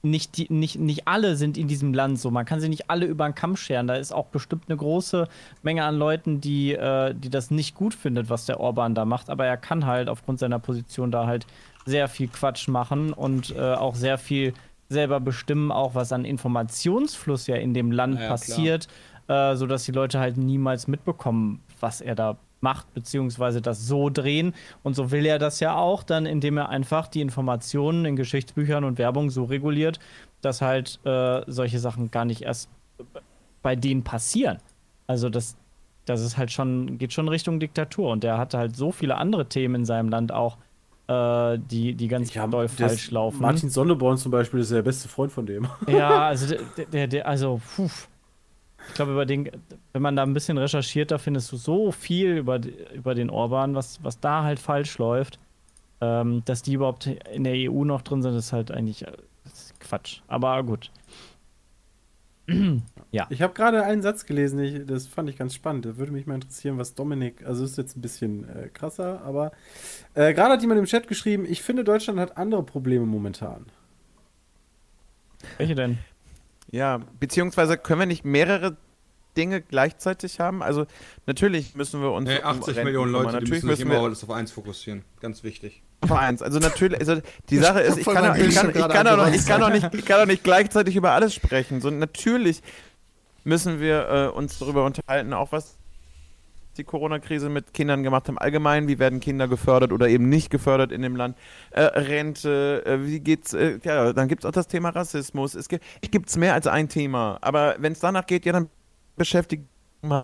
nicht, 0.05 0.37
die, 0.37 0.47
nicht, 0.53 0.77
nicht 0.79 1.07
alle 1.07 1.37
sind 1.37 1.57
in 1.57 1.67
diesem 1.67 1.93
Land 1.93 2.19
so. 2.19 2.29
Man 2.29 2.45
kann 2.45 2.59
sie 2.59 2.67
nicht 2.67 2.89
alle 2.89 3.05
über 3.05 3.25
den 3.25 3.35
Kamm 3.35 3.55
scheren. 3.55 3.87
Da 3.87 3.95
ist 3.95 4.11
auch 4.11 4.27
bestimmt 4.27 4.65
eine 4.67 4.77
große 4.77 5.29
Menge 5.63 5.85
an 5.85 5.97
Leuten, 5.97 6.41
die, 6.41 6.73
äh, 6.73 7.15
die 7.15 7.29
das 7.29 7.51
nicht 7.51 7.73
gut 7.73 7.93
findet, 7.93 8.29
was 8.29 8.45
der 8.45 8.59
Orban 8.59 8.95
da 8.95 9.05
macht. 9.05 9.29
Aber 9.29 9.45
er 9.45 9.55
kann 9.55 9.85
halt 9.85 10.09
aufgrund 10.09 10.39
seiner 10.39 10.59
Position 10.59 11.09
da 11.09 11.25
halt 11.25 11.47
sehr 11.85 12.09
viel 12.09 12.27
Quatsch 12.27 12.67
machen 12.67 13.13
und 13.13 13.55
äh, 13.55 13.59
auch 13.73 13.95
sehr 13.95 14.17
viel 14.17 14.53
selber 14.89 15.21
bestimmen, 15.21 15.71
auch 15.71 15.95
was 15.95 16.11
an 16.11 16.25
Informationsfluss 16.25 17.47
ja 17.47 17.55
in 17.55 17.73
dem 17.73 17.91
Land 17.91 18.19
Ja, 18.19 18.27
passiert, 18.27 18.87
äh, 19.29 19.55
sodass 19.55 19.85
die 19.85 19.93
Leute 19.93 20.19
halt 20.19 20.35
niemals 20.35 20.87
mitbekommen, 20.87 21.61
was 21.79 22.01
er 22.01 22.15
da 22.15 22.37
macht, 22.63 22.91
beziehungsweise 22.93 23.61
das 23.61 23.85
so 23.85 24.09
drehen. 24.09 24.55
Und 24.81 24.95
so 24.95 25.11
will 25.11 25.25
er 25.25 25.37
das 25.37 25.59
ja 25.59 25.75
auch, 25.75 26.01
dann, 26.01 26.25
indem 26.25 26.57
er 26.57 26.69
einfach 26.69 27.07
die 27.07 27.21
Informationen 27.21 28.05
in 28.05 28.15
Geschichtsbüchern 28.15 28.83
und 28.83 28.97
Werbung 28.97 29.29
so 29.29 29.43
reguliert, 29.43 29.99
dass 30.41 30.61
halt 30.61 30.99
äh, 31.05 31.41
solche 31.45 31.77
Sachen 31.79 32.09
gar 32.09 32.25
nicht 32.25 32.41
erst 32.41 32.69
bei 33.61 33.75
denen 33.75 34.03
passieren. 34.03 34.57
Also 35.05 35.29
das, 35.29 35.55
das 36.05 36.21
ist 36.21 36.37
halt 36.37 36.51
schon, 36.51 36.97
geht 36.97 37.13
schon 37.13 37.27
Richtung 37.27 37.59
Diktatur. 37.59 38.09
Und 38.11 38.23
der 38.23 38.37
hat 38.37 38.53
halt 38.53 38.75
so 38.75 38.91
viele 38.91 39.17
andere 39.17 39.47
Themen 39.47 39.75
in 39.75 39.85
seinem 39.85 40.09
Land 40.09 40.31
auch, 40.31 40.57
äh, 41.07 41.59
die, 41.59 41.93
die 41.95 42.07
ganz 42.07 42.33
Ja, 42.33 42.47
doll 42.47 42.67
falsch 42.67 43.11
laufen. 43.11 43.41
Martin 43.41 43.69
Sonneborn 43.69 44.17
zum 44.17 44.31
Beispiel 44.31 44.61
ist 44.61 44.71
der 44.71 44.81
beste 44.81 45.09
Freund 45.09 45.31
von 45.31 45.45
dem. 45.45 45.67
Ja, 45.87 46.27
also 46.27 46.55
der, 46.77 46.85
der, 46.85 47.07
der 47.07 47.27
also, 47.27 47.61
puh. 47.75 47.89
Ich 48.89 48.93
glaube, 48.95 49.13
über 49.13 49.25
den, 49.25 49.49
wenn 49.93 50.01
man 50.01 50.15
da 50.15 50.23
ein 50.23 50.33
bisschen 50.33 50.57
recherchiert, 50.57 51.11
da 51.11 51.17
findest 51.17 51.51
du 51.51 51.57
so 51.57 51.91
viel 51.91 52.37
über, 52.37 52.59
über 52.93 53.15
den 53.15 53.29
Orban, 53.29 53.75
was, 53.75 54.03
was 54.03 54.19
da 54.19 54.43
halt 54.43 54.59
falsch 54.59 54.97
läuft. 54.97 55.39
Ähm, 56.01 56.43
dass 56.45 56.61
die 56.61 56.73
überhaupt 56.73 57.07
in 57.07 57.43
der 57.43 57.53
EU 57.55 57.85
noch 57.85 58.01
drin 58.01 58.21
sind, 58.21 58.35
ist 58.35 58.51
halt 58.51 58.71
eigentlich 58.71 59.07
äh, 59.07 59.13
ist 59.45 59.79
Quatsch. 59.79 60.21
Aber 60.27 60.61
gut. 60.63 60.91
Ich 63.29 63.43
habe 63.43 63.53
gerade 63.53 63.83
einen 63.83 64.01
Satz 64.01 64.25
gelesen, 64.25 64.59
ich, 64.59 64.87
das 64.87 65.05
fand 65.05 65.29
ich 65.29 65.37
ganz 65.37 65.53
spannend. 65.53 65.85
Da 65.85 65.97
würde 65.97 66.11
mich 66.11 66.25
mal 66.25 66.33
interessieren, 66.33 66.79
was 66.79 66.95
Dominik, 66.95 67.45
also 67.45 67.63
ist 67.63 67.77
jetzt 67.77 67.95
ein 67.95 68.01
bisschen 68.01 68.49
äh, 68.49 68.69
krasser, 68.69 69.21
aber 69.23 69.51
äh, 70.15 70.33
gerade 70.33 70.53
hat 70.53 70.61
jemand 70.61 70.79
im 70.79 70.85
Chat 70.85 71.07
geschrieben, 71.07 71.45
ich 71.47 71.61
finde, 71.61 71.83
Deutschland 71.83 72.19
hat 72.19 72.37
andere 72.37 72.63
Probleme 72.63 73.05
momentan. 73.05 73.67
Welche 75.57 75.75
denn? 75.75 75.99
Ja, 76.73 76.99
beziehungsweise 77.19 77.77
können 77.77 77.99
wir 77.99 78.05
nicht 78.07 78.25
mehrere 78.25 78.75
Dinge 79.37 79.61
gleichzeitig 79.61 80.39
haben? 80.39 80.63
Also 80.63 80.87
natürlich 81.27 81.75
müssen 81.75 82.01
wir 82.01 82.11
uns 82.11 82.27
Nee, 82.27 82.39
um 82.39 82.45
80 82.45 82.67
Renten 82.69 82.83
Millionen. 82.85 83.11
Leute, 83.11 83.27
die 83.27 83.33
natürlich 83.33 83.49
müssen 83.51 83.61
sich 83.61 83.69
müssen 83.69 83.81
immer 83.83 83.93
wir 84.01 84.05
alles 84.05 84.23
auf 84.23 84.31
eins 84.31 84.51
fokussieren. 84.51 85.03
Ganz 85.21 85.43
wichtig. 85.43 85.83
auf 86.01 86.11
eins. 86.11 86.41
Also 86.41 86.57
natürlich, 86.57 86.99
also 86.99 87.21
die 87.51 87.57
Sache 87.59 87.81
ist, 87.81 87.99
ich 87.99 88.05
kann, 88.05 88.25
auch- 88.31 88.35
ich 88.35 88.55
kann, 88.55 88.69
ich 88.69 88.73
kann, 88.75 88.83
auch 89.07 89.17
noch, 89.17 89.23
gerade 89.25 89.35
ich 89.35 89.45
kann 89.45 89.61
auch 89.63 89.69
nicht, 89.69 89.93
ich 89.93 90.05
kann 90.05 90.21
auch 90.21 90.25
nicht 90.25 90.43
gleichzeitig 90.43 90.95
über 90.95 91.11
alles 91.11 91.33
sprechen. 91.35 91.79
So 91.79 91.91
natürlich 91.91 92.61
müssen 93.43 93.79
wir 93.79 94.09
äh, 94.33 94.35
uns 94.35 94.57
darüber 94.57 94.83
unterhalten, 94.85 95.31
auch 95.33 95.51
was 95.51 95.77
die 96.73 96.83
Corona-Krise 96.83 97.49
mit 97.49 97.73
Kindern 97.73 98.03
gemacht 98.03 98.27
haben. 98.27 98.37
Allgemein, 98.37 98.87
wie 98.87 98.99
werden 98.99 99.19
Kinder 99.19 99.47
gefördert 99.47 99.91
oder 99.93 100.07
eben 100.09 100.29
nicht 100.29 100.49
gefördert 100.49 100.91
in 100.91 101.01
dem 101.01 101.15
Land? 101.15 101.37
Äh, 101.71 101.81
Rente, 101.83 102.83
äh, 102.85 103.05
wie 103.05 103.19
geht's? 103.19 103.53
Äh, 103.53 103.79
ja, 103.83 104.13
dann 104.13 104.27
gibt 104.27 104.43
es 104.43 104.47
auch 104.47 104.53
das 104.53 104.67
Thema 104.67 104.89
Rassismus. 104.89 105.55
Es 105.55 105.67
gibt 105.69 105.85
es 106.29 106.37
mehr 106.37 106.53
als 106.53 106.67
ein 106.67 106.89
Thema. 106.89 107.37
Aber 107.41 107.75
wenn 107.79 107.93
es 107.93 107.99
danach 107.99 108.25
geht, 108.25 108.45
ja, 108.45 108.53
dann 108.53 108.69
beschäftigt 109.15 109.65
man 110.01 110.23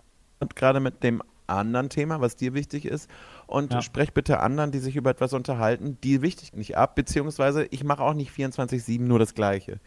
gerade 0.55 0.79
mit 0.79 1.03
dem 1.03 1.21
anderen 1.47 1.89
Thema, 1.89 2.21
was 2.21 2.35
dir 2.35 2.53
wichtig 2.53 2.85
ist. 2.85 3.09
Und 3.47 3.73
Ja. 3.73 3.81
sprech 3.81 4.13
bitte 4.13 4.39
anderen, 4.39 4.71
die 4.71 4.79
sich 4.79 4.95
über 4.95 5.09
etwas 5.11 5.33
unterhalten, 5.33 5.97
die 6.03 6.21
wichtig 6.21 6.53
nicht 6.53 6.77
ab. 6.77 6.95
Beziehungsweise 6.95 7.65
ich 7.71 7.83
mache 7.83 8.03
auch 8.03 8.13
nicht 8.13 8.31
24-7 8.31 9.07
nur 9.07 9.19
das 9.19 9.33
Gleiche. 9.33 9.79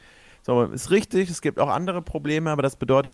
So, 0.43 0.63
ist 0.65 0.91
richtig, 0.91 1.31
es 1.31 1.41
gibt 1.41 1.61
auch 1.61 1.69
andere 1.69 2.03
Probleme, 2.03 2.51
aber 2.51 2.63
das 2.63 2.77
bedeutet 2.77 3.13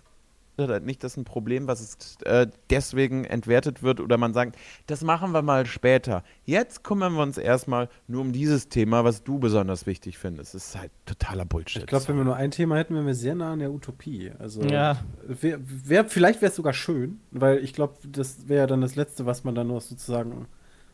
halt 0.67 0.85
nicht 0.85 1.05
das 1.05 1.13
ist 1.13 1.17
ein 1.19 1.25
Problem, 1.25 1.69
was 1.69 1.81
es, 1.81 2.17
äh, 2.25 2.49
deswegen 2.71 3.25
entwertet 3.25 3.83
wird 3.83 4.01
oder 4.01 4.17
man 4.17 4.35
sagt, 4.35 4.57
das 4.89 5.03
machen 5.03 5.31
wir 5.33 5.43
mal 5.43 5.67
später. 5.67 6.25
Jetzt 6.45 6.83
kümmern 6.83 7.13
wir 7.15 7.23
uns 7.23 7.39
erstmal 7.39 7.89
nur 8.09 8.23
um 8.23 8.33
dieses 8.33 8.69
Thema, 8.69 9.05
was 9.05 9.23
du 9.23 9.39
besonders 9.39 9.87
wichtig 9.87 10.19
findest. 10.19 10.55
Das 10.55 10.65
ist 10.69 10.77
halt 10.79 10.91
totaler 11.07 11.45
Bullshit. 11.45 11.83
Ich 11.83 11.87
glaube, 11.87 12.09
wenn 12.09 12.17
wir 12.17 12.25
nur 12.25 12.35
ein 12.37 12.51
Thema 12.51 12.77
hätten, 12.77 12.95
wären 12.95 13.07
wir 13.07 13.15
sehr 13.15 13.37
nah 13.37 13.53
an 13.53 13.61
der 13.61 13.71
Utopie. 13.71 14.33
Also 14.41 14.63
Ja. 14.65 14.97
wär, 15.27 15.59
wär, 15.63 16.05
vielleicht 16.07 16.41
wäre 16.43 16.51
es 16.51 16.57
sogar 16.57 16.73
schön, 16.73 17.21
weil 17.31 17.59
ich 17.63 17.73
glaube, 17.73 17.95
das 18.09 18.49
wäre 18.49 18.61
ja 18.63 18.67
dann 18.67 18.81
das 18.81 18.97
Letzte, 18.97 19.27
was 19.27 19.45
man 19.45 19.55
dann 19.55 19.69
noch 19.69 19.81
sozusagen 19.81 20.47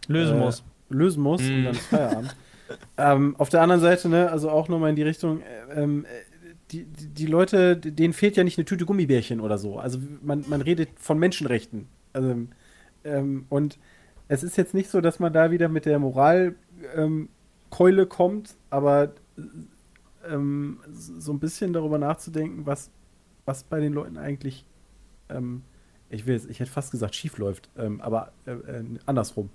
Lösen 0.08 0.36
äh, 0.36 0.40
muss. 0.40 0.62
lösen 0.90 1.22
muss 1.22 1.40
und 1.40 1.62
Mm. 1.62 1.64
dann 1.64 1.74
ist 1.76 1.86
Feierabend. 1.86 2.36
ähm, 2.98 3.34
auf 3.38 3.48
der 3.48 3.62
anderen 3.62 3.80
Seite, 3.80 4.08
ne, 4.08 4.30
also 4.30 4.50
auch 4.50 4.68
nochmal 4.68 4.90
in 4.90 4.96
die 4.96 5.02
Richtung, 5.02 5.40
äh, 5.40 5.82
ähm, 5.82 6.04
äh, 6.04 6.08
die, 6.82 7.08
die, 7.08 7.26
Leute, 7.26 7.76
denen 7.76 8.12
fehlt 8.12 8.36
ja 8.36 8.44
nicht 8.44 8.58
eine 8.58 8.64
Tüte 8.64 8.84
Gummibärchen 8.86 9.40
oder 9.40 9.58
so. 9.58 9.78
Also 9.78 9.98
man, 10.22 10.44
man 10.48 10.60
redet 10.60 10.90
von 10.96 11.18
Menschenrechten. 11.18 11.88
Also, 12.12 12.34
ähm, 13.04 13.46
und 13.48 13.78
es 14.28 14.42
ist 14.42 14.56
jetzt 14.56 14.74
nicht 14.74 14.90
so, 14.90 15.00
dass 15.00 15.20
man 15.20 15.32
da 15.32 15.50
wieder 15.50 15.68
mit 15.68 15.84
der 15.84 15.98
Moralkeule 15.98 16.56
ähm, 16.96 18.08
kommt, 18.08 18.56
aber 18.70 19.12
ähm, 20.26 20.80
so 20.90 21.32
ein 21.32 21.40
bisschen 21.40 21.72
darüber 21.72 21.98
nachzudenken, 21.98 22.66
was, 22.66 22.90
was 23.44 23.64
bei 23.64 23.80
den 23.80 23.92
Leuten 23.92 24.16
eigentlich, 24.16 24.64
ähm, 25.28 25.62
ich 26.08 26.26
will 26.26 26.34
jetzt, 26.34 26.48
ich 26.48 26.60
hätte 26.60 26.70
fast 26.70 26.90
gesagt, 26.90 27.14
schief 27.14 27.38
läuft, 27.38 27.68
ähm, 27.76 28.00
aber 28.00 28.32
äh, 28.46 28.52
äh, 28.52 28.84
andersrum. 29.06 29.50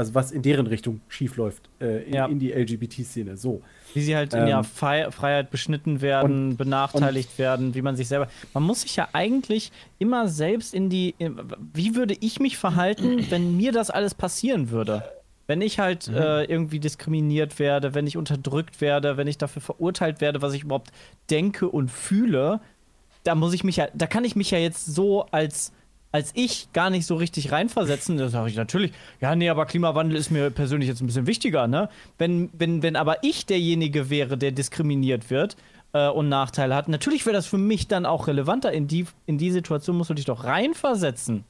Also 0.00 0.14
was 0.14 0.32
in 0.32 0.40
deren 0.40 0.66
Richtung 0.66 1.02
schief 1.08 1.36
läuft, 1.36 1.68
äh, 1.78 2.04
in, 2.04 2.14
Ja. 2.14 2.24
in 2.26 2.38
die 2.38 2.52
LGBT-Szene. 2.52 3.36
So. 3.36 3.60
Wie 3.92 4.00
sie 4.00 4.16
halt 4.16 4.32
in 4.32 4.40
Ähm, 4.40 4.48
ihrer 4.48 4.64
Fei 4.64 5.10
Freiheit 5.10 5.50
beschnitten 5.50 6.00
werden, 6.00 6.56
benachteiligt 6.56 7.38
werden, 7.38 7.74
wie 7.74 7.82
man 7.82 7.96
sich 7.96 8.08
selber. 8.08 8.28
Man 8.54 8.62
muss 8.62 8.80
sich 8.80 8.96
ja 8.96 9.08
eigentlich 9.12 9.70
immer 9.98 10.26
selbst 10.26 10.72
in 10.72 10.88
die. 10.88 11.14
In, 11.18 11.38
wie 11.74 11.94
würde 11.96 12.16
ich 12.18 12.40
mich 12.40 12.56
verhalten, 12.56 13.26
wenn 13.30 13.56
mir 13.58 13.72
das 13.72 13.90
alles 13.90 14.14
passieren 14.14 14.70
würde? 14.70 15.02
Wenn 15.46 15.60
ich 15.60 15.78
halt 15.78 16.08
äh, 16.08 16.44
irgendwie 16.44 16.78
diskriminiert 16.80 17.58
werde, 17.58 17.92
wenn 17.94 18.06
ich 18.06 18.16
unterdrückt 18.16 18.80
werde, 18.80 19.18
wenn 19.18 19.26
ich 19.26 19.36
dafür 19.36 19.60
verurteilt 19.60 20.20
werde, 20.22 20.40
was 20.40 20.54
ich 20.54 20.62
überhaupt 20.62 20.92
denke 21.28 21.68
und 21.68 21.90
fühle, 21.90 22.60
da 23.24 23.34
muss 23.34 23.52
ich 23.52 23.64
mich 23.64 23.76
ja, 23.76 23.88
da 23.92 24.06
kann 24.06 24.24
ich 24.24 24.34
mich 24.34 24.50
ja 24.50 24.58
jetzt 24.58 24.86
so 24.86 25.26
als 25.30 25.72
als 26.12 26.32
ich 26.34 26.72
gar 26.72 26.90
nicht 26.90 27.06
so 27.06 27.14
richtig 27.14 27.52
reinversetzen, 27.52 28.16
da 28.16 28.28
sage 28.28 28.50
ich 28.50 28.56
natürlich, 28.56 28.92
ja, 29.20 29.34
nee, 29.36 29.48
aber 29.48 29.66
Klimawandel 29.66 30.16
ist 30.16 30.30
mir 30.30 30.50
persönlich 30.50 30.88
jetzt 30.88 31.00
ein 31.00 31.06
bisschen 31.06 31.26
wichtiger, 31.26 31.68
ne? 31.68 31.88
Wenn, 32.18 32.50
wenn, 32.52 32.82
wenn 32.82 32.96
aber 32.96 33.22
ich 33.22 33.46
derjenige 33.46 34.10
wäre, 34.10 34.36
der 34.36 34.50
diskriminiert 34.50 35.30
wird 35.30 35.56
äh, 35.92 36.08
und 36.08 36.28
Nachteile 36.28 36.74
hat, 36.74 36.88
natürlich 36.88 37.26
wäre 37.26 37.34
das 37.34 37.46
für 37.46 37.58
mich 37.58 37.86
dann 37.86 38.06
auch 38.06 38.26
relevanter. 38.26 38.72
In 38.72 38.88
die, 38.88 39.06
in 39.26 39.38
die 39.38 39.52
Situation 39.52 39.96
musst 39.96 40.10
du 40.10 40.14
dich 40.14 40.24
doch 40.24 40.44
reinversetzen. 40.44 41.44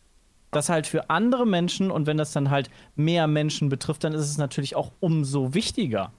Das 0.51 0.69
halt 0.69 0.87
für 0.87 1.09
andere 1.11 1.47
Menschen 1.47 1.91
und 1.91 2.07
wenn 2.07 2.17
das 2.17 2.33
dann 2.33 2.51
halt 2.51 2.71
mehr 2.97 3.29
Menschen 3.29 3.69
betrifft, 3.69 4.05
dann 4.05 4.13
ist 4.13 4.23
es 4.23 4.37
natürlich 4.37 4.75
auch 4.75 4.91
umso 4.99 5.55
wichtiger. 5.55 6.13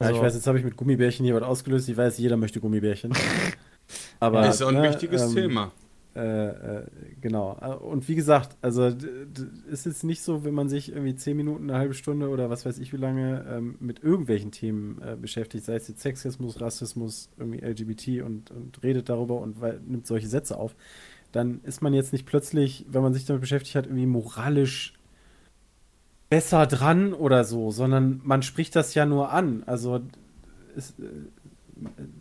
Ja, 0.00 0.10
ich 0.10 0.20
weiß, 0.20 0.34
jetzt 0.34 0.46
habe 0.46 0.58
ich 0.58 0.64
mit 0.64 0.76
Gummibärchen 0.76 1.24
hier 1.24 1.34
was 1.34 1.42
ausgelöst. 1.42 1.88
Ich 1.88 1.96
weiß, 1.96 2.18
jeder 2.18 2.36
möchte 2.36 2.60
Gummibärchen. 2.60 3.12
Aber, 4.20 4.48
ist 4.48 4.62
auch 4.62 4.68
ein 4.68 4.74
ne, 4.74 4.90
wichtiges 4.90 5.22
ähm, 5.22 5.34
Thema. 5.34 5.72
Äh, 6.14 6.48
äh, 6.48 6.86
genau. 7.20 7.58
Äh, 7.60 7.74
Und 7.74 8.08
wie 8.08 8.14
gesagt, 8.14 8.56
also 8.62 8.92
ist 9.68 9.86
jetzt 9.86 10.04
nicht 10.04 10.22
so, 10.22 10.44
wenn 10.44 10.54
man 10.54 10.68
sich 10.68 10.90
irgendwie 10.90 11.16
zehn 11.16 11.36
Minuten, 11.36 11.68
eine 11.68 11.78
halbe 11.78 11.94
Stunde 11.94 12.28
oder 12.28 12.50
was 12.50 12.64
weiß 12.64 12.78
ich 12.78 12.92
wie 12.92 12.98
lange 12.98 13.44
ähm, 13.48 13.76
mit 13.80 14.02
irgendwelchen 14.02 14.52
Themen 14.52 15.02
äh, 15.02 15.16
beschäftigt, 15.16 15.64
sei 15.64 15.74
es 15.74 15.88
jetzt 15.88 16.02
Sexismus, 16.02 16.60
Rassismus, 16.60 17.30
irgendwie 17.36 17.58
LGBT 17.58 18.22
und, 18.24 18.52
und 18.52 18.82
redet 18.84 19.08
darüber 19.08 19.40
und 19.40 19.60
nimmt 19.88 20.06
solche 20.06 20.28
Sätze 20.28 20.56
auf, 20.56 20.76
dann 21.32 21.60
ist 21.64 21.82
man 21.82 21.92
jetzt 21.94 22.12
nicht 22.12 22.26
plötzlich, 22.26 22.86
wenn 22.88 23.02
man 23.02 23.12
sich 23.12 23.24
damit 23.24 23.40
beschäftigt 23.40 23.74
hat, 23.74 23.86
irgendwie 23.86 24.06
moralisch 24.06 24.94
besser 26.30 26.66
dran 26.66 27.12
oder 27.12 27.42
so, 27.42 27.72
sondern 27.72 28.20
man 28.22 28.42
spricht 28.42 28.76
das 28.76 28.94
ja 28.94 29.04
nur 29.04 29.32
an. 29.32 29.64
Also 29.66 29.96
äh, 29.96 30.00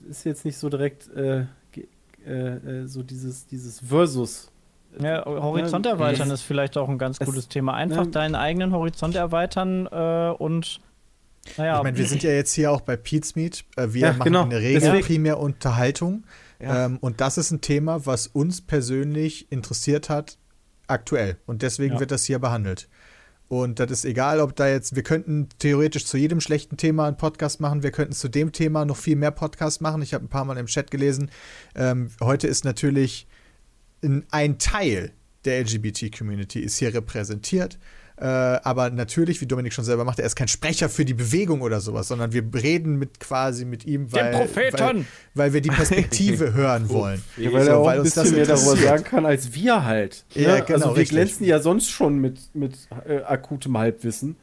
ist 0.10 0.24
jetzt 0.24 0.46
nicht 0.46 0.58
so 0.58 0.70
direkt 0.70 1.10
äh, 1.10 1.46
äh, 2.26 2.32
äh, 2.84 2.88
so 2.88 3.04
dieses, 3.04 3.46
dieses 3.48 3.80
Versus. 3.80 4.50
Ja, 5.02 5.26
Horizont 5.26 5.86
erweitern 5.88 6.28
es- 6.30 6.42
ist 6.42 6.46
vielleicht 6.46 6.78
auch 6.78 6.88
ein 6.88 6.98
ganz 7.00 7.18
es- 7.20 7.26
gutes 7.26 7.48
Thema. 7.48 7.74
Einfach 7.74 8.06
ja. 8.06 8.12
deinen 8.12 8.36
eigenen 8.36 8.72
Horizont 8.74 9.16
erweitern 9.16 9.88
äh, 9.88 10.34
und 10.38 10.80
naja, 11.58 11.78
Ich 11.78 11.84
meine, 11.84 11.98
wir 11.98 12.06
sind 12.08 12.24
ja 12.24 12.32
jetzt 12.32 12.54
hier 12.54 12.72
auch 12.72 12.82
bei 12.82 12.96
Pete's 12.96 13.36
Meet. 13.36 13.66
Äh, 13.76 13.88
Wir 13.92 14.02
Ja, 14.02 14.12
machen 14.14 14.24
genau. 14.26 14.44
in 14.44 14.50
der 14.52 14.60
Regel 14.60 14.80
Deswegen- 14.82 15.04
primär 15.06 15.40
Unterhaltung. 15.40 16.24
Ja. 16.62 16.86
Ähm, 16.86 16.98
und 17.02 17.20
das 17.20 17.38
ist 17.38 17.52
ein 17.52 17.60
Thema, 17.60 18.06
was 18.06 18.28
uns 18.28 18.62
persönlich 18.62 19.52
interessiert 19.52 20.10
hat, 20.10 20.38
aktuell. 20.88 21.38
Und 21.46 21.62
deswegen 21.62 21.96
Ja. 21.96 22.00
wird 22.00 22.12
das 22.12 22.24
hier 22.24 22.40
behandelt. 22.40 22.88
Und 23.62 23.80
das 23.80 23.92
ist 23.92 24.06
egal, 24.06 24.40
ob 24.40 24.56
da 24.56 24.68
jetzt, 24.68 24.96
wir 24.96 25.04
könnten 25.04 25.48
theoretisch 25.60 26.06
zu 26.06 26.18
jedem 26.18 26.42
schlechten 26.42 26.76
Thema 26.76 27.06
einen 27.06 27.18
Podcast 27.18 27.60
machen, 27.60 27.84
wir 27.84 27.92
könnten 27.92 28.14
zu 28.14 28.28
dem 28.28 28.52
Thema 28.52 28.84
noch 28.84 28.98
viel 28.98 29.16
mehr 29.16 29.30
Podcasts 29.30 29.80
machen. 29.80 30.02
Ich 30.02 30.16
habe 30.16 30.26
ein 30.26 30.30
paar 30.30 30.44
Mal 30.44 30.58
im 30.58 30.66
Chat 30.66 30.90
gelesen. 30.90 31.30
Ähm, 31.76 32.10
heute 32.20 32.48
ist 32.48 32.66
natürlich 32.66 33.28
ein, 34.04 34.26
ein 34.32 34.58
Teil 34.58 35.12
der 35.46 35.62
LGBT-Community 35.62 36.62
ist 36.62 36.78
hier 36.78 36.96
repräsentiert. 36.96 37.78
Äh, 38.24 38.62
aber 38.64 38.90
natürlich, 38.90 39.42
wie 39.42 39.46
Dominik 39.48 39.74
schon 39.74 39.84
selber 39.84 40.06
macht, 40.06 40.18
er 40.18 40.26
ist 40.26 40.38
kein 40.38 40.48
Sprecher 40.48 40.88
für 40.88 41.04
die 41.04 41.14
Bewegung 41.14 41.60
oder 41.60 41.82
sowas, 41.82 42.08
sondern 42.08 42.32
wir 42.32 42.42
reden 42.54 42.98
mit 42.98 43.20
quasi 43.20 43.66
mit 43.66 43.86
ihm, 43.86 44.14
weil, 44.14 44.48
weil, 44.56 45.06
weil 45.34 45.52
wir 45.52 45.60
die 45.60 45.68
Perspektive 45.70 46.54
hören 46.54 46.88
wollen. 46.88 47.22
Ja, 47.36 47.52
weil 47.52 47.68
er 47.68 47.74
So, 47.74 47.80
auch 47.82 47.86
weil 47.86 47.96
ein 47.96 48.00
uns 48.00 48.14
das 48.14 48.24
bisschen 48.24 48.38
mehr 48.38 48.46
darüber 48.46 48.78
sagen 48.78 49.04
kann 49.04 49.26
als 49.26 49.54
wir 49.54 49.84
halt. 49.84 50.24
Ja, 50.36 50.56
ne? 50.56 50.62
genau, 50.62 50.74
also 50.74 50.90
wir 50.92 51.02
richtig. 51.02 51.10
glänzen 51.18 51.46
ja 51.46 51.60
sonst 51.60 51.90
schon 51.90 52.20
mit, 52.20 52.40
mit 52.56 52.78
äh, 53.06 53.18
akutem 53.24 53.78
Halbwissen. 53.78 54.38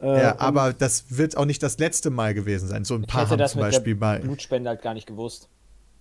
Äh, 0.00 0.22
Ja, 0.22 0.40
aber 0.40 0.72
das 0.72 1.04
wird 1.10 1.36
auch 1.36 1.44
nicht 1.44 1.62
das 1.62 1.78
letzte 1.78 2.08
Mal 2.08 2.32
gewesen 2.32 2.66
sein. 2.66 2.86
So 2.86 2.94
ein 2.94 3.02
paar 3.02 3.28
haben 3.28 3.36
das 3.36 3.52
zum 3.52 3.60
mit 3.60 3.72
Beispiel 3.72 3.94
der 3.94 4.00
mal. 4.00 4.20
Blutspende 4.20 4.70
halt 4.70 4.80
gar 4.80 4.94
nicht 4.94 5.06
gewusst. 5.06 5.50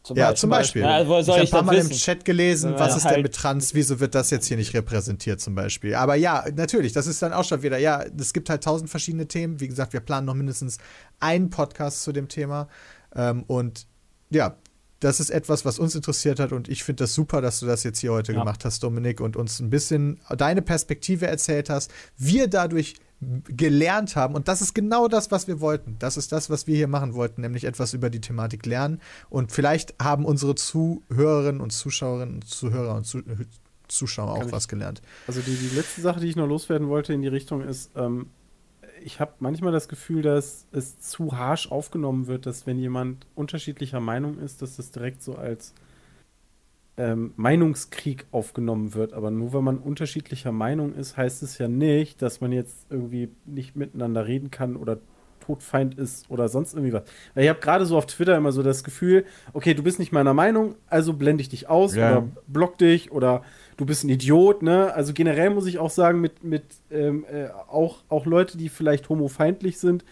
Zum 0.08 0.16
Ja, 0.18 0.34
zum 0.34 0.50
Beispiel. 0.50 0.82
Ja, 0.84 1.06
woher 1.08 1.24
soll 1.24 1.38
ich 1.40 1.44
ich, 1.46 1.54
habe 1.54 1.64
ein 1.64 1.66
paar 1.68 1.76
das 1.76 1.84
Mal 1.84 1.86
im 1.86 1.90
wissen? 1.92 2.00
Chat 2.02 2.24
gelesen, 2.26 2.74
was 2.78 2.96
ist 2.96 3.04
denn 3.04 3.12
halt- 3.12 3.24
mit 3.24 3.36
Trans, 3.36 3.74
wieso 3.74 4.00
wird 4.00 4.16
das 4.16 4.30
jetzt 4.30 4.48
hier 4.48 4.56
nicht 4.58 4.74
repräsentiert 4.74 5.42
zum 5.42 5.54
Beispiel. 5.54 5.96
Aber 5.96 6.16
ja, 6.16 6.46
natürlich, 6.56 6.94
das 6.94 7.08
ist 7.08 7.22
dann 7.22 7.34
auch 7.34 7.44
schon 7.44 7.62
wieder, 7.62 7.78
ja, 7.78 8.04
es 8.18 8.32
gibt 8.34 8.50
halt 8.50 8.64
tausend 8.64 8.90
verschiedene 8.90 9.28
Themen. 9.28 9.60
Wie 9.60 9.68
gesagt, 9.68 9.92
wir 9.94 10.00
planen 10.00 10.26
noch 10.26 10.34
mindestens 10.34 10.78
einen 11.20 11.50
Podcast 11.50 12.04
zu 12.04 12.12
dem 12.14 12.28
Thema. 12.30 12.68
Ähm, 13.16 13.44
und 13.48 13.86
ja, 14.30 14.56
das 15.00 15.20
ist 15.20 15.30
etwas, 15.30 15.64
was 15.66 15.78
uns 15.78 15.94
interessiert 15.94 16.40
hat 16.40 16.52
und 16.52 16.70
ich 16.70 16.84
finde 16.84 17.04
das 17.04 17.14
super, 17.14 17.40
dass 17.42 17.60
du 17.60 17.66
das 17.68 17.84
jetzt 17.84 18.00
hier 18.00 18.12
heute 18.14 18.34
Ja. 18.34 18.40
gemacht 18.40 18.66
hast, 18.66 18.82
Dominik, 18.84 19.22
und 19.22 19.36
uns 19.36 19.60
ein 19.60 19.70
bisschen 19.70 20.20
deine 20.38 20.62
Perspektive 20.62 21.28
erzählt 21.28 21.70
hast. 21.70 21.92
Wir 22.18 22.48
dadurch 22.48 22.96
gelernt 23.20 24.16
haben 24.16 24.36
und 24.36 24.48
das 24.48 24.62
ist 24.62 24.76
genau 24.76 25.08
das, 25.08 25.32
was 25.32 25.48
wir 25.48 25.60
wollten. 25.60 25.96
Das 26.00 26.18
ist 26.18 26.32
das, 26.32 26.50
was 26.52 26.68
wir 26.68 26.76
hier 26.76 26.88
machen 26.88 27.16
wollten, 27.16 27.42
nämlich 27.42 27.64
etwas 27.64 27.94
über 27.94 28.10
die 28.12 28.22
Thematik 28.22 28.66
lernen 28.66 29.02
und 29.30 29.52
vielleicht 29.52 29.96
haben 30.02 30.24
unsere 30.26 30.54
Zuhörerinnen 30.56 31.60
und 31.62 31.72
Zuschauerinnen 31.72 32.36
und 32.36 32.46
Zuhörer 32.48 32.96
und 32.96 33.06
Zu 33.06 33.24
Zuschauer 33.88 34.34
Kann 34.34 34.42
auch 34.44 34.46
ich- 34.48 34.52
was 34.52 34.68
gelernt. 34.68 35.02
Also 35.28 35.40
die, 35.42 35.56
die 35.56 35.74
letzte 35.76 36.02
Sache, 36.02 36.20
die 36.20 36.28
ich 36.28 36.36
noch 36.36 36.46
loswerden 36.48 36.90
wollte 36.90 37.14
in 37.14 37.22
die 37.22 37.30
Richtung 37.30 37.62
ist, 37.62 37.90
ähm, 37.96 38.28
ich 39.02 39.20
habe 39.22 39.32
manchmal 39.40 39.72
das 39.72 39.88
Gefühl, 39.88 40.22
dass 40.24 40.66
es 40.74 41.00
zu 41.00 41.38
harsch 41.38 41.72
aufgenommen 41.72 42.28
wird, 42.28 42.46
dass 42.46 42.68
wenn 42.68 42.78
jemand 42.80 43.26
unterschiedlicher 43.36 44.00
Meinung 44.02 44.40
ist, 44.40 44.62
dass 44.62 44.76
das 44.76 44.92
direkt 44.92 45.24
so 45.24 45.36
als 45.36 45.74
ähm, 46.98 47.34
Meinungskrieg 47.36 48.26
aufgenommen 48.32 48.94
wird. 48.94 49.14
Aber 49.14 49.32
nur 49.32 49.54
wenn 49.54 49.64
man 49.64 49.78
unterschiedlicher 49.78 50.52
Meinung 50.52 50.96
ist, 50.96 51.16
heißt 51.16 51.44
es 51.44 51.58
ja 51.58 51.68
nicht, 51.68 52.22
dass 52.22 52.42
man 52.42 52.52
jetzt 52.52 52.88
irgendwie 52.90 53.30
nicht 53.46 53.76
miteinander 53.76 54.26
reden 54.28 54.52
kann 54.52 54.76
oder 54.76 54.98
Todfeind 55.40 55.98
ist 55.98 56.30
oder 56.30 56.50
sonst 56.50 56.74
irgendwie 56.74 56.92
was. 56.92 57.04
Weil 57.34 57.44
ich 57.46 57.50
habe 57.50 57.60
gerade 57.60 57.86
so 57.86 57.98
auf 57.98 58.06
Twitter 58.06 58.36
immer 58.36 58.52
so 58.52 58.64
das 58.64 58.84
Gefühl, 58.84 59.24
okay, 59.54 59.74
du 59.74 59.82
bist 59.82 59.98
nicht 59.98 60.12
meiner 60.12 60.34
Meinung, 60.34 60.76
also 60.88 61.14
blende 61.14 61.42
ich 61.42 61.50
dich 61.50 61.70
aus 61.70 61.96
Ja. 61.96 62.18
oder 62.18 62.28
block 62.48 62.78
dich 62.78 63.12
oder 63.12 63.44
du 63.78 63.86
bist 63.86 64.04
ein 64.04 64.10
Idiot, 64.10 64.62
ne? 64.62 64.94
Also 64.94 65.14
generell 65.14 65.52
muss 65.52 65.66
ich 65.66 65.80
auch 65.80 65.90
sagen, 65.90 66.20
mit, 66.20 66.44
mit 66.44 66.64
ähm, 66.92 67.26
äh, 67.32 67.48
auch, 67.70 68.04
auch 68.10 68.26
Leute, 68.26 68.58
die 68.58 68.68
vielleicht 68.68 69.08
homofeindlich 69.08 69.80
sind, 69.80 70.04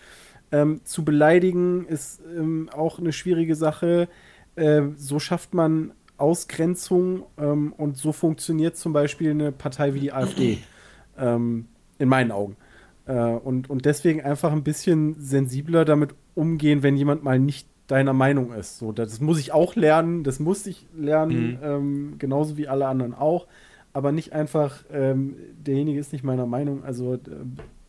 ähm, 0.53 0.79
zu 0.85 1.03
beleidigen, 1.03 1.85
ist 1.85 2.21
ähm, 2.37 2.69
auch 2.73 2.99
eine 2.99 3.11
schwierige 3.11 3.55
Sache. 3.55 4.07
Ähm, 4.55 4.95
so 4.97 5.19
schafft 5.19 5.53
man 5.53 5.91
Ausgrenzung 6.17 7.23
ähm, 7.37 7.73
und 7.77 7.97
so 7.97 8.11
funktioniert 8.11 8.77
zum 8.77 8.93
Beispiel 8.93 9.31
eine 9.31 9.51
Partei 9.51 9.93
wie 9.93 9.99
die 9.99 10.13
AfD. 10.13 10.59
ähm, 11.17 11.67
in 11.97 12.09
meinen 12.09 12.31
Augen. 12.31 12.57
Äh, 13.05 13.13
und, 13.13 13.69
und 13.69 13.85
deswegen 13.85 14.21
einfach 14.21 14.51
ein 14.51 14.63
bisschen 14.63 15.15
sensibler 15.19 15.85
damit 15.85 16.13
umgehen, 16.33 16.83
wenn 16.83 16.97
jemand 16.97 17.23
mal 17.23 17.39
nicht 17.39 17.67
deiner 17.87 18.13
Meinung 18.13 18.51
ist. 18.53 18.79
So, 18.79 18.91
das 18.91 19.21
muss 19.21 19.39
ich 19.39 19.51
auch 19.51 19.75
lernen, 19.75 20.23
das 20.23 20.39
muss 20.39 20.65
ich 20.65 20.87
lernen, 20.95 21.51
Mhm. 21.51 21.59
ähm, 21.63 22.15
genauso 22.17 22.57
wie 22.57 22.67
alle 22.67 22.87
anderen 22.87 23.13
auch. 23.13 23.47
Aber 23.93 24.11
nicht 24.11 24.33
einfach, 24.33 24.83
ähm, 24.91 25.35
derjenige 25.57 25.99
ist 25.99 26.11
nicht 26.11 26.23
meiner 26.23 26.45
Meinung, 26.45 26.83
also 26.83 27.13
äh, 27.13 27.19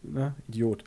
na, 0.02 0.36
Idiot. 0.48 0.84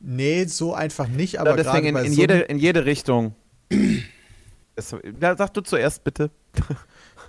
Nee, 0.00 0.44
so 0.46 0.74
einfach 0.74 1.06
nicht, 1.06 1.38
aber 1.38 1.54
deswegen 1.54 1.86
in, 1.86 1.96
in, 1.96 2.12
so 2.12 2.20
jede, 2.20 2.40
in 2.40 2.58
jede 2.58 2.84
Richtung. 2.86 3.34
Ja, 5.20 5.36
sag 5.36 5.54
du 5.54 5.60
zuerst 5.60 6.04
bitte. 6.04 6.30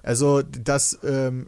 Also 0.05 0.41
das, 0.41 0.99
ähm, 1.05 1.47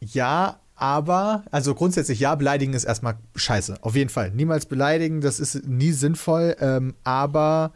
ja, 0.00 0.58
aber, 0.74 1.44
also 1.52 1.74
grundsätzlich 1.76 2.18
ja, 2.18 2.34
beleidigen 2.34 2.72
ist 2.72 2.82
erstmal 2.82 3.16
scheiße. 3.36 3.76
Auf 3.80 3.94
jeden 3.94 4.10
Fall. 4.10 4.32
Niemals 4.32 4.66
beleidigen, 4.66 5.20
das 5.20 5.38
ist 5.38 5.64
nie 5.64 5.92
sinnvoll, 5.92 6.56
ähm, 6.58 6.94
aber 7.04 7.72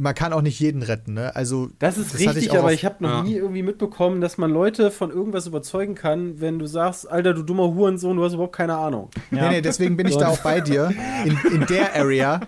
man 0.00 0.14
kann 0.14 0.32
auch 0.32 0.42
nicht 0.42 0.58
jeden 0.58 0.82
retten, 0.82 1.14
ne? 1.14 1.34
Also 1.36 1.68
Das 1.78 1.98
ist 1.98 2.14
hatte 2.14 2.18
richtig, 2.36 2.50
auch 2.52 2.56
aber 2.56 2.72
ich 2.72 2.84
habe 2.84 2.96
noch 3.00 3.10
Ja. 3.10 3.22
nie 3.22 3.34
irgendwie 3.36 3.62
mitbekommen, 3.62 4.20
dass 4.20 4.38
man 4.38 4.50
Leute 4.50 4.90
von 4.90 5.10
irgendwas 5.10 5.46
überzeugen 5.46 5.94
kann, 5.94 6.40
wenn 6.40 6.58
du 6.58 6.66
sagst, 6.66 7.10
Alter, 7.10 7.34
du 7.34 7.42
dummer 7.42 7.72
Hurensohn, 7.74 8.16
du 8.16 8.24
hast 8.24 8.32
überhaupt 8.34 8.56
keine 8.56 8.76
Ahnung. 8.76 9.10
Nee, 9.30 9.48
nee, 9.48 9.60
deswegen 9.60 9.96
bin 9.96 10.06
ich 10.06 10.16
da 10.16 10.28
auch 10.28 10.38
bei 10.38 10.60
dir. 10.60 10.90
In, 11.24 11.38
in 11.52 11.66
der 11.66 11.94
Area. 11.94 12.40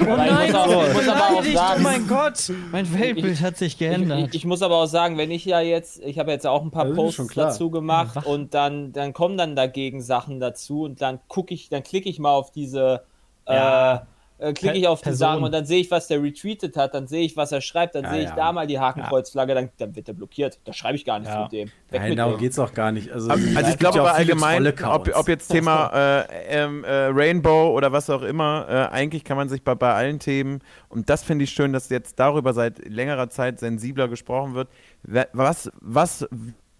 Oh 0.00 0.04
Aber 0.12 0.24
ich 0.26 0.52
muss 0.52 0.54
auch- 0.54 0.86
ich 0.88 0.94
muss 0.94 1.08
aber 1.08 1.20
auch 1.24 1.28
beleidigt, 1.42 1.56
sagen- 1.58 1.80
oh 1.80 1.82
mein 1.82 2.06
Gott, 2.06 2.52
mein 2.72 2.98
Weltbild 2.98 3.40
hat 3.40 3.56
sich 3.56 3.72
Ich, 3.74 3.78
geändert. 3.78 4.28
ich, 4.28 4.34
ich 4.36 4.44
muss 4.44 4.62
aber 4.62 4.76
auch 4.76 4.86
sagen, 4.86 5.18
wenn 5.18 5.30
ich 5.30 5.44
ja 5.44 5.60
jetzt, 5.60 6.02
ich 6.04 6.18
habe 6.18 6.30
jetzt 6.30 6.46
auch 6.46 6.62
ein 6.62 6.70
paar 6.70 6.84
Das 6.84 6.92
ist 6.92 6.96
Posts 6.96 7.14
schon 7.16 7.28
klar. 7.28 7.46
dazu 7.48 7.70
gemacht 7.70 8.26
und 8.26 8.54
dann, 8.54 8.92
dann 8.92 9.12
kommen 9.12 9.36
dann 9.36 9.56
dagegen 9.56 10.00
Sachen 10.02 10.40
dazu 10.40 10.82
und 10.82 11.00
dann 11.02 11.18
gucke 11.28 11.54
ich, 11.54 11.68
dann 11.68 11.82
klicke 11.82 12.08
ich 12.08 12.18
mal 12.18 12.32
auf 12.32 12.50
diese, 12.50 13.02
Ja. 13.48 13.94
äh, 13.96 14.00
äh, 14.38 14.52
klicke 14.52 14.76
ich 14.76 14.86
auf 14.86 15.00
die 15.00 15.04
Person. 15.10 15.18
Sachen 15.18 15.44
und 15.44 15.52
dann 15.52 15.64
sehe 15.66 15.80
ich, 15.80 15.90
was 15.90 16.06
der 16.08 16.22
retweetet 16.22 16.76
hat, 16.76 16.94
dann 16.94 17.06
sehe 17.06 17.24
ich, 17.24 17.36
was 17.36 17.52
er 17.52 17.60
schreibt, 17.60 17.94
dann 17.94 18.04
Ja, 18.04 18.10
sehe 18.12 18.22
ich 18.22 18.28
ja. 18.30 18.36
da 18.36 18.52
mal 18.52 18.66
die 18.66 18.78
Hakenkreuzflagge, 18.78 19.54
dann, 19.54 19.70
dann 19.78 19.96
wird 19.96 20.08
er 20.08 20.14
blockiert. 20.14 20.58
Da 20.64 20.72
schreibe 20.72 20.96
ich 20.96 21.04
gar 21.04 21.18
nichts 21.18 21.34
Ja. 21.34 21.42
mit 21.42 21.52
dem. 21.52 21.68
Weg 21.90 22.00
Nein, 22.00 22.10
mit 22.10 22.18
darum 22.18 22.34
dem. 22.34 22.38
geht's 22.40 22.58
auch 22.58 22.72
gar 22.72 22.92
nicht. 22.92 23.10
Also, 23.10 23.30
Also 23.30 23.44
es 23.48 23.68
ich 23.70 23.78
glaube 23.78 24.00
aber 24.00 24.14
allgemein, 24.14 24.66
ob, 24.84 25.10
ob 25.14 25.28
jetzt 25.28 25.48
Thema 25.48 25.90
äh, 26.22 26.24
ähm, 26.48 26.84
äh, 26.84 26.90
Rainbow 27.06 27.70
oder 27.74 27.92
was 27.92 28.08
auch 28.10 28.22
immer, 28.22 28.66
äh, 28.68 28.94
eigentlich 28.94 29.24
kann 29.24 29.36
man 29.36 29.48
sich 29.48 29.62
bei, 29.62 29.74
bei 29.74 29.92
allen 29.94 30.18
Themen, 30.18 30.60
und 30.88 31.10
das 31.10 31.22
finde 31.24 31.44
ich 31.44 31.50
schön, 31.50 31.72
dass 31.72 31.88
jetzt 31.88 32.18
darüber 32.20 32.52
seit 32.52 32.86
längerer 32.88 33.30
Zeit 33.30 33.58
sensibler 33.60 34.08
gesprochen 34.08 34.54
wird, 34.54 34.68
Wa- 35.02 35.26
was, 35.32 35.70
was, 35.80 36.28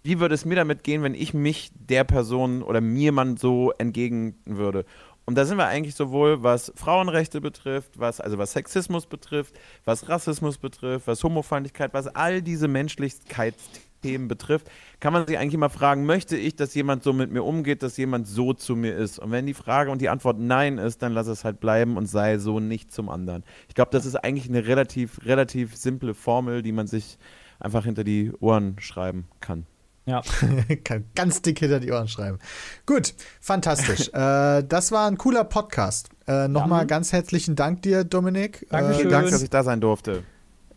wie 0.03 0.19
würde 0.19 0.33
es 0.35 0.45
mir 0.45 0.55
damit 0.55 0.83
gehen, 0.83 1.03
wenn 1.03 1.13
ich 1.13 1.33
mich 1.33 1.71
der 1.73 2.03
Person 2.03 2.63
oder 2.63 2.79
mir 2.81 3.11
man 3.11 3.35
so 3.37 3.73
entgegen 3.77 4.35
würde? 4.45 4.85
Und 5.29 5.35
da 5.35 5.45
sind 5.45 5.57
wir 5.59 5.67
eigentlich 5.67 5.93
sowohl, 5.93 6.41
was 6.41 6.73
Frauenrechte 6.75 7.39
betrifft, 7.39 7.99
was, 7.99 8.19
also 8.19 8.39
was 8.39 8.53
Sexismus 8.53 9.05
betrifft, 9.05 9.53
was 9.85 10.09
Rassismus 10.09 10.57
betrifft, 10.57 11.05
was 11.05 11.23
Homofeindlichkeit, 11.23 11.93
was 11.93 12.07
all 12.07 12.41
diese 12.41 12.67
Menschlichkeitsthemen 12.67 14.27
betrifft, 14.27 14.71
kann 14.99 15.13
man 15.13 15.27
sich 15.27 15.37
eigentlich 15.37 15.53
immer 15.53 15.69
fragen, 15.69 16.07
möchte 16.07 16.35
ich, 16.35 16.55
dass 16.55 16.73
jemand 16.73 17.03
so 17.03 17.13
mit 17.13 17.29
mir 17.29 17.43
umgeht, 17.43 17.83
dass 17.83 17.95
jemand 17.97 18.27
so 18.27 18.53
zu 18.53 18.75
mir 18.75 18.95
ist? 18.95 19.19
Und 19.19 19.29
wenn 19.29 19.45
die 19.45 19.53
Frage 19.53 19.91
und 19.91 20.01
die 20.01 20.09
Antwort 20.09 20.39
Nein 20.39 20.79
ist, 20.79 21.03
dann 21.03 21.13
lass 21.13 21.27
es 21.27 21.43
halt 21.43 21.59
bleiben 21.59 21.95
und 21.95 22.07
sei 22.07 22.39
so 22.39 22.59
nicht 22.59 22.91
zum 22.91 23.07
anderen. 23.07 23.43
Ich 23.67 23.75
glaube, 23.75 23.91
das 23.91 24.07
ist 24.07 24.15
eigentlich 24.15 24.49
eine 24.49 24.65
relativ, 24.65 25.23
relativ 25.25 25.75
simple 25.75 26.15
Formel, 26.15 26.63
die 26.63 26.71
man 26.71 26.87
sich 26.87 27.19
einfach 27.59 27.85
hinter 27.85 28.03
die 28.03 28.31
Ohren 28.39 28.77
schreiben 28.79 29.27
kann. 29.41 29.67
Ja. 30.05 30.21
Kann 30.83 31.05
ganz 31.15 31.41
dick 31.41 31.59
hinter 31.59 31.79
die 31.79 31.91
Ohren 31.91 32.07
schreiben. 32.07 32.39
Gut, 32.85 33.13
fantastisch. 33.39 34.07
äh, 34.13 34.63
das 34.63 34.91
war 34.91 35.07
ein 35.07 35.17
cooler 35.17 35.43
Podcast. 35.43 36.09
Äh, 36.27 36.47
Nochmal 36.47 36.87
ganz 36.87 37.13
herzlichen 37.13 37.55
Dank 37.55 37.81
dir, 37.83 38.03
Dominik. 38.03 38.65
Dankeschön. 38.69 38.93
Äh, 38.93 38.97
Vielen 38.97 39.11
Dank, 39.11 39.29
dass 39.29 39.41
ich 39.41 39.49
da 39.49 39.63
sein 39.63 39.81
durfte. 39.81 40.23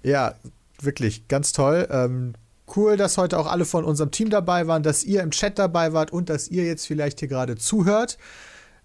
Ja, 0.02 0.34
wirklich, 0.80 1.28
ganz 1.28 1.52
toll. 1.52 1.88
Ähm, 1.90 2.34
cool, 2.76 2.96
dass 2.96 3.18
heute 3.18 3.38
auch 3.38 3.46
alle 3.46 3.64
von 3.64 3.84
unserem 3.84 4.10
Team 4.10 4.30
dabei 4.30 4.66
waren, 4.66 4.82
dass 4.82 5.04
ihr 5.04 5.22
im 5.22 5.30
Chat 5.30 5.58
dabei 5.58 5.92
wart 5.92 6.12
und 6.12 6.28
dass 6.28 6.48
ihr 6.48 6.64
jetzt 6.64 6.86
vielleicht 6.86 7.20
hier 7.20 7.28
gerade 7.28 7.56
zuhört. 7.56 8.18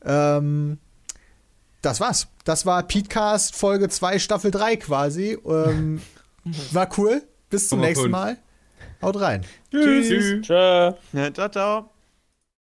Ähm, 0.04 0.78
das 1.82 2.00
war's. 2.00 2.28
Das 2.44 2.66
war 2.66 2.84
Petecast 2.84 3.56
Folge 3.56 3.90
2, 3.90 4.20
Staffel 4.20 4.52
3 4.52 4.78
quasi. 4.78 5.38
Ähm, 5.46 6.02
war 6.72 6.90
cool. 6.98 7.22
Bis 7.50 7.70
zum 7.70 7.80
nächsten 7.80 8.04
fünf. 8.04 8.12
Mal. 8.12 8.38
Haut 9.02 9.20
rein. 9.20 9.46
Tschüss. 9.72 10.42
Tschö. 10.42 10.94
Ja, 11.14 11.34
ciao, 11.34 11.50
ciao. 11.50 11.97